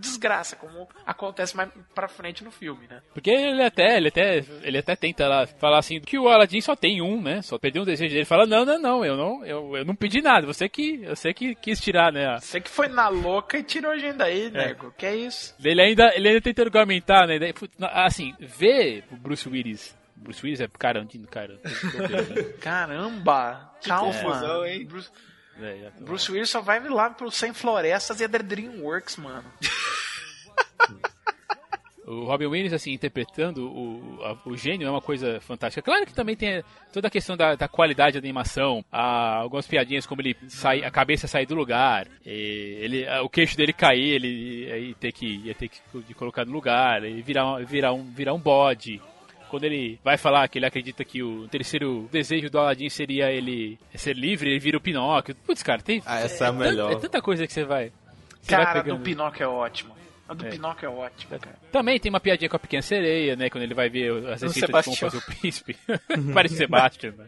desgraça, 0.00 0.56
como 0.56 0.88
acontece 1.06 1.56
mais 1.56 1.70
pra 1.94 2.08
frente 2.08 2.42
no 2.44 2.50
filme, 2.50 2.86
né? 2.88 3.00
Porque 3.14 3.30
ele 3.30 3.62
até, 3.62 3.96
ele 3.96 4.08
até, 4.08 4.44
ele 4.62 4.78
até 4.78 4.96
tenta 4.96 5.28
lá 5.28 5.46
falar 5.46 5.78
assim 5.78 6.00
que 6.00 6.18
o 6.18 6.28
Aladdin 6.28 6.60
só 6.60 6.74
tem 6.74 7.00
um, 7.02 7.20
né? 7.22 7.42
Só 7.42 7.58
perdeu 7.58 7.82
um 7.82 7.86
desejo 7.86 8.08
dele. 8.08 8.20
Ele 8.20 8.24
fala, 8.24 8.46
não, 8.46 8.64
não, 8.64 8.78
não, 8.78 9.04
eu 9.04 9.16
não, 9.16 9.44
eu, 9.44 9.76
eu 9.76 9.84
não 9.84 9.94
pedi 9.94 10.20
nada. 10.20 10.46
Você 10.46 10.68
que, 10.68 10.98
você 11.06 11.32
que 11.32 11.54
quis 11.54 11.80
tirar, 11.80 12.12
né? 12.12 12.38
Você 12.40 12.60
que 12.60 12.70
foi 12.70 12.88
na 12.88 13.08
louca 13.08 13.58
e 13.58 13.62
tirou 13.62 13.90
a 13.90 13.94
agenda 13.94 14.24
aí, 14.24 14.50
nego. 14.50 14.92
Que 14.96 15.06
é 15.06 15.16
isso? 15.16 15.54
Ele 15.62 15.80
ainda, 15.80 16.10
ele 16.14 16.28
ainda 16.28 16.40
tenta 16.40 16.62
argumentar, 16.62 17.26
né? 17.26 17.38
Assim, 17.92 18.34
ver 18.38 19.04
o 19.10 19.16
Bruce 19.16 19.48
Willis. 19.48 19.96
Bruce 20.16 20.42
Willis 20.44 20.60
é 20.60 20.68
Carantino, 20.68 21.26
cara. 21.26 21.58
Caramba! 22.60 23.74
Calma. 23.82 24.12
confusão, 24.12 24.66
hein? 24.66 24.86
Bruce, 24.86 25.10
É, 25.60 25.90
Bruce 26.00 26.30
Willis 26.30 26.50
só 26.50 26.60
vai 26.60 26.80
lá 26.88 27.10
pro 27.10 27.30
Sem 27.30 27.54
Florestas 27.54 28.20
e 28.20 28.24
é 28.24 28.28
da 28.28 28.38
Dreamworks, 28.38 29.16
mano. 29.16 29.50
O 32.12 32.24
Robin 32.24 32.46
Williams, 32.46 32.72
assim, 32.72 32.92
interpretando 32.92 33.66
o, 33.70 34.18
a- 34.24 34.36
o 34.44 34.56
gênio 34.56 34.86
é 34.88 34.90
uma 34.90 35.00
coisa 35.00 35.40
fantástica. 35.40 35.80
Claro 35.82 36.04
que 36.06 36.12
também 36.14 36.34
tem 36.34 36.62
toda 36.92 37.06
a 37.08 37.10
questão 37.10 37.36
da, 37.36 37.54
da 37.54 37.68
qualidade 37.68 38.14
da 38.20 38.24
animação, 38.24 38.84
há 38.90 39.36
algumas 39.36 39.66
piadinhas 39.66 40.06
como 40.06 40.20
ele 40.20 40.36
sai, 40.48 40.82
a 40.82 40.90
cabeça 40.90 41.28
sair 41.28 41.46
do 41.46 41.54
lugar, 41.54 42.08
e 42.26 42.78
ele, 42.80 43.06
o 43.22 43.28
queixo 43.28 43.56
dele 43.56 43.72
cair, 43.72 44.14
ele 44.16 44.70
aí 44.72 44.94
ter 44.94 45.12
que, 45.12 45.40
ia 45.44 45.54
ter 45.54 45.68
que 45.68 45.78
de 46.06 46.14
colocar 46.14 46.44
no 46.44 46.52
lugar, 46.52 47.04
e 47.04 47.22
virar, 47.22 47.46
um- 47.54 47.64
virar, 47.64 47.92
um, 47.92 48.02
virar 48.04 48.34
um 48.34 48.40
bode. 48.40 49.00
Quando 49.48 49.64
ele 49.64 49.98
vai 50.04 50.16
falar 50.16 50.46
que 50.48 50.58
ele 50.58 50.66
acredita 50.66 51.04
que 51.04 51.22
o 51.24 51.48
terceiro 51.48 52.08
desejo 52.12 52.48
do 52.48 52.58
Aladdin 52.58 52.88
seria 52.88 53.30
ele 53.32 53.78
ser 53.94 54.16
livre, 54.16 54.48
ele 54.50 54.60
vira 54.60 54.76
o 54.78 54.80
Pinóquio. 54.80 55.34
Putz, 55.44 55.62
cara, 55.62 55.82
tem. 55.82 56.00
Ah, 56.06 56.20
essa 56.20 56.44
é 56.44 56.48
a 56.48 56.52
tan- 56.52 56.58
melhor. 56.58 56.92
É 56.92 56.96
tanta 56.96 57.20
coisa 57.20 57.46
que 57.46 57.52
você 57.52 57.64
vai. 57.64 57.90
Você 58.40 58.54
vai 58.56 58.64
Cara, 58.64 58.80
a 58.80 58.82
do. 58.82 58.98
Pinóquio 59.00 59.42
é 59.44 59.48
ótimo. 59.48 59.99
A 60.30 60.34
do 60.34 60.46
É. 60.46 60.50
Pinóquio 60.50 60.86
é 60.86 60.88
ótima, 60.88 61.38
cara. 61.40 61.56
Também 61.72 61.98
tem 61.98 62.08
uma 62.08 62.20
piadinha 62.20 62.48
com 62.48 62.54
a 62.54 62.58
pequena 62.60 62.82
sereia, 62.82 63.34
né? 63.34 63.50
Quando 63.50 63.64
ele 63.64 63.74
vai 63.74 63.88
ver 63.90 64.12
as 64.28 64.40
O 64.40 64.46
receitas 64.46 64.76
de 64.78 64.84
como 64.84 64.96
fazer 64.96 65.16
o 65.16 65.22
príncipe. 65.22 65.76
Parece 66.32 66.54
Sebastian, 66.54 67.14
né? 67.18 67.26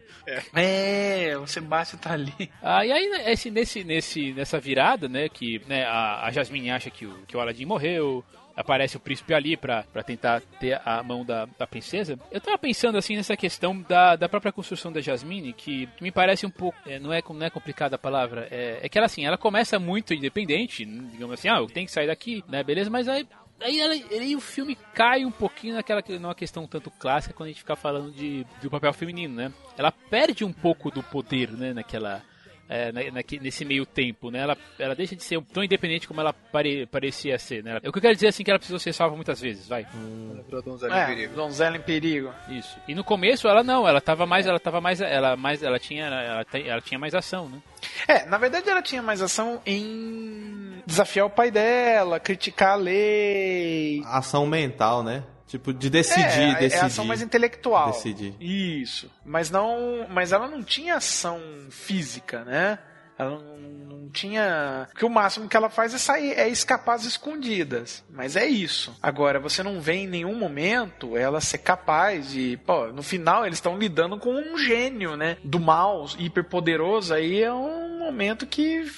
É, 0.55 1.37
o 1.37 1.45
Sebastião 1.45 1.99
tá 1.99 2.13
ali. 2.13 2.49
Ah, 2.61 2.85
e 2.85 2.93
aí, 2.93 3.09
né, 3.09 3.33
esse, 3.33 3.51
nesse, 3.51 3.83
nesse, 3.83 4.31
nessa 4.31 4.57
virada, 4.57 5.09
né? 5.09 5.27
Que 5.27 5.61
né, 5.67 5.83
a, 5.83 6.25
a 6.27 6.31
Jasmine 6.31 6.71
acha 6.71 6.89
que 6.89 7.05
o, 7.05 7.13
que 7.27 7.35
o 7.35 7.41
Aladdin 7.41 7.65
morreu. 7.65 8.23
Aparece 8.55 8.97
o 8.97 8.99
príncipe 8.99 9.33
ali 9.33 9.57
pra 9.57 9.83
tentar 10.05 10.41
ter 10.59 10.79
a 10.85 11.01
mão 11.01 11.25
da, 11.25 11.45
da 11.57 11.65
princesa. 11.65 12.19
Eu 12.31 12.39
tava 12.39 12.57
pensando 12.57 12.97
assim 12.97 13.15
nessa 13.15 13.35
questão 13.35 13.81
da, 13.81 14.15
da 14.15 14.29
própria 14.29 14.51
construção 14.51 14.91
da 14.91 15.01
Jasmine, 15.01 15.53
que, 15.53 15.89
me 15.99 16.11
parece 16.11 16.45
um 16.45 16.51
pouco. 16.51 16.77
é, 16.85 16.99
não, 16.99 17.11
é, 17.11 17.21
não 17.27 17.45
é 17.45 17.49
complicada 17.49 17.95
a 17.95 17.99
palavra. 17.99 18.47
É, 18.51 18.79
é 18.81 18.89
que 18.89 18.97
ela 18.97 19.05
assim, 19.05 19.25
ela 19.25 19.37
começa 19.37 19.79
muito 19.79 20.13
independente, 20.13 20.85
digamos 20.85 21.33
assim, 21.33 21.49
ah, 21.49 21.57
eu 21.57 21.67
tenho 21.67 21.85
que 21.85 21.91
sair 21.91 22.07
daqui, 22.07 22.43
né? 22.47 22.63
Beleza, 22.63 22.89
mas 22.89 23.07
aí 23.07 23.27
Aí, 23.59 23.79
aí 23.79 24.35
o 24.35 24.41
filme 24.41 24.75
cai 24.93 25.23
um 25.23 25.31
pouquinho 25.31 25.75
naquela 25.75 26.03
numa 26.19 26.35
questão 26.35 26.67
tanto 26.67 26.91
clássica 26.91 27.33
quando 27.33 27.47
a 27.47 27.51
gente 27.51 27.59
fica 27.59 27.77
falando 27.77 28.11
de, 28.11 28.45
do 28.61 28.69
papel 28.69 28.91
feminino, 28.91 29.35
né? 29.35 29.53
Ela 29.77 29.91
perde 29.91 30.43
um 30.43 30.51
pouco 30.51 30.91
do 30.91 31.01
poder, 31.01 31.49
né? 31.51 31.71
Naquela 31.71 32.21
é, 32.69 32.91
na- 32.91 33.11
naque- 33.11 33.39
nesse 33.39 33.63
meio 33.65 33.85
tempo, 33.85 34.31
né? 34.31 34.39
Ela, 34.39 34.57
ela 34.79 34.95
deixa 34.95 35.15
de 35.15 35.23
ser 35.23 35.41
tão 35.53 35.63
independente 35.63 36.07
como 36.07 36.19
ela 36.21 36.33
pare- 36.33 36.85
parecia 36.87 37.37
ser, 37.37 37.63
né? 37.63 37.77
O 37.77 37.91
que 37.91 37.97
eu 37.97 38.01
quero 38.01 38.13
dizer 38.15 38.27
assim 38.27 38.41
é 38.41 38.45
que 38.45 38.51
ela 38.51 38.59
precisou 38.59 38.79
ser 38.79 38.93
salva 38.93 39.15
muitas 39.15 39.39
vezes, 39.41 39.67
vai. 39.67 39.85
Lembrou 39.93 40.61
Donzela 40.61 40.95
em 40.95 40.99
É, 41.01 41.05
Perigo. 41.05 41.35
Donzela 41.35 41.77
em 41.77 41.81
Perigo. 41.81 42.33
Isso. 42.49 42.77
E 42.87 42.95
no 42.95 43.03
começo 43.03 43.47
ela 43.47 43.63
não, 43.63 43.87
ela 43.87 43.99
tava 44.01 44.25
mais, 44.25 44.45
ela 44.47 44.59
tava 44.59 44.79
mais, 44.81 45.01
ela 45.01 45.35
mais, 45.35 45.61
ela 45.61 45.77
tinha, 45.79 46.05
ela, 46.05 46.45
ela 46.53 46.81
tinha 46.81 46.99
mais 46.99 47.13
ação, 47.13 47.49
né? 47.49 47.59
É, 48.07 48.25
na 48.25 48.37
verdade 48.37 48.69
ela 48.69 48.81
tinha 48.81 49.01
mais 49.01 49.21
ação 49.21 49.61
em 49.65 50.81
desafiar 50.85 51.25
o 51.25 51.29
pai 51.29 51.51
dela, 51.51 52.19
criticar 52.19 52.71
a 52.73 52.75
lei. 52.75 54.01
Ação 54.05 54.45
mental, 54.45 55.03
né? 55.03 55.23
Tipo, 55.53 55.71
de 55.71 55.87
decidir, 55.87 56.25
é, 56.25 56.55
decidir. 56.55 56.81
é 56.81 56.85
ação 56.87 57.05
mais 57.05 57.21
intelectual. 57.21 57.91
Decidir. 57.91 58.33
Isso. 58.39 59.07
Mas 59.23 59.51
não, 59.51 60.07
mas 60.09 60.31
ela 60.31 60.47
não 60.47 60.63
tinha 60.63 60.95
ação 60.95 61.39
física, 61.69 62.43
né? 62.43 62.79
Ela 63.19 63.37
não, 63.37 63.57
não 63.59 64.09
tinha. 64.09 64.87
Porque 64.89 65.05
o 65.05 65.09
máximo 65.11 65.47
que 65.47 65.55
ela 65.55 65.69
faz 65.69 65.93
é 65.93 65.99
sair, 65.99 66.31
é 66.31 66.47
escapar 66.47 66.95
às 66.95 67.05
escondidas. 67.05 68.03
Mas 68.09 68.35
é 68.35 68.47
isso. 68.47 68.97
Agora, 68.99 69.39
você 69.39 69.61
não 69.61 69.79
vê 69.79 69.93
em 69.93 70.07
nenhum 70.07 70.33
momento 70.35 71.15
ela 71.15 71.39
ser 71.39 71.59
capaz 71.59 72.31
de. 72.31 72.59
Pô, 72.65 72.87
no 72.87 73.03
final 73.03 73.45
eles 73.45 73.59
estão 73.59 73.77
lidando 73.77 74.17
com 74.17 74.33
um 74.33 74.57
gênio, 74.57 75.15
né? 75.15 75.37
Do 75.43 75.59
mal, 75.59 76.07
hiperpoderoso. 76.17 77.13
Aí 77.13 77.43
é 77.43 77.53
um 77.53 77.99
momento 77.99 78.47
que 78.47 78.91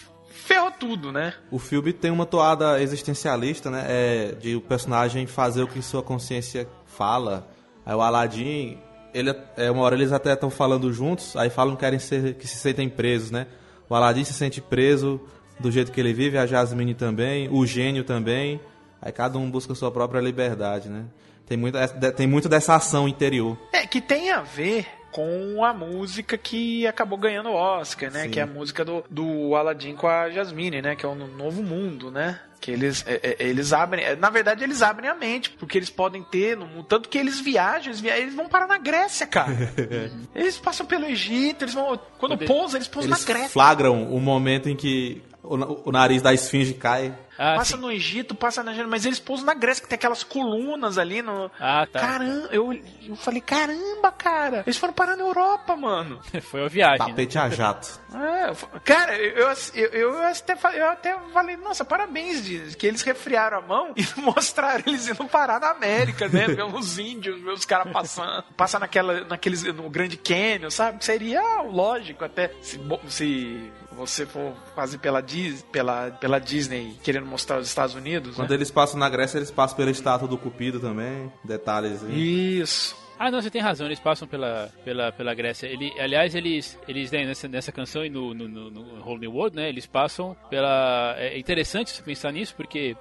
ferrou 0.46 0.72
tudo, 0.72 1.12
né? 1.12 1.34
O 1.52 1.60
filme 1.60 1.92
tem 1.92 2.12
uma 2.12 2.26
toada 2.26 2.82
existencialista, 2.82 3.70
né? 3.70 3.86
É, 3.88 4.32
de 4.34 4.56
o 4.56 4.62
personagem 4.62 5.26
fazer 5.26 5.64
o 5.64 5.68
que 5.68 5.82
sua 5.82 6.02
consciência 6.02 6.68
fala. 6.86 7.48
Aí 7.86 7.94
o 7.94 8.02
Aladdin, 8.02 8.78
ele, 9.14 9.36
é, 9.58 9.70
uma 9.70 9.84
hora 9.84 9.96
eles 9.96 10.12
até 10.12 10.34
estão 10.34 10.50
falando 10.50 10.92
juntos, 10.94 11.36
aí 11.36 11.50
falam 11.50 11.76
que 11.76 11.82
querem 11.82 12.00
ser, 12.00 12.36
que 12.36 12.48
se 12.48 12.56
sentem 12.56 12.88
presos, 12.88 13.32
né? 13.32 13.48
O 13.90 13.96
Aladdin 13.96 14.24
se 14.24 14.34
sente 14.34 14.62
preso 14.62 15.20
do 15.60 15.72
jeito 15.72 15.92
que 15.92 16.00
ele 16.00 16.14
vive, 16.14 16.38
a 16.38 16.46
Jasmine 16.46 16.94
também, 16.94 17.50
o 17.52 17.66
gênio 17.66 18.04
também. 18.04 18.60
Aí 19.02 19.12
cada 19.12 19.38
um 19.38 19.50
busca 19.50 19.76
sua 19.76 19.92
própria 19.92 20.20
liberdade, 20.20 20.90
né? 20.90 21.06
Tem 21.46 21.58
muito, 21.58 21.78
tem 22.16 22.26
muito 22.26 22.50
dessa 22.50 22.76
ação 22.76 23.08
interior. 23.08 23.58
É, 23.72 23.86
que 23.86 24.02
tem 24.02 24.32
a 24.32 24.42
ver 24.42 24.88
com 25.16 25.64
a 25.64 25.74
música 25.74 26.38
que 26.38 26.86
acabou 26.86 27.18
ganhando 27.18 27.48
o 27.48 27.54
Oscar, 27.54 28.12
né? 28.12 28.24
Sim. 28.24 28.30
Que 28.32 28.40
é 28.42 28.44
a 28.44 28.46
música 28.48 28.84
do, 28.84 29.02
do 29.10 29.56
Aladdin 29.56 29.96
com 29.96 30.10
a 30.10 30.30
Jasmine, 30.30 30.82
né? 30.82 30.94
Que 30.94 31.06
é 31.06 31.10
o 31.10 31.16
Novo 31.16 31.64
Mundo, 31.64 32.12
né? 32.12 32.38
Que 32.60 32.72
eles, 32.72 33.02
é, 33.08 33.22
é, 33.24 33.36
eles 33.40 33.72
abrem. 33.72 34.04
é, 34.04 34.14
Na 34.18 34.30
verdade, 34.30 34.62
eles 34.66 34.82
abrem 34.82 35.10
a 35.10 35.16
mente, 35.16 35.52
porque 35.52 35.78
eles 35.78 35.90
podem 35.90 36.22
ter. 36.22 36.58
No, 36.58 36.66
mundo- 36.66 36.84
tanto 36.84 37.08
que 37.08 37.18
eles 37.18 37.40
viajam, 37.40 37.88
eles, 37.94 38.02
viajam, 38.02 38.24
eles 38.24 38.36
vão 38.36 38.50
parar 38.50 38.68
na 38.68 38.78
Grécia, 38.78 39.26
cara. 39.26 39.56
eles 40.36 40.58
passam 40.58 40.86
pelo 40.86 41.06
Egito, 41.06 41.64
eles 41.64 41.74
vão. 41.74 41.98
Quando 42.18 42.38
Quando 42.38 42.46
pousam, 42.46 42.78
eles 42.78 42.90
pousam 42.90 43.10
Eles 43.10 43.22
na 43.26 43.26
Grécia. 43.34 43.50
flagram 43.52 44.04
o 44.12 44.20
momento 44.20 44.68
em 44.68 44.76
que 44.76 45.22
o, 45.48 45.90
o 45.90 45.92
nariz 45.92 46.22
da 46.22 46.34
esfinge 46.34 46.74
cai. 46.74 47.16
Ah, 47.38 47.56
Passa 47.56 47.76
sim. 47.76 47.82
no 47.82 47.92
Egito, 47.92 48.34
passa 48.34 48.64
na 48.64 48.74
mas 48.88 49.06
eles 49.06 49.20
pousam 49.20 49.46
na 49.46 49.54
Grécia, 49.54 49.84
que 49.84 49.90
tem 49.90 49.98
aquelas 49.98 50.24
colunas 50.24 50.98
ali 50.98 51.22
no. 51.22 51.52
Ah, 51.60 51.86
tá. 51.92 52.00
Caramba, 52.00 52.48
eu, 52.50 52.74
eu 53.06 53.16
falei, 53.18 53.42
caramba, 53.42 54.10
cara. 54.12 54.64
Eles 54.66 54.78
foram 54.78 54.94
parar 54.94 55.18
na 55.18 55.24
Europa, 55.24 55.76
mano. 55.76 56.22
Foi 56.44 56.62
uma 56.62 56.70
viagem. 56.70 57.00
né? 57.00 57.08
Tapete 57.08 57.38
a 57.38 57.50
jato. 57.50 58.00
É, 58.16 58.80
cara, 58.86 59.18
eu, 59.18 59.50
eu, 59.74 59.90
eu, 59.92 60.14
eu 60.14 60.24
até, 60.24 60.58
eu 60.80 60.90
até 60.90 61.20
falei, 61.34 61.58
nossa, 61.58 61.84
parabéns, 61.84 62.46
triste 62.46 62.78
que 62.78 62.88
eles 62.88 63.02
resfriaram 63.02 63.58
a 63.58 63.62
mão 63.62 63.94
e 63.98 64.22
mostraram 64.22 64.84
eles 64.88 65.10
indo 65.10 65.26
parar 65.26 65.60
na 65.60 65.72
América, 65.72 66.30
né? 66.30 66.48
Ver 66.48 66.64
os 66.64 66.98
índios, 66.98 67.42
ver 67.42 67.52
os 67.52 67.66
caras 67.66 67.92
passando, 67.92 68.44
passar 68.56 68.80
naquela, 68.80 69.26
naqueles, 69.26 69.64
no 69.64 69.90
Grande 69.90 70.16
Canyon, 70.16 70.70
sabe? 70.70 71.04
Seria 71.04 71.62
lógico 71.64 72.24
até 72.24 72.52
se, 72.62 72.80
se 73.10 73.72
você 73.96 74.26
for 74.26 74.54
fazer 74.76 74.98
pela, 74.98 75.22
Dis, 75.22 75.62
pela, 75.72 76.12
pela 76.12 76.40
Disney 76.40 76.96
querendo 77.04 77.26
mostrar 77.26 77.58
os 77.60 77.68
Estados 77.68 77.96
Unidos, 77.96 78.36
Quando 78.36 78.50
né? 78.50 78.56
eles 78.56 78.70
passam 78.70 79.00
na 79.00 79.10
Grécia, 79.10 79.38
eles 79.38 79.52
passam 79.52 79.78
pela 79.78 79.92
estátua 79.92 80.28
do 80.28 80.38
Cupido 80.38 80.80
também. 80.80 81.32
Detalhes 81.44 82.04
aí. 82.04 82.60
Isso. 82.60 82.96
Ah, 83.18 83.32
não, 83.32 83.42
você 83.42 83.50
tem 83.50 83.62
razão, 83.62 83.88
eles 83.88 84.00
passam 84.00 84.28
pela, 84.28 84.70
pela, 84.84 85.12
pela 85.12 85.34
Grécia. 85.34 85.68
Ele, 85.68 85.94
aliás, 86.00 86.36
eles, 86.36 86.78
eles 86.88 87.12
né, 87.12 87.24
nessa, 87.24 87.48
nessa 87.48 87.72
canção 87.72 88.06
e 88.06 88.10
no, 88.10 88.34
no, 88.34 88.48
no, 88.48 88.70
no 88.70 89.06
Whole 89.06 89.22
New 89.22 89.32
World, 89.32 89.56
né, 89.56 89.70
eles 89.70 89.86
passam 89.86 90.36
pela... 90.50 91.16
É 91.18 91.38
interessante 91.38 91.92
você 91.92 92.04
pensar 92.04 92.34
nisso, 92.34 92.54
porque 92.56 92.96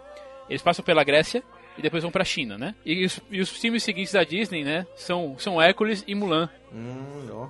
eles 0.48 0.62
passam 0.62 0.84
pela 0.84 1.02
Grécia 1.02 1.42
e 1.76 1.82
depois 1.82 2.02
vão 2.02 2.12
pra 2.12 2.24
China, 2.24 2.56
né? 2.56 2.74
E 2.84 3.04
os, 3.04 3.20
e 3.30 3.40
os 3.40 3.50
filmes 3.50 3.82
seguintes 3.82 4.12
da 4.12 4.24
Disney, 4.24 4.64
né, 4.64 4.86
são, 4.96 5.36
são 5.38 5.60
Hércules 5.60 6.04
e 6.06 6.14
Mulan. 6.14 6.48
Hum, 6.72 7.28
ó. 7.30 7.48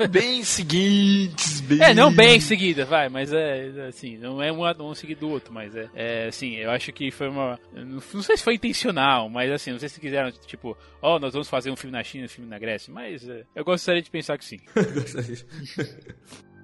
Não, 0.00 0.08
bem 0.08 0.42
seguintes, 0.44 1.60
bem... 1.62 1.82
É, 1.82 1.94
não 1.94 2.12
bem 2.12 2.36
em 2.36 2.40
seguida, 2.40 2.84
vai, 2.84 3.08
mas 3.08 3.32
é 3.32 3.86
assim, 3.88 4.18
não 4.18 4.42
é 4.42 4.52
um, 4.52 4.64
um 4.82 4.94
seguido 4.94 5.20
do 5.20 5.30
outro, 5.30 5.52
mas 5.52 5.74
é, 5.74 5.88
é 5.94 6.26
assim, 6.28 6.56
eu 6.56 6.70
acho 6.70 6.92
que 6.92 7.10
foi 7.10 7.28
uma. 7.28 7.58
Não 7.72 8.02
não 8.12 8.22
sei 8.22 8.36
se 8.36 8.42
foi 8.42 8.54
intencional, 8.54 9.28
mas 9.30 9.50
assim, 9.50 9.72
não 9.72 9.78
sei 9.78 9.88
se 9.88 10.00
quiseram, 10.00 10.30
tipo, 10.30 10.76
ó, 11.00 11.18
nós 11.18 11.32
vamos 11.32 11.48
fazer 11.48 11.70
um 11.70 11.76
filme 11.76 11.96
na 11.96 12.04
China, 12.04 12.26
um 12.26 12.28
filme 12.28 12.50
na 12.50 12.58
Grécia, 12.58 12.92
mas 12.92 13.26
é, 13.28 13.44
eu 13.54 13.64
gostaria 13.64 14.02
de 14.02 14.10
pensar 14.10 14.36
que 14.36 14.44
sim. 14.44 14.60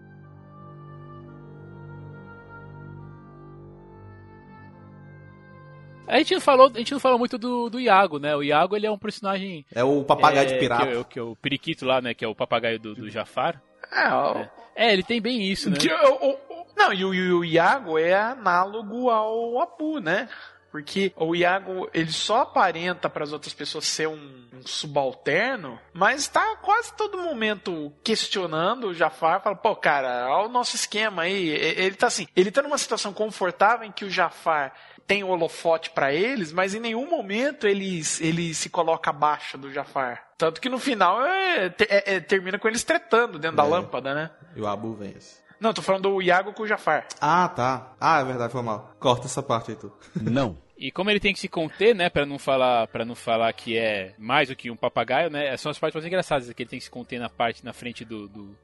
A 6.07 6.19
gente 6.19 6.35
não 6.35 6.41
falou, 6.41 6.71
a 6.75 6.79
gente 6.79 6.93
não 6.93 7.01
falou 7.01 7.19
muito 7.19 7.39
do, 7.39 7.69
do 7.71 7.81
Iago, 7.81 8.19
né? 8.19 8.37
O 8.37 8.43
Iago 8.43 8.77
ele 8.77 8.87
é 8.87 8.91
um 8.91 8.99
personagem. 8.99 9.65
É 9.75 9.83
o 9.83 10.05
papagaio 10.05 10.49
é, 10.49 10.53
de 10.53 10.59
pirata. 10.59 10.87
Que, 10.87 10.93
é 10.93 10.99
o- 10.99 11.05
que 11.05 11.19
é 11.19 11.23
o 11.23 11.37
periquito 11.37 11.85
lá, 11.87 12.01
né? 12.01 12.13
Que 12.15 12.25
é 12.25 12.29
o 12.29 12.35
papagaio 12.35 12.79
do, 12.79 12.95
do 12.95 13.11
Jafar. 13.11 13.61
É, 13.93 14.09
ó, 14.13 14.45
É, 14.77 14.93
ele 14.93 15.03
tem 15.03 15.21
bem 15.21 15.43
isso, 15.43 15.71
né? 15.71 15.77
Que 15.79 15.91
o- 15.93 16.33
o- 16.33 16.67
não, 16.77 16.93
e 16.93 17.05
o, 17.05 17.15
e 17.15 17.33
o 17.33 17.45
Iago 17.45 17.99
é 17.99 18.13
análogo 18.15 19.09
ao 19.09 19.61
Apu, 19.61 19.99
né? 19.99 20.29
Porque 20.71 21.13
o 21.17 21.37
Iago, 21.37 21.89
ele 21.95 22.11
só 22.11 22.41
aparenta 22.43 23.09
para 23.09 23.23
as 23.23 23.33
outras 23.33 23.55
pessoas 23.55 23.85
ser 23.87 24.09
um, 24.09 24.45
um 24.53 24.67
subalterno, 24.67 25.79
mas 25.93 26.27
tá 26.27 26.57
quase 26.57 26.93
todo 26.97 27.17
momento 27.23 27.93
questionando 28.03 28.89
o 28.89 28.95
Jafar, 28.95 29.41
fala, 29.41 29.55
pô, 29.55 29.77
cara, 29.77 30.27
olha 30.31 30.49
o 30.49 30.53
nosso 30.53 30.75
esquema 30.75 31.23
aí. 31.23 31.51
E- 31.51 31.81
Ele 31.85 31.95
tá 31.95 32.09
assim, 32.09 32.27
ele 32.35 32.51
tá 32.51 32.61
numa 32.61 32.77
situação 32.77 33.13
confortável 33.13 33.87
em 33.87 33.93
que 33.93 34.05
o 34.05 34.11
Jafar 34.11 34.73
tem 35.07 35.23
holofote 35.25 35.91
para 35.91 36.13
eles, 36.13 36.53
mas 36.53 36.75
em 36.75 36.81
nenhum 36.81 37.09
momento 37.09 37.67
ele, 37.67 38.01
ele 38.21 38.55
se 38.55 38.69
coloca 38.71 39.11
abaixo 39.11 39.59
do 39.59 39.73
Jafar. 39.73 40.23
Tanto 40.39 40.61
que 40.61 40.69
no 40.69 40.79
final 40.79 41.21
é- 41.25 41.67
é- 41.67 42.15
é- 42.17 42.21
termina 42.21 42.59
com 42.59 42.67
eles 42.69 42.83
tretando 42.85 43.39
dentro 43.39 43.57
da 43.59 43.65
É. 43.65 43.69
lâmpada, 43.69 44.15
né? 44.15 44.31
E 44.57 44.61
o 44.61 44.67
Abu 44.67 44.95
vence. 44.95 45.43
Não, 45.61 45.73
tô 45.73 45.81
falando 45.83 46.03
do 46.11 46.21
Iago 46.23 46.53
com 46.53 46.63
o 46.63 46.67
Jafar. 46.67 47.07
Ah, 47.21 47.49
tá. 47.49 47.93
Ah, 48.01 48.21
é 48.21 48.25
verdade, 48.25 48.53
foi 48.53 48.63
mal. 48.63 48.95
Corta 48.99 49.27
essa 49.27 49.43
parte 49.43 49.71
aí, 49.71 49.77
tu. 49.77 49.93
Não. 50.17 50.57
E 50.77 50.91
como 50.91 51.09
ele 51.11 51.21
tem 51.21 51.33
que 51.33 51.39
se 51.39 51.49
conter, 51.49 51.95
né, 51.95 52.09
Pra 52.11 52.27
não 52.27 52.39
falar, 52.39 52.87
para 52.89 53.05
não 53.05 53.15
falar 53.15 53.53
que 53.53 53.77
é 53.79 54.15
mais 54.19 54.49
do 54.49 54.57
que 54.57 54.71
um 54.71 54.77
papagaio, 54.77 55.31
né? 55.31 55.57
São 55.57 55.71
as 55.71 55.79
partes 55.79 55.95
mais 55.95 56.07
engraçadas, 56.07 56.53
que 56.53 56.63
ele 56.63 56.71
tem 56.71 56.79
que 56.79 56.85
se 56.85 56.91
conter 56.91 57.19
na 57.19 57.29
parte 57.29 57.65
na 57.65 57.73
frente 57.73 58.05
do, 58.05 58.29
do, 58.29 58.57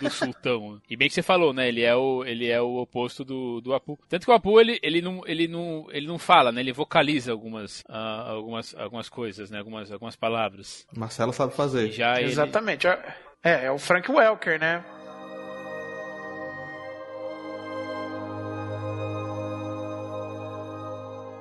do 0.00 0.10
sultão. 0.10 0.80
E 0.90 0.96
bem 0.96 1.08
que 1.08 1.14
você 1.14 1.22
falou, 1.22 1.52
né? 1.52 1.68
Ele 1.68 1.82
é 1.82 1.94
o 1.94 2.24
ele 2.24 2.48
é 2.48 2.60
o 2.60 2.76
oposto 2.76 3.24
do, 3.24 3.60
do 3.60 3.74
Apu. 3.74 3.98
Tanto 4.08 4.24
que 4.24 4.30
o 4.30 4.34
Apu 4.34 4.60
ele, 4.60 4.78
ele 4.82 5.00
não 5.00 5.22
ele 5.26 5.46
não 5.48 5.86
ele 5.90 6.06
não 6.06 6.18
fala, 6.18 6.50
né? 6.52 6.60
Ele 6.60 6.72
vocaliza 6.72 7.32
algumas 7.32 7.82
ah, 7.88 8.30
algumas 8.30 8.74
algumas 8.74 9.08
coisas, 9.08 9.50
né? 9.50 9.58
Algumas 9.58 9.90
algumas 9.92 10.16
palavras. 10.16 10.86
Marcelo 10.96 11.32
sabe 11.32 11.54
fazer. 11.54 11.88
E 11.88 11.92
já 11.92 12.16
ele- 12.20 12.30
Exatamente. 12.30 12.86
É, 12.86 13.66
é 13.66 13.70
o 13.70 13.78
Frank 13.78 14.10
Welker, 14.10 14.58
né? 14.60 14.84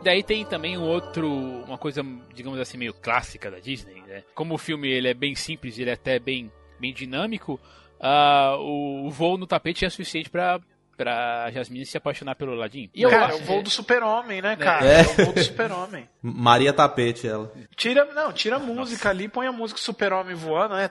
Daí 0.04 0.24
tem 0.24 0.44
também 0.46 0.78
um 0.78 0.84
outro, 0.84 1.30
uma 1.32 1.78
coisa, 1.78 2.04
digamos 2.34 2.60
assim, 2.60 2.78
meio 2.78 2.94
clássica 2.94 3.52
da 3.52 3.60
Disney, 3.60 4.02
né? 4.08 4.24
Como 4.34 4.56
o 4.56 4.58
filme 4.58 4.90
ele 4.90 5.08
é 5.08 5.14
bem 5.14 5.36
simples, 5.36 5.78
ele 5.78 5.90
é 5.90 5.94
até 5.94 6.18
bem, 6.20 6.52
bem 6.80 6.94
dinâmico, 6.94 7.60
ah, 8.00 8.56
o, 8.60 9.06
o 9.08 9.12
voo 9.12 9.38
no 9.38 9.46
tapete 9.46 9.86
é 9.86 9.90
suficiente 9.90 10.30
pra 10.30 10.60
para 10.98 11.50
Jasmine 11.50 11.84
se 11.84 11.98
apaixonar 11.98 12.36
pelo 12.36 12.52
Aladdin. 12.52 12.88
E 12.94 13.02
eu 13.02 13.10
cara, 13.10 13.28
acho- 13.28 13.40
é 13.40 13.42
o 13.42 13.46
voo 13.46 13.64
do 13.64 13.72
super-homem, 13.72 14.40
né, 14.40 14.56
cara? 14.56 14.86
É. 14.86 15.00
É. 15.00 15.02
o 15.02 15.26
voo 15.26 15.34
do 15.34 15.44
super-homem. 15.44 16.08
Maria 16.22 16.72
Tapete, 16.72 17.28
ela. 17.28 17.52
Tira, 17.76 18.06
não, 18.14 18.32
tira 18.32 18.58
a 18.58 18.60
música 18.60 19.10
ali, 19.10 19.28
põe 19.28 19.48
a 19.48 19.52
música 19.52 19.80
super-homem 19.80 20.36
voando, 20.36 20.76
né? 20.76 20.88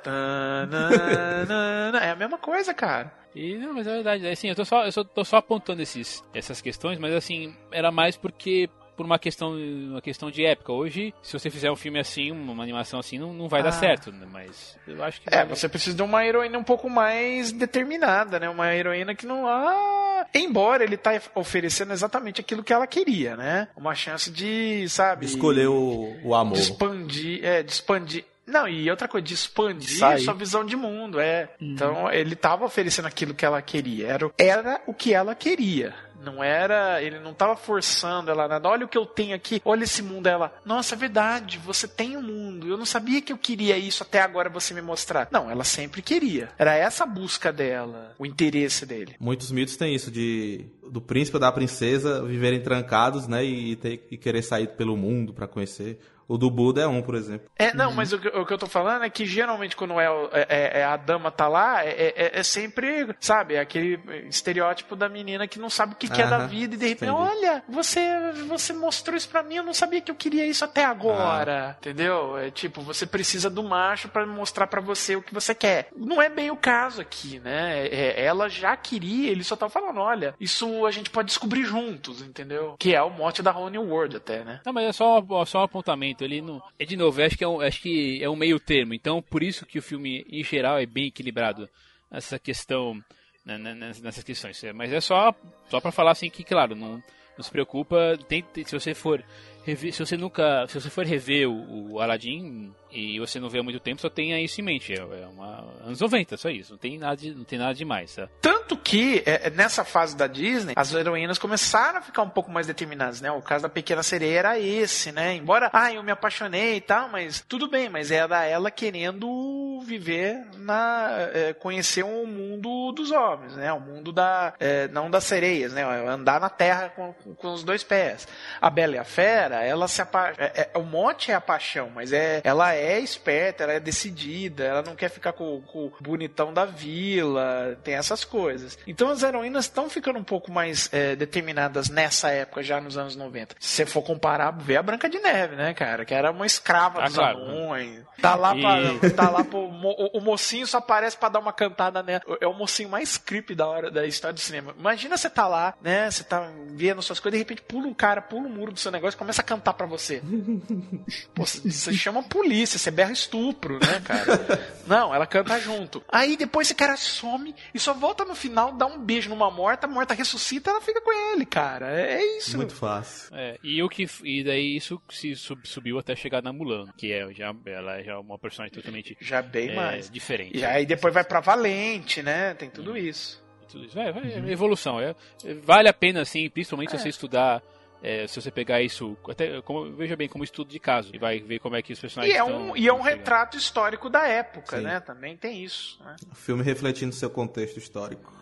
É 2.02 2.10
a 2.10 2.16
mesma 2.16 2.38
coisa, 2.38 2.74
cara. 2.74 3.12
E 3.34 3.54
não, 3.56 3.72
mas 3.74 3.86
é 3.86 3.94
verdade, 3.94 4.26
assim, 4.26 4.48
eu 4.48 4.56
tô 4.56 4.64
só, 4.64 4.84
eu 4.84 4.90
só, 4.90 5.04
tô 5.04 5.24
só 5.24 5.36
apontando 5.36 5.80
esses, 5.80 6.24
essas 6.34 6.60
questões, 6.60 6.98
mas 6.98 7.14
assim, 7.14 7.54
era 7.70 7.92
mais 7.92 8.16
porque 8.16 8.68
por 9.00 9.06
uma 9.06 9.18
questão, 9.18 9.52
uma 9.56 10.02
questão 10.02 10.30
de 10.30 10.44
época. 10.44 10.70
Hoje, 10.74 11.14
se 11.22 11.32
você 11.32 11.48
fizer 11.48 11.70
um 11.70 11.76
filme 11.76 11.98
assim, 11.98 12.30
uma 12.30 12.62
animação 12.62 13.00
assim, 13.00 13.18
não, 13.18 13.32
não 13.32 13.48
vai 13.48 13.60
Ah. 13.60 13.64
dar 13.64 13.72
certo, 13.72 14.12
né? 14.12 14.26
Mas 14.30 14.76
eu 14.86 15.02
acho 15.02 15.22
que 15.22 15.28
É, 15.34 15.38
vale. 15.38 15.48
você 15.48 15.70
precisa 15.70 15.96
de 15.96 16.02
uma 16.02 16.22
heroína 16.22 16.58
um 16.58 16.62
pouco 16.62 16.90
mais 16.90 17.50
determinada, 17.50 18.38
né? 18.38 18.46
Uma 18.50 18.74
heroína 18.74 19.14
que 19.14 19.24
não. 19.24 19.46
Ah, 19.48 20.26
embora 20.34 20.84
ele 20.84 20.98
tá 20.98 21.18
oferecendo 21.34 21.94
exatamente 21.94 22.42
aquilo 22.42 22.62
que 22.62 22.74
ela 22.74 22.86
queria, 22.86 23.38
né? 23.38 23.68
Uma 23.74 23.94
chance 23.94 24.30
de, 24.30 24.86
sabe? 24.90 25.24
Escolher 25.24 25.68
o, 25.68 26.14
o 26.22 26.34
amor. 26.34 26.56
de 26.56 26.60
expandir, 26.60 27.42
é, 27.42 27.62
de 27.62 27.72
expandir. 27.72 28.26
Não, 28.46 28.68
e 28.68 28.90
outra 28.90 29.06
coisa, 29.08 29.24
de 29.26 29.32
expandir 29.32 29.96
Sair. 29.98 30.24
sua 30.24 30.34
visão 30.34 30.62
de 30.64 30.74
mundo, 30.76 31.20
é. 31.20 31.48
Uhum. 31.60 31.72
Então, 31.72 32.12
ele 32.12 32.34
tava 32.36 32.64
oferecendo 32.66 33.06
aquilo 33.06 33.32
que 33.32 33.46
ela 33.46 33.62
queria. 33.62 34.08
Era, 34.08 34.30
era 34.36 34.82
o 34.88 34.92
que 34.92 35.14
ela 35.14 35.34
queria. 35.36 35.94
Não 36.20 36.42
era. 36.42 37.02
Ele 37.02 37.18
não 37.18 37.34
tava 37.34 37.56
forçando 37.56 38.30
ela 38.30 38.46
nada. 38.46 38.68
Olha 38.68 38.84
o 38.84 38.88
que 38.88 38.98
eu 38.98 39.06
tenho 39.06 39.34
aqui, 39.34 39.60
olha 39.64 39.84
esse 39.84 40.02
mundo. 40.02 40.26
Ela, 40.26 40.52
nossa, 40.64 40.94
é 40.94 40.98
verdade, 40.98 41.58
você 41.58 41.88
tem 41.88 42.16
um 42.16 42.22
mundo. 42.22 42.68
Eu 42.68 42.76
não 42.76 42.86
sabia 42.86 43.22
que 43.22 43.32
eu 43.32 43.38
queria 43.38 43.76
isso 43.76 44.02
até 44.02 44.20
agora 44.20 44.48
você 44.48 44.74
me 44.74 44.82
mostrar. 44.82 45.28
Não, 45.30 45.50
ela 45.50 45.64
sempre 45.64 46.02
queria. 46.02 46.50
Era 46.58 46.74
essa 46.74 47.04
a 47.04 47.06
busca 47.06 47.52
dela, 47.52 48.14
o 48.18 48.26
interesse 48.26 48.84
dele. 48.84 49.16
Muitos 49.18 49.50
mitos 49.50 49.76
têm 49.76 49.94
isso 49.94 50.10
de 50.10 50.66
do 50.90 51.00
príncipe 51.00 51.36
ou 51.36 51.40
da 51.40 51.52
princesa 51.52 52.22
viverem 52.24 52.60
trancados, 52.60 53.28
né, 53.28 53.44
e, 53.44 53.76
ter, 53.76 54.06
e 54.10 54.16
querer 54.16 54.42
sair 54.42 54.68
pelo 54.68 54.96
mundo 54.96 55.32
pra 55.32 55.46
conhecer. 55.46 56.00
O 56.30 56.38
do 56.38 56.48
Buda 56.48 56.82
é 56.82 56.86
um, 56.86 57.02
por 57.02 57.16
exemplo. 57.16 57.50
É, 57.58 57.68
Uhum. 57.70 57.72
não, 57.74 57.92
mas 57.92 58.12
o, 58.12 58.18
que- 58.18 58.28
o 58.28 58.46
que 58.46 58.52
eu 58.52 58.58
tô 58.58 58.66
falando 58.66 59.04
é 59.04 59.10
que 59.10 59.26
geralmente 59.26 59.74
quando 59.74 59.98
é, 59.98 60.06
é- 60.32 60.46
é- 60.48 60.80
é 60.80 60.84
a 60.84 60.96
dama 60.96 61.28
tá 61.30 61.48
lá, 61.48 61.84
é, 61.84 61.90
é- 62.16 62.30
é 62.38 62.42
sempre, 62.44 63.12
sabe, 63.18 63.54
é 63.54 63.60
aquele 63.60 63.98
estereótipo 64.28 64.94
da 64.94 65.08
menina 65.08 65.48
que 65.48 65.58
não 65.58 65.68
sabe 65.68 65.94
o 65.94 65.96
que, 65.96 66.08
que 66.08 66.22
é 66.22 66.26
da 66.26 66.46
vida 66.46 66.74
e 66.76 66.78
de 66.78 66.88
repente, 66.88 67.10
entendi. 67.10 67.28
olha, 67.30 67.62
você, 67.68 68.00
você 68.46 68.72
mostrou 68.72 69.16
isso 69.16 69.28
pra 69.28 69.42
mim, 69.42 69.56
eu 69.56 69.64
não 69.64 69.74
sabia 69.74 70.00
que 70.00 70.10
eu 70.10 70.14
queria 70.14 70.46
isso 70.46 70.64
até 70.64 70.84
agora, 70.84 71.76
entendeu? 71.80 72.38
É 72.38 72.50
tipo, 72.50 72.80
você 72.80 73.04
precisa 73.06 73.50
do 73.50 73.62
macho 73.64 74.08
pra 74.08 74.24
mostrar 74.26 74.66
pra 74.68 74.80
você 74.80 75.16
o 75.16 75.22
que 75.22 75.34
você 75.34 75.54
quer. 75.54 75.88
Não 75.96 76.22
é 76.22 76.28
bem 76.28 76.50
o 76.50 76.56
caso 76.56 77.00
aqui, 77.00 77.40
né? 77.40 77.86
É- 77.88 78.24
ela 78.24 78.48
já 78.48 78.76
queria, 78.76 79.30
ele 79.30 79.42
só 79.42 79.56
tá 79.56 79.68
falando, 79.68 79.98
olha, 80.00 80.34
isso 80.38 80.86
a 80.86 80.90
gente 80.90 81.10
pode 81.10 81.26
descobrir 81.28 81.64
juntos, 81.64 82.22
entendeu? 82.22 82.76
Que 82.78 82.94
é 82.94 83.02
o 83.02 83.10
mote 83.10 83.42
da 83.42 83.52
New 83.70 83.82
World 83.88 84.16
até, 84.16 84.44
né? 84.44 84.60
Não, 84.64 84.72
mas 84.72 84.86
é 84.86 84.92
só, 84.92 85.20
só 85.44 85.60
um 85.60 85.64
apontamento. 85.64 86.19
Ele 86.24 86.40
não. 86.40 86.62
É 86.78 86.84
de 86.84 86.96
novo, 86.96 87.22
acho 87.22 87.36
que 87.36 87.44
é 87.44 87.48
um, 87.48 87.60
acho 87.60 87.80
que 87.80 88.22
é 88.22 88.28
um 88.28 88.36
meio 88.36 88.58
termo. 88.60 88.94
Então, 88.94 89.20
por 89.22 89.42
isso 89.42 89.66
que 89.66 89.78
o 89.78 89.82
filme, 89.82 90.24
em 90.30 90.42
geral, 90.44 90.78
é 90.78 90.86
bem 90.86 91.06
equilibrado 91.06 91.68
nessa 92.10 92.38
questão. 92.38 93.02
né, 93.44 93.56
né, 93.58 93.74
ness- 93.74 94.00
Nessas 94.00 94.24
questões. 94.24 94.62
É, 94.64 94.72
Mas 94.72 94.92
é 94.92 95.00
só, 95.00 95.34
só 95.68 95.80
para 95.80 95.90
falar 95.92 96.12
assim 96.12 96.28
que, 96.30 96.44
claro, 96.44 96.74
não, 96.76 97.02
não 97.36 97.42
se 97.44 97.50
preocupa. 97.50 98.18
Tem, 98.28 98.44
se 98.64 98.72
você 98.78 98.94
for. 98.94 99.24
se 99.64 99.92
você 99.98 100.16
nunca. 100.16 100.66
Se 100.68 100.80
você 100.80 100.90
for 100.90 101.04
rever 101.06 101.48
o, 101.48 101.92
o 101.92 102.00
Aladdin 102.00 102.72
e 102.92 103.18
você 103.18 103.38
não 103.38 103.48
vê 103.48 103.58
há 103.60 103.62
muito 103.62 103.80
tempo, 103.80 104.00
só 104.00 104.08
tenha 104.10 104.40
isso 104.40 104.60
em 104.60 104.64
mente. 104.64 104.92
É, 104.92 104.96
é 104.96 105.26
uma. 105.26 105.64
Anos 105.84 106.00
90, 106.00 106.36
só 106.36 106.48
isso. 106.48 106.72
Não 106.72 106.78
tem 106.78 106.98
nada, 106.98 107.16
de, 107.16 107.34
não 107.34 107.44
tem 107.44 107.58
nada 107.58 107.74
demais, 107.74 108.14
tá? 108.14 108.28
Tanto 108.40 108.76
que, 108.76 109.22
é, 109.26 109.48
é, 109.48 109.50
nessa 109.50 109.84
fase 109.84 110.16
da 110.16 110.26
Disney, 110.26 110.74
as 110.76 110.92
heroínas 110.92 111.38
começaram 111.38 111.98
a 111.98 112.02
ficar 112.02 112.22
um 112.22 112.30
pouco 112.30 112.50
mais 112.50 112.66
determinadas, 112.66 113.20
né? 113.20 113.30
O 113.30 113.42
caso 113.42 113.62
da 113.62 113.68
Pequena 113.68 114.02
Sereia 114.02 114.38
era 114.38 114.58
esse, 114.58 115.12
né? 115.12 115.34
Embora, 115.34 115.70
ah, 115.72 115.92
eu 115.92 116.02
me 116.02 116.10
apaixonei 116.12 116.76
e 116.76 116.80
tal, 116.80 117.08
mas 117.08 117.44
tudo 117.48 117.68
bem, 117.68 117.88
mas 117.88 118.10
era 118.10 118.44
ela 118.44 118.70
querendo 118.70 119.80
viver 119.84 120.44
na. 120.56 121.08
é, 121.32 121.52
conhecer 121.52 122.04
o 122.04 122.26
mundo 122.26 122.92
dos 122.92 123.10
homens, 123.10 123.56
né? 123.56 123.72
O 123.72 123.80
mundo 123.80 124.12
da. 124.12 124.54
é, 124.58 124.88
não 124.88 125.10
das 125.10 125.24
sereias, 125.24 125.72
né? 125.72 125.82
Andar 126.08 126.40
na 126.40 126.48
terra 126.48 126.88
com, 126.90 127.12
com- 127.12 127.50
os 127.52 127.64
dois 127.64 127.82
pés. 127.82 128.26
A 128.60 128.70
Bela 128.70 128.94
e 128.96 128.98
a 128.98 129.04
Fera 129.04 129.64
ela 129.64 129.88
se 129.88 130.00
apa... 130.00 130.32
é, 130.38 130.70
é, 130.72 130.78
o 130.78 130.82
mote 130.82 131.30
é 131.30 131.34
a 131.34 131.40
paixão, 131.40 131.90
mas 131.94 132.12
é, 132.12 132.40
ela 132.44 132.72
é 132.74 132.79
esperta, 132.98 133.64
ela 133.64 133.72
é 133.74 133.80
decidida, 133.80 134.64
ela 134.64 134.82
não 134.82 134.94
quer 134.96 135.08
ficar 135.10 135.32
com, 135.32 135.60
com 135.62 135.86
o 135.86 135.92
bonitão 136.00 136.52
da 136.52 136.64
vila, 136.64 137.78
tem 137.84 137.94
essas 137.94 138.24
coisas. 138.24 138.78
Então 138.86 139.08
as 139.10 139.22
heroínas 139.22 139.66
estão 139.66 139.90
ficando 139.90 140.18
um 140.18 140.24
pouco 140.24 140.50
mais 140.50 140.88
é, 140.92 141.14
determinadas 141.16 141.88
nessa 141.88 142.30
época, 142.30 142.62
já 142.62 142.80
nos 142.80 142.96
anos 142.96 143.16
90. 143.16 143.56
Se 143.58 143.68
você 143.76 143.86
for 143.86 144.02
comparar, 144.02 144.50
vê 144.52 144.76
a 144.76 144.82
Branca 144.82 145.08
de 145.08 145.18
Neve, 145.18 145.56
né, 145.56 145.74
cara? 145.74 146.04
Que 146.04 146.14
era 146.14 146.30
uma 146.30 146.46
escrava 146.46 147.02
Ah, 147.02 147.06
dos 147.06 147.14
claro. 147.14 147.38
anões. 147.38 148.00
Tá 148.20 148.34
lá, 148.34 148.54
E- 148.56 148.60
pra, 148.60 149.10
tá 149.10 149.30
lá 149.30 149.44
pro, 149.44 149.58
o, 149.58 150.18
o 150.18 150.20
mocinho 150.20 150.66
só 150.66 150.78
aparece 150.78 151.16
pra 151.16 151.28
dar 151.28 151.38
uma 151.40 151.52
cantada 151.52 152.02
nela. 152.02 152.22
É 152.40 152.46
o 152.46 152.54
mocinho 152.54 152.88
mais 152.88 153.16
creepy 153.18 153.54
da 153.54 153.66
hora 153.66 153.90
da 153.90 154.06
história 154.06 154.34
do 154.34 154.40
cinema. 154.40 154.74
Imagina 154.78 155.16
você 155.16 155.28
tá 155.30 155.46
lá, 155.48 155.74
né? 155.80 156.10
Você 156.10 156.22
tá 156.24 156.50
vendo 156.68 157.02
suas 157.02 157.18
coisas, 157.20 157.36
de 157.38 157.42
repente 157.42 157.62
pula 157.62 157.86
um 157.86 157.94
cara, 157.94 158.20
pula 158.22 158.46
um 158.46 158.50
muro 158.50 158.72
do 158.72 158.78
seu 158.78 158.90
negócio 158.92 159.16
e 159.16 159.18
começa 159.18 159.40
a 159.40 159.44
cantar 159.44 159.72
pra 159.74 159.86
você. 159.86 160.22
Pô, 161.34 161.44
você 161.44 161.92
chama 161.92 162.20
a 162.20 162.22
polícia, 162.22 162.69
você 162.78 162.90
berra 162.90 163.12
estupro, 163.12 163.74
né, 163.80 164.00
cara? 164.04 164.74
Não, 164.86 165.14
ela 165.14 165.26
canta 165.26 165.58
junto. 165.60 166.02
Aí 166.08 166.36
depois 166.36 166.66
esse 166.66 166.74
cara 166.74 166.96
some 166.96 167.54
e 167.72 167.78
só 167.78 167.92
volta 167.94 168.24
no 168.24 168.34
final, 168.34 168.72
dá 168.72 168.86
um 168.86 168.98
beijo 168.98 169.28
numa 169.30 169.50
morta, 169.50 169.86
a 169.86 169.90
morta 169.90 170.14
ressuscita 170.14 170.70
ela 170.70 170.80
fica 170.80 171.00
com 171.00 171.12
ele, 171.32 171.46
cara. 171.46 172.00
É 172.00 172.22
isso. 172.38 172.56
Muito 172.56 172.74
fácil. 172.74 173.34
É, 173.34 173.58
e 173.62 173.82
o 173.82 173.88
que 173.88 174.06
e 174.24 174.42
daí 174.44 174.76
isso 174.76 175.00
se 175.10 175.34
sub- 175.36 175.66
subiu 175.66 175.98
até 175.98 176.14
chegar 176.16 176.42
na 176.42 176.52
Mulan, 176.52 176.86
que 176.96 177.12
é 177.12 177.32
já 177.32 177.54
ela 177.66 177.98
é 178.00 178.04
já 178.04 178.18
uma 178.18 178.38
personagem 178.38 178.74
totalmente 178.74 179.16
Já 179.20 179.40
bem 179.42 179.70
é, 179.70 179.74
mais. 179.74 180.10
diferente. 180.10 180.56
E 180.58 180.64
aí 180.64 180.84
depois 180.86 181.12
vai 181.14 181.24
pra 181.24 181.40
Valente, 181.40 182.22
né? 182.22 182.54
Tem 182.54 182.68
tudo 182.68 182.96
isso. 182.96 183.40
Tudo 183.70 183.84
isso. 183.84 183.98
É, 183.98 184.10
vai- 184.10 184.24
é 184.32 184.50
evolução. 184.50 185.00
É, 185.00 185.14
é- 185.44 185.54
vale 185.54 185.88
a 185.88 185.92
pena, 185.92 186.22
assim, 186.22 186.48
principalmente 186.50 186.94
É. 186.94 186.98
se 186.98 187.04
você 187.04 187.08
estudar. 187.08 187.62
É, 188.02 188.26
se 188.26 188.40
você 188.40 188.50
pegar 188.50 188.80
isso, 188.82 189.16
até 189.28 189.60
como, 189.62 189.92
veja 189.92 190.16
bem, 190.16 190.28
como 190.28 190.42
estudo 190.44 190.68
de 190.70 190.78
caso, 190.78 191.10
e 191.14 191.18
vai 191.18 191.38
ver 191.40 191.58
como 191.58 191.76
é 191.76 191.82
que 191.82 191.92
os 191.92 192.00
personagens 192.00 192.34
E 192.34 192.38
é 192.38 192.42
estão- 192.42 192.70
um, 192.70 192.76
e 192.76 192.88
é 192.88 192.92
um 192.92 192.96
estão 192.98 193.02
retrato 193.10 193.56
histórico 193.56 194.08
da 194.08 194.26
época, 194.26 194.78
Sim. 194.78 194.84
né? 194.84 195.00
Também 195.00 195.36
tem 195.36 195.62
isso. 195.62 196.02
Né? 196.02 196.16
O 196.30 196.34
filme 196.34 196.62
refletindo 196.62 197.14
seu 197.14 197.28
contexto 197.30 197.76
histórico. 197.78 198.32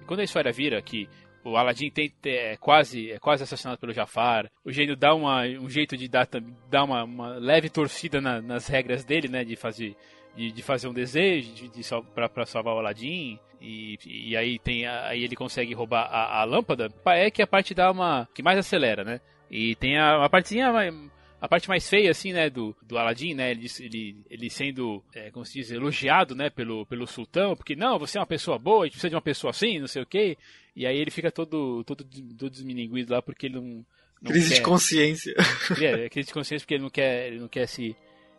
E 0.00 0.04
quando 0.04 0.20
a 0.20 0.24
história 0.24 0.52
vira 0.52 0.80
que 0.82 1.08
o 1.44 1.56
Aladdin 1.56 1.90
tem, 1.90 2.12
é, 2.24 2.56
quase, 2.56 3.10
é 3.10 3.18
quase 3.18 3.42
assassinado 3.42 3.78
pelo 3.78 3.92
Jafar, 3.92 4.50
o 4.64 4.72
gênio 4.72 4.96
dá 4.96 5.14
uma, 5.14 5.42
um 5.42 5.68
jeito 5.68 5.96
de 5.96 6.08
dar, 6.08 6.26
dar 6.70 6.84
uma, 6.84 7.04
uma 7.04 7.28
leve 7.36 7.68
torcida 7.68 8.20
na- 8.20 8.40
nas 8.40 8.66
regras 8.66 9.04
dele, 9.04 9.28
né, 9.28 9.44
de 9.44 9.54
fazer, 9.54 9.94
de, 10.36 10.50
de 10.52 10.62
fazer 10.62 10.88
um 10.88 10.92
desejo, 10.92 11.52
de, 11.54 11.68
de 11.68 11.82
pra, 12.14 12.28
pra 12.28 12.46
salvar 12.46 12.74
o 12.74 12.78
Aladdin, 12.78 13.38
e, 13.60 13.98
e 14.04 14.36
aí, 14.36 14.58
tem 14.58 14.86
a- 14.86 15.06
aí 15.08 15.24
ele 15.24 15.36
consegue 15.36 15.72
roubar 15.74 16.02
a, 16.10 16.40
a 16.40 16.44
lâmpada, 16.44 16.92
é 17.06 17.30
que 17.30 17.40
a 17.42 17.46
parte 17.46 17.72
dá 17.74 17.90
uma, 17.90 18.28
que 18.34 18.42
mais 18.42 18.58
acelera, 18.58 19.04
né, 19.04 19.20
e 19.50 19.74
tem 19.76 19.96
a, 19.98 20.24
a 20.24 20.28
partezinha 20.28 20.72
mais, 20.72 20.94
a 21.40 21.48
parte 21.48 21.68
mais 21.68 21.88
feia, 21.88 22.10
assim, 22.10 22.32
né, 22.32 22.48
do, 22.50 22.74
do 22.82 22.98
Aladdin, 22.98 23.34
né, 23.34 23.50
ele, 23.52 23.66
ele, 23.80 24.16
ele 24.30 24.50
sendo, 24.50 25.02
é, 25.14 25.30
como 25.30 25.44
se 25.44 25.54
diz, 25.54 25.70
elogiado, 25.70 26.34
né, 26.34 26.50
pelo, 26.50 26.84
pelo 26.86 27.06
sultão, 27.06 27.54
porque, 27.54 27.76
não, 27.76 27.98
você 27.98 28.18
é 28.18 28.20
uma 28.20 28.26
pessoa 28.26 28.58
boa, 28.58 28.82
a 28.82 28.86
gente 28.86 28.92
precisa 28.94 29.10
de 29.10 29.14
uma 29.16 29.22
pessoa 29.22 29.50
assim, 29.50 29.78
não 29.78 29.86
sei 29.86 30.02
o 30.02 30.06
quê, 30.06 30.36
e 30.74 30.86
aí 30.86 30.96
ele 30.96 31.10
fica 31.10 31.30
todo, 31.30 31.84
todo, 31.84 32.04
todo 32.04 32.50
desmininguido 32.50 33.12
lá, 33.12 33.22
porque 33.22 33.46
ele 33.46 33.54
não... 33.56 33.84
não 34.20 34.32
Crise 34.32 34.48
quer, 34.48 34.54
de 34.56 34.62
consciência. 34.62 35.34
É, 35.80 36.06
é 36.06 36.08
crise 36.08 36.28
de 36.28 36.34
consciência 36.34 36.64
porque 36.64 36.74
ele 36.74 36.82
não 36.82 36.90
quer, 36.90 37.28
ele 37.28 37.38
não 37.38 37.48
quer 37.48 37.66
se... 37.66 37.94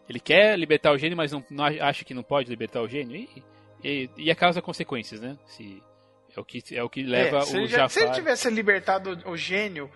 Ele 0.09 0.19
quer 0.19 0.57
libertar 0.57 0.91
o 0.91 0.97
gênio, 0.97 1.17
mas 1.17 1.31
não, 1.31 1.43
não 1.49 1.63
acha 1.65 2.03
que 2.05 2.13
não 2.13 2.23
pode 2.23 2.49
libertar 2.49 2.81
o 2.81 2.87
gênio, 2.87 3.15
e, 3.15 3.43
e, 3.83 4.09
e 4.17 4.31
a 4.31 4.35
causa 4.35 4.61
consequências, 4.61 5.19
né, 5.21 5.37
se... 5.47 5.81
É 6.35 6.39
o 6.39 6.43
que, 6.43 6.61
é 6.75 6.83
o 6.83 6.89
que 6.89 7.01
leva 7.01 7.37
É, 7.37 7.41
se, 7.41 7.57
o 7.57 7.65
já- 7.65 7.87
se 7.87 7.99
ele 7.99 8.07
Jafar... 8.07 8.15
tivesse 8.15 8.49
libertado 8.49 9.17
o 9.25 9.37
gênio, 9.37 9.89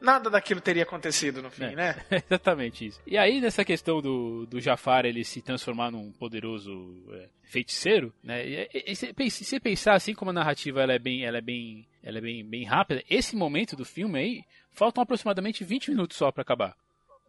nada 0.00 0.30
daquilo 0.30 0.58
teria 0.58 0.84
acontecido 0.84 1.42
no 1.42 1.50
fim, 1.50 1.64
É. 1.64 1.74
né? 1.76 1.96
Exatamente 2.26 2.86
isso. 2.86 2.98
E 3.06 3.18
aí, 3.18 3.42
nessa 3.42 3.62
questão 3.62 4.00
do, 4.00 4.46
do 4.46 4.58
Jafar 4.58 5.04
ele 5.04 5.22
se 5.22 5.42
transformar 5.42 5.90
num 5.90 6.10
poderoso 6.12 7.04
é, 7.12 7.28
feiticeiro, 7.42 8.10
né? 8.24 8.46
E, 8.48 8.68
e- 8.72 8.84
e 9.18 9.30
se, 9.30 9.44
você 9.44 9.60
pensar 9.60 9.92
assim 9.92 10.14
como 10.14 10.30
a 10.30 10.34
narrativa 10.34 10.80
ela 10.82 10.94
é 10.94 10.98
bem, 10.98 11.26
ela 11.26 11.36
é 11.36 11.42
bem, 11.42 11.86
ela 12.02 12.16
é 12.16 12.20
bem, 12.22 12.42
bem 12.42 12.64
rápida, 12.64 13.04
esse 13.10 13.36
momento 13.36 13.76
do 13.76 13.84
filme 13.84 14.18
aí 14.18 14.44
faltam 14.70 15.02
aproximadamente 15.02 15.62
20 15.62 15.90
minutos 15.90 16.16
só 16.16 16.32
pra 16.32 16.40
acabar. 16.40 16.74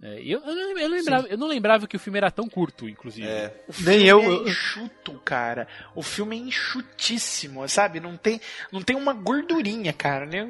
É, 0.05 0.21
e 0.21 0.33
eu, 0.33 0.41
eu, 0.41 0.53
não, 0.53 0.77
eu, 0.77 0.89
não 0.89 0.97
lembrava, 0.97 1.27
eu 1.29 1.37
não 1.37 1.47
lembrava 1.47 1.87
que 1.87 1.95
o 1.95 1.99
filme 1.99 2.17
era 2.17 2.29
tão 2.29 2.49
curto, 2.49 2.89
inclusive. 2.89 3.25
É. 3.25 3.55
O 3.69 3.83
Nem 3.83 3.99
filme 4.01 4.07
eu- 4.09 4.45
é 4.45 4.49
enxuto, 4.49 5.13
cara. 5.23 5.65
O 5.95 6.03
filme 6.03 6.35
é 6.35 6.39
enxutíssimo, 6.41 7.67
sabe? 7.69 7.99
Não 7.99 8.17
tem, 8.17 8.39
não 8.71 8.81
tem 8.81 8.95
uma 8.95 9.13
gordurinha, 9.13 9.93
cara. 9.93 10.25
né? 10.25 10.47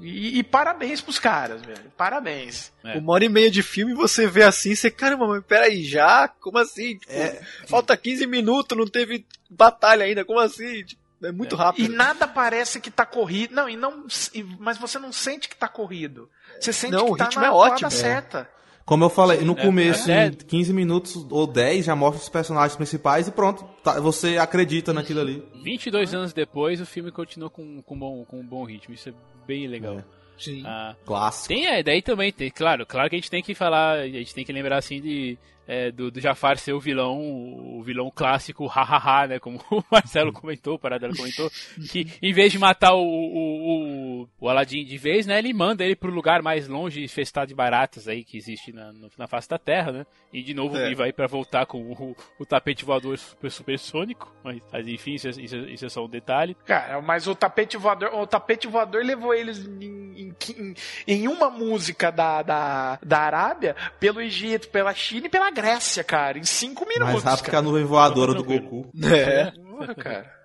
E, 0.00 0.38
e 0.38 0.42
parabéns 0.42 1.00
pros 1.00 1.18
caras, 1.18 1.62
velho. 1.62 1.92
Parabéns. 1.96 2.72
É. 2.84 2.98
Uma 2.98 3.12
hora 3.12 3.24
e 3.24 3.28
meia 3.28 3.50
de 3.50 3.62
filme 3.62 3.94
você 3.94 4.26
vê 4.26 4.42
assim, 4.42 4.74
você, 4.74 4.90
caramba, 4.90 5.26
mas 5.28 5.44
peraí, 5.44 5.84
já? 5.84 6.28
Como 6.28 6.58
assim? 6.58 6.98
Tipo, 6.98 7.12
É. 7.12 7.40
Falta 7.66 7.96
15 7.96 8.26
minutos, 8.26 8.76
não 8.76 8.86
teve 8.86 9.24
batalha 9.48 10.04
ainda, 10.04 10.24
como 10.24 10.40
assim? 10.40 10.84
Tipo, 10.84 11.00
é 11.24 11.32
muito 11.32 11.54
E 11.54 11.58
rápido. 11.58 11.94
nada 11.94 12.26
parece 12.26 12.80
que 12.80 12.90
tá 12.90 13.06
corrido. 13.06 13.54
Não, 13.54 13.68
e 13.68 13.76
não. 13.76 14.04
e- 14.34 14.42
mas 14.58 14.76
você 14.78 14.98
não 14.98 15.12
sente 15.12 15.48
que 15.48 15.56
tá 15.56 15.68
corrido. 15.68 16.28
Você 16.60 16.72
sente 16.72 16.92
Não, 16.92 17.06
que 17.06 17.12
o 17.12 17.16
tá 17.16 17.24
ritmo 17.24 17.42
na 17.42 17.48
é 17.48 17.50
ótimo. 17.52 17.90
certa. 17.90 18.50
Como 18.86 19.02
eu 19.04 19.10
falei, 19.10 19.40
no 19.40 19.52
É, 19.58 19.62
começo, 19.62 20.08
é. 20.10 20.28
em 20.28 20.32
15 20.32 20.72
minutos 20.72 21.26
ou 21.28 21.44
10, 21.46 21.84
já 21.86 21.96
mostra 21.96 22.22
os 22.22 22.28
personagens 22.28 22.76
principais 22.76 23.26
e 23.26 23.32
pronto. 23.32 23.64
tá- 23.82 23.98
você 24.00 24.38
acredita 24.38 24.92
naquilo 24.92 25.20
ali. 25.20 25.42
22 25.62 26.14
anos 26.14 26.32
depois, 26.32 26.80
o 26.80 26.86
filme 26.86 27.10
continua 27.10 27.50
com, 27.50 27.82
com, 27.82 27.98
bom, 27.98 28.24
com 28.24 28.38
um 28.40 28.46
bom 28.46 28.64
ritmo. 28.64 28.94
Isso 28.94 29.08
é 29.08 29.12
bem 29.46 29.66
legal. 29.66 29.98
É. 29.98 30.04
Sim. 30.38 30.62
Ah, 30.64 30.94
Clássico. 31.04 31.48
Tem, 31.48 31.66
é, 31.66 31.82
daí 31.82 32.00
também 32.00 32.30
tem, 32.32 32.48
claro, 32.50 32.86
claro 32.86 33.08
que 33.10 33.16
a 33.16 33.18
gente 33.18 33.30
tem 33.30 33.42
que 33.42 33.54
falar, 33.54 33.98
a 34.00 34.08
gente 34.08 34.32
tem 34.34 34.44
que 34.44 34.52
lembrar 34.52 34.76
assim 34.78 35.00
de 35.00 35.36
é, 35.66 35.90
do, 35.90 36.10
do 36.10 36.20
Jafar 36.20 36.58
ser 36.58 36.72
o 36.72 36.80
vilão, 36.80 37.18
o 37.18 37.82
vilão 37.82 38.10
clássico, 38.14 38.66
hahaha, 38.66 39.26
né? 39.26 39.38
Como 39.38 39.58
o 39.70 39.82
Marcelo 39.90 40.32
comentou, 40.32 40.74
o 40.74 40.78
Paradela 40.78 41.14
comentou, 41.16 41.50
que 41.90 42.06
em 42.22 42.32
vez 42.32 42.52
de 42.52 42.58
matar 42.58 42.94
o, 42.94 43.02
o, 43.02 44.22
o, 44.22 44.28
o 44.40 44.48
Aladdin 44.48 44.84
de 44.84 44.96
vez, 44.98 45.26
né? 45.26 45.38
Ele 45.38 45.52
manda 45.52 45.84
ele 45.84 45.96
pro 45.96 46.10
lugar 46.12 46.42
mais 46.42 46.68
longe 46.68 47.02
infestado 47.02 47.48
de 47.48 47.54
baratas 47.54 48.08
aí 48.08 48.22
que 48.24 48.36
existe 48.36 48.72
na, 48.72 48.92
na 49.18 49.26
face 49.26 49.48
da 49.48 49.58
Terra, 49.58 49.92
né? 49.92 50.06
E 50.32 50.42
de 50.42 50.54
novo 50.54 50.76
É. 50.76 50.86
ele 50.86 50.94
vai 50.94 51.12
pra 51.12 51.26
voltar 51.26 51.66
com 51.66 51.78
o, 51.78 52.16
o 52.38 52.46
tapete 52.46 52.84
voador 52.84 53.16
super, 53.18 53.50
supersônico, 53.50 54.32
mas, 54.44 54.60
mas 54.72 54.86
enfim, 54.86 55.14
isso 55.14 55.28
é, 55.28 55.30
isso, 55.30 55.56
é, 55.56 55.58
isso 55.72 55.86
é 55.86 55.88
só 55.88 56.04
um 56.04 56.08
detalhe. 56.08 56.56
Cara, 56.64 57.00
mas 57.00 57.26
o 57.26 57.34
tapete 57.34 57.76
voador, 57.76 58.14
o 58.14 58.26
tapete 58.26 58.66
voador 58.66 59.02
levou 59.04 59.34
eles 59.34 59.64
em, 59.66 60.30
em- 60.30 60.34
em- 60.58 60.74
em 61.06 61.28
uma 61.28 61.50
música 61.50 62.10
da, 62.10 62.42
da, 62.42 62.98
da 63.02 63.18
Arábia, 63.20 63.74
pelo 63.98 64.20
Egito, 64.20 64.68
pela 64.68 64.94
China 64.94 65.26
e 65.26 65.30
pela 65.30 65.50
Grécia, 65.56 66.04
cara, 66.04 66.38
em 66.38 66.44
cinco 66.44 66.86
minutos. 66.86 67.14
Mais 67.14 67.24
rápido 67.24 67.48
que 67.48 67.56
a 67.56 67.62
nuvem 67.62 67.84
voadora 67.84 68.34
do. 68.34 68.44
Goku. 68.44 68.90
É. 69.02 69.50
Porra, 69.50 69.94
cara. 69.94 70.36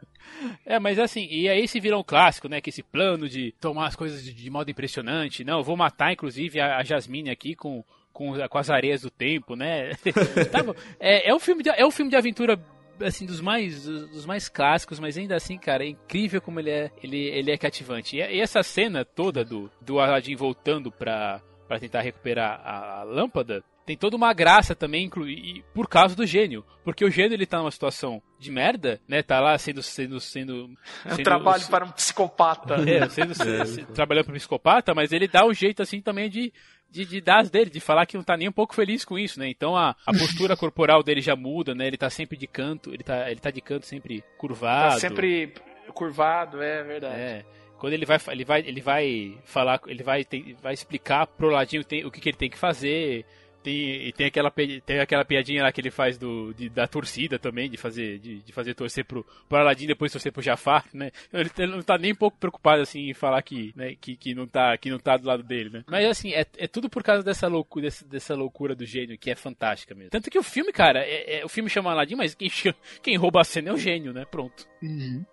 É, 0.65 0.79
mas 0.79 0.97
assim, 0.97 1.27
e 1.29 1.49
aí 1.49 1.63
esse 1.63 1.79
vilão 1.79 2.03
clássico, 2.03 2.47
né? 2.47 2.61
Que 2.61 2.69
esse 2.69 2.81
plano 2.81 3.27
de 3.27 3.53
tomar 3.59 3.87
as 3.87 3.95
coisas 3.95 4.23
de, 4.23 4.33
de 4.33 4.49
modo 4.49 4.71
impressionante. 4.71 5.43
Não, 5.43 5.59
eu 5.59 5.63
vou 5.63 5.75
matar, 5.75 6.13
inclusive, 6.13 6.59
a, 6.59 6.77
a 6.77 6.83
Jasmine 6.83 7.29
aqui 7.29 7.55
com, 7.55 7.83
com, 8.13 8.33
com 8.47 8.57
as 8.57 8.69
areias 8.69 9.01
do 9.01 9.09
tempo, 9.09 9.55
né? 9.55 9.91
Tá 10.51 10.63
bom. 10.63 10.73
é, 10.99 11.29
é 11.29 11.35
um 11.35 11.39
filme 11.39 11.61
de, 11.61 11.69
é 11.69 11.85
um 11.85 11.91
filme 11.91 12.09
de 12.09 12.17
aventura 12.17 12.59
assim 13.01 13.25
dos 13.25 13.41
mais 13.41 13.83
dos 13.85 14.25
mais 14.25 14.47
clássicos, 14.47 14.99
mas 14.99 15.17
ainda 15.17 15.35
assim, 15.35 15.57
cara, 15.57 15.83
é 15.83 15.87
incrível 15.87 16.41
como 16.41 16.59
ele 16.59 16.69
é 16.69 16.91
ele, 17.03 17.17
ele 17.17 17.51
é 17.51 17.57
cativante. 17.57 18.15
E, 18.15 18.19
e 18.19 18.39
essa 18.39 18.63
cena 18.63 19.03
toda 19.03 19.43
do 19.43 19.69
do 19.81 19.99
Aladdin 19.99 20.35
voltando 20.35 20.91
pra 20.91 21.41
para 21.67 21.79
tentar 21.79 22.01
recuperar 22.01 22.61
a, 22.63 22.99
a 22.99 23.03
lâmpada 23.03 23.63
tem 23.91 23.97
toda 23.97 24.15
uma 24.15 24.31
graça 24.31 24.73
também, 24.73 25.05
inclu- 25.05 25.27
e 25.27 25.63
por 25.73 25.85
causa 25.89 26.15
do 26.15 26.25
gênio. 26.25 26.63
Porque 26.83 27.03
o 27.03 27.11
gênio 27.11 27.33
ele 27.35 27.45
tá 27.45 27.57
numa 27.57 27.69
situação 27.71 28.21
de 28.39 28.49
merda, 28.49 29.01
né? 29.05 29.21
Tá 29.21 29.41
lá 29.41 29.57
sendo 29.57 29.83
sendo 29.83 30.17
sendo, 30.19 30.69
É 31.05 31.09
um 31.11 31.15
sendo- 31.17 31.23
trabalho 31.25 31.67
para 31.67 31.83
um 31.85 31.91
psicopata. 31.91 32.75
é, 32.89 33.09
sendo, 33.09 33.35
se- 33.35 33.65
se- 33.65 33.83
trabalhando 33.87 34.25
para 34.25 34.33
um 34.33 34.37
psicopata, 34.37 34.95
mas 34.95 35.11
ele 35.11 35.27
dá 35.27 35.45
um 35.45 35.53
jeito 35.53 35.81
assim 35.81 35.99
também 36.01 36.29
de, 36.29 36.53
de, 36.89 37.03
de 37.05 37.19
dar 37.19 37.41
as 37.41 37.49
dele, 37.49 37.69
de 37.69 37.81
falar 37.81 38.05
que 38.05 38.15
não 38.15 38.23
tá 38.23 38.37
nem 38.37 38.47
um 38.47 38.51
pouco 38.53 38.73
feliz 38.73 39.03
com 39.03 39.19
isso, 39.19 39.37
né? 39.37 39.49
Então 39.49 39.75
a, 39.75 39.93
a 40.05 40.11
postura 40.13 40.55
corporal 40.55 41.03
dele 41.03 41.19
já 41.19 41.35
muda, 41.35 41.75
né? 41.75 41.85
Ele 41.87 41.97
tá 41.97 42.09
sempre 42.09 42.37
de 42.37 42.47
canto, 42.47 42.93
ele 42.93 43.03
tá, 43.03 43.29
ele 43.29 43.39
tá 43.41 43.51
de 43.51 43.59
canto 43.61 43.85
sempre 43.85 44.23
curvado. 44.37 44.93
Tá 44.93 44.99
sempre 45.01 45.53
curvado, 45.93 46.61
é 46.61 46.81
verdade. 46.83 47.15
É. 47.19 47.45
Quando 47.77 47.93
ele 47.93 48.05
vai, 48.05 48.17
ele 48.29 48.45
vai, 48.45 48.59
ele 48.61 48.81
vai 48.81 49.37
falar, 49.43 49.81
ele 49.87 50.03
vai, 50.03 50.23
tem- 50.23 50.55
vai 50.61 50.71
explicar 50.73 51.25
pro 51.25 51.49
Ladinho 51.49 51.83
tem- 51.83 52.05
o 52.05 52.11
que, 52.11 52.21
que 52.21 52.29
ele 52.29 52.37
tem 52.37 52.49
que 52.49 52.57
fazer. 52.57 53.25
Tem, 53.63 54.07
e 54.07 54.11
tem 54.11 54.27
aquela, 54.27 54.51
tem 54.85 54.99
aquela 54.99 55.23
piadinha 55.25 55.63
lá 55.63 55.71
que 55.71 55.79
ele 55.81 55.91
faz 55.91 56.17
do, 56.17 56.53
de- 56.53 56.69
da 56.69 56.87
torcida 56.87 57.37
também, 57.37 57.69
de 57.69 57.77
fazer, 57.77 58.17
de, 58.19 58.39
de 58.39 58.51
fazer 58.51 58.73
torcer 58.73 59.05
pro, 59.05 59.25
pro 59.47 59.57
Aladdin 59.59 59.83
e 59.83 59.87
depois 59.87 60.11
torcer 60.11 60.31
pro 60.31 60.41
Jafar, 60.41 60.85
né? 60.93 61.11
Ele, 61.31 61.49
ele 61.57 61.71
não 61.71 61.81
tá 61.81 61.97
nem 61.97 62.11
um 62.11 62.15
pouco 62.15 62.37
preocupado, 62.37 62.81
assim, 62.81 63.09
em 63.09 63.13
falar 63.13 63.41
que, 63.41 63.71
né, 63.75 63.95
que, 63.99 64.15
que, 64.15 64.33
não 64.33 64.47
tá, 64.47 64.77
que 64.77 64.89
não 64.89 64.97
tá 64.99 65.17
do 65.17 65.27
lado 65.27 65.43
dele, 65.43 65.69
né? 65.69 65.83
Mas, 65.87 66.05
assim, 66.05 66.33
é, 66.33 66.45
é 66.57 66.67
tudo 66.67 66.89
por 66.89 67.03
causa 67.03 67.23
dessa 67.23 67.47
loucura, 67.47 67.85
desse- 67.85 68.05
dessa 68.05 68.33
loucura 68.35 68.73
do 68.75 68.85
gênio, 68.85 69.17
que 69.17 69.29
é 69.29 69.35
fantástica 69.35 69.93
mesmo. 69.93 70.09
Tanto 70.11 70.29
que 70.29 70.39
o 70.39 70.43
filme, 70.43 70.71
cara, 70.71 70.99
é, 71.03 71.39
é- 71.39 71.45
o 71.45 71.49
filme 71.49 71.69
chama 71.69 71.91
Aladdin, 71.91 72.15
mas 72.15 72.33
quem, 72.35 72.49
chama- 72.49 72.75
quem 73.01 73.15
rouba 73.15 73.41
a 73.41 73.43
cena 73.43 73.69
é 73.69 73.73
o 73.73 73.77
gênio, 73.77 74.11
né? 74.13 74.25
Pronto. 74.25 74.67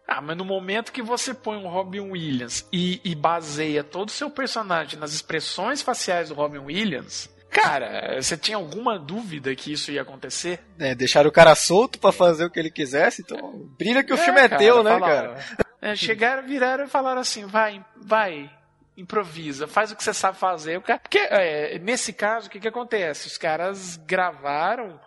Ah, 0.06 0.20
mas 0.20 0.36
no 0.36 0.44
momento 0.44 0.92
que 0.92 1.00
você 1.02 1.32
põe 1.32 1.56
um 1.56 1.68
Robin 1.68 2.00
Williams 2.00 2.68
e, 2.72 3.00
e 3.02 3.14
baseia 3.14 3.82
todo 3.82 4.08
o 4.08 4.12
seu 4.12 4.30
personagem 4.30 4.98
nas 4.98 5.12
expressões 5.14 5.80
faciais 5.80 6.28
do 6.28 6.34
Robin 6.34 6.58
Williams, 6.58 7.34
cara, 7.50 8.20
você 8.20 8.36
tinha 8.36 8.56
alguma 8.56 8.98
dúvida 8.98 9.54
que 9.54 9.72
isso 9.72 9.90
ia 9.90 10.02
acontecer? 10.02 10.60
É, 10.78 10.94
deixaram 10.94 11.28
o 11.28 11.32
cara 11.32 11.54
solto 11.54 11.98
pra 11.98 12.12
fazer 12.12 12.44
o 12.44 12.50
que 12.50 12.58
ele 12.58 12.70
quisesse, 12.70 13.22
então 13.22 13.66
brilha 13.78 14.02
que 14.04 14.12
o 14.12 14.16
filme 14.18 14.40
é 14.40 14.48
teu, 14.48 14.82
né, 14.82 14.92
falaram. 14.98 15.34
cara? 15.34 15.44
É, 15.80 15.94
chegaram, 15.96 16.42
viraram 16.46 16.84
e 16.84 16.88
falaram 16.88 17.20
assim: 17.20 17.46
vai, 17.46 17.84
vai, 17.96 18.50
improvisa, 18.96 19.66
faz 19.68 19.92
o 19.92 19.96
que 19.96 20.02
você 20.02 20.12
sabe 20.12 20.36
fazer. 20.38 20.80
Cara- 20.82 20.98
Porque, 20.98 21.18
é, 21.18 21.78
nesse 21.78 22.12
caso, 22.12 22.48
o 22.48 22.50
que, 22.50 22.58
que 22.60 22.68
acontece? 22.68 23.28
Os 23.28 23.38
caras 23.38 23.96
gravaram 23.96 25.00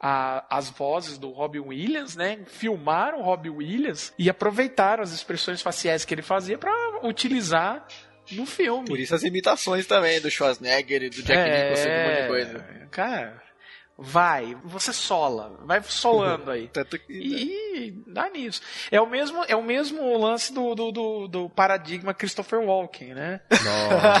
a- 0.00 0.44
as 0.50 0.68
vozes 0.70 1.16
do 1.18 1.30
Robin 1.30 1.60
Williams, 1.60 2.14
né? 2.14 2.38
Filmaram 2.46 3.20
o 3.20 3.22
Robin 3.22 3.48
Williams 3.50 4.12
e 4.18 4.28
aproveitaram 4.30 5.02
as 5.02 5.12
expressões 5.12 5.60
faciais 5.62 6.04
que 6.04 6.12
ele 6.14 6.22
fazia 6.22 6.56
pra 6.58 6.70
utilizar 7.02 7.86
no 8.32 8.46
filme. 8.46 8.86
Por 8.86 8.98
isso 8.98 9.14
as 9.14 9.22
imitações 9.22 9.86
também 9.86 10.20
do 10.20 10.30
Schwarzenegger 10.30 11.02
e 11.02 11.10
do 11.10 11.22
Jack 11.22 11.50
Nicholson 11.50 11.88
e 11.88 11.92
um 11.92 12.08
monte 12.08 12.22
de 12.22 12.28
coisa. 12.28 12.66
É, 12.68 12.86
Cara, 12.90 13.42
vai, 13.96 14.56
você 14.64 14.92
sola, 14.92 15.60
vai 15.64 15.82
solando 15.82 16.50
aí. 16.50 16.68
Tanto 16.72 16.98
que. 16.98 17.12
E 17.12 17.90
dá 18.06 18.30
nisso. 18.30 18.62
É 18.90 19.00
o 19.00 19.06
mesmo, 19.06 19.44
é 19.48 19.56
o 19.56 19.62
mesmo 19.62 20.16
lance 20.16 20.52
do, 20.52 20.74
do, 20.74 20.92
do, 20.92 21.28
do 21.28 21.50
paradigma 21.50 22.14
Christopher 22.14 22.60
Walken, 22.60 23.14
né? 23.14 23.40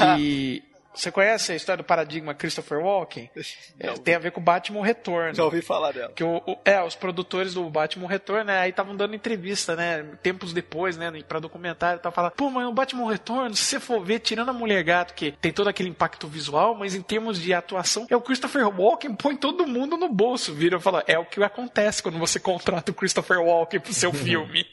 Que 0.08 0.62
você 1.00 1.10
conhece 1.12 1.52
a 1.52 1.56
história 1.56 1.82
do 1.82 1.86
paradigma 1.86 2.34
Christopher 2.34 2.78
Walken? 2.78 3.30
É, 3.80 3.92
tem 3.92 4.14
a 4.14 4.18
ver 4.18 4.32
com 4.32 4.40
o 4.40 4.42
Batman 4.42 4.84
Retorno. 4.84 5.34
Já 5.34 5.44
ouvi 5.44 5.62
falar 5.62 5.92
dela. 5.92 6.12
Que 6.12 6.24
o, 6.24 6.38
o- 6.38 6.58
é, 6.64 6.82
os 6.82 6.96
produtores 6.96 7.54
do 7.54 7.68
Batman 7.70 8.08
Retorno, 8.08 8.44
né, 8.44 8.58
aí 8.58 8.70
estavam 8.70 8.96
dando 8.96 9.14
entrevista, 9.14 9.76
né, 9.76 10.02
tempos 10.22 10.52
depois, 10.52 10.96
né, 10.96 11.12
pra 11.28 11.38
documentário, 11.38 12.00
tava 12.00 12.12
falando, 12.14 12.32
pô, 12.32 12.50
mas 12.50 12.66
o 12.66 12.72
Batman 12.72 13.08
Retorno, 13.10 13.54
se 13.54 13.62
você 13.64 13.78
for 13.80 14.04
ver, 14.04 14.18
tirando 14.18 14.48
a 14.48 14.52
Mulher 14.52 14.82
Gato, 14.82 15.14
que 15.14 15.30
tem 15.32 15.52
todo 15.52 15.68
aquele 15.68 15.88
impacto 15.88 16.26
visual, 16.26 16.74
mas 16.74 16.94
em 16.96 17.02
termos 17.02 17.40
de 17.40 17.54
atuação, 17.54 18.06
é 18.10 18.16
o 18.16 18.20
Christopher 18.20 18.66
Walken 18.68 19.14
põe 19.14 19.36
todo 19.36 19.64
mundo 19.66 19.96
no 19.96 20.08
bolso, 20.08 20.52
vira 20.52 20.76
e 20.78 20.80
fala, 20.80 21.04
é 21.06 21.16
o 21.18 21.24
que 21.24 21.40
acontece 21.42 22.02
quando 22.02 22.18
você 22.18 22.40
contrata 22.40 22.90
o 22.90 22.94
Christopher 22.94 23.40
Walken 23.40 23.78
pro 23.80 23.94
seu 23.94 24.10
filme. 24.14 24.66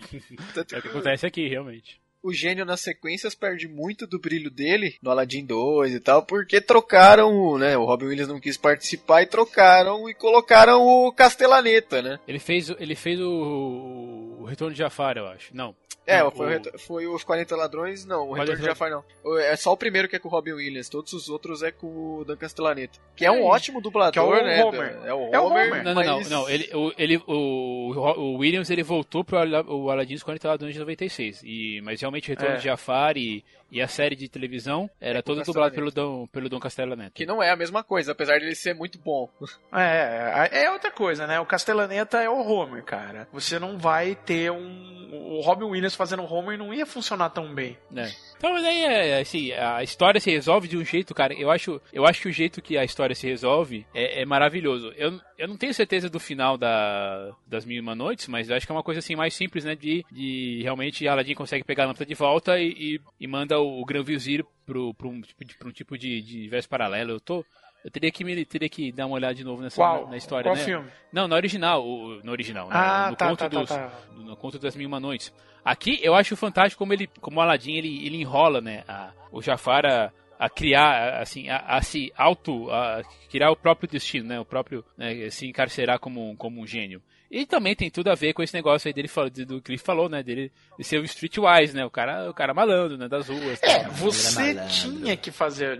É 0.55 0.77
o 0.77 0.81
que 0.81 0.87
acontece 0.89 1.25
aqui, 1.27 1.47
realmente. 1.47 1.99
O 2.25 2.33
gênio 2.33 2.65
nas 2.65 2.81
sequências 2.81 3.35
perde 3.35 3.67
muito 3.67 4.07
do 4.07 4.19
brilho 4.19 4.49
dele 4.49 4.95
no 4.99 5.11
Aladdin 5.11 5.45
2 5.45 5.93
e 5.93 5.99
tal, 5.99 6.25
porque 6.25 6.59
trocaram, 6.59 7.31
o, 7.31 7.57
né? 7.59 7.77
O 7.77 7.85
Robin 7.85 8.07
Williams 8.07 8.27
não 8.27 8.39
quis 8.39 8.57
participar 8.57 9.21
e 9.21 9.27
trocaram 9.27 10.09
e 10.09 10.13
colocaram 10.15 10.81
o 10.81 11.11
Castellaneta, 11.11 12.01
né? 12.01 12.19
Ele 12.27 12.39
fez, 12.39 12.71
ele 12.79 12.95
fez 12.95 13.21
o, 13.21 14.24
o 14.45 14.47
Retorno 14.49 14.73
de 14.73 14.79
Jafar, 14.79 15.17
eu 15.17 15.27
acho. 15.27 15.55
Não. 15.55 15.75
É, 16.07 16.19
Não, 16.21 16.29
foi, 16.29 16.57
o... 16.57 16.77
foi 16.79 17.07
os 17.07 17.23
40 17.23 17.55
Ladrões, 17.55 18.05
não, 18.05 18.29
o 18.29 18.33
Retorno 18.33 18.61
de 18.61 18.67
Jafar 18.67 18.91
não. 18.91 19.03
É 19.39 19.55
só 19.55 19.71
o 19.73 19.77
primeiro 19.77 20.07
que 20.07 20.15
é 20.15 20.19
com 20.19 20.27
o 20.27 20.31
Robin 20.31 20.51
Williams, 20.51 20.87
todos 20.87 21.11
os 21.13 21.29
outros 21.29 21.63
é 21.63 21.71
com 21.71 21.87
o 22.19 22.23
Dan 22.23 22.35
Castellaneta. 22.37 22.99
Que 23.15 23.25
é 23.25 23.31
um 23.31 23.37
É 23.37 23.39
isso. 23.39 23.47
ótimo 23.47 23.81
dublador, 23.81 24.13
Que 24.13 24.19
é 24.19 24.21
o 24.21 24.29
né? 24.43 24.63
Homer. 24.63 24.99
É 25.03 25.11
o 25.13 25.33
É 25.33 25.39
o 25.39 25.45
Homer, 25.47 25.67
Homer. 25.71 25.83
Não, 25.83 25.95
não, 25.95 26.03
não, 26.03 26.17
mas- 26.17 26.29
não. 26.29 26.47
Ele, 26.47 26.69
o, 26.75 26.93
ele, 26.95 27.17
o, 27.25 27.91
o 28.17 28.37
Williams 28.37 28.69
ele 28.69 28.83
voltou 28.83 29.23
pro 29.23 29.39
Aladdin 29.39 30.13
dos 30.13 30.21
40 30.21 30.47
Ladrões 30.47 30.73
de 30.73 30.79
96. 30.79 31.41
E, 31.43 31.81
mas 31.81 31.99
realmente 32.01 32.27
o 32.27 32.29
Retorno 32.29 32.53
É. 32.53 32.57
de 32.57 32.63
Jafar 32.65 33.17
e, 33.17 33.43
e 33.71 33.81
a 33.81 33.87
série 33.87 34.15
de 34.15 34.29
televisão 34.29 34.89
era 34.99 35.21
todo 35.21 35.43
dublado 35.43 35.73
pelo 35.75 35.91
Dom, 35.91 36.27
pelo 36.27 36.49
Dom 36.49 36.59
Castellaneta. 36.59 37.11
Que 37.13 37.25
não 37.25 37.41
é 37.41 37.49
a 37.49 37.55
mesma 37.55 37.83
coisa, 37.83 38.11
apesar 38.11 38.37
de 38.39 38.45
ele 38.45 38.55
ser 38.55 38.73
muito 38.73 38.97
bom. 38.99 39.29
É, 39.73 40.63
é 40.63 40.71
outra 40.71 40.91
coisa, 40.91 41.27
né? 41.27 41.39
O 41.39 41.45
Castellaneta 41.45 42.21
é 42.21 42.29
o 42.29 42.45
Homer, 42.45 42.83
cara. 42.83 43.27
Você 43.33 43.59
não 43.59 43.77
vai 43.77 44.15
ter 44.15 44.51
um. 44.51 44.95
O 45.11 45.41
Robin 45.41 45.65
Williams 45.65 45.95
fazendo 45.95 46.23
o 46.23 46.33
Homer 46.33 46.57
não 46.57 46.73
ia 46.73 46.85
funcionar 46.85 47.29
tão 47.29 47.53
bem. 47.53 47.77
né? 47.89 48.11
Então, 48.37 48.51
mas 48.51 48.65
aí, 48.65 48.83
é, 48.83 49.19
assim, 49.19 49.51
a 49.53 49.81
história 49.81 50.19
se 50.19 50.29
resolve 50.29 50.67
de 50.67 50.77
um 50.77 50.83
jeito, 50.83 51.13
cara. 51.13 51.33
Eu 51.33 51.49
acho, 51.49 51.81
eu 51.93 52.05
acho 52.05 52.21
que 52.21 52.27
o 52.27 52.33
jeito 52.33 52.61
que 52.61 52.77
a 52.77 52.83
história 52.83 53.15
se 53.15 53.27
resolve 53.27 53.85
é, 53.93 54.21
é 54.21 54.25
maravilhoso. 54.25 54.93
Eu, 54.97 55.19
eu 55.37 55.47
não 55.47 55.57
tenho 55.57 55.73
certeza 55.73 56.09
do 56.09 56.19
final 56.19 56.57
da, 56.57 57.31
das 57.47 57.65
Mil 57.65 57.77
e 57.77 57.79
Uma 57.79 57.95
Noites, 57.95 58.27
mas 58.27 58.49
eu 58.49 58.55
acho 58.55 58.65
que 58.65 58.71
é 58.71 58.75
uma 58.75 58.83
coisa 58.83 58.99
assim 58.99 59.15
mais 59.15 59.33
simples, 59.33 59.63
né? 59.63 59.75
De, 59.75 60.05
de 60.11 60.59
realmente 60.63 61.07
Aladdin 61.07 61.33
consegue 61.33 61.63
pegar 61.63 61.83
a 61.83 61.87
lâmpada 61.87 62.05
de 62.05 62.13
volta 62.13 62.59
e, 62.59 62.67
e, 62.67 63.01
e 63.19 63.27
manda 63.27 63.54
o, 63.57 63.81
o 63.81 63.85
Gran 63.85 64.03
Vizir 64.03 64.45
pro, 64.65 64.93
pro 64.93 65.09
um 65.09 65.21
tipo 65.21 65.43
de, 65.45 65.57
pro 65.57 65.69
um 65.69 65.71
tipo 65.71 65.97
de, 65.97 66.21
de 66.21 66.37
universo 66.37 66.69
paralelo. 66.69 67.11
Eu 67.11 67.19
tô. 67.19 67.45
Eu 67.83 67.91
teria 67.91 68.11
que, 68.11 68.23
me, 68.23 68.43
teria 68.45 68.67
que 68.67 68.91
dar 68.91 69.05
uma 69.05 69.13
olhada 69.15 69.35
de 69.35 69.43
novo 69.43 69.61
nessa 69.61 69.75
Qual? 69.75 70.09
na, 70.09 70.17
história, 70.17 70.49
Qual 70.49 70.55
né? 70.55 70.63
filme? 70.63 70.89
Não, 71.13 71.27
na 71.27 71.35
original, 71.35 71.85
o, 71.87 72.19
no 72.23 72.31
original, 72.31 72.67
né? 72.67 72.75
Ah, 72.75 73.07
no 73.11 73.15
tá, 73.15 73.29
conto 73.29 73.39
tá, 73.39 73.49
tá, 73.49 73.59
dos, 73.59 73.69
tá. 73.69 73.91
no 74.15 74.35
conto 74.35 74.57
das 74.57 74.75
Mil 74.75 74.87
Uma 74.87 74.99
Noites. 74.99 75.31
Aqui 75.63 75.99
eu 76.01 76.15
acho 76.15 76.35
fantástico 76.35 76.79
como 76.79 76.93
ele, 76.93 77.05
como 77.21 77.37
o 77.37 77.41
Aladdin 77.41 77.73
ele, 77.73 78.03
ele 78.07 78.17
enrola, 78.17 78.59
né, 78.59 78.83
a- 78.87 79.11
o 79.31 79.39
Jafar 79.39 79.85
a, 79.85 80.11
a 80.39 80.49
criar, 80.49 81.21
assim, 81.21 81.47
a, 81.47 81.57
a 81.57 81.81
se 81.83 82.11
auto, 82.17 82.71
a 82.71 83.03
criar 83.29 83.51
o 83.51 83.55
próprio 83.55 83.87
destino, 83.87 84.27
né, 84.29 84.39
o 84.39 84.45
próprio, 84.45 84.83
né, 84.97 85.29
se 85.29 85.47
encarcerar 85.47 85.99
como, 85.99 86.35
como 86.37 86.59
um 86.61 86.65
gênio. 86.65 87.03
E 87.29 87.45
também 87.45 87.75
tem 87.75 87.89
tudo 87.89 88.09
a 88.09 88.15
ver 88.15 88.33
com 88.33 88.43
esse 88.43 88.53
negócio 88.53 88.87
aí 88.87 88.93
dele 88.93 89.09
do 89.45 89.61
que 89.61 89.71
ele 89.71 89.77
falou, 89.77 90.07
né, 90.07 90.21
dele 90.21 90.51
de 90.77 90.83
ser 90.83 90.99
o 90.99 91.05
streetwise, 91.05 91.75
né, 91.75 91.85
o 91.85 91.89
cara, 91.89 92.29
o 92.29 92.33
cara 92.33 92.53
malandro, 92.53 92.97
né, 92.97 93.07
das 93.07 93.27
ruas. 93.27 93.61
É, 93.61 93.79
tal. 93.79 93.91
você 93.91 94.55
tinha 94.67 95.17
que 95.17 95.31
fazer. 95.31 95.79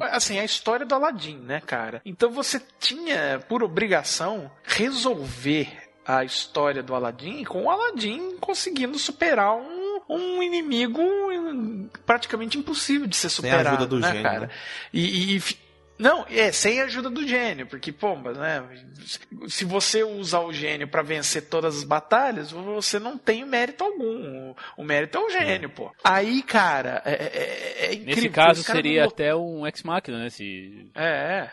Assim, 0.00 0.38
a 0.38 0.44
história 0.44 0.86
do 0.86 0.94
Aladdin, 0.94 1.38
né, 1.38 1.60
cara? 1.60 2.00
Então 2.04 2.30
você 2.30 2.60
tinha, 2.80 3.38
por 3.48 3.62
obrigação, 3.62 4.50
resolver 4.64 5.68
a 6.06 6.24
história 6.24 6.82
do 6.82 6.94
Aladdin 6.94 7.44
com 7.44 7.64
o 7.64 7.70
Aladdin 7.70 8.38
conseguindo 8.40 8.98
superar 8.98 9.54
um, 9.54 10.00
um 10.08 10.42
inimigo 10.42 11.02
praticamente 12.06 12.56
impossível 12.56 13.06
de 13.06 13.14
ser 13.14 13.28
Sem 13.28 13.50
a 13.50 13.52
superado, 13.52 13.76
ajuda 13.76 13.86
do 13.86 14.00
né, 14.00 14.08
gênio, 14.08 14.22
cara? 14.22 14.40
né? 14.46 14.50
E, 14.90 15.36
e 15.36 15.42
não, 15.98 16.24
é 16.30 16.52
sem 16.52 16.80
a 16.80 16.84
ajuda 16.84 17.10
do 17.10 17.26
gênio, 17.26 17.66
porque 17.66 17.90
pomba, 17.92 18.32
né? 18.32 18.64
Se 19.48 19.64
você 19.64 20.04
usar 20.04 20.40
o 20.40 20.52
gênio 20.52 20.86
pra 20.88 21.02
vencer 21.02 21.48
todas 21.48 21.76
as 21.78 21.84
batalhas, 21.84 22.50
você 22.52 22.98
não 22.98 23.18
tem 23.18 23.44
mérito 23.44 23.82
algum. 23.84 24.50
O, 24.50 24.56
o 24.78 24.84
mérito 24.84 25.18
é 25.18 25.20
o 25.20 25.30
gênio, 25.30 25.68
pô. 25.70 25.90
Aí, 26.04 26.42
cara, 26.42 27.02
é, 27.04 27.12
é- 27.12 27.86
é 27.86 27.94
incrível. 27.94 28.14
Nesse 28.16 28.28
caso 28.30 28.62
seria 28.62 29.02
não- 29.02 29.08
até 29.08 29.34
um 29.34 29.66
ex-máquina, 29.66 30.18
né, 30.18 30.30
se... 30.30 30.88
É, 30.94 31.04
é. 31.06 31.50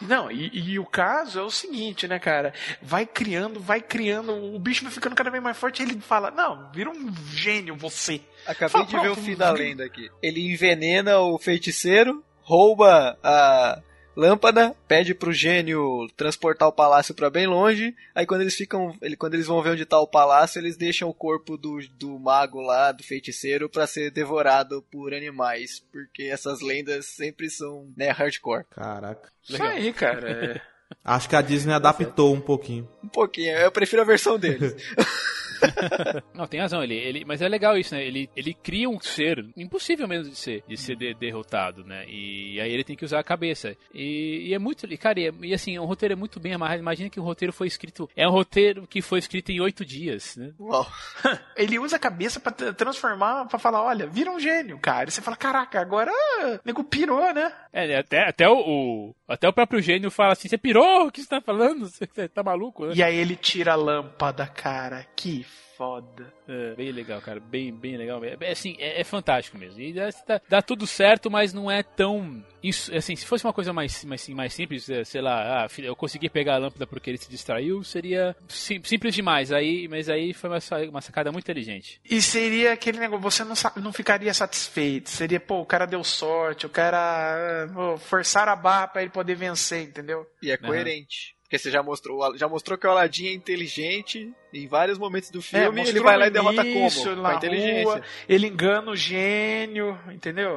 Não, 0.00 0.30
e, 0.30 0.50
e 0.72 0.78
o 0.78 0.84
caso 0.84 1.38
é 1.38 1.42
o 1.42 1.50
seguinte, 1.50 2.06
né, 2.08 2.18
cara? 2.18 2.52
Vai 2.82 3.06
criando, 3.06 3.60
vai 3.60 3.80
criando, 3.80 4.32
o 4.54 4.58
bicho 4.58 4.82
vai 4.82 4.92
ficando 4.92 5.14
cada 5.14 5.30
vez 5.30 5.42
mais 5.42 5.56
forte, 5.56 5.82
ele 5.82 5.98
fala, 6.00 6.30
não, 6.30 6.70
vira 6.72 6.90
um 6.90 7.14
gênio 7.32 7.76
você. 7.76 8.20
Acabei 8.44 8.68
Fala, 8.70 8.84
de 8.86 8.98
ver 8.98 9.10
o 9.10 9.16
fim 9.16 9.34
da 9.36 9.50
lenda 9.52 9.84
aqui. 9.84 10.10
Ele 10.22 10.52
envenena 10.52 11.18
o 11.20 11.38
feiticeiro, 11.38 12.22
rouba 12.46 13.18
a 13.24 13.82
lâmpada, 14.16 14.74
pede 14.86 15.12
pro 15.14 15.32
gênio 15.32 16.08
transportar 16.16 16.68
o 16.68 16.72
palácio 16.72 17.12
pra 17.12 17.28
bem 17.28 17.46
longe. 17.46 17.94
Aí 18.14 18.24
quando 18.24 18.42
eles 18.42 18.54
ficam, 18.54 18.96
ele, 19.02 19.16
quando 19.16 19.34
eles 19.34 19.48
vão 19.48 19.60
ver 19.60 19.70
onde 19.70 19.84
tá 19.84 19.98
o 20.00 20.06
palácio, 20.06 20.60
eles 20.60 20.76
deixam 20.76 21.08
o 21.08 21.14
corpo 21.14 21.56
do, 21.56 21.78
do 21.98 22.18
mago 22.18 22.60
lá, 22.60 22.92
do 22.92 23.02
feiticeiro, 23.02 23.68
pra 23.68 23.86
ser 23.86 24.12
devorado 24.12 24.80
por 24.90 25.12
animais, 25.12 25.80
porque 25.92 26.22
essas 26.22 26.60
lendas 26.60 27.06
sempre 27.06 27.50
são, 27.50 27.92
né, 27.96 28.10
hardcore. 28.10 28.64
Caraca. 28.70 29.28
Isso 29.46 29.62
aí, 29.62 29.92
cara. 29.92 30.30
é. 30.30 30.60
Acho 31.04 31.28
que 31.28 31.34
a 31.34 31.42
Disney 31.42 31.74
adaptou 31.74 32.32
um 32.32 32.40
pouquinho. 32.40 32.88
Um 33.02 33.08
pouquinho, 33.08 33.56
eu 33.56 33.72
prefiro 33.72 34.02
a 34.02 34.04
versão 34.04 34.38
deles. 34.38 34.72
Não, 36.34 36.46
tem 36.46 36.60
razão, 36.60 36.82
ele, 36.82 36.94
ele, 36.94 37.24
mas 37.24 37.40
é 37.42 37.48
legal 37.48 37.76
isso, 37.76 37.94
né? 37.94 38.04
Ele, 38.04 38.28
ele 38.36 38.54
cria 38.54 38.88
um 38.88 39.00
ser 39.00 39.44
impossível 39.56 40.06
mesmo 40.08 40.30
de 40.30 40.36
ser, 40.36 40.62
de 40.68 40.76
ser 40.76 40.96
de- 40.96 41.14
derrotado, 41.14 41.84
né? 41.84 42.04
E 42.08 42.60
aí 42.60 42.70
ele 42.72 42.84
tem 42.84 42.96
que 42.96 43.04
usar 43.04 43.18
a 43.20 43.24
cabeça. 43.24 43.76
E, 43.94 44.48
e 44.48 44.54
é 44.54 44.58
muito, 44.58 44.86
e, 44.86 44.96
cara, 44.96 45.18
e, 45.20 45.28
é- 45.28 45.32
e 45.42 45.54
assim, 45.54 45.78
o 45.78 45.84
roteiro 45.84 46.12
é 46.12 46.16
muito 46.16 46.38
bem 46.40 46.54
amarrado. 46.54 46.80
Imagina 46.80 47.10
que 47.10 47.20
o 47.20 47.22
roteiro 47.22 47.52
foi 47.52 47.66
escrito, 47.66 48.08
é 48.16 48.26
um 48.26 48.32
roteiro 48.32 48.86
que 48.86 49.00
foi 49.02 49.18
escrito 49.18 49.50
em 49.50 49.60
oito 49.60 49.84
dias, 49.84 50.36
né? 50.36 50.52
Uau. 50.58 50.86
Ele 51.56 51.78
usa 51.78 51.96
a 51.96 52.00
cabeça 52.00 52.38
pra 52.40 52.52
tra- 52.52 52.72
transformar, 52.72 53.46
pra 53.46 53.58
falar, 53.58 53.82
olha, 53.82 54.06
vira 54.06 54.30
um 54.30 54.38
gênio, 54.40 54.78
cara. 54.78 55.08
E 55.08 55.12
você 55.12 55.20
fala, 55.22 55.36
caraca, 55.36 55.80
agora 55.80 56.10
o 56.12 56.60
nego 56.64 56.84
pirou, 56.84 57.32
né? 57.32 57.52
É, 57.72 57.86
né, 57.86 57.96
até, 57.98 58.28
até 58.28 58.48
o, 58.48 58.58
o- 58.58 59.14
até 59.28 59.48
o 59.48 59.52
próprio 59.52 59.80
gênio 59.80 60.10
fala 60.10 60.32
assim, 60.32 60.48
você 60.48 60.58
pirou? 60.58 61.06
O 61.06 61.12
que 61.12 61.22
você 61.22 61.28
tá 61.28 61.40
falando? 61.40 61.88
Você, 61.88 62.06
você 62.06 62.28
tá 62.28 62.42
maluco, 62.42 62.86
né? 62.86 62.92
E 62.96 63.02
aí 63.02 63.16
ele 63.16 63.36
tira 63.36 63.72
a 63.72 63.76
lâmpada, 63.76 64.46
cara. 64.46 65.06
Que 65.16 65.42
foda. 65.76 66.32
É, 66.48 66.74
bem 66.74 66.90
legal, 66.92 67.20
cara. 67.20 67.38
Bem, 67.40 67.72
bem 67.72 67.96
legal. 67.96 68.24
É, 68.24 68.36
é, 68.40 68.52
assim, 68.52 68.76
é, 68.78 69.00
é 69.00 69.04
fantástico 69.04 69.58
mesmo. 69.58 69.80
E 69.80 69.92
dá, 69.92 70.08
dá- 70.26 70.40
dá 70.48 70.62
tudo 70.62 70.86
certo, 70.86 71.30
mas 71.30 71.52
não 71.52 71.70
é 71.70 71.82
tão. 71.82 72.44
Isso, 72.62 72.94
assim, 72.94 73.14
se 73.14 73.26
fosse 73.26 73.44
uma 73.44 73.52
coisa 73.52 73.72
mais, 73.72 74.04
mais, 74.04 74.28
mais 74.30 74.52
simples, 74.54 74.88
é, 74.88 75.04
sei 75.04 75.20
lá, 75.20 75.64
ah, 75.64 75.68
eu 75.78 75.94
consegui 75.94 76.28
pegar 76.28 76.54
a 76.54 76.58
lâmpada 76.58 76.86
porque 76.86 77.10
ele 77.10 77.18
se 77.18 77.28
distraiu, 77.30 77.84
seria 77.84 78.34
sim- 78.48 78.80
simples 78.82 79.14
demais. 79.14 79.52
Aí, 79.52 79.86
mas 79.88 80.08
aí 80.08 80.32
foi 80.32 80.50
uma, 80.50 80.58
uma 80.90 81.00
sacada 81.00 81.30
muito 81.30 81.44
inteligente. 81.44 82.00
E 82.08 82.20
seria 82.22 82.72
aquele 82.72 82.98
negócio, 82.98 83.22
você 83.22 83.44
não, 83.44 83.54
não 83.84 83.92
ficaria 83.92 84.32
satisfeito. 84.34 85.10
Seria, 85.10 85.38
pô, 85.38 85.60
o 85.60 85.66
cara 85.66 85.86
deu 85.86 86.02
sorte, 86.02 86.66
o 86.66 86.70
cara. 86.70 87.68
Pô, 87.72 87.96
forçar 87.98 88.48
a 88.48 88.56
barra 88.56 88.88
pra 88.88 89.02
ele 89.02 89.10
poder 89.10 89.34
vencer, 89.36 89.82
entendeu? 89.82 90.26
E 90.42 90.50
é 90.50 90.56
coerente. 90.56 91.35
Porque 91.46 91.58
você 91.58 91.70
já 91.70 91.80
mostrou, 91.80 92.36
já 92.36 92.48
mostrou 92.48 92.76
que 92.76 92.84
o 92.86 92.90
Aladdin 92.90 93.28
é 93.28 93.32
inteligente 93.32 94.32
em 94.52 94.66
vários 94.66 94.98
momentos 94.98 95.30
do 95.30 95.40
filme, 95.40 95.64
ele 95.64 95.76
É, 95.78 95.80
mostrou 95.80 96.02
vai 96.02 96.16
lá 96.16 96.26
e 96.26 96.30
derrota 96.30 96.66
início, 96.66 97.02
como? 97.04 97.16
Com 97.16 97.22
na 97.22 97.28
a 97.30 97.34
inteligência. 97.36 97.84
rua, 97.84 98.02
ele 98.28 98.46
engana 98.48 98.90
o 98.90 98.96
gênio, 98.96 99.96
entendeu? 100.12 100.50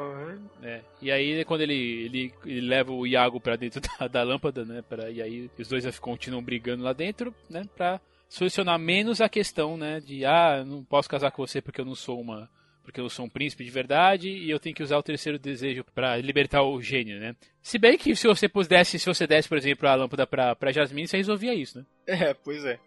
É. 0.64 0.82
E 1.00 1.12
aí, 1.12 1.46
quando 1.46 1.62
ele, 1.62 1.76
ele, 1.76 2.34
ele 2.44 2.62
leva 2.62 2.92
o 2.92 3.06
Iago 3.06 3.40
pra 3.40 3.56
dentro 3.56 3.80
da, 4.00 4.08
da 4.08 4.24
lâmpada, 4.24 4.66
né? 4.66 4.82
Pra, 4.82 5.12
e 5.12 5.22
aí 5.22 5.50
os 5.60 5.68
dois 5.68 6.00
continuam 6.00 6.44
brigando 6.44 6.84
lá 6.84 6.92
dentro, 6.92 7.34
né? 7.48 7.64
Pra 7.76 8.02
solucionar 8.28 8.80
menos 8.80 9.22
a 9.22 9.30
questão, 9.30 9.78
né? 9.78 10.00
De, 10.00 10.26
ah, 10.26 10.58
eu 10.60 10.66
não 10.66 10.84
posso 10.84 11.08
casar 11.08 11.30
com 11.32 11.46
você 11.46 11.62
porque 11.62 11.82
eu 11.82 11.86
não 11.86 11.96
sou 11.96 12.20
uma. 12.20 12.50
Porque 12.84 13.00
eu 13.00 13.08
sou 13.10 13.26
um 13.26 13.30
príncipe 13.30 13.64
de 13.64 13.70
verdade 13.70 14.30
e 14.30 14.50
eu 14.50 14.60
tenho 14.60 14.76
que 14.76 14.82
usar 14.82 14.98
o 14.98 15.04
terceiro 15.04 15.38
desejo 15.38 15.84
pra 15.94 16.18
libertar 16.18 16.64
o 16.64 16.82
gênio, 16.82 17.20
né? 17.20 17.36
Se 17.62 17.78
bem 17.78 17.98
que 17.98 18.16
se 18.16 18.26
você 18.28 18.48
pudesse, 18.50 18.98
se 18.98 19.06
você 19.06 19.28
desse, 19.28 19.48
por 19.50 19.58
exemplo, 19.58 19.88
a 19.88 19.94
lâmpada 19.96 20.26
pra, 20.26 20.56
pra 20.56 20.72
Jasmine, 20.72 21.08
você 21.08 21.18
resolvia 21.18 21.54
isso, 21.54 21.80
né? 21.80 21.86
É, 22.10 22.34
pois 22.34 22.66
é. 22.66 22.80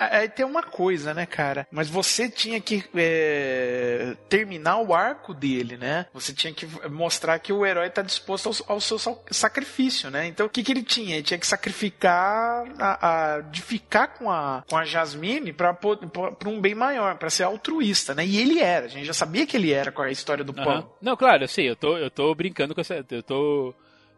Aí 0.00 0.30
tem 0.30 0.46
uma 0.46 0.62
coisa, 0.62 1.12
né, 1.12 1.26
cara? 1.26 1.68
Mas 1.70 1.90
você 1.90 2.26
tinha 2.26 2.58
que 2.58 2.82
é, 2.94 4.16
terminar 4.30 4.78
o 4.78 4.94
arco 4.94 5.34
dele, 5.34 5.76
né? 5.76 6.06
Você 6.14 6.32
tinha 6.32 6.54
que 6.54 6.66
mostrar 6.88 7.38
que 7.38 7.52
o 7.52 7.66
herói 7.66 7.90
tá 7.90 8.00
disposto 8.00 8.48
ao, 8.66 8.76
ao 8.76 8.80
seu 8.80 8.98
sa- 8.98 9.14
sacrifício, 9.30 10.10
né? 10.10 10.26
Então 10.26 10.46
o 10.46 10.48
que, 10.48 10.62
que 10.62 10.72
ele 10.72 10.82
tinha? 10.82 11.16
Ele 11.16 11.22
tinha 11.22 11.38
que 11.38 11.46
sacrificar 11.46 12.64
a, 12.78 13.34
a- 13.36 13.40
de 13.42 13.60
ficar 13.60 14.08
com 14.08 14.30
a, 14.30 14.64
com 14.68 14.76
a 14.78 14.86
Jasmine 14.86 15.52
pra, 15.52 15.74
pra, 15.74 15.96
pra 16.32 16.48
um 16.48 16.58
bem 16.60 16.74
maior, 16.74 17.16
pra 17.18 17.28
ser 17.28 17.42
altruísta, 17.44 18.14
né? 18.14 18.24
E 18.26 18.38
ele 18.38 18.58
era, 18.60 18.86
a 18.86 18.88
gente 18.88 19.04
já 19.04 19.12
sabia 19.14 19.46
que 19.46 19.56
ele 19.56 19.70
era 19.70 19.92
com 19.92 20.00
a 20.02 20.10
história 20.10 20.42
do 20.42 20.52
Aham. 20.58 20.64
pão. 20.64 20.92
Não, 21.02 21.14
claro, 21.16 21.44
eu 21.44 21.48
sei, 21.48 21.68
eu 21.68 21.76
tô, 21.76 21.98
eu 21.98 22.10
tô 22.10 22.34
brincando 22.34 22.74
com 22.74 22.80
essa. 22.80 23.04
Eu 23.10 23.22
tô. 23.22 23.74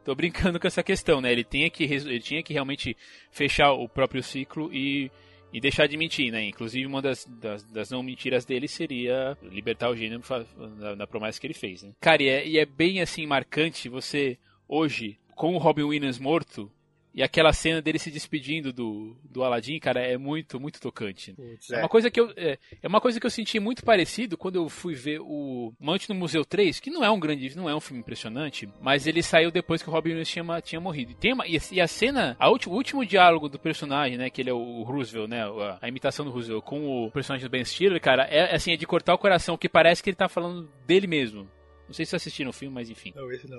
Tô 0.08 0.14
brincando 0.14 0.58
com 0.58 0.66
essa 0.66 0.82
questão, 0.82 1.20
né? 1.20 1.30
Ele 1.30 1.44
tinha 1.44 1.68
que, 1.68 1.84
ele 1.84 2.18
tinha 2.18 2.42
que 2.42 2.54
realmente 2.54 2.96
fechar 3.30 3.72
o 3.74 3.86
próprio 3.86 4.22
ciclo 4.22 4.72
e, 4.72 5.10
e 5.52 5.60
deixar 5.60 5.86
de 5.86 5.98
mentir, 5.98 6.32
né? 6.32 6.48
Inclusive, 6.48 6.86
uma 6.86 7.02
das, 7.02 7.26
das, 7.26 7.62
das 7.64 7.90
não 7.90 8.02
mentiras 8.02 8.46
dele 8.46 8.66
seria 8.66 9.36
libertar 9.42 9.90
o 9.90 9.94
gênero 9.94 10.22
fa- 10.22 10.46
na, 10.78 10.96
na 10.96 11.06
promessa 11.06 11.38
que 11.38 11.46
ele 11.46 11.52
fez, 11.52 11.82
né? 11.82 11.92
Cara, 12.00 12.22
e 12.22 12.28
é, 12.30 12.48
e 12.48 12.58
é 12.58 12.64
bem 12.64 13.02
assim 13.02 13.26
marcante 13.26 13.86
você, 13.90 14.38
hoje, 14.66 15.18
com 15.36 15.54
o 15.54 15.58
Robin 15.58 15.82
Williams 15.82 16.18
morto. 16.18 16.72
E 17.14 17.22
aquela 17.22 17.52
cena 17.52 17.82
dele 17.82 17.98
se 17.98 18.10
despedindo 18.10 18.72
do, 18.72 19.16
do 19.24 19.42
Aladdin, 19.42 19.78
cara, 19.80 20.00
é 20.00 20.16
muito, 20.16 20.60
muito 20.60 20.80
tocante. 20.80 21.34
É 21.76 21.78
uma 21.80 21.88
coisa 21.88 22.10
que 22.10 22.20
eu 22.20 22.32
é, 22.36 22.58
é 22.82 22.86
uma 22.86 23.00
coisa 23.00 23.18
que 23.18 23.26
eu 23.26 23.30
senti 23.30 23.58
muito 23.58 23.84
parecido 23.84 24.36
quando 24.36 24.56
eu 24.56 24.68
fui 24.68 24.94
ver 24.94 25.18
o 25.20 25.72
Mante 25.80 26.08
no 26.08 26.14
Museu 26.14 26.44
3, 26.44 26.78
que 26.78 26.90
não 26.90 27.02
é 27.04 27.10
um 27.10 27.18
grande, 27.18 27.56
não 27.56 27.68
é 27.68 27.74
um 27.74 27.80
filme 27.80 28.00
impressionante, 28.00 28.68
mas 28.80 29.06
ele 29.06 29.22
saiu 29.22 29.50
depois 29.50 29.82
que 29.82 29.88
o 29.88 29.92
Robin 29.92 30.10
Williams 30.10 30.28
tinha, 30.28 30.60
tinha 30.60 30.80
morrido. 30.80 31.12
E, 31.12 31.14
tem 31.14 31.32
uma, 31.32 31.46
e, 31.46 31.56
a- 31.56 31.60
e 31.72 31.80
a 31.80 31.88
cena, 31.88 32.36
a 32.38 32.48
ulti- 32.50 32.68
o 32.68 32.72
último 32.72 33.04
diálogo 33.04 33.48
do 33.48 33.58
personagem, 33.58 34.16
né, 34.18 34.30
que 34.30 34.40
ele 34.42 34.50
é 34.50 34.54
o 34.54 34.82
Roosevelt, 34.82 35.28
né, 35.28 35.42
a, 35.44 35.78
a 35.82 35.88
imitação 35.88 36.24
do 36.24 36.30
Roosevelt 36.30 36.62
com 36.62 37.06
o 37.06 37.10
personagem 37.10 37.48
do 37.48 37.50
Ben 37.50 37.64
Stiller, 37.64 38.00
cara, 38.00 38.24
é 38.24 38.54
assim, 38.54 38.72
é 38.72 38.76
de 38.76 38.86
cortar 38.86 39.14
o 39.14 39.18
coração, 39.18 39.56
que 39.56 39.68
parece 39.68 40.02
que 40.02 40.10
ele 40.10 40.16
tá 40.16 40.28
falando 40.28 40.70
dele 40.86 41.06
mesmo. 41.06 41.48
Não 41.86 41.94
sei 41.94 42.04
se 42.04 42.10
vocês 42.10 42.22
assistiram 42.22 42.50
o 42.50 42.52
filme, 42.52 42.74
mas 42.74 42.90
enfim, 42.90 43.12
Não, 43.16 43.32
esse 43.32 43.48
não. 43.48 43.58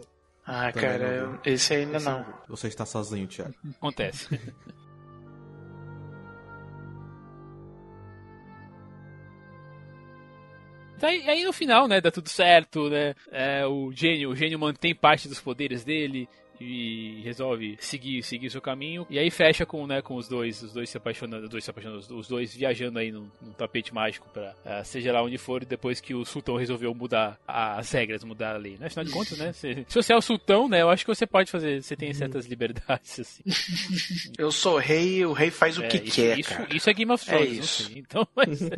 Ah, 0.51 0.71
Também 0.71 0.89
cara, 0.89 1.27
não 1.27 1.39
esse 1.45 1.75
ainda 1.75 1.99
não. 1.99 2.25
Você 2.47 2.67
está 2.69 2.83
sozinho, 2.83 3.27
Thiago. 3.27 3.53
acontece. 3.77 4.27
Daí, 10.97 11.29
aí 11.29 11.43
no 11.45 11.53
final, 11.53 11.87
né, 11.87 12.01
dá 12.01 12.11
tudo 12.11 12.27
certo, 12.27 12.89
né? 12.89 13.13
É, 13.31 13.65
o 13.65 13.91
gênio, 13.93 14.31
o 14.31 14.35
gênio 14.35 14.59
mantém 14.59 14.93
parte 14.93 15.29
dos 15.29 15.39
poderes 15.39 15.83
dele 15.83 16.27
e 16.59 17.21
resolve 17.23 17.77
seguir, 17.79 18.21
seguir 18.23 18.49
seu 18.49 18.61
caminho. 18.61 19.05
E 19.09 19.17
aí 19.17 19.29
fecha 19.31 19.65
com, 19.65 19.87
né, 19.87 20.01
com 20.01 20.15
os 20.15 20.27
dois, 20.27 20.61
os 20.61 20.73
dois 20.73 20.89
se 20.89 20.97
apaixonando, 20.97 21.43
os 21.45 21.49
dois 21.49 21.63
se 21.63 21.69
apaixonando, 21.69 22.15
os- 22.17 22.27
dois 22.27 22.53
viajando 22.55 22.99
aí 22.99 23.11
num, 23.11 23.29
num 23.41 23.51
tapete 23.53 23.93
mágico 23.93 24.27
para 24.33 24.53
seja 24.83 25.11
lá 25.11 25.23
onde 25.23 25.37
for, 25.37 25.63
depois 25.65 25.99
que 26.01 26.13
o 26.13 26.25
sultão 26.25 26.55
resolveu 26.57 26.93
mudar 26.93 27.39
as 27.47 27.91
regras, 27.91 28.23
mudar 28.23 28.55
a 28.55 28.57
lei. 28.57 28.77
Né? 28.79 28.87
Afinal 28.87 29.05
de 29.05 29.11
contas, 29.11 29.37
né? 29.37 29.53
Se, 29.53 29.85
se 29.87 29.95
você 29.95 30.13
é 30.13 30.15
o 30.15 30.21
sultão, 30.21 30.67
né, 30.67 30.81
eu 30.81 30.89
acho 30.89 31.05
que 31.05 31.13
você 31.13 31.25
pode 31.25 31.49
fazer, 31.51 31.81
você 31.81 31.95
tem 31.95 32.13
certas 32.13 32.45
liberdades 32.45 33.19
assim. 33.19 33.43
Eu 34.37 34.51
sou 34.51 34.77
rei, 34.77 35.25
o 35.25 35.33
rei 35.33 35.49
faz 35.51 35.77
o 35.77 35.83
É, 35.83 35.87
que 35.87 35.97
isso, 35.97 36.15
quer, 36.15 36.39
isso, 36.39 36.49
cara. 36.49 36.67
isso 36.75 36.89
é 36.89 36.93
Game 36.93 37.11
of 37.11 37.23
É 37.29 37.33
Thrones, 37.33 37.57
não 37.57 37.63
isso. 37.63 37.83
sei. 37.83 37.97
Então, 37.97 38.27
mas, 38.35 38.61
é, 38.61 38.75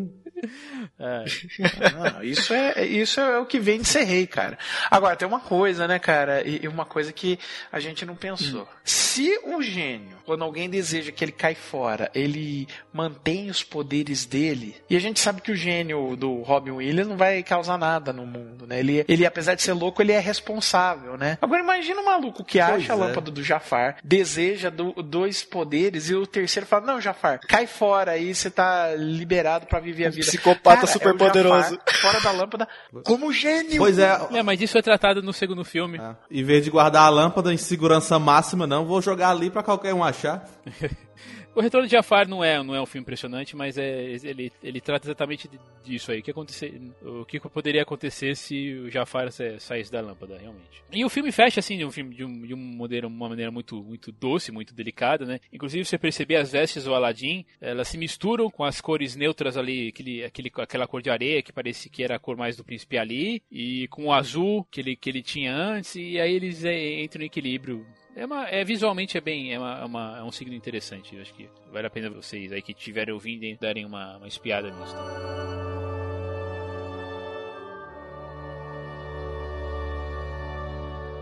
Não, 2.13 2.23
isso 2.23 2.53
é, 2.53 2.85
isso 2.85 3.19
é 3.19 3.37
o 3.39 3.45
que 3.45 3.59
vem 3.59 3.81
de 3.81 3.87
ser 3.87 4.03
rei, 4.03 4.25
cara. 4.27 4.57
Agora, 4.89 5.15
tem 5.15 5.27
uma 5.27 5.39
coisa, 5.39 5.87
né, 5.87 5.99
cara? 5.99 6.47
E, 6.47 6.61
e 6.63 6.67
uma 6.67 6.85
coisa 6.85 7.11
que 7.13 7.37
a 7.72 7.80
gente 7.80 8.06
não 8.06 8.15
pensou. 8.15 8.68
Se 8.84 9.39
o 9.45 9.61
gênio, 9.61 10.18
quando 10.26 10.43
alguém 10.43 10.69
deseja 10.69 11.11
que 11.11 11.23
ele 11.23 11.31
cai 11.31 11.56
fora, 11.56 12.10
ele 12.14 12.68
mantém 12.93 13.49
os 13.49 13.64
poderes 13.64 14.26
dele, 14.26 14.76
e 14.89 14.95
a 14.95 14.99
gente 14.99 15.19
sabe 15.19 15.41
que 15.41 15.52
o 15.52 15.56
gênio 15.56 16.15
do 16.15 16.41
Robin 16.41 16.72
Williams 16.72 17.07
não 17.07 17.18
vai 17.18 17.41
causar 17.43 17.77
nada 17.77 18.11
no 18.14 18.26
mundo, 18.26 18.65
né? 18.68 18.80
Ele, 18.80 19.06
ele 19.07 19.26
apesar 19.26 19.56
de 19.56 19.61
ser 19.61 19.73
louco, 19.73 20.02
ele 20.02 20.11
é 20.11 20.19
responsável, 20.19 21.18
né? 21.18 21.38
Agora, 21.41 21.61
imagina 21.61 22.02
um 22.02 22.06
maluco 22.06 22.43
que 22.43 22.60
acha 22.60 22.93
a 22.93 22.95
é. 22.95 22.99
lâmpada 22.99 23.31
do 23.31 23.43
Jafar, 23.43 23.98
deseja 24.03 24.69
do- 24.69 24.93
dois 25.03 25.43
poderes, 25.43 26.10
e 26.10 26.15
o 26.15 26.26
terceiro 26.27 26.65
fala, 26.68 26.85
não, 26.85 27.02
Jafar, 27.02 27.39
cai 27.48 27.68
fora 27.68 28.11
aí, 28.11 28.34
você 28.34 28.49
tá 28.49 28.93
liberado 28.95 29.65
pra 29.65 29.80
viver 29.80 30.06
a 30.06 30.10
Um 30.10 30.11
vida. 30.11 30.26
psicopata 30.26 30.81
Cara, 30.81 30.88
super 30.88 31.10
é 31.10 31.14
o 31.14 31.18
Jafar 31.18 31.27
poderoso. 31.27 31.80
Fora 32.02 32.19
da 32.22 32.31
lâmpada, 32.31 32.68
como 33.06 33.31
gênio. 33.31 33.77
Pois 33.77 33.98
é, 33.99 34.19
É, 34.34 34.43
mas 34.43 34.60
isso 34.61 34.77
é 34.77 34.81
tratado 34.81 35.22
no 35.22 35.34
segundo 35.34 35.64
filme. 35.64 35.98
É. 35.99 36.15
Em 36.30 36.43
vez 36.43 36.64
de 36.64 36.69
guardar 36.69 37.03
a 37.03 37.10
lâmpada 37.10 37.53
em 37.53 37.57
segurança 37.61 38.17
máxima, 38.19 38.67
não, 38.67 38.85
vou 38.85 39.01
jogar 39.01 39.29
ali 39.29 39.49
pra 39.49 39.63
qualquer 39.63 39.93
um 39.93 40.03
achar. 40.03 40.47
O 41.53 41.59
Retorno 41.59 41.85
de 41.85 41.91
Jafar 41.91 42.29
não 42.29 42.41
é, 42.41 42.63
não 42.63 42.73
é 42.73 42.81
um 42.81 42.85
filme 42.85 43.01
impressionante, 43.03 43.57
mas 43.57 43.77
é, 43.77 44.15
ele, 44.23 44.51
ele 44.63 44.79
trata 44.79 45.05
exatamente 45.05 45.49
disso 45.83 46.11
aí. 46.11 46.19
O 46.19 46.23
que, 46.23 46.31
acontecer, 46.31 46.81
o 47.01 47.25
que 47.25 47.39
poderia 47.41 47.81
acontecer 47.81 48.37
se 48.37 48.73
o 48.75 48.89
Jafar 48.89 49.29
sa- 49.31 49.59
saísse 49.59 49.91
da 49.91 49.99
lâmpada, 49.99 50.37
realmente. 50.37 50.81
E 50.91 51.03
o 51.03 51.09
filme 51.09 51.29
fecha, 51.29 51.59
assim, 51.59 51.77
de 51.77 51.83
um 51.83 51.91
filme 51.91 52.15
de, 52.15 52.23
um, 52.23 52.41
de 52.41 52.53
um 52.53 52.57
modelo, 52.57 53.09
uma 53.09 53.27
maneira 53.27 53.51
muito, 53.51 53.83
muito 53.83 54.13
doce, 54.13 54.51
muito 54.51 54.73
delicada, 54.73 55.25
né? 55.25 55.39
Inclusive, 55.51 55.83
você 55.83 55.97
perceber 55.97 56.37
as 56.37 56.53
vestes 56.53 56.85
do 56.85 56.95
Aladdin, 56.95 57.45
elas 57.59 57.89
se 57.89 57.97
misturam 57.97 58.49
com 58.49 58.63
as 58.63 58.79
cores 58.79 59.17
neutras 59.17 59.57
ali, 59.57 59.89
aquele, 59.89 60.23
aquele, 60.23 60.51
aquela 60.55 60.87
cor 60.87 61.01
de 61.01 61.09
areia 61.09 61.41
que 61.41 61.51
parece 61.51 61.89
que 61.89 62.01
era 62.01 62.15
a 62.15 62.19
cor 62.19 62.37
mais 62.37 62.55
do 62.55 62.63
Príncipe 62.63 62.97
Ali, 62.97 63.43
e 63.51 63.89
com 63.89 64.05
o 64.05 64.13
azul 64.13 64.65
que 64.71 64.79
ele, 64.79 64.95
que 64.95 65.09
ele 65.09 65.21
tinha 65.21 65.53
antes, 65.53 65.95
e 65.95 66.17
aí 66.17 66.33
eles 66.33 66.63
é, 66.63 67.01
entram 67.03 67.23
em 67.23 67.25
equilíbrio 67.25 67.85
é, 68.15 68.25
uma, 68.25 68.47
é 68.47 68.63
visualmente 68.63 69.17
é 69.17 69.21
bem 69.21 69.53
é, 69.53 69.59
uma, 69.59 69.79
é 69.79 69.85
uma- 69.85 70.17
é 70.19 70.23
um 70.23 70.31
signo 70.31 70.53
interessante. 70.53 71.17
Acho 71.19 71.33
que 71.33 71.49
vale 71.71 71.88
a 71.88 71.89
pena 71.89 72.09
vocês 72.09 72.51
aí 72.51 72.61
que 72.61 72.71
estiverem 72.71 73.13
ouvindo 73.13 73.57
darem 73.59 73.85
uma, 73.85 74.17
uma 74.17 74.27
espiada 74.27 74.69
nisso. 74.69 74.95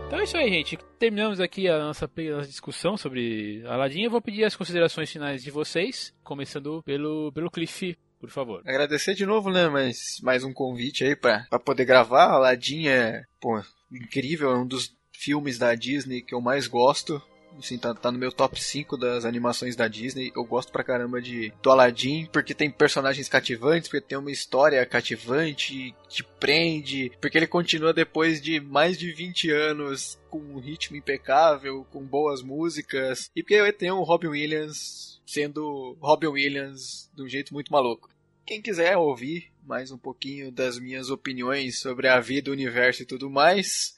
Então 0.06 0.18
é 0.18 0.24
isso 0.24 0.36
aí, 0.36 0.50
gente. 0.50 0.76
Terminamos 0.98 1.38
aqui 1.40 1.68
a 1.68 1.78
nossa, 1.78 2.06
a 2.06 2.22
nossa 2.36 2.48
discussão 2.48 2.96
sobre 2.96 3.62
Aladdin. 3.66 4.02
Eu 4.02 4.10
vou 4.10 4.20
pedir 4.20 4.44
as 4.44 4.56
considerações 4.56 5.10
finais 5.10 5.42
de 5.42 5.50
vocês, 5.52 6.12
começando 6.24 6.82
pelo, 6.82 7.30
pelo 7.32 7.50
Cliff, 7.50 7.96
por 8.18 8.28
favor. 8.28 8.60
Agradecer 8.66 9.14
de 9.14 9.24
novo, 9.24 9.50
né? 9.52 9.68
Mas 9.68 10.18
mais 10.22 10.42
um 10.42 10.52
convite 10.52 11.04
aí 11.04 11.14
pra 11.14 11.46
poder 11.64 11.84
gravar. 11.84 12.24
Aladdin 12.32 12.88
é, 12.88 13.22
pô, 13.40 13.62
incrível. 13.92 14.50
É 14.50 14.58
um 14.58 14.66
dos 14.66 14.92
filmes 15.20 15.58
da 15.58 15.74
Disney 15.74 16.22
que 16.22 16.34
eu 16.34 16.40
mais 16.40 16.66
gosto. 16.66 17.22
Assim, 17.58 17.76
tá, 17.76 17.92
tá 17.92 18.10
no 18.10 18.18
meu 18.18 18.32
top 18.32 18.62
5 18.62 18.96
das 18.96 19.24
animações 19.24 19.76
da 19.76 19.86
Disney. 19.86 20.32
Eu 20.34 20.44
gosto 20.44 20.72
pra 20.72 20.84
caramba 20.84 21.20
de 21.20 21.52
do 21.60 21.70
Aladdin, 21.70 22.26
porque 22.32 22.54
tem 22.54 22.70
personagens 22.70 23.28
cativantes, 23.28 23.88
porque 23.88 24.06
tem 24.06 24.16
uma 24.16 24.30
história 24.30 24.84
cativante, 24.86 25.94
te 26.08 26.24
prende, 26.38 27.12
porque 27.20 27.36
ele 27.36 27.46
continua 27.46 27.92
depois 27.92 28.40
de 28.40 28.60
mais 28.60 28.96
de 28.96 29.12
20 29.12 29.50
anos 29.50 30.18
com 30.30 30.38
um 30.38 30.58
ritmo 30.58 30.96
impecável, 30.96 31.84
com 31.90 32.02
boas 32.02 32.40
músicas, 32.40 33.30
e 33.34 33.42
porque 33.42 33.72
tem 33.72 33.90
o 33.90 34.02
Robin 34.02 34.28
Williams 34.28 35.20
sendo 35.26 35.96
Robin 36.00 36.28
Williams 36.28 37.10
de 37.14 37.22
um 37.22 37.28
jeito 37.28 37.52
muito 37.52 37.70
maluco. 37.70 38.08
Quem 38.46 38.62
quiser 38.62 38.96
ouvir 38.96 39.50
mais 39.64 39.90
um 39.90 39.98
pouquinho 39.98 40.50
das 40.50 40.78
minhas 40.78 41.10
opiniões 41.10 41.78
sobre 41.78 42.08
a 42.08 42.18
vida, 42.18 42.50
o 42.50 42.54
universo 42.54 43.02
e 43.02 43.06
tudo 43.06 43.28
mais, 43.28 43.94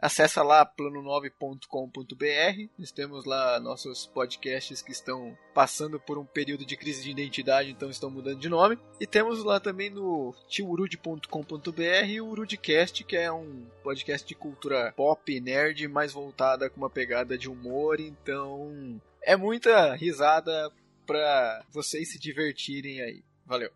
Acessa 0.00 0.42
lá 0.42 0.64
plano9.com.br. 0.64 2.68
Nós 2.78 2.90
temos 2.90 3.24
lá 3.24 3.60
nossos 3.60 4.06
podcasts 4.06 4.80
que 4.80 4.92
estão 4.92 5.36
passando 5.52 6.00
por 6.00 6.16
um 6.16 6.24
período 6.24 6.64
de 6.64 6.76
crise 6.76 7.02
de 7.02 7.10
identidade, 7.10 7.70
então 7.70 7.90
estão 7.90 8.10
mudando 8.10 8.38
de 8.38 8.48
nome. 8.48 8.78
E 8.98 9.06
temos 9.06 9.44
lá 9.44 9.60
também 9.60 9.90
no 9.90 10.34
tiurude.com.br 10.48 12.20
o 12.20 12.26
Urudcast, 12.26 13.04
que 13.04 13.16
é 13.16 13.30
um 13.30 13.66
podcast 13.82 14.26
de 14.26 14.34
cultura 14.34 14.92
pop, 14.96 15.40
nerd, 15.40 15.86
mais 15.88 16.12
voltada 16.12 16.70
com 16.70 16.78
uma 16.78 16.90
pegada 16.90 17.36
de 17.36 17.50
humor. 17.50 18.00
Então 18.00 19.00
é 19.22 19.36
muita 19.36 19.94
risada 19.94 20.70
pra 21.06 21.62
vocês 21.70 22.10
se 22.10 22.18
divertirem 22.18 23.02
aí. 23.02 23.22
Valeu. 23.44 23.70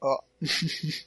Ó, 0.02 0.08
ó. 0.14 0.18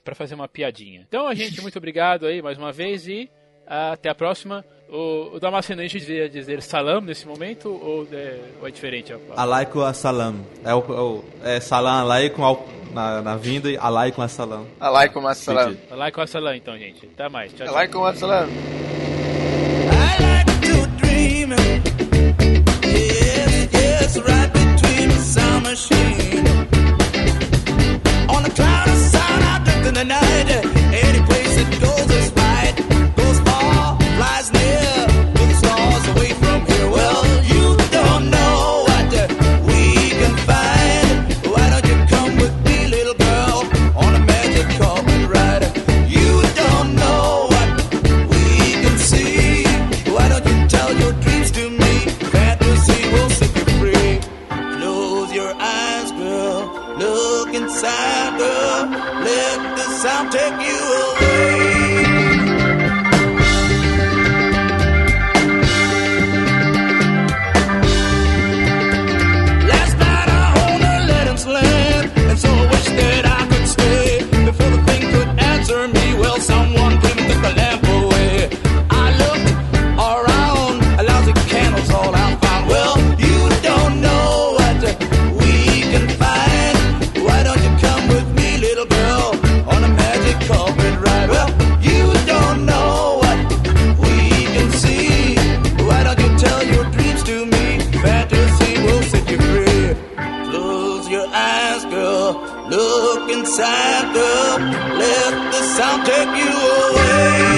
para 0.04 0.16
fazer 0.16 0.36
uma 0.36 0.48
piadinha. 0.48 1.06
Então, 1.08 1.34
gente, 1.36 1.62
muito 1.62 1.78
obrigado 1.78 2.26
aí 2.26 2.42
mais 2.42 2.58
uma 2.58 2.72
vez 2.72 3.08
e 3.08 3.30
até 3.68 4.10
a 4.10 4.16
próxima. 4.16 4.64
O, 4.90 5.36
o 5.36 5.40
Damasceno, 5.40 5.82
a 5.82 5.84
gente 5.84 6.00
devia 6.00 6.30
dizer 6.30 6.62
salam 6.62 7.02
nesse 7.02 7.28
momento 7.28 7.70
ou 7.70 8.08
é, 8.12 8.40
ou 8.62 8.68
é 8.68 8.72
diferente? 8.72 9.12
A? 9.12 9.20
Alaikum 9.36 9.82
assalam. 9.82 10.46
É, 10.64 10.74
o, 10.74 10.80
é, 10.80 11.02
o, 11.02 11.24
é 11.44 11.60
salam 11.60 12.02
alaikum 12.02 12.44
ao, 12.44 12.68
na, 12.94 13.22
na 13.22 13.36
vinda 13.36 13.70
e 13.70 13.78
alaikum 13.78 14.22
assalam. 14.22 14.68
Alaikum 14.80 15.28
assalam. 15.28 15.76
Alaikum 15.90 16.22
assalam, 16.22 16.56
então, 16.56 16.78
gente. 16.78 17.08
Até 17.08 17.28
mais. 17.30 17.52
Tchau, 17.54 17.66
tchau. 17.66 17.76
Alaikum 17.76 18.04
assalam. 18.04 18.48
Girl. 104.36 104.58
Let 105.00 105.52
the 105.52 105.62
sound 105.76 106.06
take 106.06 106.32
you 106.42 106.52
away. 106.52 107.55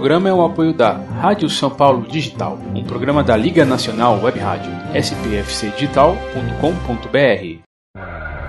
Programa 0.00 0.30
é 0.30 0.32
o 0.32 0.42
apoio 0.42 0.72
da 0.72 0.92
Rádio 0.92 1.50
São 1.50 1.68
Paulo 1.68 2.06
Digital, 2.08 2.58
um 2.74 2.82
programa 2.82 3.22
da 3.22 3.36
Liga 3.36 3.66
Nacional 3.66 4.18
Web 4.22 4.38
Rádio, 4.38 4.72
spfcdigital.com.br. 4.94 7.60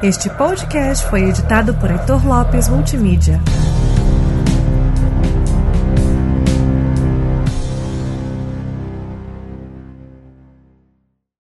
Este 0.01 0.29
podcast 0.29 1.05
foi 1.07 1.23
editado 1.23 1.73
por 1.73 1.91
Heitor 1.91 2.25
Lopes 2.25 2.69
Multimídia. 2.69 3.41